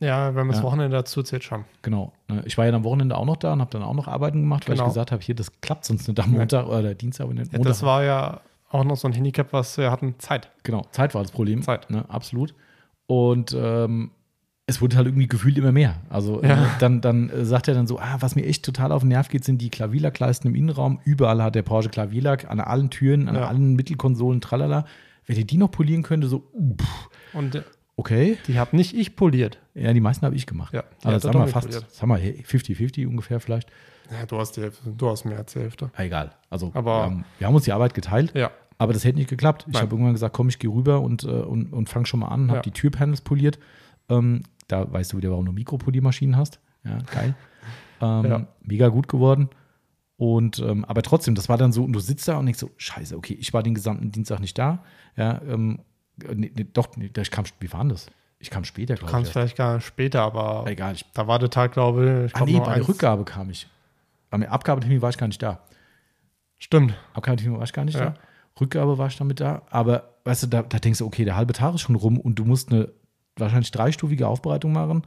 [0.00, 0.62] Ja, wenn man das Ja.
[0.64, 1.64] Wochenende dazu zählt, schon.
[1.82, 2.12] Genau.
[2.28, 4.40] Ne, Ich war ja am Wochenende auch noch da und habe dann auch noch Arbeiten
[4.42, 4.86] gemacht, weil Genau.
[4.86, 7.62] ich gesagt habe, hier, das klappt sonst nicht am Montag oder Dienstag, Ja, Montag.
[7.62, 8.40] das war ja
[8.70, 10.14] auch noch so ein Handicap, was wir hatten.
[10.18, 10.50] Zeit.
[10.62, 11.62] genau, Zeit war das Problem.
[11.62, 11.88] Zeit.
[11.90, 12.54] Ne, absolut.
[13.06, 14.10] Und ähm,
[14.66, 15.94] es wurde halt irgendwie gefühlt immer mehr.
[16.10, 16.56] Also Ja.
[16.56, 19.08] ne, dann, dann äh, sagt er dann so, ah, was mir echt total auf den
[19.08, 20.98] Nerv geht, sind die Klavierlackleisten im Innenraum.
[21.04, 23.46] Überall hat der Porsche Klavierlack, an allen Türen, an Ja.
[23.46, 24.84] allen Mittelkonsolen, tralala.
[25.26, 26.76] Wenn ihr die noch polieren könnte, so, uh,
[27.32, 27.62] Und äh,
[27.96, 28.38] okay.
[28.46, 29.58] die habe nicht ich poliert.
[29.74, 30.72] Ja, die meisten habe ich gemacht.
[30.74, 33.68] Ja, also sagen wir fast, sagen wir 50-50 ungefähr vielleicht.
[34.10, 34.90] Ja, du hast die Hälfte.
[34.90, 35.90] Du hast mehr als die Hälfte.
[35.96, 36.32] Ah, egal.
[36.48, 38.32] Also Aber- ähm, wir haben uns die Arbeit geteilt.
[38.34, 38.50] Ja.
[38.78, 39.66] Aber das hätte nicht geklappt.
[39.70, 42.28] Ich habe irgendwann gesagt, komm, ich gehe rüber und, äh, und, und fang schon mal
[42.28, 42.62] an, habe Ja.
[42.62, 43.58] die Türpanels poliert.
[44.10, 46.60] Ähm, da weißt du wieder, warum du Mikropoliermaschinen hast.
[46.84, 47.34] Ja, geil.
[48.02, 48.46] ähm, Ja.
[48.62, 49.48] Mega gut geworden.
[50.18, 52.70] Und ähm, aber trotzdem, das war dann so, und du sitzt da und denkst so,
[52.76, 54.82] scheiße, okay, ich war den gesamten Dienstag nicht da.
[55.16, 55.80] Ja, ähm,
[56.34, 58.06] nee, nee, doch, nee, ich kam, wie war denn das?
[58.38, 59.32] Ich kam später, Du glaube kamst ich.
[59.32, 60.64] vielleicht gar später, aber.
[60.70, 62.32] Egal, ich, da war der Tag, glaube ich.
[62.34, 62.88] ich ah, nee, bei der eins.
[62.88, 63.66] Rückgabe kam ich.
[64.30, 65.60] Am Abgabetermin war ich gar nicht da.
[66.58, 66.94] Stimmt.
[67.14, 68.10] Abgabetermin war ich gar nicht Ja.
[68.10, 68.14] da.
[68.60, 69.62] Rückgabe war ich damit da.
[69.70, 72.36] Aber weißt du, da, da denkst du, okay, der halbe Tag ist schon rum und
[72.38, 72.90] du musst eine
[73.36, 75.02] wahrscheinlich dreistufige Aufbereitung machen.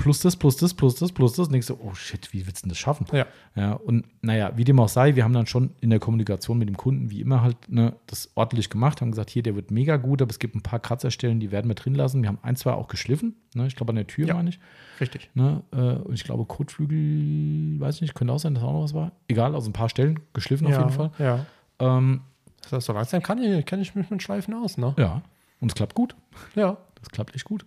[0.00, 1.46] Plus das, plus das, plus das, plus das.
[1.48, 3.06] Und denkst du, oh shit, wie willst du denn das schaffen?
[3.12, 3.26] Ja.
[3.54, 6.68] Ja, und naja, wie dem auch sei, wir haben dann schon in der Kommunikation mit
[6.68, 9.96] dem Kunden, wie immer, halt ne, das ordentlich gemacht, haben gesagt, hier, der wird mega
[9.98, 12.22] gut, aber es gibt ein paar Kratzerstellen, die werden wir drin lassen.
[12.22, 14.34] Wir haben ein, zwei auch geschliffen, ne, ich glaube an der Tür, Ja.
[14.34, 14.58] meine ich.
[15.00, 15.28] Richtig.
[15.34, 18.82] Ne, äh, und ich glaube, Kotflügel, weiß ich nicht, könnte auch sein, dass auch noch
[18.84, 19.12] was war.
[19.28, 21.10] Egal, also ein paar Stellen geschliffen auf ja, jeden Fall.
[21.18, 21.46] Ja.
[21.78, 22.22] Ähm,
[22.62, 24.94] Das heißt, so langsam kann ich, kenn ich mich mit Schleifen aus, ne?
[24.98, 25.22] ja,
[25.60, 26.14] und es klappt gut.
[26.54, 26.78] Ja.
[27.00, 27.64] Das klappt echt gut.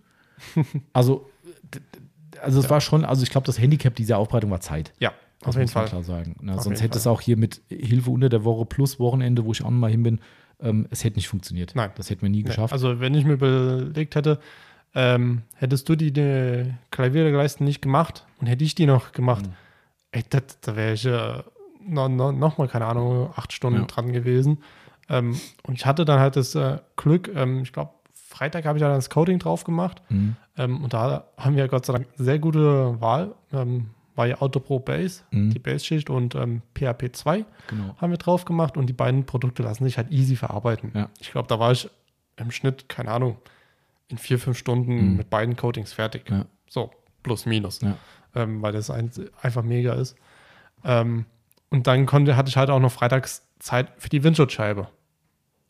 [0.92, 1.30] also,
[2.44, 4.92] also es war schon, also ich glaube, das Handicap dieser Aufbereitung war Zeit.
[4.98, 5.88] Ja, Das auf jeden muss man Fall.
[5.88, 6.36] klar sagen.
[6.40, 7.12] Ne, Auf sonst hätte es Fall.
[7.12, 10.02] auch hier mit Hilfe unter der Woche plus Wochenende, wo ich auch noch mal hin
[10.02, 10.20] bin,
[10.60, 11.72] ähm, es hätte nicht funktioniert.
[11.74, 11.90] Nein.
[11.96, 12.72] Das hätten wir nie Nee, geschafft.
[12.72, 14.38] Also, wenn ich mir überlegt hätte,
[14.96, 19.52] Ähm, hättest du die, die Klavierleisten nicht gemacht und hätte ich die noch gemacht, Mhm.
[20.12, 21.42] ey, da wäre ich äh,
[21.84, 23.86] noch, noch, noch mal, keine Ahnung, acht Stunden Ja.
[23.86, 24.62] dran gewesen.
[25.08, 28.82] Ähm, und ich hatte dann halt das äh, Glück, ähm, ich glaube, Freitag habe ich
[28.82, 30.00] dann das Coding drauf gemacht.
[30.10, 30.36] Mhm.
[30.56, 33.34] Ähm, und da haben wir Gott sei Dank sehr gute Wahl.
[33.52, 35.50] Ähm, war ja Autopro Base, Mhm.
[35.50, 37.96] die Base-Schicht und ähm, PHP 2 Genau.
[37.96, 40.92] haben wir drauf gemacht und die beiden Produkte lassen sich halt easy verarbeiten.
[40.94, 41.08] Ja.
[41.20, 41.90] Ich glaube, da war ich
[42.36, 43.38] im Schnitt, keine Ahnung,
[44.08, 45.16] in vier, fünf Stunden Mhm.
[45.16, 46.30] mit beiden Coatings fertig.
[46.30, 46.46] Ja.
[46.68, 46.92] So,
[47.24, 47.96] plus minus, Ja.
[48.36, 49.10] ähm, weil das ein,
[49.42, 50.14] einfach mega ist.
[50.84, 51.24] Ähm,
[51.70, 54.86] und dann konnte, hatte ich halt auch noch freitags Zeit für die Windschutzscheibe.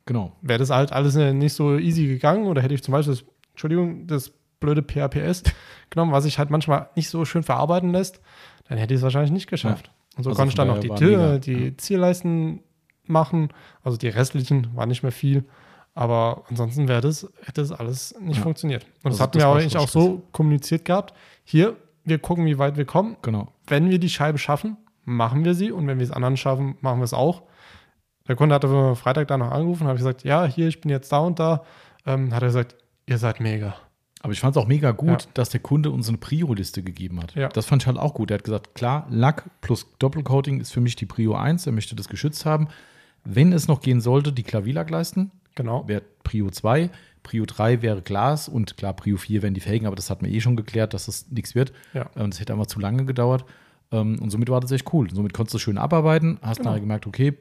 [0.05, 0.32] Genau.
[0.43, 3.24] Wäre das halt alles äh, nicht so easy gegangen oder hätte ich zum Beispiel, das,
[3.52, 5.43] Entschuldigung, das blöde PHPS
[5.90, 8.20] genommen, was sich halt manchmal nicht so schön verarbeiten lässt,
[8.68, 9.90] dann hätte ich es wahrscheinlich nicht geschafft.
[10.16, 11.76] Und so Also konnte ich dann noch die, Tür, die ja.
[11.76, 12.60] Zierleisten
[13.06, 13.48] machen,
[13.82, 15.44] also die restlichen war nicht mehr viel,
[15.94, 18.43] aber ansonsten wäre das, hätte das alles nicht Ja.
[18.43, 18.85] funktioniert.
[19.02, 21.14] Und Also das hatten wir auch eigentlich auch so kommuniziert gehabt.
[21.44, 23.16] Hier, wir gucken, wie weit wir kommen.
[23.22, 23.48] Genau.
[23.66, 26.98] Wenn wir die Scheibe schaffen, machen wir sie und wenn wir es anderen schaffen, machen
[27.01, 27.43] wir es auch.
[28.26, 30.90] Der Kunde hatte am Freitag da noch angerufen, habe ich gesagt, ja, hier, ich bin
[30.90, 31.62] jetzt da und da.
[32.06, 32.74] Ähm, hat er gesagt,
[33.06, 33.74] ihr seid mega.
[34.24, 35.28] Aber ich fand es auch mega gut, Ja.
[35.34, 37.34] dass der Kunde uns eine Prio-Liste gegeben hat.
[37.34, 37.51] Ja.
[37.51, 38.30] Das fand ich halt auch gut.
[38.30, 41.66] Er hat gesagt, klar, Lack plus Doppelcoating ist für mich die Prio 1.
[41.66, 42.68] Er möchte das geschützt haben.
[43.24, 45.86] Wenn es noch gehen sollte, die Klavierlackleisten Genau.
[45.88, 46.88] wäre Prio 2.
[47.22, 50.28] Prio 3 wäre Glas und klar, Prio 4 wären die Felgen, aber das hat mir
[50.30, 51.72] eh schon geklärt, dass das nichts wird.
[51.92, 52.06] Ja.
[52.16, 53.44] Ähm, Das hätte einfach zu lange gedauert.
[53.92, 55.09] Ähm, Und somit war das echt cool.
[55.12, 56.70] Somit konntest du schön abarbeiten, hast Genau.
[56.70, 57.34] nachher gemerkt, okay,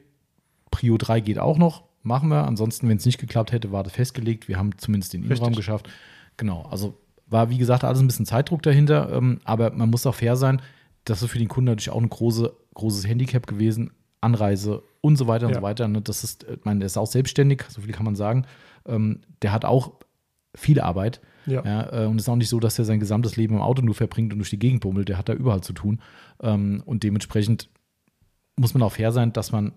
[0.70, 2.44] Prio 3 geht auch noch, machen wir.
[2.46, 4.48] Ansonsten, wenn es nicht geklappt hätte, war das festgelegt.
[4.48, 5.88] Wir haben zumindest den Innenraum geschafft.
[6.36, 10.14] Genau, also war, wie gesagt, alles ein bisschen Zeitdruck dahinter, ähm, aber man muss auch
[10.14, 10.60] fair sein,
[11.04, 13.90] das ist für den Kunden natürlich auch ein große, großes Handicap gewesen.
[14.20, 15.58] Anreise und so weiter und Ja.
[15.58, 15.86] so weiter.
[15.86, 16.00] Ne?
[16.00, 18.46] Das ist, ich meine, der ist auch selbstständig, so viel kann man sagen.
[18.86, 19.92] Ähm, der hat auch
[20.56, 21.20] viel Arbeit.
[21.44, 21.62] Ja.
[21.62, 23.82] Ja, äh, und es ist auch nicht so, dass er sein gesamtes Leben im Auto
[23.82, 25.10] nur verbringt und durch die Gegend bummelt.
[25.10, 26.00] Der hat da überall zu tun.
[26.42, 27.68] Ähm, und dementsprechend
[28.56, 29.72] muss man auch fair sein, dass man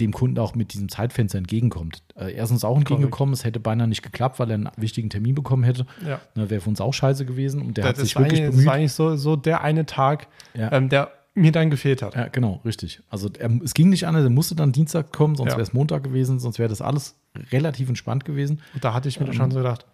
[0.00, 2.02] dem Kunden auch mit diesem Zeitfenster entgegenkommt.
[2.16, 3.32] Äh, er ist uns auch entgegengekommen.
[3.32, 5.86] Es hätte beinahe nicht geklappt, weil er einen wichtigen Termin bekommen hätte.
[6.04, 6.20] Ja.
[6.34, 7.62] Ne, Wäre für uns auch scheiße gewesen.
[7.62, 8.66] Und der hat das, sich war wirklich eigentlich, das bemüht.
[8.66, 10.72] war eigentlich so, so der eine Tag, Ja.
[10.72, 12.14] ähm, der mir dann gefehlt hat.
[12.14, 13.02] Ja, genau, richtig.
[13.08, 15.56] Also er, es ging nicht anders, er musste dann Dienstag kommen, sonst Ja.
[15.56, 17.16] wäre es Montag gewesen, sonst wäre das alles
[17.52, 18.60] relativ entspannt gewesen.
[18.72, 19.86] Und da hatte ich mir Ähm, schon so gedacht,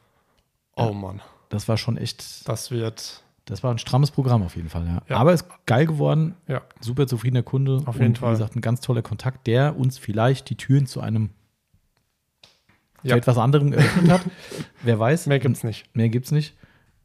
[0.76, 1.20] oh Mann,
[1.50, 5.02] Das war schon echt, das wird, das war ein strammes Programm auf jeden Fall, ja.
[5.08, 5.16] Ja.
[5.16, 7.82] Aber ist geil geworden, ja, super zufriedener Kunde.
[7.86, 8.30] Auf jeden und, Fall.
[8.30, 11.30] Wie gesagt, ein ganz toller Kontakt, der uns vielleicht die Türen zu einem
[13.02, 13.16] Ja.
[13.16, 14.20] etwas anderem geöffnet hat.
[14.82, 15.26] Wer weiß.
[15.26, 15.84] mehr gibt's nicht.
[15.94, 16.54] Mehr gibt's nicht.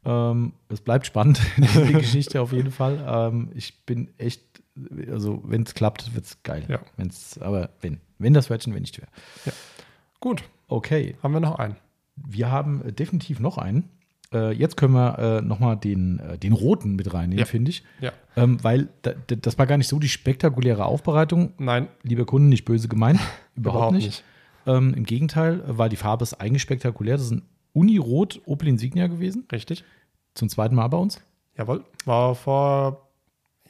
[0.04, 3.04] Ähm, es bleibt spannend, die Geschichte auf jeden Fall.
[3.06, 4.42] Ähm, ich bin echt,
[5.10, 6.64] also wenn es klappt, wird es geil.
[6.68, 6.80] Ja.
[6.96, 9.08] Wenn's, aber wenn, wenn das Wörtchen, wenn nicht wäre.
[10.20, 11.76] Gut, Okay, haben wir noch einen.
[12.16, 13.88] wir haben definitiv noch einen.
[14.32, 17.44] Äh, jetzt können wir äh, nochmal den, äh, den roten mit reinnehmen, Ja.
[17.44, 17.84] finde ich.
[18.00, 21.52] Ja, Ähm, weil da, da- das war gar nicht so die spektakuläre Aufbereitung.
[21.58, 23.20] nein, Lieber Kunde, nicht böse gemeint.
[23.54, 24.06] Überhaupt, überhaupt nicht.
[24.06, 24.24] nicht.
[24.66, 27.16] Ähm, Im Gegenteil, war die Farbe ist eigentlich spektakulär.
[27.16, 27.42] Das ist ein
[27.72, 29.46] Unirot Opel Insignia gewesen.
[29.52, 29.84] Richtig.
[30.34, 31.20] Zum zweiten Mal bei uns.
[31.56, 31.84] Jawohl.
[32.04, 33.06] War vor,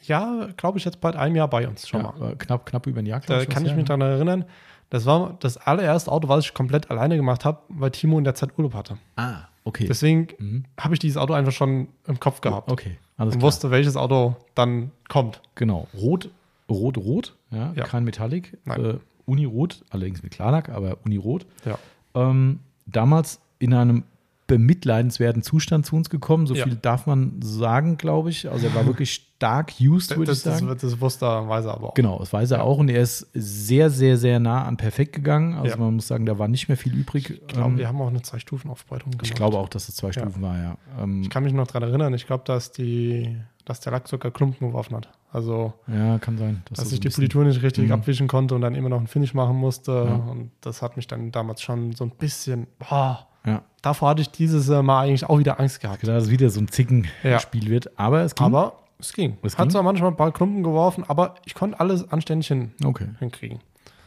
[0.02, 2.32] ja, glaube ich, jetzt bald einem Jahr bei uns schon Ja, mal.
[2.32, 3.20] äh, knapp, knapp über ein Jahr.
[3.26, 4.44] Da ich, kann ich mich daran erinnern.
[4.88, 8.34] Das war das allererste Auto, was ich komplett alleine gemacht habe, weil Timo in der
[8.34, 8.96] Zeit Urlaub hatte.
[9.16, 9.86] Ah, okay.
[9.86, 10.64] Deswegen Mhm.
[10.80, 13.48] habe ich dieses Auto einfach schon im Kopf gehabt Okay, alles und klar.
[13.48, 15.42] wusste, welches Auto dann kommt.
[15.54, 15.86] Genau.
[15.94, 16.30] Rot,
[16.70, 17.36] rot, rot.
[17.50, 17.84] Ja, Ja.
[17.84, 18.56] kein Metallic.
[18.64, 18.84] Nein.
[18.84, 18.94] Äh,
[19.26, 21.46] Unirot, allerdings mit Klarlack, aber Unirot.
[21.64, 21.78] Ja.
[22.14, 24.04] ähm, damals in einem
[24.46, 26.46] bemitleidenswerten Zustand zu uns gekommen.
[26.46, 26.64] So Ja.
[26.64, 28.48] viel darf man sagen, glaube ich.
[28.50, 30.66] Also er war wirklich stark used, würde ich sagen.
[30.66, 31.94] das, das wusste er, weiß er aber auch.
[31.94, 32.64] Genau, das weiß er Ja.
[32.64, 32.78] auch.
[32.78, 35.54] Und er ist sehr, sehr, sehr nah an perfekt gegangen.
[35.54, 35.76] Also Ja.
[35.76, 37.30] man muss sagen, da war nicht mehr viel übrig.
[37.30, 39.26] Ich glaube, Ähm, wir haben auch eine Zwei-Stufen-Aufbereitung gemacht.
[39.26, 40.12] ich glaube auch, dass es zwei Ja.
[40.14, 40.76] Stufen war, ja.
[41.00, 44.30] Ähm, Ich kann mich noch daran erinnern, ich glaube, dass, die, dass der Lack sogar
[44.32, 45.08] Klumpen geworfen hat.
[45.32, 46.62] Also, ja, kann sein.
[46.70, 47.92] dass das ich die Politur nicht richtig Mhm.
[47.92, 50.02] abwischen konnte und dann immer noch einen Finish machen musste.
[50.04, 54.30] Und das hat mich dann damals schon so ein bisschen, boah, Ja, davor hatte ich
[54.30, 56.00] dieses äh, Mal eigentlich auch wieder Angst gehabt.
[56.00, 57.70] gedacht, dass es wieder so ein Zicken-Spiel Ja.
[57.70, 57.98] wird.
[57.98, 58.46] Aber es ging.
[58.46, 59.36] Aber es ging.
[59.42, 59.70] Es hat ging?
[59.72, 63.08] zwar manchmal ein paar Klumpen geworfen, aber ich konnte alles anständig hin, okay.
[63.18, 63.58] hinkriegen.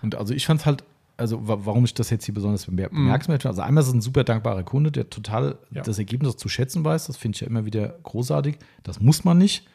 [0.01, 0.83] Und also ich fand es halt,
[1.17, 2.95] also wa- warum ich das jetzt hier besonders bemer- Mhm.
[3.05, 5.81] bemerkenswert finde, also einmal ist es ein super dankbarer Kunde, der total Ja.
[5.83, 7.07] das Ergebnis zu schätzen weiß.
[7.07, 8.57] Das finde ich ja immer wieder großartig.
[8.83, 9.67] Das muss man nicht.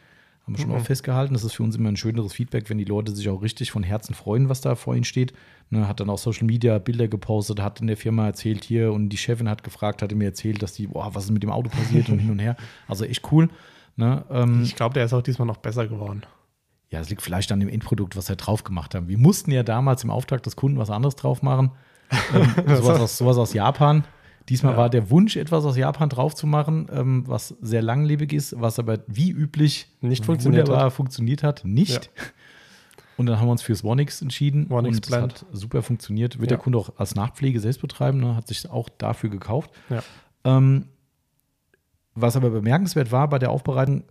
[0.47, 0.77] Haben wir schon Mhm.
[0.77, 1.32] auch festgehalten.
[1.32, 3.82] Das ist für uns immer ein schöneres Feedback, wenn die Leute sich auch richtig von
[3.82, 5.32] Herzen freuen, was da vor ihnen steht.
[5.70, 9.09] Ne, hat dann auch Social Media Bilder gepostet, hat in der Firma erzählt hier und
[9.09, 11.70] die Chefin hat gefragt, hatte mir erzählt, dass die, boah, was ist mit dem Auto
[11.70, 12.57] passiert und hin und her.
[12.86, 13.49] Also echt cool.
[13.96, 16.22] Ne, ähm, Ich glaube, der ist auch diesmal noch besser geworden.
[16.90, 19.08] ja, es liegt vielleicht an dem Endprodukt, was wir drauf gemacht haben.
[19.08, 21.70] Wir mussten ja damals im Auftrag des Kunden was anderes drauf machen.
[22.34, 24.04] ähm, sowas, aus, sowas aus Japan.
[24.48, 24.78] Diesmal Ja.
[24.78, 28.78] war der Wunsch, etwas aus Japan drauf zu machen, ähm, was sehr langlebig ist, was
[28.78, 30.92] aber wie üblich Nicht funktioniert wunderbar hat.
[30.92, 31.64] funktioniert hat.
[31.64, 32.10] Nicht.
[33.16, 34.66] Und dann haben wir uns fürs Onix entschieden.
[34.72, 35.32] Onix und das Blend.
[35.34, 36.40] hat super funktioniert.
[36.40, 36.56] Wird Ja.
[36.56, 38.34] der Kunde auch als Nachpflege selbst betreiben, ne?
[38.34, 39.70] hat sich auch dafür gekauft.
[39.88, 40.02] Ja.
[40.44, 40.86] Ähm,
[42.15, 44.05] was aber bemerkenswert war bei der Aufbereitung,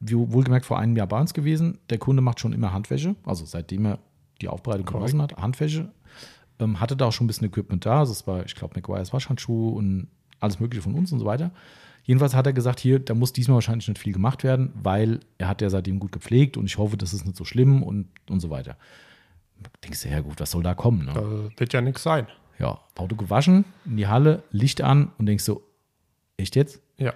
[0.00, 3.44] wie wohlgemerkt vor einem Jahr bei uns gewesen, der Kunde macht schon immer Handwäsche, also
[3.44, 3.98] seitdem er
[4.40, 5.90] die Aufbereitung genossen hat, Handwäsche.
[6.58, 9.12] Ähm, hatte da auch schon ein bisschen Equipment da, also es war, ich glaube, McGuire's
[9.12, 10.08] Waschhandschuhe und
[10.40, 11.50] alles Mögliche von uns und so weiter.
[12.04, 15.48] Jedenfalls hat er gesagt, hier, da muss diesmal wahrscheinlich nicht viel gemacht werden, weil er
[15.48, 18.40] hat ja seitdem gut gepflegt und ich hoffe, das ist nicht so schlimm und, und
[18.40, 18.76] so weiter.
[19.82, 21.06] Denkst du, ja gut, was soll da kommen?
[21.06, 21.12] Ne?
[21.12, 22.28] Da wird ja nichts sein.
[22.58, 25.62] Ja, Auto gewaschen, in die Halle, Licht an und denkst so,
[26.36, 26.80] echt jetzt?
[26.96, 27.12] Ja.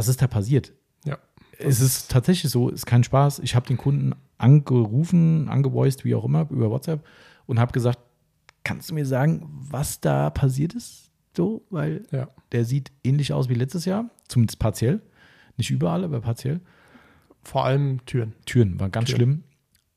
[0.00, 0.72] Was ist da passiert?
[1.04, 1.18] Ja.
[1.58, 3.40] Es ist tatsächlich so, ist kein Spaß.
[3.40, 7.04] Ich habe den Kunden angerufen, angevoiced, wie auch immer, über WhatsApp
[7.44, 7.98] und habe gesagt,
[8.64, 11.10] kannst du mir sagen, was da passiert ist?
[11.36, 12.28] So, weil Ja.
[12.52, 15.02] der sieht ähnlich aus wie letztes Jahr, zumindest partiell.
[15.58, 16.60] Nicht überall, aber partiell.
[17.42, 18.32] Vor allem Türen.
[18.46, 19.16] Türen war ganz Türen.
[19.18, 19.44] schlimm.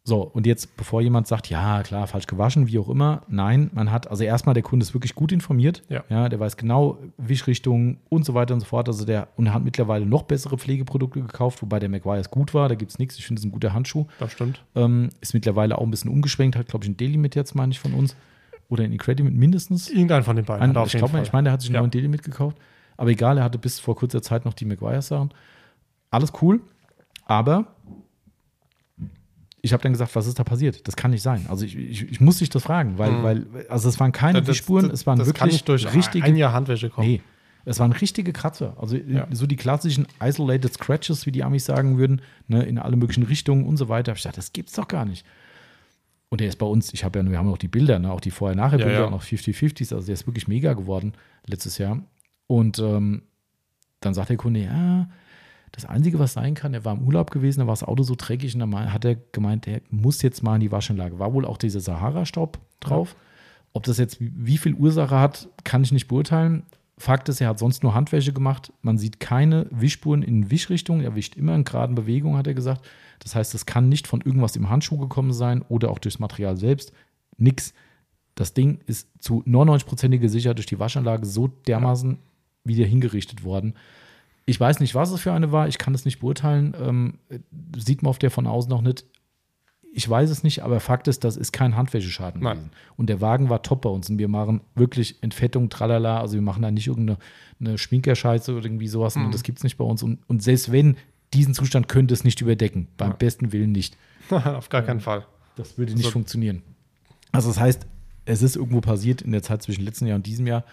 [0.06, 3.90] So, und jetzt, bevor jemand sagt, ja, klar, falsch gewaschen, wie auch immer, nein, man
[3.90, 5.82] hat, also erstmal, der Kunde ist wirklich gut informiert.
[5.88, 6.28] Ja.
[6.28, 8.90] der weiß genau Wischrichtungen und so weiter und so fort.
[8.90, 12.68] Also der, und er hat mittlerweile noch bessere Pflegeprodukte gekauft, wobei der McGuire's gut war,
[12.68, 13.18] da gibt es nichts.
[13.18, 14.06] Ich finde, es ist ein guter Handschuh.
[14.20, 14.62] Das stimmt.
[14.76, 17.80] Ähm, ist mittlerweile auch ein bisschen umgeschwenkt, hat, glaube ich, ein Delimit jetzt, meine ich,
[17.80, 18.18] von uns.
[18.68, 19.90] Oder ein Incredimit mindestens.
[19.90, 20.76] Irgendein von den beiden.
[20.76, 21.82] Ein, ich glaube, ich meine, der hat sich einen Ja.
[21.82, 22.58] neuen Daily mitgekauft.
[22.98, 25.34] Aber egal, er hatte bis vor kurzer Zeit noch die Maguire-Sachen.
[26.12, 26.60] Alles cool,
[27.26, 27.68] aber
[29.66, 30.86] ich habe dann gesagt, was ist da passiert?
[30.88, 31.46] Das kann nicht sein.
[31.50, 33.24] Also ich, ich, ich muss dich das fragen, weil, Mhm.
[33.24, 35.92] weil also es waren keine Das- Spuren, das- es waren das wirklich kann nicht durch
[35.96, 37.08] richtige, ein Jahr Handwäsche kommen.
[37.08, 37.22] nee,
[37.66, 38.76] es waren richtige Kratzer.
[38.80, 39.26] Also Ja.
[39.32, 43.66] so die klassischen isolated scratches, wie die Amis sagen würden, ne, in alle möglichen Richtungen
[43.66, 44.12] und so weiter.
[44.12, 45.26] Hab ich gedacht, das gibt's doch gar nicht.
[46.28, 48.20] Und der ist bei uns, ich habe ja, wir haben noch die Bilder, ne, auch
[48.20, 49.10] die Vorher-Nachher-Bilder, Ja, ja.
[49.10, 51.14] noch 50-50s, also der ist wirklich mega geworden
[51.46, 52.04] letztes Jahr.
[52.48, 53.22] Und ähm,
[54.02, 55.08] dann sagt der Kunde, ja,
[55.74, 58.14] das Einzige, was sein kann, er war im Urlaub gewesen, da war das Auto so
[58.16, 61.18] dreckig und dann hat er gemeint, er muss jetzt mal in die Waschanlage.
[61.18, 63.16] War wohl auch dieser Sahara-Staub drauf.
[63.74, 66.64] Ob das jetzt wie viel Ursache hat, kann ich nicht beurteilen.
[67.00, 68.72] Fakt ist, er hat sonst nur Handwäsche gemacht.
[68.84, 71.02] Man sieht keine Wischspuren in Wischrichtung.
[71.02, 72.86] Er wischt immer in geraden Bewegungen, hat er gesagt.
[73.18, 76.56] Das heißt, es kann nicht von irgendwas im Handschuh gekommen sein oder auch durchs Material
[76.56, 76.94] selbst.
[77.38, 77.74] Nix.
[78.36, 82.20] Das Ding ist zu 99%iger Sicherheit durch die Waschanlage so dermaßen
[82.64, 83.74] wieder hingerichtet worden.
[84.46, 85.68] Ich weiß nicht, was es für eine war.
[85.68, 86.76] Ich kann es nicht beurteilen.
[86.80, 87.14] Ähm,
[87.78, 89.06] sieht man auf der von außen noch nicht.
[89.96, 92.58] Ich weiß es nicht, aber Fakt ist, das ist kein Handwäscheschaden Nein.
[92.58, 92.72] gewesen.
[92.98, 94.10] Und der Wagen war top bei uns.
[94.10, 96.20] Und wir machen wirklich Entfettung, tralala.
[96.20, 97.20] Also wir machen da nicht irgendeine
[97.60, 99.16] eine Schminkerscheiße oder irgendwie sowas.
[99.16, 99.26] Mhm.
[99.26, 100.02] Und das gibt es nicht bei uns.
[100.04, 100.98] Und, und selbst wenn,
[101.34, 102.88] diesen Zustand könnte es nicht überdecken.
[102.98, 103.16] Beim Ja.
[103.16, 103.96] besten Willen nicht.
[104.30, 105.26] auf gar keinen Fall.
[105.56, 106.64] Das würde nicht So- funktionieren.
[107.32, 107.86] Also das heißt,
[108.26, 110.64] es ist irgendwo passiert in der Zeit zwischen letztem Jahr und diesem Jahr.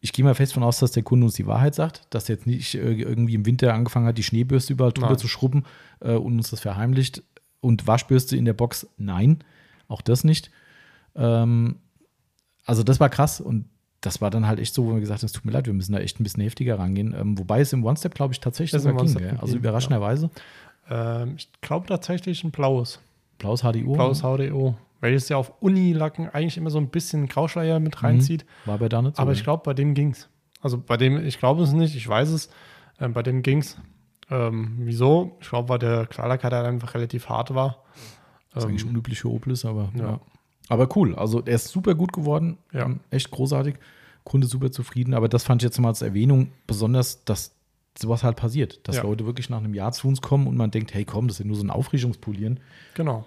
[0.00, 2.36] Ich gehe mal fest von aus, dass der Kunde uns die Wahrheit sagt, dass er
[2.36, 5.18] jetzt nicht irgendwie im Winter angefangen hat, die Schneebürste überall drüber Nein.
[5.18, 5.64] zu schrubben
[6.00, 7.22] äh, und uns das verheimlicht.
[7.60, 9.42] Und Waschbürste in der Box, nein,
[9.88, 10.50] auch das nicht.
[11.14, 11.76] Ähm,
[12.66, 13.66] also das war krass und
[14.00, 15.72] das war dann halt echt so, wo wir gesagt haben, es tut mir leid, wir
[15.72, 17.14] müssen da echt ein bisschen heftiger rangehen.
[17.18, 19.14] Ähm, wobei es im One-Step, glaube ich, tatsächlich sogar ging.
[19.14, 19.30] Gell?
[19.40, 20.30] Also ging, überraschenderweise.
[20.90, 23.00] Ähm, ich glaube tatsächlich ein blaues.
[23.38, 23.94] Blaues HDO.
[23.94, 24.76] Blaues HDO.
[25.04, 28.46] Welches ja auf Unilacken eigentlich immer so ein bisschen Grauschleier mit reinzieht.
[28.64, 29.22] War bei da nicht so.
[29.22, 29.36] Aber ne?
[29.36, 30.28] ich glaube, bei dem ging's.
[30.62, 32.48] Also bei dem, ich glaube es nicht, ich weiß es.
[32.98, 33.76] Ähm, bei dem ging's.
[34.30, 35.36] Ähm, wieso?
[35.40, 37.84] Ich glaube, weil der Klarlackheit einfach relativ hart war.
[38.52, 40.04] Das ist eigentlich Ähm, unüblich für Opel aber ja.
[40.04, 40.20] ja.
[40.70, 42.86] Aber cool, also er ist super gut geworden, Ja.
[42.86, 43.74] ähm, echt großartig,
[44.24, 47.54] Kunde super zufrieden, aber das fand ich jetzt mal als Erwähnung besonders, dass
[47.96, 49.02] sowas halt passiert, dass Ja.
[49.04, 51.40] Leute wirklich nach einem Jahr zu uns kommen und man denkt, hey komm, das ist
[51.40, 52.58] ja nur so ein Auffrischungspolieren.
[52.94, 53.24] genau.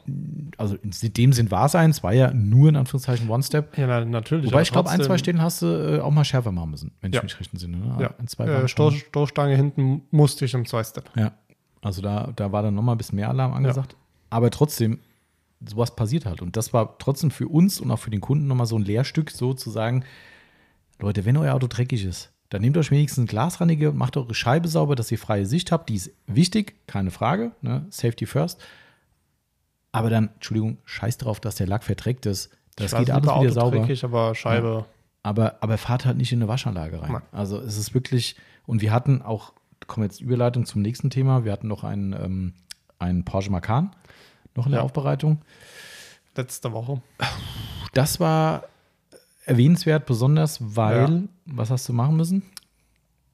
[0.58, 3.78] Also in dem Sinn war es eins, war ja nur in Anführungszeichen One-Step.
[3.78, 4.48] Ja, na, natürlich.
[4.48, 6.92] Wobei aber ich glaube, ein, zwei Stellen hast du äh, auch mal schärfer machen müssen,
[7.02, 7.20] wenn Ja.
[7.20, 7.78] ich mich recht entsinne.
[7.78, 7.98] Ne?
[8.00, 11.12] Ja, Ein, zwei äh, Stoß, Stoßstange hinten musste ich im Zwei-Step.
[11.16, 11.32] Ja,
[11.82, 13.96] also da, da war dann nochmal ein bisschen mehr Alarm angesagt.
[14.30, 15.00] Aber trotzdem,
[15.66, 16.42] sowas passiert halt.
[16.42, 19.32] Und das war trotzdem für uns und auch für den Kunden nochmal so ein Lehrstück,
[19.32, 20.04] so zu sagen,
[21.00, 24.34] Leute, wenn euer Auto dreckig ist, dann nehmt euch wenigstens ein Glasreiniger und macht eure
[24.34, 25.90] Scheibe sauber, dass ihr freie Sicht habt.
[25.90, 27.52] Die ist wichtig, keine Frage.
[27.62, 27.86] Ne?
[27.90, 28.60] Safety first.
[29.92, 32.52] Aber dann, Entschuldigung, scheiß drauf, dass der Lack verdreckt ist.
[32.76, 33.80] Das Ich geht alles wieder sauber.
[33.80, 34.86] dreckig, aber Scheibe.
[35.24, 37.12] Aber, aber fahrt halt nicht in eine Waschanlage rein.
[37.14, 37.22] Nein.
[37.32, 39.54] Also es ist wirklich, und wir hatten auch,
[39.88, 42.54] kommen jetzt Überleitung zum nächsten Thema, wir hatten noch einen, ähm,
[43.00, 43.94] einen Porsche Macan
[44.56, 44.86] noch in der Ja.
[44.86, 45.42] Aufbereitung.
[46.36, 47.02] Letzte Woche.
[47.94, 48.64] Das war
[49.48, 52.44] erwähnenswert, besonders weil, was hast du machen müssen?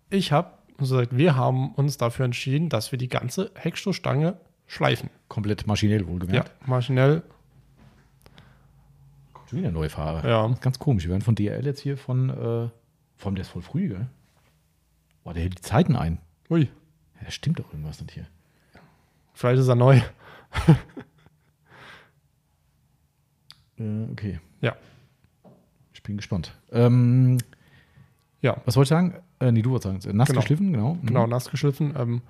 [0.09, 4.37] Ich habe gesagt, wir haben uns dafür entschieden, dass wir die ganze Heckstoßstange
[4.67, 5.09] schleifen.
[5.27, 6.67] Komplett maschinell Ja, wohlgemerkt.
[6.67, 7.23] maschinell.
[9.49, 10.27] Schon wieder neue Fahrer.
[10.27, 10.47] Ja.
[10.61, 11.03] Ganz komisch.
[11.03, 12.71] Wir werden von DRL jetzt hier von, äh, Vor
[13.25, 14.07] allem der ist voll früh, gell?
[15.23, 16.19] Boah, der hält die Zeiten ein.
[16.49, 16.69] Ui,
[17.23, 18.27] Ja, stimmt doch irgendwas nicht hier.
[19.33, 19.99] vielleicht ist er neu.
[23.79, 24.39] Äh, okay.
[24.61, 24.75] Ja.
[26.03, 26.53] Ich bin gespannt.
[26.73, 27.37] Ähm,
[28.41, 29.13] Ja, was wollte ich sagen?
[29.39, 30.17] Äh, nee, du wolltest sagen.
[30.17, 30.41] Nass Genau.
[30.41, 30.95] geschliffen, genau.
[30.95, 31.05] Mhm.
[31.05, 31.93] genau, nass geschliffen.
[31.97, 32.21] Ähm,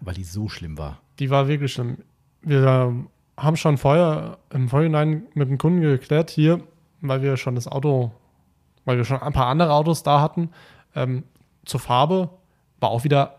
[0.00, 1.00] Weil die so schlimm war.
[1.18, 1.98] die war wirklich schlimm.
[2.42, 6.60] Wir ähm, haben schon vorher im Vorhinein mit dem Kunden geklärt hier,
[7.00, 8.12] weil wir schon das Auto,
[8.84, 10.50] weil wir schon ein paar andere Autos da hatten.
[10.94, 11.24] Ähm,
[11.64, 12.30] zur Farbe
[12.78, 13.38] war auch wieder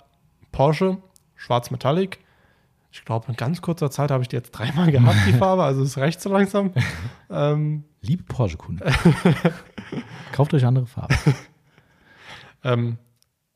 [0.51, 0.97] Porsche,
[1.35, 2.19] schwarz Metallic.
[2.91, 5.81] Ich glaube, in ganz kurzer Zeit habe ich die jetzt dreimal gehabt, die Farbe, also
[5.83, 6.73] es reicht so langsam.
[7.29, 8.83] ähm, Liebe Porsche-Kunden,
[10.31, 11.15] kauft euch andere Farben.
[12.63, 12.97] Ähm,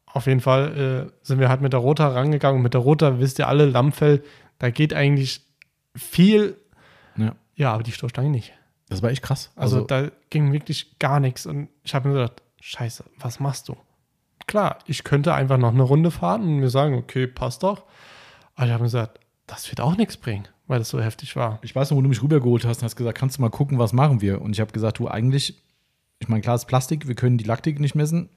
[0.05, 2.57] auf jeden Fall äh, sind wir halt mit der Rota rangegangen.
[2.57, 4.23] Und mit der Rota, wisst ihr alle, Lammfell,
[4.59, 5.41] da geht eigentlich
[5.95, 6.55] viel,
[7.17, 7.35] Ja.
[7.55, 8.53] ja, aber die Stoßstange nicht.
[8.89, 9.51] Das war echt krass.
[9.55, 11.45] Also, da ging wirklich gar nichts.
[11.45, 13.75] Und ich habe mir gedacht, scheiße, was machst du?
[14.47, 17.83] Klar, ich könnte einfach noch eine Runde fahren und mir sagen, okay, passt doch.
[18.55, 21.59] Aber ich habe mir gesagt, das wird auch nichts bringen, weil das so heftig war.
[21.61, 23.77] ich weiß noch, wo du mich rübergeholt hast und hast gesagt, kannst du mal gucken,
[23.77, 24.41] was machen wir?
[24.41, 25.61] Und ich habe gesagt, du eigentlich,
[26.19, 28.29] ich meine, klar ist Plastik, wir können die Laktik nicht messen.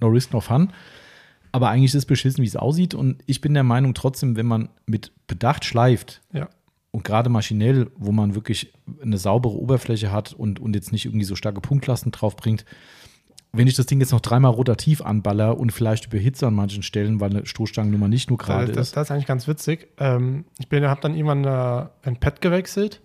[0.00, 0.72] No risk, no fun.
[1.52, 2.94] Aber eigentlich ist es beschissen, wie es aussieht.
[2.94, 6.48] Und ich bin der Meinung, trotzdem, wenn man mit Bedacht schleift Ja,
[6.90, 11.24] und gerade maschinell, wo man wirklich eine saubere Oberfläche hat und, und jetzt nicht irgendwie
[11.24, 12.64] so starke Punktlasten drauf bringt,
[13.52, 17.18] wenn ich das Ding jetzt noch dreimal rotativ anballer und vielleicht überhitze an manchen Stellen,
[17.20, 18.96] weil eine Stoßstangennummer nicht nur gerade ist.
[18.96, 19.88] das ist eigentlich ganz witzig.
[19.98, 23.00] Ähm, ich habe dann irgendwann äh, ein Pad gewechselt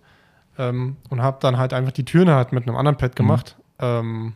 [0.56, 4.34] ähm, und habe dann halt einfach die Türen halt mit einem anderen Pad gemacht, ähm,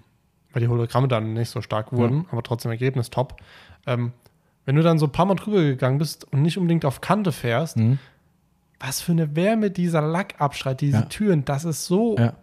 [0.52, 3.36] weil die Hologramme dann nicht so stark wurden, aber trotzdem Ergebnis top.
[3.86, 4.12] Ähm,
[4.66, 7.30] wenn du dann so ein paar Mal drüber gegangen bist und nicht unbedingt auf Kante
[7.32, 7.98] fährst, Mhm.
[8.80, 11.02] was für eine Wärme dieser Lack abschreit, diese Ja.
[11.04, 12.34] Türen, das ist so, Ja.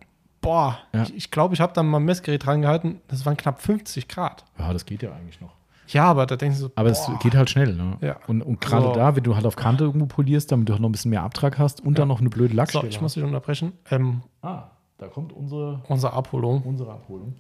[0.41, 1.03] Boah, Ja.
[1.03, 4.07] ich, ich glaube, ich habe dann mal ein Messgerät dran gehalten, das waren knapp 50
[4.07, 4.45] Grad.
[4.59, 5.51] Ja, das geht ja eigentlich noch.
[5.89, 7.73] Ja, aber da denkst du so, Aber es geht halt schnell.
[7.73, 7.97] Ne?
[8.01, 8.17] Ja.
[8.27, 8.93] Und, und gerade So.
[8.93, 11.23] da, wenn du halt auf Kante irgendwo polierst, damit du halt noch ein bisschen mehr
[11.23, 13.71] Abtrag hast und dann noch eine blöde so, Lackstelle ich muss dich unterbrechen.
[13.89, 14.21] Ähm.
[14.41, 14.63] Ah,
[14.97, 16.61] da kommt unsere, unsere Abholung.
[16.63, 17.35] unsere Abholung.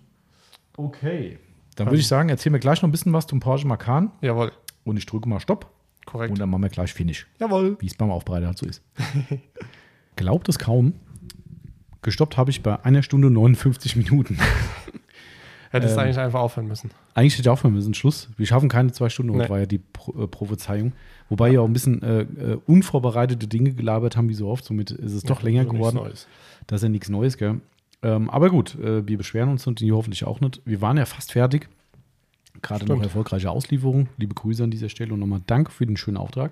[0.77, 1.39] Okay.
[1.75, 4.51] Dann würde ich sagen, erzähl mir gleich noch ein bisschen was zum Porsche Macan Jawohl,
[4.85, 5.69] und ich drücke mal Stopp
[6.05, 6.31] korrekt.
[6.31, 7.27] und dann machen wir gleich Finish.
[7.39, 7.75] Jawohl.
[7.81, 8.81] wie es beim Aufbereiter halt so ist.
[10.15, 10.93] Glaubt es kaum.
[12.01, 14.37] Gestoppt habe ich bei einer Stunde 59 Minuten.
[15.69, 16.91] Hättest Ähm, eigentlich einfach aufhören müssen.
[17.13, 17.93] Eigentlich hätte ich aufhören müssen.
[17.93, 18.29] Schluss.
[18.37, 19.33] Wir schaffen keine zwei Stunden.
[19.33, 19.39] Nee.
[19.39, 20.93] Das war ja die Pro äh, Prophezeiung.
[21.29, 24.63] Wobei ja auch ein bisschen äh, äh, unvorbereitete Dinge gelabert haben, wie so oft.
[24.63, 25.97] Somit ist es doch länger geworden.
[25.97, 26.27] Neues.
[26.67, 27.59] Das ist ja nichts Neues, gell?
[28.01, 30.61] Ähm, aber gut, äh, wir beschweren uns und die hoffentlich auch nicht.
[30.65, 31.67] Wir waren ja fast fertig.
[32.61, 34.07] Gerade noch erfolgreiche Auslieferung.
[34.17, 36.51] Liebe Grüße an dieser Stelle und nochmal Dank für den schönen Auftrag.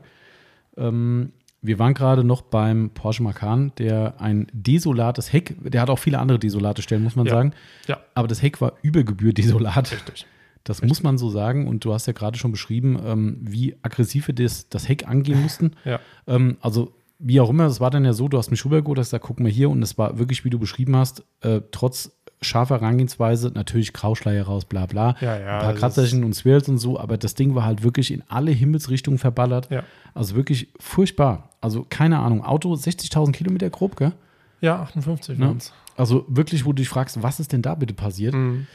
[0.78, 1.32] Ähm,
[1.68, 6.20] wir waren gerade noch beim Porsche Macan, der ein desolates Heck, der hat auch viele
[6.20, 7.34] andere desolate Stellen, muss man Ja.
[7.34, 7.54] sagen.
[7.88, 9.92] Ja, Aber das Heck war über Gebühr desolat.
[9.92, 10.26] richtig.
[10.64, 11.68] Das muss man so sagen.
[11.68, 15.42] Und du hast ja gerade schon beschrieben, ähm, wie aggressiv wir das, das Heck angehen
[15.42, 15.72] mussten.
[15.86, 18.98] Ja, Ähm, also, wie auch immer, es war dann ja so, du hast mich rübergeholt,
[19.00, 19.70] hast gesagt, guck mal hier.
[19.70, 22.12] Und es war wirklich, wie du beschrieben hast, äh, trotz
[22.46, 25.16] scharfer Herangehensweise, natürlich Grauschleier raus, bla bla.
[25.22, 28.12] Ja, ja, Ein paar Kratzerchen und Swirls und so, aber das Ding war halt wirklich
[28.12, 29.70] in alle Himmelsrichtungen verballert.
[29.72, 29.84] ja.
[30.14, 31.50] Also wirklich furchtbar.
[31.60, 34.14] Also, keine Ahnung, Auto 60.000 Kilometer grob, gell?
[34.62, 35.58] Ja, 58 Ne?
[35.98, 38.34] Also wirklich, wo du dich fragst, was ist denn da bitte passiert?
[38.34, 38.68] Mhm.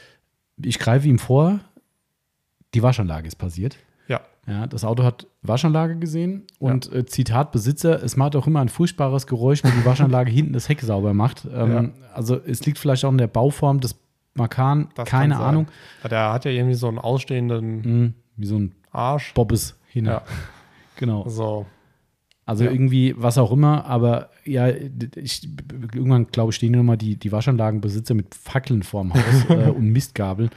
[0.61, 1.59] Ich greife ihm vor,
[2.73, 3.77] die Waschanlage ist passiert.
[4.11, 8.59] Ja, Ja, das Auto hat Waschanlage gesehen und äh, Zitat Besitzer, es macht auch immer
[8.59, 11.47] ein furchtbares Geräusch, wenn die Waschanlage hinten das Heck sauber macht.
[11.53, 13.95] Ähm, Also es liegt vielleicht auch in der Bauform des
[14.33, 15.37] Macan, das keine.
[15.37, 15.67] Ahnung.
[16.03, 19.33] Ja, Der hat ja irgendwie so einen ausstehenden Hm, wie so ein Arsch.
[19.33, 20.05] Bobbes hin.
[20.05, 20.21] Ja.
[20.97, 21.27] Genau.
[21.27, 21.65] So,
[22.45, 22.71] Also Ja.
[22.71, 25.47] irgendwie was auch immer, aber ja, ich,
[25.93, 29.91] irgendwann glaube ich stehen nur mal die, die Waschanlagenbesitzer mit Fackeln vorm Haus äh, und
[29.91, 30.49] Mistgabeln.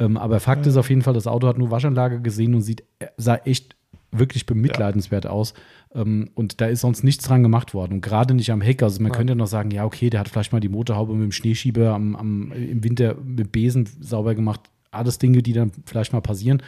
[0.00, 2.82] Ähm, aber Fakt ist auf jeden Fall, das Auto hat nur Waschanlage gesehen und sieht,
[2.98, 3.76] äh, sah echt
[4.12, 5.52] wirklich bemitleidenswert aus.
[5.94, 7.94] Ähm, und da ist sonst nichts dran gemacht worden.
[7.94, 8.82] Und gerade nicht am Heck.
[8.82, 9.18] Also man Nein.
[9.18, 11.92] könnte ja noch sagen, ja, okay, der hat vielleicht mal die Motorhaube mit dem Schneeschieber
[11.92, 14.60] am, am, im Winter mit Besen sauber gemacht.
[14.90, 16.62] Alles Dinge, die dann vielleicht mal passieren.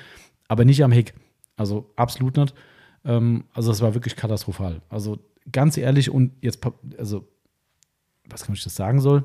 [0.49, 1.15] Aber nicht am Heck.
[1.57, 2.55] Also absolut nicht.
[3.09, 4.81] Ähm, also das war wirklich katastrophal.
[4.89, 5.19] Also
[5.51, 6.61] ganz ehrlich und jetzt,
[6.99, 7.27] also
[8.29, 9.25] was kann ich das sagen soll?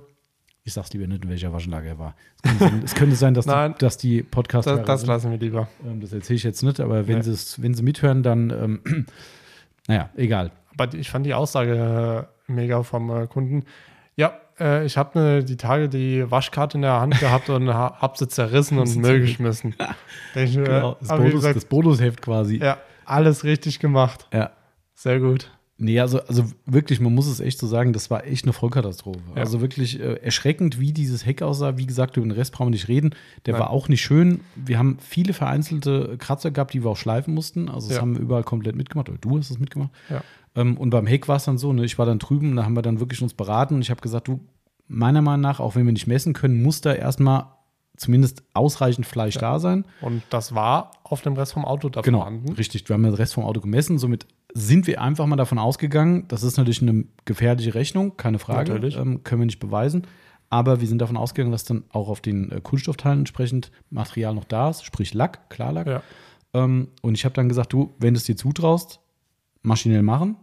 [0.63, 2.15] Ich sag's lieber nicht, in welcher Waschanlage er war.
[2.41, 5.37] Es könnte sein, es könnte sein dass, die, dass die podcast das, das lassen wir
[5.37, 5.67] lieber.
[5.85, 9.05] ähm, das erzähle ich jetzt nicht, aber wenn, es, wenn sie mithören, dann, ähm,
[9.87, 10.51] naja, egal.
[10.77, 13.65] Aber ich fand die Aussage äh, mega vom äh, Kunden.
[14.15, 17.97] Ja, äh, ich habe ne, die Tage die Waschkarte in der Hand gehabt und ha,
[17.99, 19.75] hab sie zerrissen und Müll geschmissen.
[20.35, 22.57] Ich, Genau, das, hab ich Bonus, gesagt, das Bonusheft quasi.
[22.57, 24.27] ja, alles richtig gemacht.
[24.33, 24.51] Ja.
[24.93, 25.51] Sehr gut.
[25.77, 29.19] Nee, also, also wirklich, man muss es echt so sagen, das war echt eine Vollkatastrophe.
[29.35, 29.41] Ja.
[29.41, 31.77] Also wirklich äh, erschreckend, wie dieses Heck aussah.
[31.77, 33.15] Wie gesagt, über den Rest brauchen wir nicht reden.
[33.47, 33.61] Der Nein.
[33.63, 34.41] war auch nicht schön.
[34.55, 37.69] Wir haben viele vereinzelte Kratzer gehabt, die wir auch schleifen mussten.
[37.69, 38.01] Also das Ja.
[38.01, 39.09] haben wir überall komplett mitgemacht.
[39.09, 39.89] Oder du hast es mitgemacht.
[40.09, 40.21] Ja.
[40.55, 42.75] Ähm, und beim Heck war es dann so, ne, ich war dann drüben, da haben
[42.75, 44.39] wir dann wirklich uns beraten und ich habe gesagt, du,
[44.87, 47.47] meiner Meinung nach, auch wenn wir nicht messen können, muss da erstmal
[47.97, 49.85] zumindest ausreichend Fleisch da sein.
[50.01, 52.53] Und das war auf dem Rest vom Auto da Genau, vorhanden.
[52.53, 52.87] richtig.
[52.89, 53.97] Wir haben den Rest vom Auto gemessen.
[53.97, 58.73] Somit sind wir einfach mal davon ausgegangen, das ist natürlich eine gefährliche Rechnung, keine Frage.
[58.73, 60.07] Ähm, können wir nicht beweisen.
[60.49, 64.43] Aber wir sind davon ausgegangen, dass dann auch auf den äh, Kunststoffteilen entsprechend Material noch
[64.43, 65.87] da ist, sprich Lack, Klarlack.
[65.87, 66.03] Ja.
[66.53, 68.99] Ähm, und ich habe dann gesagt, du, wenn du es dir zutraust,
[69.63, 70.35] maschinell machen.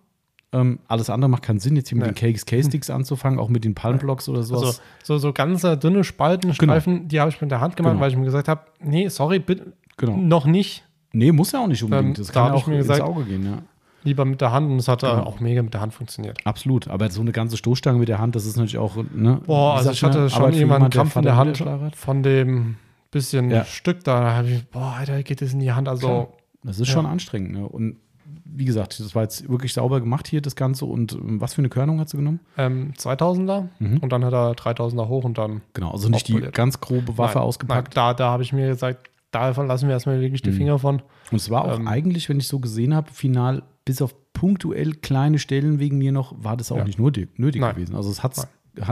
[0.53, 2.33] Ähm, alles andere macht keinen Sinn, jetzt hier mit Nee.
[2.33, 4.63] den K-Sticks anzufangen, auch mit den Palmblocks oder sowas.
[4.63, 7.93] Also so, so ganz äh, dünne Spalten, Streifen, die habe ich mit der Hand gemacht,
[7.93, 8.03] Genau.
[8.03, 10.17] weil ich mir gesagt habe, nee, sorry, bitte, Genau.
[10.17, 10.85] noch nicht.
[11.13, 12.09] nee, muss ja auch nicht unbedingt.
[12.19, 13.59] Ähm, das da kann hab ja ich auch mir ins gesagt- Auge gehen, ja.
[14.03, 15.25] Lieber mit der Hand und es hat Genau.
[15.25, 16.39] auch mega mit der Hand funktioniert.
[16.47, 19.41] Absolut, aber so eine ganze Stoßstange mit der Hand, das ist natürlich auch, ne?
[19.47, 21.63] Boah, also ich hatte schon jemanden jemand, Krampf in der Hand
[21.97, 22.77] von dem
[23.11, 23.65] bisschen Ja.
[23.65, 24.21] Stück da.
[24.21, 25.89] Da habe ich, boah, Alter, geht das in die Hand.
[25.89, 26.29] Also, Klar.
[26.63, 26.95] Das ist Ja.
[26.95, 27.67] schon anstrengend, ne?
[27.69, 27.97] Und
[28.45, 30.85] wie gesagt, das war jetzt wirklich sauber gemacht hier, das Ganze.
[30.85, 32.41] Und ähm, was für eine Körnung hat sie genommen?
[32.59, 33.99] ähm, 2000er Mhm.
[33.99, 35.63] und dann hat er 3000er hoch und dann.
[35.75, 37.95] Genau, also nicht die ganz grobe Waffe Nein, ausgepackt.
[37.95, 40.55] Nein, da da habe ich mir gesagt, davon lassen wir erstmal wirklich die Mhm.
[40.57, 41.03] Finger von.
[41.31, 44.93] Und es war auch Ähm, eigentlich, wenn ich so gesehen habe, final, bis auf punktuell
[44.95, 46.85] kleine Stellen wegen mir noch, war das auch Ja.
[46.85, 47.75] nicht nötig, nötig Nein.
[47.75, 47.95] gewesen.
[47.95, 48.37] Also es hat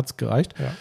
[0.04, 0.54] es gereicht.
[0.58, 0.72] Ja.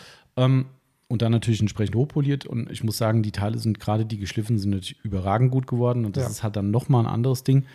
[0.44, 0.66] Ähm,
[1.10, 2.46] und dann natürlich entsprechend hochpoliert.
[2.46, 6.04] Und ich muss sagen, die Teile sind gerade die geschliffen, sind natürlich überragend gut geworden.
[6.06, 6.30] Und das Ja.
[6.30, 7.66] ist halt dann nochmal ein anderes Ding.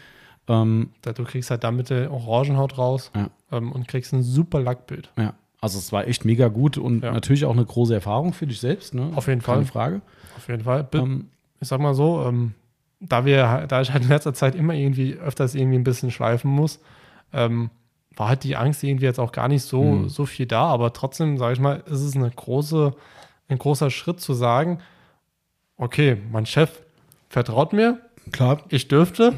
[0.48, 3.30] Ähm, Da, du kriegst halt damit die Orangenhaut raus Ja.
[3.52, 5.10] ähm, und kriegst ein super Lackbild.
[5.16, 7.12] ja, also es war echt mega gut und Ja.
[7.12, 8.94] natürlich auch eine große Erfahrung für dich selbst.
[8.94, 9.12] Ne?
[9.14, 9.72] Auf jeden Keine Fall.
[9.72, 10.02] Frage.
[10.36, 10.88] Auf jeden Fall.
[10.94, 11.28] Ähm,
[11.60, 12.54] ich sag mal so, ähm,
[12.98, 16.50] da wir, da ich halt in letzter Zeit immer irgendwie öfters irgendwie ein bisschen schleifen
[16.50, 16.80] muss,
[17.32, 17.70] ähm,
[18.16, 20.08] war halt die Angst irgendwie jetzt auch gar nicht so, Mhm.
[20.08, 22.94] so viel da, aber trotzdem, sage ich mal, ist es eine große,
[23.48, 24.80] ein großer Schritt zu sagen,
[25.76, 26.80] okay, mein Chef
[27.28, 28.00] vertraut mir,
[28.32, 28.58] klar.
[28.68, 29.34] ich dürfte,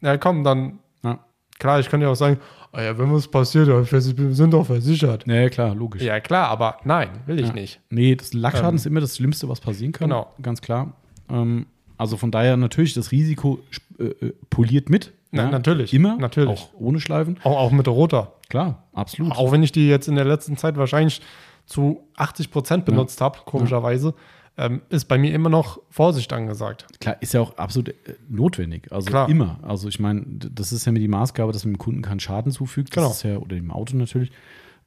[0.00, 1.18] ja komm, dann, Ja.
[1.58, 2.38] klar, ich könnte ja auch sagen,
[2.72, 4.00] ah ja, wenn was passiert, ja, wir
[4.34, 5.26] sind doch versichert.
[5.26, 6.02] ja, klar, logisch.
[6.02, 7.52] Ja, klar, aber nein, will ich Ja.
[7.52, 7.80] nicht.
[7.90, 10.08] Nee, das Lackschaden Ähm, ist immer das Schlimmste, was passieren kann.
[10.10, 10.32] Genau.
[10.42, 10.92] Ganz klar.
[11.30, 11.66] Ähm,
[11.98, 13.60] also von daher natürlich, das Risiko
[13.98, 15.12] äh, äh, poliert mit.
[15.32, 16.16] Na, natürlich, Immer.
[16.16, 16.48] natürlich.
[16.60, 17.38] Auch ohne Schleifen.
[17.42, 18.32] Auch, auch mit der Roter.
[18.48, 19.32] Klar, absolut.
[19.36, 21.20] Auch wenn ich die jetzt in der letzten Zeit wahrscheinlich
[21.66, 24.14] zu 80 Prozent benutzt habe, komischerweise,
[24.58, 26.86] ähm, ist bei mir immer noch Vorsicht angesagt.
[27.00, 28.90] Klar, ist ja auch absolut äh, notwendig.
[28.90, 29.28] Also Klar.
[29.28, 29.58] immer.
[29.62, 32.52] Also ich meine, das ist ja mir die Maßgabe, dass man dem Kunden keinen Schaden
[32.52, 32.88] zufügt.
[32.96, 33.10] Das Genau.
[33.10, 34.30] ist ja, oder dem Auto natürlich.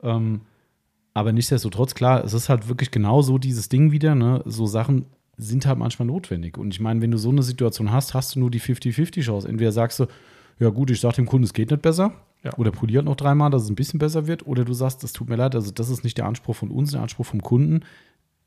[0.01, 0.41] Ähm,
[1.13, 4.41] aber nichtsdestotrotz, klar, es ist halt wirklich genau so dieses Ding wieder, ne?
[4.45, 5.05] So Sachen
[5.37, 6.57] sind halt manchmal notwendig.
[6.57, 9.47] Und ich meine, wenn du so eine Situation hast, hast du nur die 50-50-Chance.
[9.47, 10.05] Entweder sagst du,
[10.59, 12.11] ja gut, ich sag dem Kunden, es geht nicht besser.
[12.43, 12.53] Ja.
[12.57, 14.45] Oder poliert noch dreimal, dass es ein bisschen besser wird.
[14.47, 16.91] Oder du sagst, das tut mir leid, also das ist nicht der Anspruch von uns,
[16.91, 17.81] der Anspruch vom Kunden.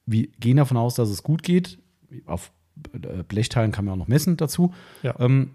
[0.06, 1.78] Wir gehen davon aus, dass es gut geht.
[2.26, 2.52] Auf
[2.92, 4.72] äh, Blechteilen kann man auch noch messen dazu.
[5.02, 5.18] Ja.
[5.20, 5.52] Ähm,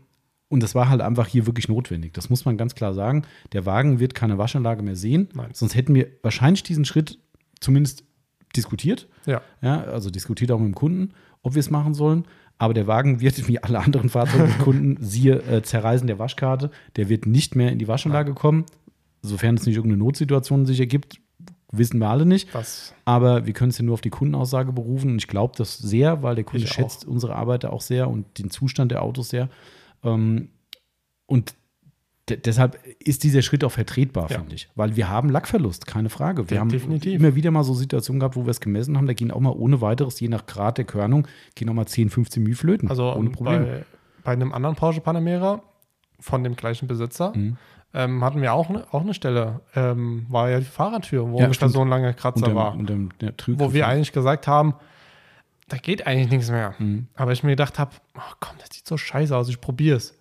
[0.50, 2.14] und das war halt einfach hier wirklich notwendig.
[2.14, 3.24] Das muss man ganz klar sagen.
[3.52, 5.30] Der Wagen wird keine Waschanlage mehr sehen.
[5.34, 5.50] Nein.
[5.54, 7.20] Sonst hätten wir wahrscheinlich diesen Schritt
[7.60, 8.06] zumindest
[8.56, 9.10] diskutiert.
[9.26, 12.26] Ja, Ja, also diskutiert auch mit dem Kunden, ob wir es machen sollen.
[12.58, 17.10] Aber der Wagen wird, wie alle anderen Fahrzeuge Kunden, siehe äh, Zerreißen der Waschkarte, der
[17.10, 18.66] wird nicht mehr in die Waschanlage kommen.
[19.22, 21.20] Sofern es nicht irgendeine Notsituation sich ergibt,
[21.72, 22.54] wissen wir alle nicht.
[22.56, 25.12] das, Aber wir können es ja nur auf die Kundenaussage berufen.
[25.12, 26.76] Und ich glaube das sehr, weil der Kunde Ich auch.
[26.76, 29.50] schätzt unsere Arbeit auch sehr und den Zustand der Autos sehr.
[30.04, 30.50] Ähm,
[31.26, 31.56] und
[32.30, 34.40] de deshalb ist dieser Schritt auch vertretbar, Ja.
[34.40, 34.70] finde ich.
[34.76, 36.50] Weil wir haben Lackverlust, keine Frage.
[36.50, 37.14] Wir Ja, haben definitiv.
[37.20, 39.08] immer wieder mal so Situationen gehabt, wo wir es gemessen haben.
[39.08, 42.10] Da gehen auch mal ohne weiteres, je nach Grad der Körnung, gehen auch mal 10,
[42.10, 42.90] 15 Mühe flöten.
[42.90, 43.66] also ohne Probleme.
[43.66, 43.86] bei,
[44.24, 45.64] bei einem anderen Porsche Panamera
[46.20, 47.58] von dem gleichen Besitzer Mhm.
[47.94, 51.46] Ähm, hatten wir auch, ne, auch eine Stelle, ähm, war ja die Fahrradtür, wo Ja,
[51.46, 51.72] ungefähr stimmt.
[51.74, 53.36] so ein langer Kratzer Unterm- war.
[53.38, 53.60] Trügriff.
[53.60, 54.76] wo wir eigentlich gesagt haben,
[55.70, 56.76] da geht eigentlich nichts mehr.
[56.80, 57.08] Mhm.
[57.16, 60.14] Aber ich mir gedacht habe, oh, komm, das sieht so scheiße aus, ich probiere es.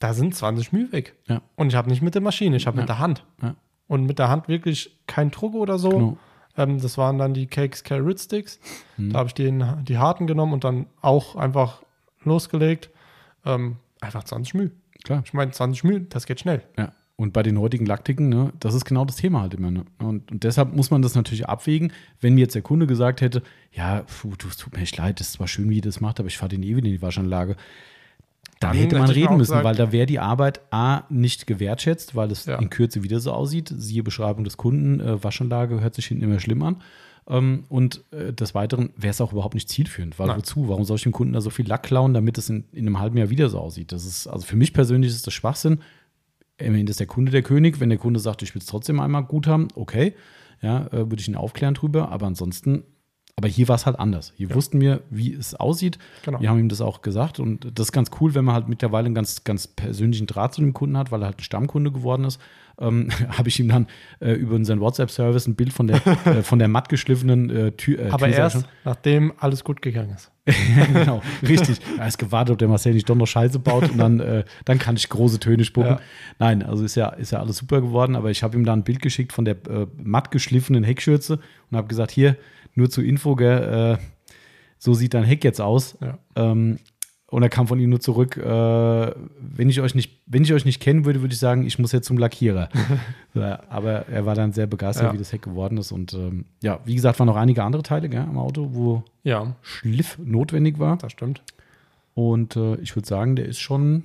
[0.00, 1.14] Da sind 20 Mühe weg.
[1.26, 1.40] Ja.
[1.56, 2.82] Und ich habe nicht mit der Maschine, ich habe Ja.
[2.82, 3.24] mit der Hand.
[3.42, 3.54] Ja.
[3.86, 5.88] Und mit der Hand wirklich kein Druck oder so.
[5.90, 6.16] Genau.
[6.56, 8.60] Ähm, das waren dann die Cakes Carrot Sticks.
[8.96, 9.12] Mhm.
[9.12, 11.82] Da habe ich den, die harten genommen und dann auch einfach
[12.22, 12.90] losgelegt.
[13.44, 14.70] Ähm, einfach 20 Mühe.
[15.04, 15.22] Klar.
[15.24, 16.62] Ich meine, 20 Mühe, das geht schnell.
[16.78, 19.70] Ja, und bei den heutigen Laktiken, ne, das ist genau das Thema halt immer.
[19.70, 19.84] Ne?
[19.98, 21.92] Und, und deshalb muss man das natürlich abwägen.
[22.20, 23.42] Wenn mir jetzt der Kunde gesagt hätte,
[23.72, 26.00] ja, puh, du, es tut mir echt leid, das ist zwar schön, wie ihr das
[26.00, 27.56] macht, aber ich fahre den eh wieder in die Waschanlage.
[28.60, 32.30] Dann hätte man reden müssen, gesagt- weil da wäre die Arbeit A nicht gewertschätzt, weil
[32.30, 32.58] es Ja.
[32.58, 33.72] in Kürze wieder so aussieht.
[33.76, 36.76] Siehe Beschreibung des Kunden, äh, Waschanlage hört sich hinten immer schlimm an.
[37.26, 40.18] Ähm, und äh, des Weiteren wäre es auch überhaupt nicht zielführend.
[40.18, 40.38] Weil Nein.
[40.38, 40.68] wozu?
[40.68, 42.98] Warum soll ich dem Kunden da so viel Lack klauen, damit es in, in einem
[43.00, 43.92] halben Jahr wieder so aussieht?
[43.92, 45.78] Das ist, also für mich persönlich ist das Schwachsinn
[46.58, 47.80] Ende ist der Kunde der König.
[47.80, 50.14] Wenn der Kunde sagt, ich will es trotzdem einmal gut haben, okay,
[50.62, 52.10] ja, äh, würde ich ihn aufklären drüber.
[52.10, 52.84] Aber ansonsten,
[53.36, 54.32] aber hier war es halt anders.
[54.36, 54.54] Hier Ja.
[54.54, 55.98] wussten wir, wie es aussieht.
[56.24, 56.40] Genau.
[56.40, 59.06] Wir haben ihm das auch gesagt und das ist ganz cool, wenn man halt mittlerweile
[59.06, 62.24] einen ganz, ganz persönlichen Draht zu dem Kunden hat, weil er halt ein Stammkunde geworden
[62.24, 62.40] ist.
[62.80, 63.86] Ähm, habe ich ihm dann
[64.20, 67.98] äh, über unseren WhatsApp-Service ein Bild von der, äh, von der matt geschliffenen äh, Tür.
[67.98, 68.64] Äh, Aber Tür, erst, schon.
[68.84, 70.30] nachdem alles gut gegangen ist.
[70.92, 71.78] Genau, richtig.
[71.98, 74.78] Er ist gewartet, ob der Marcel nicht doch noch Scheiße baut und dann, äh, dann
[74.78, 75.92] kann ich große Töne spucken.
[75.92, 76.00] Ja.
[76.38, 78.84] Nein, also ist ja, ist ja alles super geworden, aber ich habe ihm da ein
[78.84, 81.38] Bild geschickt von der äh, matt geschliffenen Heckschürze
[81.70, 82.36] und habe gesagt, hier,
[82.74, 84.04] nur zur Info, gell, äh,
[84.78, 85.96] so sieht dein Heck jetzt aus.
[86.02, 86.18] Ja.
[86.36, 86.78] Ähm,
[87.34, 90.64] und er kam von ihm nur zurück, äh, wenn ich euch nicht, wenn ich euch
[90.64, 92.68] nicht kennen würde, würde ich sagen, ich muss jetzt zum Lackierer.
[93.34, 95.12] aber er war dann sehr begeistert, Ja.
[95.12, 95.90] wie das Heck geworden ist.
[95.90, 99.56] Und ähm, ja, wie gesagt, waren noch einige andere Teile gell, am Auto, wo Ja,
[99.62, 100.96] Schliff notwendig war.
[100.96, 101.42] das stimmt.
[102.14, 104.04] Und äh, ich würde sagen, der ist schon.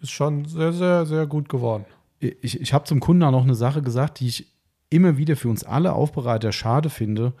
[0.00, 1.84] Ist schon sehr, sehr, sehr gut geworden.
[2.20, 4.46] Ich, ich habe zum Kunden auch noch eine Sache gesagt, die ich
[4.90, 7.32] immer wieder für uns alle Aufbereiter schade finde.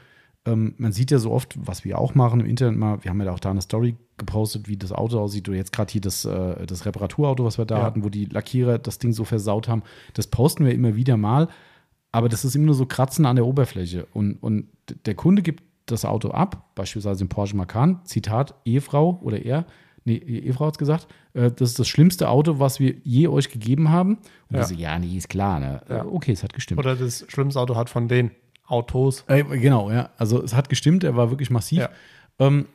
[0.46, 3.20] Ähm, man sieht ja so oft, was wir auch machen im Internet mal, wir haben
[3.22, 5.48] ja auch da eine Story gepostet, wie das Auto aussieht.
[5.48, 7.84] Oder jetzt gerade hier das, äh, das Reparaturauto, was wir da Ja.
[7.84, 9.82] hatten, wo die Lackierer das Ding so versaut haben.
[10.14, 11.48] Das posten wir immer wieder mal.
[12.10, 14.06] Aber das ist immer nur so Kratzen an der Oberfläche.
[14.14, 14.68] Und, und
[15.04, 19.66] der Kunde gibt das Auto ab, beispielsweise im Porsche Macan, Zitat, Ehefrau oder er,
[20.04, 23.50] nee, Ehefrau hat es gesagt, äh, das ist das schlimmste Auto, was wir je euch
[23.50, 24.18] gegeben haben.
[24.50, 24.64] Und Ja.
[24.64, 25.60] so, ja, nee, ist klar.
[25.60, 25.82] Ne?
[25.88, 26.06] Ja.
[26.06, 26.78] Okay, es hat gestimmt.
[26.80, 28.30] Oder das schlimmste Auto hat von den
[28.68, 29.24] Autos.
[29.28, 30.10] Äh, genau, ja.
[30.18, 31.78] Also es hat gestimmt, er war wirklich massiv.
[31.80, 31.90] Ja.
[32.38, 32.66] Ähm,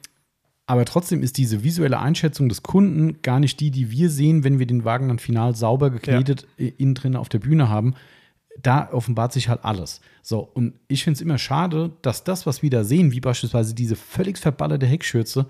[0.66, 4.60] aber trotzdem ist diese visuelle Einschätzung des Kunden gar nicht die, die wir sehen, wenn
[4.60, 7.96] wir den Wagen dann final sauber geknetet äh, innen drin auf der Bühne haben.
[8.62, 10.00] Da offenbart sich halt alles.
[10.22, 13.74] So, und ich finde es immer schade, dass das, was wir da sehen, wie beispielsweise
[13.74, 15.48] diese völlig verballerte Heckschürze,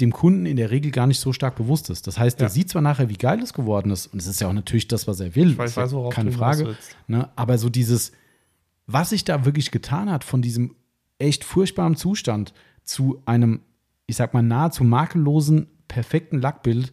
[0.00, 2.06] dem Kunden in der Regel gar nicht so stark bewusst ist.
[2.06, 2.52] Das heißt, der Ja.
[2.52, 5.06] sieht zwar nachher, wie geil es geworden ist, und es ist ja auch natürlich das,
[5.08, 6.76] was er will, Ich weiß, ist ja weiß, worauf keine Frage.
[7.08, 7.28] Ne?
[7.36, 8.12] Aber so dieses,
[8.86, 10.74] was sich da wirklich getan hat von diesem
[11.18, 12.52] echt furchtbaren Zustand
[12.84, 13.60] zu einem,
[14.06, 16.92] ich sag mal, nahezu makellosen, perfekten Lackbild,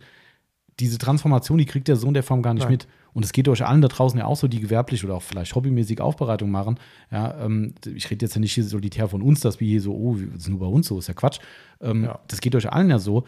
[0.80, 2.74] diese Transformation, die kriegt der Sohn der Form gar nicht Nein.
[2.74, 2.88] mit.
[3.11, 5.56] Und es geht euch allen da draußen ja auch so, die gewerblich oder auch vielleicht
[5.56, 6.80] hobbymäßig Aufbereitung machen.
[7.11, 9.94] Ja, ähm, ich rede jetzt ja nicht hier solitär von uns, dass wir hier so,
[9.94, 11.40] oh, das ist nur bei uns so, ist ja Quatsch.
[11.82, 12.20] Ähm, Ja.
[12.28, 13.26] Das geht euch allen ja so.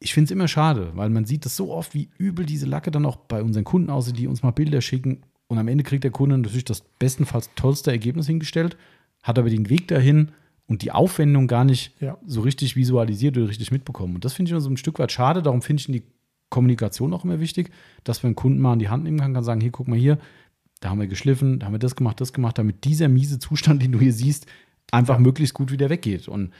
[0.00, 2.90] Ich finde es immer schade, weil man sieht das so oft, wie übel diese Lacke
[2.92, 5.22] dann auch bei unseren Kunden aussieht, die uns mal Bilder schicken.
[5.48, 8.76] Und am Ende kriegt der Kunde natürlich das bestenfalls tollste Ergebnis hingestellt,
[9.22, 10.30] hat aber den Weg dahin
[10.66, 12.18] und die Aufwendung gar nicht Ja.
[12.26, 14.14] so richtig visualisiert oder richtig mitbekommen.
[14.14, 15.42] Und das finde ich immer so ein Stück weit schade.
[15.42, 16.02] Darum finde ich die
[16.50, 17.70] Kommunikation auch immer wichtig,
[18.04, 19.98] dass wir einen Kunden mal in die Hand nehmen kann, kann sagen, hier, guck mal
[19.98, 20.18] hier,
[20.80, 23.82] da haben wir geschliffen, da haben wir das gemacht, das gemacht, damit dieser miese Zustand,
[23.82, 24.46] den du hier siehst,
[24.92, 25.20] einfach Ja.
[25.20, 26.28] möglichst gut wieder weggeht.
[26.28, 26.52] Und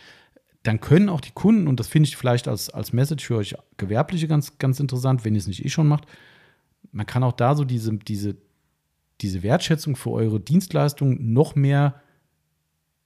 [0.63, 3.55] dann können auch die Kunden, und das finde ich vielleicht als, als Message für euch
[3.77, 6.05] Gewerbliche ganz, ganz interessant, wenn ihr es nicht eh schon macht,
[6.91, 8.37] man kann auch da so diese, diese,
[9.21, 12.01] diese Wertschätzung für eure Dienstleistung noch mehr,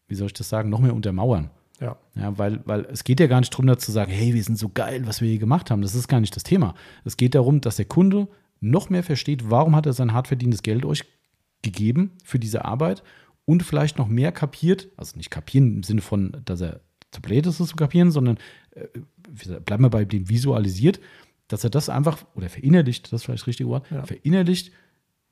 [0.09, 1.51] wie soll ich das sagen, noch mehr untermauern.
[1.81, 1.97] Ja.
[2.15, 4.57] Ja, weil, weil es geht ja gar nicht darum, da zu sagen, hey, wir sind
[4.59, 5.83] so geil, was wir hier gemacht haben.
[5.83, 6.75] Das ist gar nicht das Thema.
[7.05, 8.29] Es geht darum, dass der Kunde
[8.61, 11.05] noch mehr versteht, warum hat er sein hart verdientes Geld euch
[11.63, 13.03] gegeben für diese Arbeit
[13.45, 16.81] und vielleicht noch mehr kapiert, also nicht kapieren im Sinne von, dass er
[17.11, 18.39] zu blöd ist, es zu kapieren, sondern
[18.71, 18.87] äh,
[19.65, 21.01] bleiben wir bei dem visualisiert,
[21.49, 24.05] dass er das einfach, oder verinnerlicht, das ist vielleicht das richtige Wort, Ja.
[24.07, 24.73] verinnerlicht,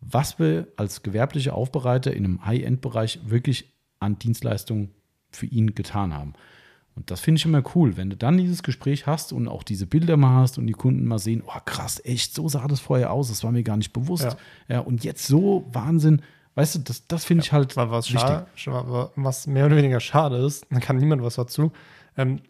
[0.00, 4.90] was wir als gewerbliche Aufbereiter in einem High-End-Bereich wirklich an Dienstleistungen
[5.30, 6.32] für ihn getan haben.
[6.96, 9.86] Und das finde ich immer cool, wenn du dann dieses Gespräch hast und auch diese
[9.86, 13.12] Bilder mal hast und die Kunden mal sehen, oh krass, echt, so sah das vorher
[13.12, 14.24] aus, das war mir gar nicht bewusst.
[14.24, 14.36] Ja,
[14.68, 14.78] Ja.
[14.80, 16.22] und jetzt so Wahnsinn.
[16.56, 20.36] Weißt du, das, das finde ich halt was, schade, scha- was mehr oder weniger schade
[20.38, 21.70] ist, dann kann niemand was dazu.
[22.16, 22.40] Ähm,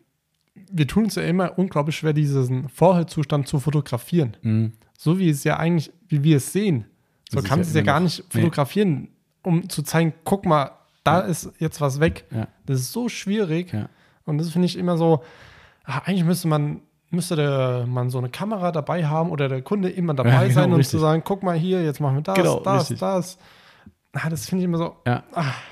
[0.72, 4.36] wir tun uns ja immer unglaublich schwer, diesen Vorhaltzustand zu fotografieren.
[4.42, 4.72] Mhm.
[4.98, 6.86] So wie es ja eigentlich, wie wir es sehen.
[7.30, 9.08] So Das kannst du ja es ja gar nicht fotografieren,
[9.42, 10.72] um zu zeigen, guck mal,
[11.04, 12.26] da ist jetzt was weg.
[12.30, 12.48] Ja.
[12.66, 13.72] Das ist so schwierig.
[13.72, 13.88] Ja.
[14.24, 15.22] Und das finde ich immer so,
[15.84, 16.80] ah, eigentlich müsste man,
[17.10, 20.54] müsste der, man so eine Kamera dabei haben oder der Kunde immer dabei Ja, genau,
[20.54, 20.90] sein und richtig.
[20.90, 22.98] zu sagen, guck mal hier, jetzt machen wir das, Genau, das, richtig.
[22.98, 23.38] das.
[24.12, 25.22] Ah, das finde ich immer so, Ja,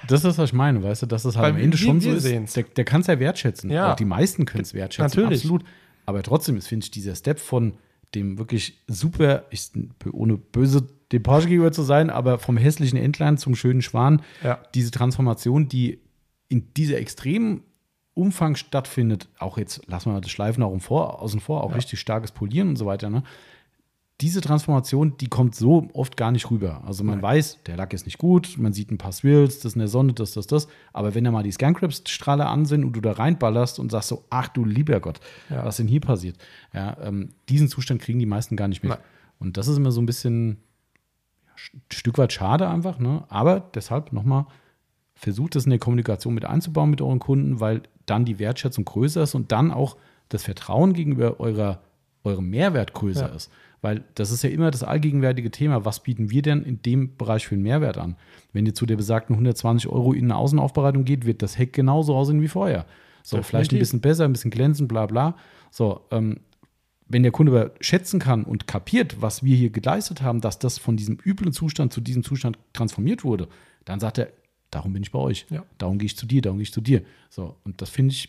[0.07, 2.13] das ist, was ich meine, weißt du, dass es halt Weil am Ende schon so
[2.13, 2.23] ist.
[2.23, 2.53] sehen's.
[2.53, 3.69] Der, der kann es ja wertschätzen.
[3.69, 3.91] Ja.
[3.93, 5.21] Auch die meisten können es wertschätzen.
[5.21, 5.41] Natürlich.
[5.43, 5.65] Absolut.
[6.07, 7.75] Aber trotzdem ist, finde ich, dieser Step von
[8.15, 9.71] dem wirklich super, ich,
[10.13, 14.59] ohne böse dem Porsche gegenüber zu sein, aber vom hässlichen Entlein zum schönen Schwan, Ja.
[14.75, 16.01] diese Transformation, die
[16.49, 17.63] in dieser extremen
[18.15, 21.77] Umfang stattfindet, auch jetzt lassen wir mal das Schleifen auch vor, außen vor, auch Ja.
[21.77, 23.23] richtig starkes Polieren und so weiter, ne?
[24.21, 26.83] diese Transformation, die kommt so oft gar nicht rüber.
[26.85, 27.23] Also man Nein.
[27.23, 30.13] weiß, der Lack ist nicht gut, man sieht ein paar Swirls, das in der Sonne,
[30.13, 30.67] das, das, das.
[30.93, 34.25] Aber wenn da mal die Scancraps-Strahler an sind und du da reinballerst und sagst so,
[34.29, 35.21] ach du lieber Gott,
[35.51, 35.65] Ja.
[35.65, 36.37] was denn hier passiert?
[36.75, 38.91] Ja, ähm, diesen Zustand kriegen die meisten gar nicht mit.
[38.91, 38.99] Nein.
[39.39, 40.57] Und das ist immer so ein bisschen,
[41.75, 43.25] ein Stück weit schade einfach, ne?
[43.29, 44.47] aber deshalb nochmal,
[45.15, 49.23] versucht es in der Kommunikation mit einzubauen mit euren Kunden, weil dann die Wertschätzung größer
[49.25, 49.97] ist und dann auch
[50.29, 51.81] das Vertrauen gegenüber eurer,
[52.25, 53.35] eurem Mehrwert größer Ja.
[53.35, 53.51] ist.
[53.81, 55.85] Weil das ist ja immer das allgegenwärtige Thema.
[55.85, 58.17] Was bieten wir denn in dem Bereich für einen Mehrwert an?
[58.53, 62.17] Wenn ihr zu der besagten 120 Euro in eine Außenaufbereitung geht, wird das Heck genauso
[62.17, 62.87] aussehen wie vorher.
[63.23, 63.47] So, Definitiv.
[63.49, 65.37] vielleicht ein bisschen besser, ein bisschen glänzend, bla bla.
[65.71, 66.41] So, ähm,
[67.09, 70.79] wenn der Kunde aber schätzen kann und kapiert, was wir hier geleistet haben, dass das
[70.79, 73.49] von diesem üblen Zustand zu diesem Zustand transformiert wurde,
[73.85, 74.29] dann sagt er,
[74.71, 75.47] darum bin ich bei euch.
[75.49, 75.63] Ja.
[75.79, 77.03] Darum gehe ich zu dir, darum gehe ich zu dir.
[77.31, 78.29] So, und das finde ich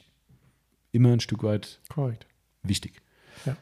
[0.91, 2.26] immer ein Stück weit Korrekt.
[2.64, 3.01] wichtig.
[3.45, 3.56] Ja.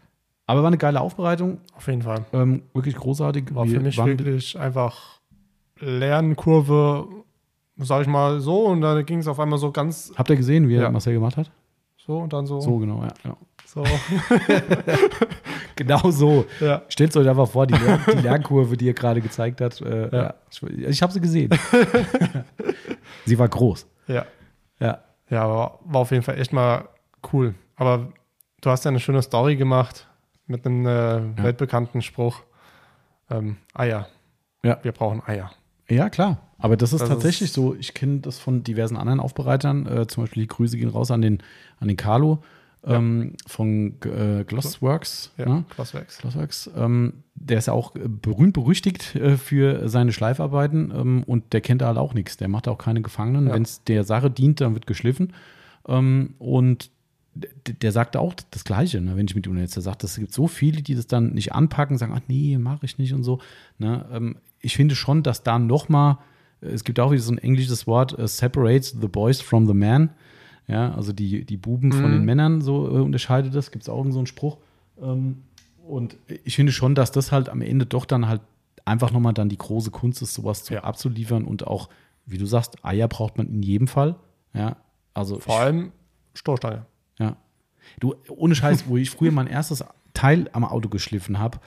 [0.46, 2.26] Aber war eine geile Aufbereitung, Auf jeden Fall.
[2.34, 3.54] ähm, wirklich großartig.
[3.56, 5.20] War für mich wirklich einfach
[5.80, 7.08] Lernkurve,
[7.78, 10.68] sag ich mal, so und dann ging es auf einmal so ganz Habt ihr gesehen,
[10.70, 10.92] wie er Ja.
[10.92, 11.52] Marcel gemacht hat?
[12.08, 12.60] So und dann so.
[12.60, 13.14] So, genau, ja.
[13.24, 13.38] ja.
[13.66, 13.84] so.
[15.78, 16.46] Genau so.
[16.60, 16.82] ja.
[16.90, 17.76] Stellt euch einfach vor, die,
[18.14, 19.80] die Lernkurve, die er gerade gezeigt hat.
[19.80, 20.24] Äh, ja.
[20.24, 20.34] Ja.
[20.50, 21.52] Ich, ich habe sie gesehen.
[23.26, 23.88] sie war groß.
[24.08, 24.26] ja.
[24.80, 25.00] Ja.
[25.30, 26.88] Ja, aber war auf jeden Fall echt mal
[27.34, 27.54] cool.
[27.76, 28.08] Aber
[28.62, 30.08] du hast ja eine schöne Story gemacht
[30.46, 32.40] mit einem äh, weltbekannten Spruch.
[33.30, 34.08] Ähm, Eier.
[34.64, 34.80] Ja.
[34.84, 35.52] Wir brauchen Eier.
[35.90, 36.42] Ja, klar.
[36.58, 37.76] Aber das ist Das tatsächlich ist- so.
[37.76, 39.86] Ich kenne das von diversen anderen Aufbereitern.
[39.86, 41.40] Äh, zum Beispiel die Grüße gehen raus an den,
[41.80, 42.44] an den Carlo
[42.84, 45.32] ähm, von äh, Glossworks.
[45.38, 45.66] Ja, ne?
[45.70, 46.18] Crossworks.
[46.20, 46.70] Glossworks.
[46.76, 51.62] Ähm, der ist ja auch äh, berühmt berüchtigt äh, für seine Schleifarbeiten ähm, und der
[51.62, 52.38] kennt da halt auch nichts.
[52.38, 53.48] Der macht auch keine Gefangenen.
[53.48, 53.54] Ja.
[53.54, 55.34] Wenn es der Sache dient, dann wird geschliffen.
[55.88, 56.90] Ähm, und
[57.82, 60.48] der sagte auch das Gleiche, ne, wenn ich mit ihm jetzt sagt, es gibt so
[60.48, 63.40] viele, die das dann nicht anpacken, sagen, ach nee, mache ich nicht und so.
[63.78, 66.20] Ne, ähm, ich finde schon, dass da noch mal,
[66.62, 69.74] äh, es gibt auch wieder so ein englisches Wort, äh, separates the boys from the
[69.74, 70.10] man.
[70.68, 72.16] Ja, also die, die Buben von Mhm.
[72.16, 73.72] den Männern, so äh, unterscheidet das.
[73.72, 74.58] Gibt es auch so einen Spruch.
[75.02, 75.44] Ähm,
[75.88, 78.42] und ich finde schon, dass das halt am Ende doch dann halt
[78.84, 80.84] einfach nochmal dann die große Kunst ist, sowas zu Ja.
[80.84, 81.88] abzuliefern und auch,
[82.26, 84.16] wie du sagst, Eier braucht man in jedem Fall.
[84.54, 84.76] Ja,
[85.14, 85.92] also Vor allem
[86.34, 86.86] Stoßstange.
[87.20, 87.38] ja.
[88.02, 91.60] Du, ohne Scheiß, wo ich früher mein erstes Teil am Auto geschliffen habe,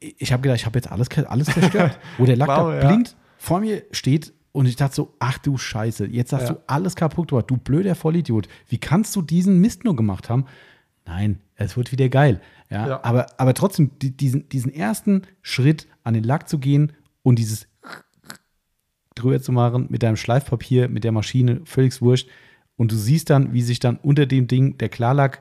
[0.00, 1.98] ich, habe gedacht, ich habe jetzt alles, alles zerstört.
[2.18, 2.88] Wo der Lack Wow, da ja.
[2.88, 6.54] blind vor mir steht und ich dachte so, ach du Scheiße, jetzt hast Ja.
[6.54, 8.48] du alles kaputt gemacht, du blöder Vollidiot.
[8.68, 10.46] Wie kannst du diesen Mist nur gemacht haben?
[11.06, 12.40] Nein, es wird wieder geil.
[12.70, 13.04] Ja, Ja.
[13.04, 16.92] Aber, aber trotzdem, die, diesen, diesen ersten Schritt an den Lack zu gehen
[17.22, 17.66] und dieses
[19.14, 22.28] drüber zu machen mit deinem Schleifpapier, mit der Maschine, völlig wurscht.
[22.76, 25.40] Und du siehst dann, wie sich dann unter dem Ding der Klarlack,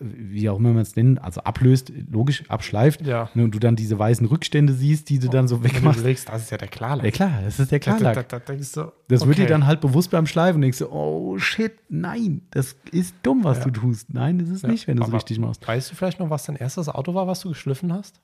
[0.00, 3.00] wie auch immer man es nennt, also ablöst, logisch, abschleift.
[3.06, 3.30] Ja.
[3.34, 6.00] Ne, Und du dann diese weißen Rückstände siehst, die du dann so Wenn du wegmachst.
[6.00, 7.04] überlegst, das ist ja der Klarlack.
[7.06, 8.28] Ja klar, das ist der Da, da, Klarlack.
[8.28, 10.60] da, da denkst du, Das wird dir dann halt bewusst beim Schleifen.
[10.60, 13.64] Denkst du, oh shit, nein, das ist dumm, was Ja.
[13.64, 14.12] du tust.
[14.12, 15.66] Nein, das ist Ja, nicht, wenn du es richtig machst.
[15.66, 18.20] Weißt du vielleicht noch, was dein erstes Auto war, was du geschliffen hast?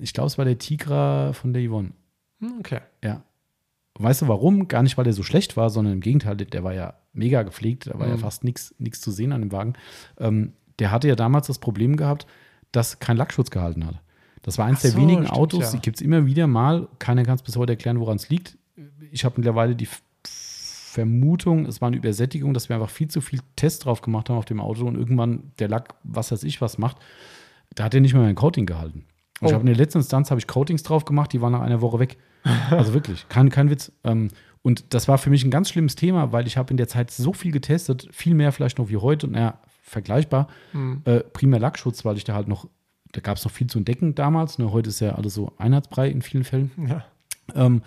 [0.00, 1.90] Ich glaube, es war der Tigra von der Yvonne.
[2.40, 2.80] Hm, okay.
[3.02, 3.22] Ja.
[3.98, 4.66] Weißt du warum?
[4.68, 7.86] Gar nicht, weil der so schlecht war, sondern im Gegenteil, der war ja mega gepflegt,
[7.86, 8.20] da war ja Mhm.
[8.20, 9.74] fast nichts zu sehen an dem Wagen.
[10.18, 12.26] Ähm, der hatte ja damals das Problem gehabt,
[12.72, 14.00] dass kein Lackschutz gehalten hat.
[14.42, 15.70] Das war eins Ach der so, wenigen stimmt, Autos, ja.
[15.72, 16.88] die gibt es immer wieder mal.
[16.98, 18.58] Keiner kann es bis heute erklären, woran es liegt.
[19.12, 19.88] Ich habe mittlerweile die
[20.24, 24.36] Vermutung, es war eine Übersättigung, dass wir einfach viel zu viel Test drauf gemacht haben
[24.36, 26.96] auf dem Auto und irgendwann der Lack, was weiß ich, was macht,
[27.74, 29.04] da hat er nicht mehr mein Coating gehalten.
[29.40, 29.54] Und ich Oh.
[29.54, 31.98] habe in der letzten Instanz habe ich Coatings drauf gemacht, die waren nach einer Woche
[31.98, 32.16] weg.
[32.70, 33.92] Also wirklich, kein, kein Witz.
[34.04, 34.28] Ähm,
[34.62, 37.10] und das war für mich ein ganz schlimmes Thema, weil ich habe in der Zeit
[37.10, 40.48] so viel getestet, viel mehr vielleicht noch wie heute, und naja, vergleichbar.
[40.72, 41.02] Hm.
[41.04, 42.68] Äh, primär Lackschutz, weil ich da halt noch,
[43.12, 44.58] da gab es noch viel zu entdecken damals.
[44.58, 44.72] Ne?
[44.72, 46.70] Heute ist ja alles so Einheitsbrei in vielen Fällen.
[46.88, 47.04] Ja.
[47.54, 47.82] Ähm,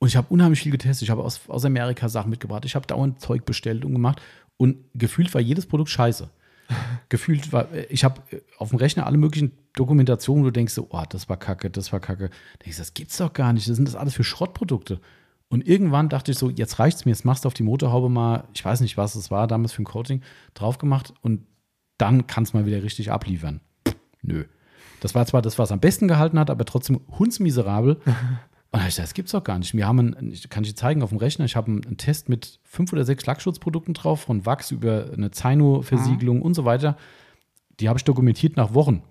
[0.00, 1.06] und ich habe unheimlich viel getestet.
[1.06, 2.64] Ich habe aus, aus Amerika Sachen mitgebracht.
[2.64, 4.20] Ich habe dauernd Zeug bestellt und gemacht.
[4.56, 6.28] Und gefühlt war jedes Produkt scheiße.
[7.08, 8.22] Gefühlt war, ich habe
[8.58, 11.92] auf dem Rechner alle möglichen Dokumentationen, wo du denkst so, oh, das war kacke, das
[11.92, 12.28] war kacke.
[12.28, 13.68] Da denkst du, das gibt's doch gar nicht.
[13.68, 15.00] Das sind das alles für Schrottprodukte.
[15.48, 18.44] Und irgendwann dachte ich so, jetzt reicht's mir, jetzt machst du auf die Motorhaube mal,
[18.54, 20.22] ich weiß nicht, was es war, damals für ein Coating,
[20.54, 21.46] drauf gemacht und
[21.98, 23.60] dann kannst mal wieder richtig abliefern.
[24.22, 24.44] Nö.
[25.00, 28.00] Das war zwar das, was am besten gehalten hat, aber trotzdem hundsmiserabel.
[28.74, 29.72] Und da ich gedacht, das gibt's doch gar nicht.
[29.72, 32.58] Wir haben, einen, kann ich dir zeigen auf dem Rechner, ich habe einen, Test mit
[32.64, 36.96] fünf oder sechs Lackschutzprodukten drauf, von Wachs über eine Zaino-Versiegelung und so weiter.
[37.78, 39.04] Die habe ich dokumentiert nach Wochen.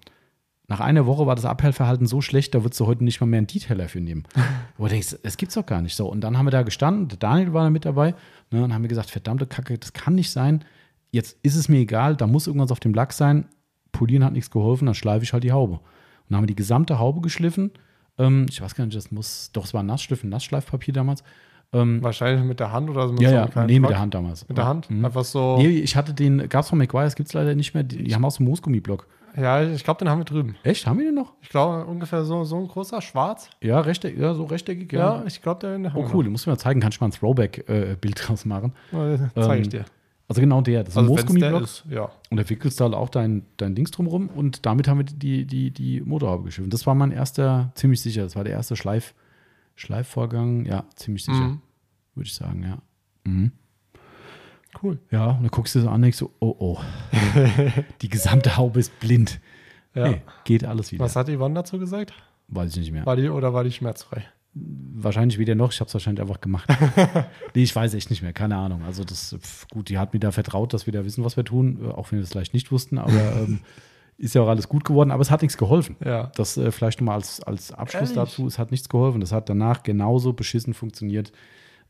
[0.67, 3.38] Nach einer Woche war das Abhellverhalten so schlecht, da würdest du heute nicht mal mehr
[3.38, 4.24] einen Detailer für nehmen.
[4.77, 5.95] Wo du denkst, das gibt's doch gar nicht.
[5.95, 8.16] So, und dann haben wir da gestanden, der Daniel war da mit dabei,
[8.51, 10.66] ne, und haben wir gesagt, verdammte Kacke, das kann nicht sein.
[11.11, 13.45] Jetzt ist es mir egal, da muss irgendwas auf dem Lack sein.
[13.93, 15.75] Polieren hat nichts geholfen, dann schleife ich halt die Haube.
[15.75, 15.83] Und
[16.27, 17.72] dann haben wir die gesamte Haube geschliffen.
[18.17, 21.24] Ähm, ich weiß gar nicht, das muss, doch, es war ein Nassschliffen, Nassschleifpapier damals.
[21.72, 23.16] Ähm, Wahrscheinlich mit der Hand oder so.
[23.16, 23.90] ja, so ja, nee, mit Schlag.
[23.90, 24.48] der Hand damals.
[24.48, 24.90] Mit der Hand?
[24.92, 25.03] Mhm.
[25.06, 25.58] Einfach so.
[25.58, 27.82] Nee, ich hatte den, gab es von McGuire's, gibt es leider nicht mehr.
[27.83, 29.08] Die, die haben aus dem Moosgummiblock.
[29.35, 30.56] Ja, ich glaube, den haben wir drüben.
[30.61, 30.85] Echt?
[30.85, 31.33] Haben wir den noch?
[31.42, 33.50] Ich glaube, ungefähr so, so ein großer Schwarz.
[33.64, 34.93] Ja, rechteckig, ja so rechteckig.
[34.93, 36.80] Ja, ich glaube, der den haben Oh, cool, den musst du mir mal zeigen.
[36.80, 38.74] Kann ich mal ein Throwback-Bild draus machen.
[38.92, 39.17] noch.
[39.33, 39.85] Zeige ich Ähm, dir.
[40.27, 40.83] Also genau der.
[40.83, 41.63] Das ist ein Also, wenn's der Moosgummiblock.
[41.63, 42.09] ist, ja.
[42.29, 45.45] Und da wickelst du halt auch dein, dein Dings drumrum und damit haben wir die,
[45.45, 46.69] die, die Motorhaube geschiffen.
[46.69, 49.13] Das war mein erster, ziemlich sicher, das war der erste Schleif,
[49.75, 50.65] Schleifvorgang.
[50.65, 51.61] Ja, ziemlich sicher, Mhm.
[52.15, 52.77] würde ich sagen, ja.
[53.25, 53.51] Mhm.
[54.81, 54.97] Cool.
[55.11, 56.79] Ja, und dann guckst du so an und denkst so, oh, oh,
[58.01, 59.39] die gesamte Haube ist blind.
[59.93, 60.07] Ja.
[60.09, 61.03] Nee, geht alles wieder.
[61.05, 62.13] Was hat Yvonne dazu gesagt?
[62.47, 63.05] Weiß ich nicht mehr.
[63.05, 64.23] War die oder war die schmerzfrei?
[64.56, 66.69] Wahrscheinlich weder noch, ich habe es wahrscheinlich einfach gemacht.
[67.56, 68.83] nee, ich weiß echt nicht mehr, keine Ahnung.
[68.83, 71.43] Also das, pf, gut, die hat mir da vertraut, dass wir da wissen, was wir
[71.43, 73.61] tun, äh, auch wenn wir das vielleicht nicht wussten, aber ähm,
[74.17, 75.95] ist ja auch alles gut geworden, aber es hat nichts geholfen.
[76.06, 76.32] Ja.
[76.35, 78.15] Das äh, vielleicht nochmal als, als Abschluss Ehrlich?
[78.15, 79.22] dazu, es hat nichts geholfen.
[79.22, 81.32] Das hat danach genauso beschissen funktioniert.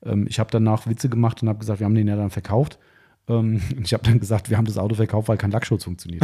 [0.02, 2.80] Ähm, ich habe danach Witze gemacht und habe gesagt, wir haben den ja dann verkauft.
[3.28, 6.24] Ähm, und ich habe dann gesagt, wir haben das Auto verkauft, weil kein Lackschutz funktioniert.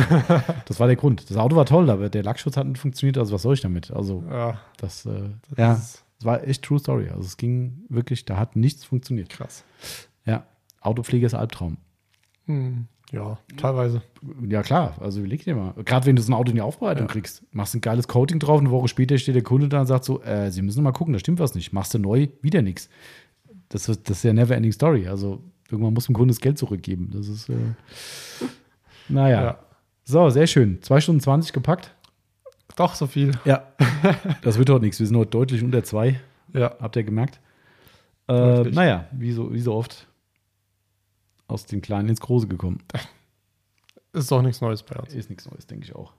[0.65, 1.29] das war der Grund.
[1.29, 3.91] Das Auto war toll, aber der Lackschutz hat nicht funktioniert, also was soll ich damit?
[3.91, 7.07] Also Ja, das, äh, das ja, ist es war echt True Story.
[7.09, 9.29] Also es ging wirklich, da hat nichts funktioniert.
[9.29, 9.63] krass.
[10.25, 10.45] Ja,
[10.81, 11.77] Autopflege ist Albtraum.
[12.45, 12.85] Hm.
[13.11, 14.03] Ja, teilweise.
[14.47, 15.73] Ja, klar, also überleg dir mal.
[15.83, 17.11] Gerade wenn du so ein Auto in die Aufbereitung Ja.
[17.11, 20.03] kriegst, machst ein geiles Coating drauf, eine Woche später steht der Kunde da und sagt
[20.05, 21.73] so, äh, Sie müssen mal gucken, da stimmt was nicht.
[21.73, 22.87] Machst du neu, wieder nichts.
[23.69, 25.07] Das, ist- das ist ja never ending story.
[25.07, 25.41] Also
[25.71, 27.09] irgendwann muss dem Kunde das Geld zurückgeben.
[27.11, 27.55] Das ist, äh,
[29.07, 29.41] naja.
[29.43, 29.59] Ja.
[30.05, 30.81] So, sehr schön.
[30.81, 31.95] Zwei Stunden 20 gepackt.
[32.75, 33.31] Doch, so viel.
[33.45, 33.63] Ja.
[34.41, 34.99] das wird heute nichts.
[34.99, 36.19] Wir sind heute deutlich unter zwei.
[36.53, 36.75] Ja.
[36.79, 37.39] Habt ihr gemerkt?
[38.27, 40.07] Äh, naja, wie so, wie so oft
[41.47, 42.79] aus dem Kleinen ins Große gekommen.
[44.13, 45.13] Ist doch nichts Neues bei uns.
[45.13, 46.13] Ist nichts Neues, denke ich auch.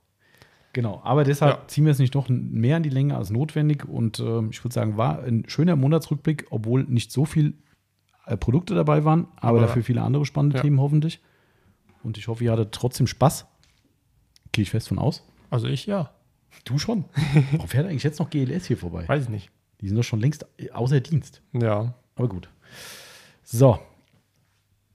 [0.73, 1.69] Genau, aber deshalb Ja.
[1.69, 3.85] ziehen wir es nicht noch mehr in die Länge als notwendig.
[3.89, 7.55] Und ähm, ich würde sagen, war ein schöner Monatsrückblick, obwohl nicht so viel
[8.27, 10.63] äh, Produkte dabei waren, aber, Aber- dafür viele andere spannende Ja.
[10.63, 11.21] Themen hoffentlich.
[12.03, 13.47] Und ich hoffe, ihr hattet trotzdem Spaß.
[14.53, 15.25] Gehe ich fest von aus.
[15.51, 16.11] Also ich ja.
[16.65, 17.05] Du schon.
[17.53, 19.09] Warum fährt eigentlich jetzt noch GLS hier vorbei?
[19.09, 19.51] Weiß ich nicht.
[19.81, 21.43] Die sind doch schon längst außer Dienst.
[21.53, 21.95] Ja.
[22.17, 22.51] Aber gut.
[23.43, 23.79] So.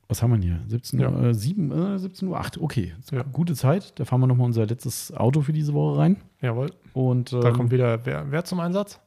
[0.08, 0.60] Was haben wir denn hier?
[0.68, 1.10] 17 Ja.
[1.12, 2.60] Uhr, äh, 7, äh, 17 Uhr 8.
[2.60, 2.94] Okay.
[3.12, 3.24] Ja.
[3.24, 4.00] Gute Zeit.
[4.00, 6.18] Da fahren wir nochmal unser letztes Auto für diese Woche rein.
[6.42, 6.72] Jawohl.
[6.94, 9.00] Und ähm, Da kommt wieder wer, wer zum Einsatz?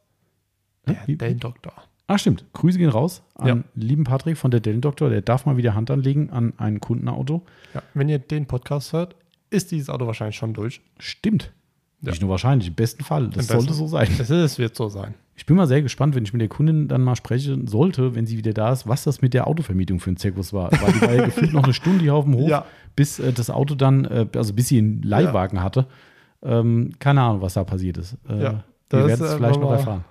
[0.86, 1.72] äh, Der Dellendoktor.
[2.08, 2.44] Ah, stimmt.
[2.54, 3.64] Grüße gehen raus an Ja.
[3.74, 5.10] lieben Patrick von der Dellendoktor.
[5.10, 7.44] Der darf mal wieder Hand anlegen an ein Kundenauto.
[7.74, 7.82] Ja.
[7.94, 9.14] Wenn ihr den Podcast hört,
[9.50, 10.80] ist dieses Auto wahrscheinlich schon durch.
[10.98, 11.52] Stimmt.
[12.00, 12.10] Ja.
[12.10, 13.26] Nicht nur wahrscheinlich, im besten Fall.
[13.28, 14.08] Das Im sollte besten- so sein.
[14.20, 15.14] Es ist, wird so sein.
[15.34, 18.24] Ich bin mal sehr gespannt, wenn ich mit der Kundin dann mal sprechen sollte, wenn
[18.26, 20.70] sie wieder da ist, was das mit der Autovermietung für ein Zirkus war.
[20.80, 22.64] Weil die war ja gefühlt noch eine Stunde hier auf dem Hof, Ja.
[22.94, 25.86] bis äh, das Auto dann, äh, also bis sie einen Leihwagen hatte.
[26.42, 28.16] Ähm, keine Ahnung, was da passiert ist.
[28.28, 30.04] Äh, Ja, wir das werden es vielleicht noch erfahren.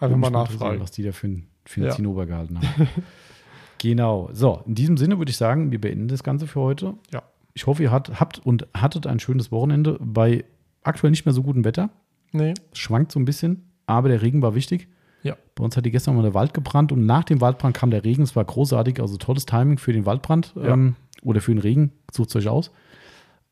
[0.00, 0.80] Einfach mal nachfragen.
[0.80, 1.94] Was die da für, ein- für einen Ja.
[1.96, 2.88] Zinnober gehalten haben.
[3.78, 4.30] genau.
[4.32, 6.94] So, in diesem Sinne würde ich sagen, wir beenden das Ganze für heute.
[7.12, 7.22] Ja.
[7.54, 10.44] Ich hoffe, ihr hat, habt und hattet ein schönes Wochenende bei
[10.88, 11.90] aktuell nicht mehr so gutem Wetter.
[12.32, 12.54] Nee.
[12.72, 14.88] Schwankt so ein bisschen, aber der Regen war wichtig.
[15.22, 15.36] Ja.
[15.54, 18.04] Bei uns hat die gestern mal der Wald gebrannt und nach dem Waldbrand kam der
[18.04, 18.22] Regen.
[18.22, 20.72] Es war großartig, also tolles Timing für den Waldbrand Ja.
[20.74, 21.92] ähm, oder für den Regen.
[22.12, 22.70] Sucht euch aus.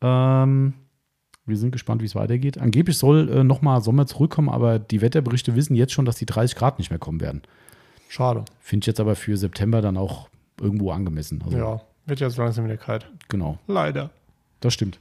[0.01, 0.75] Ähm,
[1.45, 2.59] wir sind gespannt, wie es weitergeht.
[2.59, 6.57] Angeblich soll äh, nochmal Sommer zurückkommen, aber die Wetterberichte wissen jetzt schon, dass die 30
[6.57, 7.43] Grad nicht mehr kommen werden.
[8.09, 8.45] Schade.
[8.61, 10.29] Finde ich jetzt aber für September dann auch
[10.61, 11.43] irgendwo angemessen.
[11.45, 11.81] Also, Ja.
[12.07, 13.11] Wird jetzt langsam wieder kalt.
[13.29, 14.11] Genau, Leider.
[14.61, 15.01] das stimmt.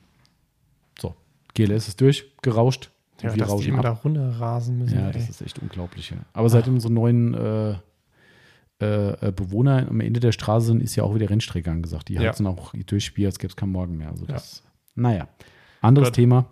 [1.56, 2.92] GLS ist durch, gerauscht.
[3.22, 3.84] Ja, wir dass die immer ab.
[3.84, 4.98] da runterrasen müssen.
[5.00, 5.14] Ja, ey.
[5.14, 6.10] das ist echt unglaublich.
[6.12, 6.18] Ja.
[6.34, 7.72] Aber seit unsere neuen äh,
[8.82, 12.10] äh, äh, Bewohner am Ende der Straße sind, ist ja auch wieder Rennstrecke angesagt.
[12.10, 12.22] Die Ja.
[12.22, 14.10] heizen auch durch Spiel, als gäbe es keinen Morgen mehr.
[14.10, 14.64] Also das,
[14.96, 15.30] naja,
[15.82, 16.16] anderes Gut.
[16.16, 16.46] Thema.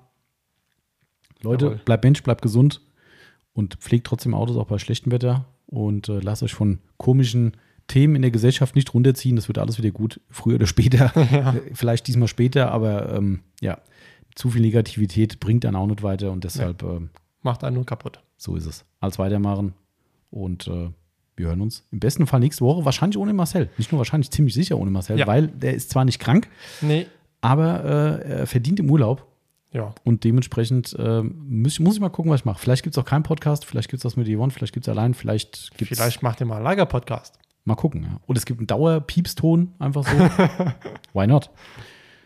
[1.41, 1.81] Leute, Jawohl.
[1.83, 2.81] bleibt Mensch, bleibt gesund
[3.51, 7.57] und pflegt trotzdem Autos auch bei schlechtem Wetter und äh, lasst euch von komischen
[7.87, 9.35] Themen in der Gesellschaft nicht runterziehen.
[9.35, 11.11] Das wird alles wieder gut, früher oder später.
[11.31, 11.55] Ja.
[11.73, 13.79] Vielleicht diesmal später, aber ähm, ja,
[14.35, 17.09] zu viel Negativität bringt dann auch nicht weiter und deshalb ähm,
[17.41, 18.21] Macht einen nur kaputt.
[18.37, 18.85] so ist es.
[18.99, 19.73] Als weitermachen.
[20.31, 20.89] Und äh,
[21.35, 23.69] wir hören uns im besten Fall nächste Woche, wahrscheinlich ohne Marcel.
[23.77, 25.27] Nicht nur wahrscheinlich, ziemlich sicher ohne Marcel, Ja.
[25.27, 26.47] weil der ist zwar nicht krank,
[26.81, 27.05] Nee.
[27.41, 27.83] aber
[28.23, 29.27] äh, er verdient im Urlaub.
[29.71, 29.93] Ja.
[30.03, 32.59] Und dementsprechend äh, muss, muss ich mal gucken, was ich mache.
[32.59, 34.89] Vielleicht gibt es auch keinen Podcast, vielleicht gibt es das mit Yvonne, vielleicht gibt es
[34.89, 35.97] allein, vielleicht gibt es.
[35.97, 37.39] Vielleicht macht ihr mal einen Lager-Podcast.
[37.65, 38.03] Mal gucken.
[38.03, 38.19] Ja.
[38.27, 40.15] Und es gibt einen Dauerpiepston, einfach so.
[41.19, 41.49] Why not?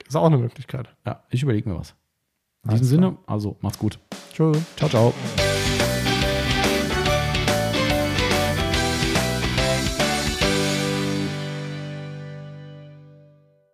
[0.08, 0.90] Ist auch eine Möglichkeit.
[1.06, 1.95] Ja, ich überlege mir was.
[2.64, 2.88] In diesem.
[2.88, 4.00] Sinne, also macht's gut.
[4.34, 4.58] Tschüss.
[4.76, 5.14] Ciao, ciao.